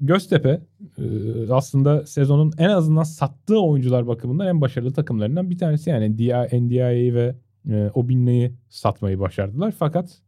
Göztepe 0.00 0.60
e, 0.98 1.02
aslında 1.50 2.06
sezonun 2.06 2.52
en 2.58 2.68
azından 2.68 3.02
sattığı 3.02 3.60
oyuncular 3.60 4.06
bakımından 4.06 4.46
en 4.46 4.60
başarılı 4.60 4.92
takımlarından 4.92 5.50
bir 5.50 5.58
tanesi. 5.58 5.90
Yani 5.90 6.12
NDI'yi 6.12 7.14
ve 7.14 7.34
e, 7.70 7.90
Obinna'yı 7.94 8.52
satmayı 8.68 9.20
başardılar. 9.20 9.74
Fakat 9.78 10.18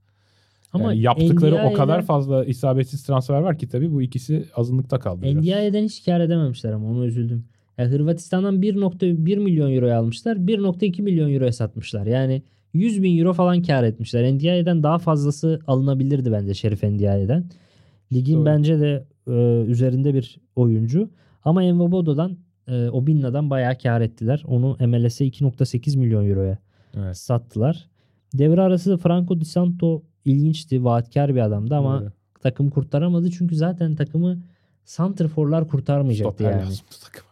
Ama 0.72 0.84
yani 0.92 1.00
yaptıkları 1.00 1.54
o 1.54 1.58
NDI'den 1.58 1.74
kadar 1.74 2.02
fazla 2.02 2.44
isabetsiz 2.44 3.02
transfer 3.02 3.40
var 3.40 3.58
ki 3.58 3.68
tabii 3.68 3.92
bu 3.92 4.02
ikisi 4.02 4.44
azınlıkta 4.56 4.98
kaldı. 4.98 5.26
NDI'den 5.26 5.84
hiç 5.84 6.04
kar 6.04 6.20
edememişler 6.20 6.72
ama 6.72 6.88
onu 6.88 7.06
üzüldüm. 7.06 7.44
Ya 7.78 7.86
Hırvatistan'dan 7.86 8.62
1.1 8.62 9.36
milyon 9.38 9.74
euroya 9.74 9.98
almışlar. 9.98 10.36
1.2 10.36 11.02
milyon 11.02 11.34
euroya 11.34 11.52
satmışlar. 11.52 12.06
Yani 12.06 12.42
100 12.74 13.02
bin 13.02 13.18
euro 13.18 13.32
falan 13.32 13.62
kar 13.62 13.84
etmişler. 13.84 14.32
NDI'den 14.34 14.82
daha 14.82 14.98
fazlası 14.98 15.60
alınabilirdi 15.66 16.32
bence 16.32 16.54
Şerif 16.54 16.82
NDI'den. 16.82 17.44
Ligin 18.12 18.36
Doğru. 18.36 18.44
bence 18.44 18.80
de 18.80 19.04
e, 19.30 19.64
üzerinde 19.70 20.14
bir 20.14 20.38
oyuncu. 20.56 21.10
Ama 21.44 21.62
Envobodo'dan 21.64 22.36
e, 22.68 22.88
Obinna'dan 22.88 23.50
bayağı 23.50 23.78
kar 23.78 24.00
ettiler. 24.00 24.42
Onu 24.46 24.76
MLS'e 24.80 25.26
2.8 25.26 25.98
milyon 25.98 26.28
euroya 26.28 26.58
Evet. 26.96 27.16
sattılar. 27.16 27.88
Devre 28.34 28.60
arası 28.60 28.96
Franco 28.96 29.40
Di 29.40 29.44
Santo 29.44 30.02
ilginçti. 30.24 30.84
Vaatkar 30.84 31.34
bir 31.34 31.40
adamdı 31.40 31.74
ama 31.74 32.00
Doğru. 32.00 32.12
takım 32.42 32.70
kurtaramadı. 32.70 33.30
Çünkü 33.30 33.56
zaten 33.56 33.94
takımı 33.94 34.42
santrforlar 34.84 35.68
kurtarmayacaktı 35.68 36.44
Stoper 36.44 36.60
yani. 36.60 36.74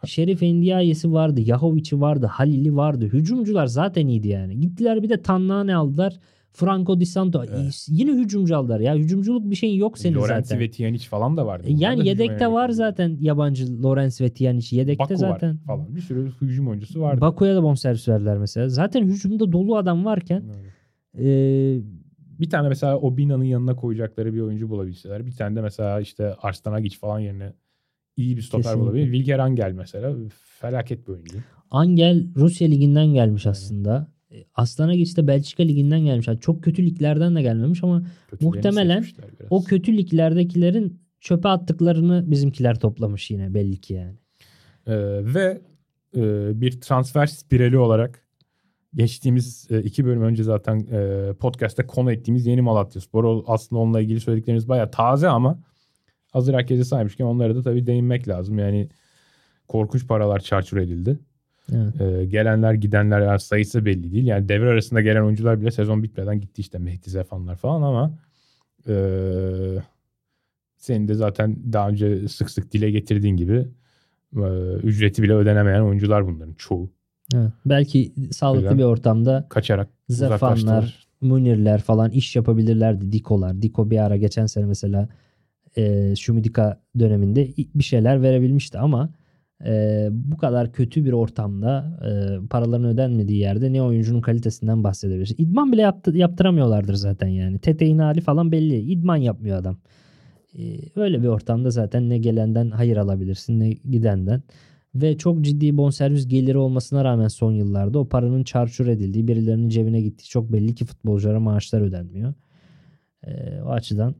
Şerif 0.05 0.43
Endiayesi 0.43 1.11
vardı. 1.13 1.41
Yahovic'i 1.41 2.01
vardı. 2.01 2.25
Halil'i 2.25 2.75
vardı. 2.75 3.05
Hücumcular 3.05 3.65
zaten 3.65 4.07
iyiydi 4.07 4.27
yani. 4.27 4.59
Gittiler 4.59 5.03
bir 5.03 5.09
de 5.09 5.21
Tannane 5.21 5.75
aldılar. 5.75 6.19
Franco 6.53 6.99
Di 6.99 7.05
Santo. 7.05 7.43
Evet. 7.43 7.85
Yine 7.89 8.11
hücumcu 8.11 8.57
aldılar 8.57 8.79
ya. 8.79 8.95
Hücumculuk 8.95 9.49
bir 9.49 9.55
şeyin 9.55 9.79
yok 9.79 9.97
senin 9.97 10.15
Lorenzi 10.15 10.47
zaten. 10.47 10.59
ve 10.59 10.71
Tijanic 10.71 11.07
falan 11.07 11.37
da 11.37 11.45
vardı. 11.45 11.67
E, 11.67 11.71
Yani 11.73 11.99
da 11.99 12.03
yedekte 12.03 12.51
var 12.51 12.69
zaten 12.69 13.17
yabancı 13.21 13.83
Lorenz 13.83 14.21
ve 14.21 14.29
Tijanic. 14.29 14.75
Yedekte 14.77 15.03
Baku 15.03 15.15
zaten. 15.15 15.49
var 15.55 15.57
falan. 15.65 15.95
Bir 15.95 16.01
sürü 16.01 16.31
hücum 16.41 16.67
oyuncusu 16.67 17.01
vardı. 17.01 17.21
Baku'ya 17.21 17.55
da 17.55 17.63
bonservis 17.63 18.07
verdiler 18.07 18.37
mesela. 18.37 18.69
Zaten 18.69 19.03
hücumda 19.07 19.51
dolu 19.51 19.77
adam 19.77 20.05
varken 20.05 20.43
Evet. 21.15 21.25
e, 21.25 21.81
Bir 22.39 22.49
tane 22.49 22.67
mesela 22.69 22.97
o 22.99 23.17
Bina'nın 23.17 23.43
yanına 23.43 23.75
koyacakları 23.75 24.33
bir 24.33 24.41
oyuncu 24.41 24.69
bulabilseler. 24.69 25.25
Bir 25.25 25.31
tane 25.31 25.55
de 25.55 25.61
mesela 25.61 26.01
işte 26.01 26.33
Arslan 26.41 26.73
Agic 26.73 26.97
falan 26.97 27.19
yerine 27.19 27.53
iyi 28.17 28.37
bir 28.37 28.41
stoper 28.41 28.63
Kesinlikle. 28.63 28.81
bulabilir. 28.85 29.05
Wilger 29.13 29.39
Angel 29.39 29.71
mesela 29.71 30.15
felaket 30.59 31.07
bir 31.07 31.13
oyuncu. 31.13 31.37
Angel 31.71 32.27
Rusya 32.35 32.67
liginden 32.67 33.07
gelmiş 33.07 33.45
aslında. 33.47 34.07
E, 34.31 34.45
Aslan 34.55 34.89
Agic 34.89 35.15
de 35.15 35.27
Belçika 35.27 35.63
liginden 35.63 35.99
gelmiş. 35.99 36.27
Yani 36.27 36.39
çok 36.39 36.63
kötü 36.63 36.85
liglerden 36.85 37.35
de 37.35 37.41
gelmemiş 37.41 37.83
ama 37.83 38.03
Muhtemelen 38.41 39.05
o 39.49 39.63
kötü 39.63 39.97
liglerdekilerin 39.97 40.99
çöpe 41.19 41.49
attıklarını 41.49 42.31
bizimkiler 42.31 42.79
toplamış 42.79 43.31
yine 43.31 43.53
belli 43.53 43.77
ki 43.77 43.93
yani. 43.93 44.15
Ee, 44.87 44.95
ve 45.33 45.61
e, 46.15 46.21
bir 46.61 46.81
transfer 46.81 47.25
spirali 47.25 47.77
olarak 47.77 48.25
geçtiğimiz 48.93 49.67
e, 49.71 49.81
iki 49.81 50.05
bölüm 50.05 50.21
önce 50.21 50.43
zaten 50.43 50.87
e, 50.91 51.33
podcast'te 51.33 51.85
konu 51.85 52.11
ettiğimiz 52.11 52.45
Yeni 52.45 52.61
Malatya 52.61 53.01
Spor. 53.01 53.43
Aslında 53.47 53.81
onunla 53.81 54.01
ilgili 54.01 54.19
söylediklerimiz 54.19 54.69
bayağı 54.69 54.91
taze 54.91 55.27
ama 55.27 55.59
hazır 56.31 56.53
herkese 56.53 56.83
saymışken 56.83 57.25
onlara 57.25 57.55
da 57.55 57.61
tabii 57.61 57.87
değinmek 57.87 58.27
lazım. 58.27 58.59
Yani 58.59 58.89
korkunç 59.67 60.07
paralar 60.07 60.39
çarçur 60.39 60.77
edildi. 60.77 61.19
Evet. 61.73 62.01
Ee, 62.01 62.25
gelenler 62.25 62.73
gidenler 62.73 63.21
yani 63.21 63.39
sayısı 63.39 63.85
belli 63.85 64.11
değil. 64.11 64.25
Yani 64.25 64.49
devre 64.49 64.69
arasında 64.69 65.01
gelen 65.01 65.21
oyuncular 65.21 65.61
bile 65.61 65.71
sezon 65.71 66.03
bitmeden 66.03 66.41
gitti 66.41 66.61
işte 66.61 66.77
Mehdi 66.77 67.09
Zefanlar 67.09 67.55
falan 67.55 67.81
ama 67.81 68.17
ee, 68.87 69.75
senin 70.77 71.07
de 71.07 71.13
zaten 71.13 71.57
daha 71.73 71.89
önce 71.89 72.27
sık 72.27 72.49
sık 72.49 72.71
dile 72.71 72.91
getirdiğin 72.91 73.37
gibi 73.37 73.67
ee, 74.35 74.73
ücreti 74.83 75.23
bile 75.23 75.33
ödenemeyen 75.33 75.81
oyuncular 75.81 76.27
bunların 76.27 76.53
çoğu. 76.53 76.89
Evet. 77.35 77.51
Belki 77.65 78.13
sağlıklı 78.31 78.67
Öyle. 78.67 78.77
bir 78.77 78.83
ortamda 78.83 79.45
Kaçarak 79.49 79.89
Zefanlar. 80.09 81.09
Münirler 81.21 81.81
falan 81.81 82.11
iş 82.11 82.35
yapabilirlerdi. 82.35 83.11
Dikolar. 83.11 83.61
Diko 83.61 83.89
bir 83.89 83.97
ara 83.97 84.17
geçen 84.17 84.45
sene 84.45 84.65
mesela 84.65 85.09
e, 85.77 86.15
Şumidika 86.15 86.81
döneminde 86.99 87.53
bir 87.75 87.83
şeyler 87.83 88.21
verebilmişti 88.21 88.77
ama 88.77 89.09
e, 89.65 90.07
bu 90.11 90.37
kadar 90.37 90.71
kötü 90.71 91.05
bir 91.05 91.11
ortamda 91.11 91.99
e, 92.05 92.47
paraların 92.47 92.85
ödenmediği 92.85 93.39
yerde 93.39 93.73
ne 93.73 93.81
oyuncunun 93.81 94.21
kalitesinden 94.21 94.83
bahsedebiliriz. 94.83 95.35
İdman 95.37 95.71
bile 95.71 95.81
yaptı, 95.81 96.17
yaptıramıyorlardır 96.17 96.93
zaten 96.93 97.27
yani. 97.27 97.59
Tete'in 97.59 97.99
hali 97.99 98.21
falan 98.21 98.51
belli. 98.51 98.79
İdman 98.79 99.17
yapmıyor 99.17 99.57
adam. 99.57 99.77
E, 100.57 100.61
öyle 100.95 101.21
bir 101.23 101.27
ortamda 101.27 101.71
zaten 101.71 102.09
ne 102.09 102.17
gelenden 102.17 102.71
hayır 102.71 102.97
alabilirsin 102.97 103.59
ne 103.59 103.69
gidenden. 103.69 104.43
Ve 104.95 105.17
çok 105.17 105.41
ciddi 105.41 105.77
bonservis 105.77 106.27
geliri 106.27 106.57
olmasına 106.57 107.03
rağmen 107.03 107.27
son 107.27 107.51
yıllarda 107.51 107.99
o 107.99 108.09
paranın 108.09 108.43
çarçur 108.43 108.87
edildiği, 108.87 109.27
birilerinin 109.27 109.69
cebine 109.69 110.01
gittiği 110.01 110.27
çok 110.29 110.53
belli 110.53 110.75
ki 110.75 110.85
futbolculara 110.85 111.39
maaşlar 111.39 111.81
ödenmiyor. 111.81 112.33
Ee, 113.23 113.61
o 113.61 113.69
açıdan 113.69 114.15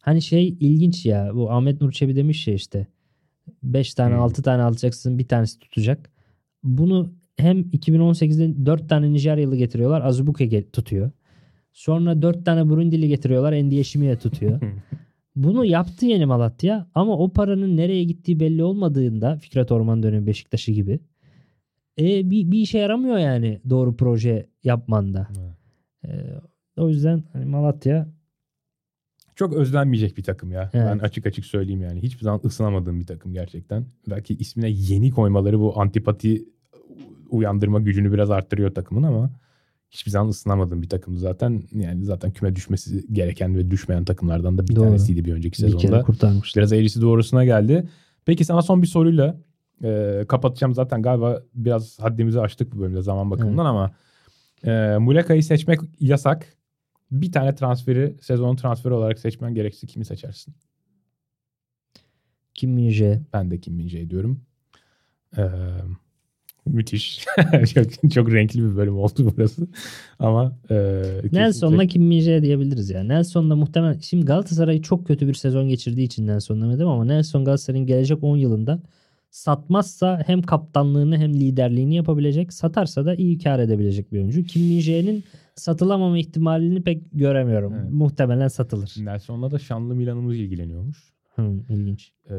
hani 0.00 0.22
şey 0.22 0.48
ilginç 0.48 1.06
ya 1.06 1.30
bu 1.34 1.50
Ahmet 1.50 1.80
Nur 1.80 1.92
Çebi 1.92 2.16
demiş 2.16 2.46
ya 2.46 2.54
işte 2.54 2.86
5 3.62 3.94
tane 3.94 4.14
Hmm. 4.14 4.22
6 4.22 4.42
tane 4.42 4.62
alacaksın 4.62 5.18
bir 5.18 5.28
tanesi 5.28 5.58
tutacak. 5.58 6.10
Bunu 6.62 7.12
hem 7.36 7.60
2018'de 7.60 8.66
4 8.66 8.88
tane 8.88 9.12
Nijeryalı 9.12 9.56
getiriyorlar 9.56 10.00
Azubuke 10.00 10.70
tutuyor. 10.70 11.10
Sonra 11.72 12.22
4 12.22 12.44
tane 12.44 12.68
Burundili 12.68 13.08
getiriyorlar 13.08 13.52
Endiye 13.52 13.84
Şimiye 13.84 14.18
tutuyor. 14.18 14.60
Bunu 15.36 15.64
yaptı 15.64 16.06
Yeni 16.06 16.26
Malatya 16.26 16.86
ama 16.94 17.18
o 17.18 17.32
paranın 17.32 17.76
nereye 17.76 18.04
gittiği 18.04 18.40
belli 18.40 18.64
olmadığında 18.64 19.36
Fikret 19.36 19.72
Orman 19.72 20.02
dönemi 20.02 20.26
Beşiktaş'ı 20.26 20.72
gibi 20.72 21.00
e, 21.98 22.30
bir, 22.30 22.50
bir 22.50 22.58
işe 22.58 22.78
yaramıyor 22.78 23.18
yani 23.18 23.60
doğru 23.70 23.96
proje 23.96 24.46
yapmanda. 24.64 25.28
E, 26.04 26.08
o 26.76 26.88
yüzden 26.88 27.24
hani 27.32 27.44
Malatya 27.44 28.08
Çok 29.36 29.52
özlenmeyecek 29.52 30.16
bir 30.16 30.22
takım 30.22 30.52
ya. 30.52 30.70
Evet. 30.74 30.86
Ben 30.90 30.98
açık 30.98 31.26
açık 31.26 31.44
söyleyeyim 31.44 31.82
yani. 31.82 32.02
Hiçbir 32.02 32.24
zaman 32.24 32.40
ısınamadığım 32.44 33.00
bir 33.00 33.06
takım 33.06 33.32
gerçekten. 33.32 33.86
Belki 34.10 34.34
ismine 34.34 34.68
yeni 34.70 35.10
koymaları 35.10 35.60
bu 35.60 35.80
antipati 35.80 36.44
uyandırma 37.30 37.80
gücünü 37.80 38.12
biraz 38.12 38.30
arttırıyor 38.30 38.74
takımın 38.74 39.02
ama 39.02 39.30
hiçbir 39.90 40.10
zaman 40.10 40.28
ısınamadığım 40.28 40.82
bir 40.82 40.88
takımdı 40.88 41.18
zaten. 41.18 41.62
Yani 41.72 42.04
zaten 42.04 42.30
küme 42.30 42.56
düşmesi 42.56 43.06
gereken 43.12 43.56
ve 43.56 43.70
düşmeyen 43.70 44.04
takımlardan 44.04 44.58
da 44.58 44.68
bir 44.68 44.76
Doğru. 44.76 44.84
tanesiydi 44.84 45.24
bir 45.24 45.32
önceki 45.32 45.62
bir 45.62 45.70
kere 45.70 45.80
sezonda. 45.80 46.02
kurtarmışlar. 46.02 46.60
Biraz 46.60 46.72
eğrisi 46.72 47.00
doğrusuna 47.00 47.44
geldi. 47.44 47.88
Peki 48.24 48.44
sana 48.44 48.62
son 48.62 48.82
bir 48.82 48.86
soruyla 48.86 49.36
e, 49.84 50.24
kapatacağım. 50.28 50.74
Zaten 50.74 51.02
galiba 51.02 51.42
biraz 51.54 51.98
haddimizi 52.00 52.40
aştık 52.40 52.74
bu 52.74 52.80
bölümde 52.80 53.02
zaman 53.02 53.30
bakımından 53.30 53.66
ama 53.66 53.90
e, 54.64 54.98
Muleka'yı 54.98 55.42
seçmek 55.42 55.80
yasak. 56.00 56.56
Bir 57.10 57.32
tane 57.32 57.54
transferi 57.54 58.16
sezonun 58.20 58.56
transferi 58.56 58.94
olarak 58.94 59.18
seçmen 59.18 59.54
gerekirse 59.54 59.86
kimi 59.86 60.04
seçersin? 60.04 60.54
Kim 62.54 62.70
Min-jae. 62.78 63.20
Ben 63.32 63.50
de 63.50 63.60
Kim 63.60 63.74
Min-jae 63.74 64.10
diyorum. 64.10 64.40
Ee, 65.38 65.42
müthiş. 66.66 67.24
çok, 67.74 68.12
çok 68.12 68.32
renkli 68.32 68.70
bir 68.70 68.76
bölüm 68.76 68.98
oldu 68.98 69.32
burası. 69.36 69.66
Ama 70.18 70.58
e, 70.70 70.74
Nelson'la 71.32 71.76
kesinlikle- 71.76 71.86
Kim 71.86 72.02
Min-jae 72.10 72.42
diyebiliriz 72.42 72.90
ya. 72.90 73.02
Nelson'la 73.04 73.56
muhtemelen 73.56 73.98
şimdi 73.98 74.24
Galatasaray 74.24 74.82
çok 74.82 75.06
kötü 75.06 75.28
bir 75.28 75.34
sezon 75.34 75.68
geçirdiği 75.68 76.04
için 76.04 76.26
Nelson 76.26 76.62
demedim 76.62 76.88
ama 76.88 77.04
Nelson 77.04 77.44
Galatasaray'ın 77.44 77.86
gelecek 77.86 78.24
10 78.24 78.36
yılında 78.36 78.82
satmazsa 79.30 80.22
hem 80.26 80.42
kaptanlığını 80.42 81.18
hem 81.18 81.34
liderliğini 81.34 81.94
yapabilecek. 81.96 82.52
Satarsa 82.52 83.06
da 83.06 83.14
iyi 83.14 83.38
kar 83.38 83.58
edebilecek 83.58 84.12
bir 84.12 84.18
oyuncu. 84.18 84.44
Kim 84.44 84.62
Min-jae'nin 84.62 85.24
satılamama 85.54 86.18
ihtimalini 86.18 86.82
pek 86.82 87.02
göremiyorum. 87.12 87.74
Evet. 87.74 87.90
Muhtemelen 87.92 88.48
satılır. 88.48 88.94
Nelson'la 88.98 89.50
da 89.50 89.58
Şanlı 89.58 89.94
Milan'ımız 89.94 90.36
ilgileniyormuş. 90.36 91.12
Hı, 91.36 91.42
ilginç. 91.68 92.12
Ee, 92.30 92.34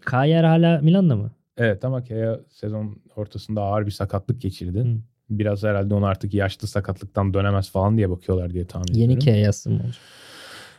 Kayer 0.00 0.44
hala 0.44 0.80
Milan'da 0.80 1.16
mı? 1.16 1.30
evet 1.56 1.84
ama 1.84 2.04
Kea 2.04 2.40
sezon 2.50 2.96
ortasında 3.16 3.62
ağır 3.62 3.86
bir 3.86 3.90
sakatlık 3.90 4.40
geçirdi. 4.40 4.78
Hı. 4.78 4.96
Biraz 5.30 5.62
herhalde 5.62 5.94
onu 5.94 6.06
artık 6.06 6.34
yaşlı 6.34 6.68
sakatlıktan 6.68 7.34
dönemez 7.34 7.70
falan 7.70 7.96
diye 7.96 8.10
bakıyorlar 8.10 8.52
diye 8.52 8.64
tahmin 8.66 8.94
Yeni 8.94 9.12
ediyorum. 9.12 9.24
K 9.24 9.30
yazsın 9.30 9.72
mı 9.72 9.78
olacak? 9.84 9.96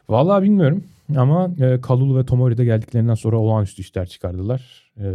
Vallahi 0.09 0.43
bilmiyorum 0.43 0.83
ama 1.17 1.51
e, 1.59 1.81
Kalulu 1.81 2.19
ve 2.19 2.25
Tomori 2.25 2.57
de 2.57 2.65
geldiklerinden 2.65 3.15
sonra 3.15 3.37
olağanüstü 3.37 3.81
işler 3.81 4.05
çıkardılar. 4.05 4.91
E, 4.97 5.07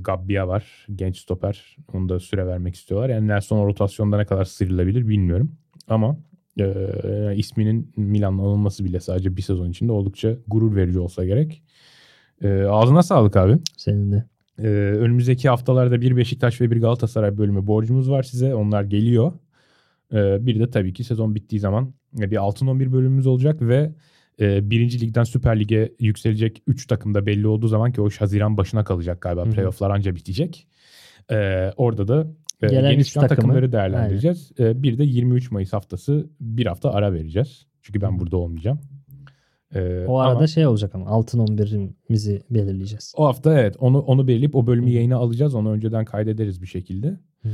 Gabbia 0.00 0.48
var 0.48 0.86
genç 0.94 1.18
stoper 1.18 1.76
onu 1.92 2.08
da 2.08 2.20
süre 2.20 2.46
vermek 2.46 2.74
istiyorlar. 2.74 3.08
Yani 3.08 3.28
Nelson 3.28 3.66
rotasyonda 3.66 4.16
ne 4.16 4.24
kadar 4.24 4.44
sıyrılabilir 4.44 5.08
bilmiyorum. 5.08 5.52
Ama 5.88 6.16
e, 6.60 6.66
isminin 7.36 7.92
Milan'la 7.96 8.42
alınması 8.42 8.84
bile 8.84 9.00
sadece 9.00 9.36
bir 9.36 9.42
sezon 9.42 9.70
içinde 9.70 9.92
oldukça 9.92 10.36
gurur 10.48 10.76
verici 10.76 10.98
olsa 10.98 11.24
gerek. 11.24 11.62
E, 12.42 12.62
ağzına 12.62 13.02
sağlık 13.02 13.36
abi. 13.36 13.58
Senin 13.76 14.12
de. 14.12 14.24
Ee, 14.58 14.66
önümüzdeki 14.98 15.48
haftalarda 15.48 16.00
bir 16.00 16.16
Beşiktaş 16.16 16.60
ve 16.60 16.70
bir 16.70 16.80
Galatasaray 16.80 17.38
bölümü 17.38 17.66
borcumuz 17.66 18.10
var 18.10 18.22
size. 18.22 18.54
Onlar 18.54 18.82
geliyor. 18.82 19.32
Ee, 20.12 20.46
bir 20.46 20.60
de 20.60 20.70
tabii 20.70 20.92
ki 20.92 21.04
sezon 21.04 21.34
bittiği 21.34 21.60
zaman 21.60 21.92
e, 22.20 22.30
bir 22.30 22.36
altın 22.36 22.66
11 22.66 22.92
bölümümüz 22.92 23.26
olacak 23.26 23.62
ve 23.62 23.92
e, 24.40 24.70
birinci 24.70 25.00
ligden 25.00 25.24
Süper 25.24 25.60
Lig'e 25.60 25.92
yükselecek 26.00 26.62
3 26.66 26.86
takım 26.86 27.14
da 27.14 27.26
belli 27.26 27.46
olduğu 27.46 27.68
zaman 27.68 27.92
ki 27.92 28.00
o 28.00 28.08
Haziran 28.18 28.56
başına 28.56 28.84
kalacak 28.84 29.20
galiba. 29.20 29.44
Hı 29.44 29.48
hı. 29.48 29.50
Playoff'lar 29.54 29.90
anca 29.90 30.14
bitecek. 30.14 30.68
Ee, 31.30 31.70
orada 31.76 32.08
da 32.08 32.26
e, 32.62 32.66
Gelen 32.66 32.90
yeni 32.90 33.04
çıkan 33.04 33.22
takımı- 33.22 33.36
takımları 33.36 33.72
değerlendireceğiz. 33.72 34.52
Ee, 34.58 34.82
bir 34.82 34.98
de 34.98 35.04
23 35.04 35.50
Mayıs 35.50 35.72
haftası 35.72 36.30
bir 36.40 36.66
hafta 36.66 36.90
ara 36.92 37.12
vereceğiz. 37.12 37.66
Çünkü 37.82 38.00
ben 38.00 38.18
burada 38.18 38.36
olmayacağım. 38.36 38.80
Ee, 39.74 40.04
O 40.06 40.18
arada 40.18 40.36
ama- 40.36 40.46
şey 40.46 40.66
olacak 40.66 40.94
ama 40.94 41.06
altın 41.06 41.38
11'imizi 41.38 42.40
belirleyeceğiz. 42.50 43.12
o 43.16 43.26
hafta 43.26 43.60
evet 43.60 43.76
onu 43.78 43.98
onu 44.00 44.28
belirleyip 44.28 44.56
o 44.56 44.66
bölümü 44.66 44.86
Hı. 44.90 44.94
yayına 44.94 45.16
alacağız. 45.16 45.54
Onu 45.54 45.70
önceden 45.72 46.04
kaydederiz 46.04 46.62
bir 46.62 46.66
şekilde. 46.66 47.16
Hı. 47.42 47.48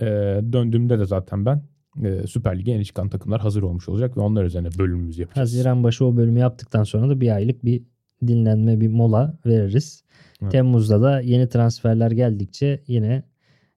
Ee, 0.00 0.06
döndüğümde 0.52 0.98
de 0.98 1.04
zaten 1.04 1.46
ben 1.46 1.62
e, 2.02 2.26
Süper 2.26 2.58
Lig'e 2.58 2.70
yeni 2.70 2.84
çıkan 2.84 3.08
takımlar 3.08 3.40
hazır 3.40 3.62
olmuş 3.62 3.88
olacak 3.88 4.16
ve 4.16 4.20
onlar 4.20 4.44
üzerine 4.44 4.68
bölümümüzü 4.78 5.20
yapacağız. 5.20 5.48
Haziran 5.48 5.84
başı 5.84 6.04
o 6.04 6.16
bölümü 6.16 6.38
yaptıktan 6.38 6.84
sonra 6.84 7.08
da 7.08 7.20
bir 7.20 7.34
aylık 7.34 7.64
bir 7.64 7.82
dinlenme 8.26 8.80
bir 8.80 8.88
mola 8.88 9.38
veririz. 9.46 10.04
Evet. 10.42 10.52
Temmuz'da 10.52 11.02
da 11.02 11.20
yeni 11.20 11.48
transferler 11.48 12.10
geldikçe 12.10 12.82
yine 12.86 13.22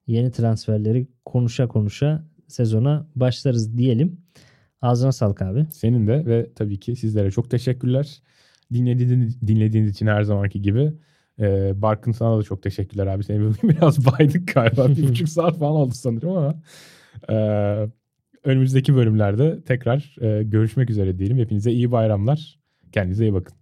yeni 0.06 0.30
transferleri 0.30 1.06
konuşa 1.24 1.68
konuşa 1.68 2.24
sezona 2.48 3.06
başlarız 3.16 3.78
diyelim. 3.78 4.20
Ağzına 4.82 5.12
sağlık 5.12 5.42
abi. 5.42 5.66
Senin 5.70 6.06
de 6.06 6.26
ve 6.26 6.50
tabii 6.54 6.80
ki 6.80 6.96
sizlere 6.96 7.30
çok 7.30 7.50
teşekkürler. 7.50 8.22
Dinlediğiniz, 8.72 9.46
dinlediğiniz 9.46 9.90
için 9.90 10.06
her 10.06 10.22
zamanki 10.22 10.62
gibi. 10.62 10.92
Ee, 11.40 11.82
Barkın 11.82 12.12
sana 12.12 12.38
da 12.38 12.42
çok 12.42 12.62
teşekkürler 12.62 13.06
abi. 13.06 13.24
Seni 13.24 13.40
biraz 13.62 14.06
baydık 14.06 14.54
galiba. 14.54 14.88
Bir 14.88 15.08
buçuk 15.08 15.28
saat 15.28 15.58
falan 15.58 15.72
oldu 15.72 15.94
sanırım 15.94 16.30
ama. 16.30 16.54
Ee, 17.30 17.88
önümüzdeki 18.48 18.94
bölümlerde 18.94 19.62
tekrar 19.66 20.16
e, 20.20 20.42
görüşmek 20.42 20.90
üzere 20.90 21.18
diyelim. 21.18 21.38
Hepinize 21.38 21.72
iyi 21.72 21.92
bayramlar. 21.92 22.58
Kendinize 22.92 23.24
iyi 23.24 23.34
bakın. 23.34 23.57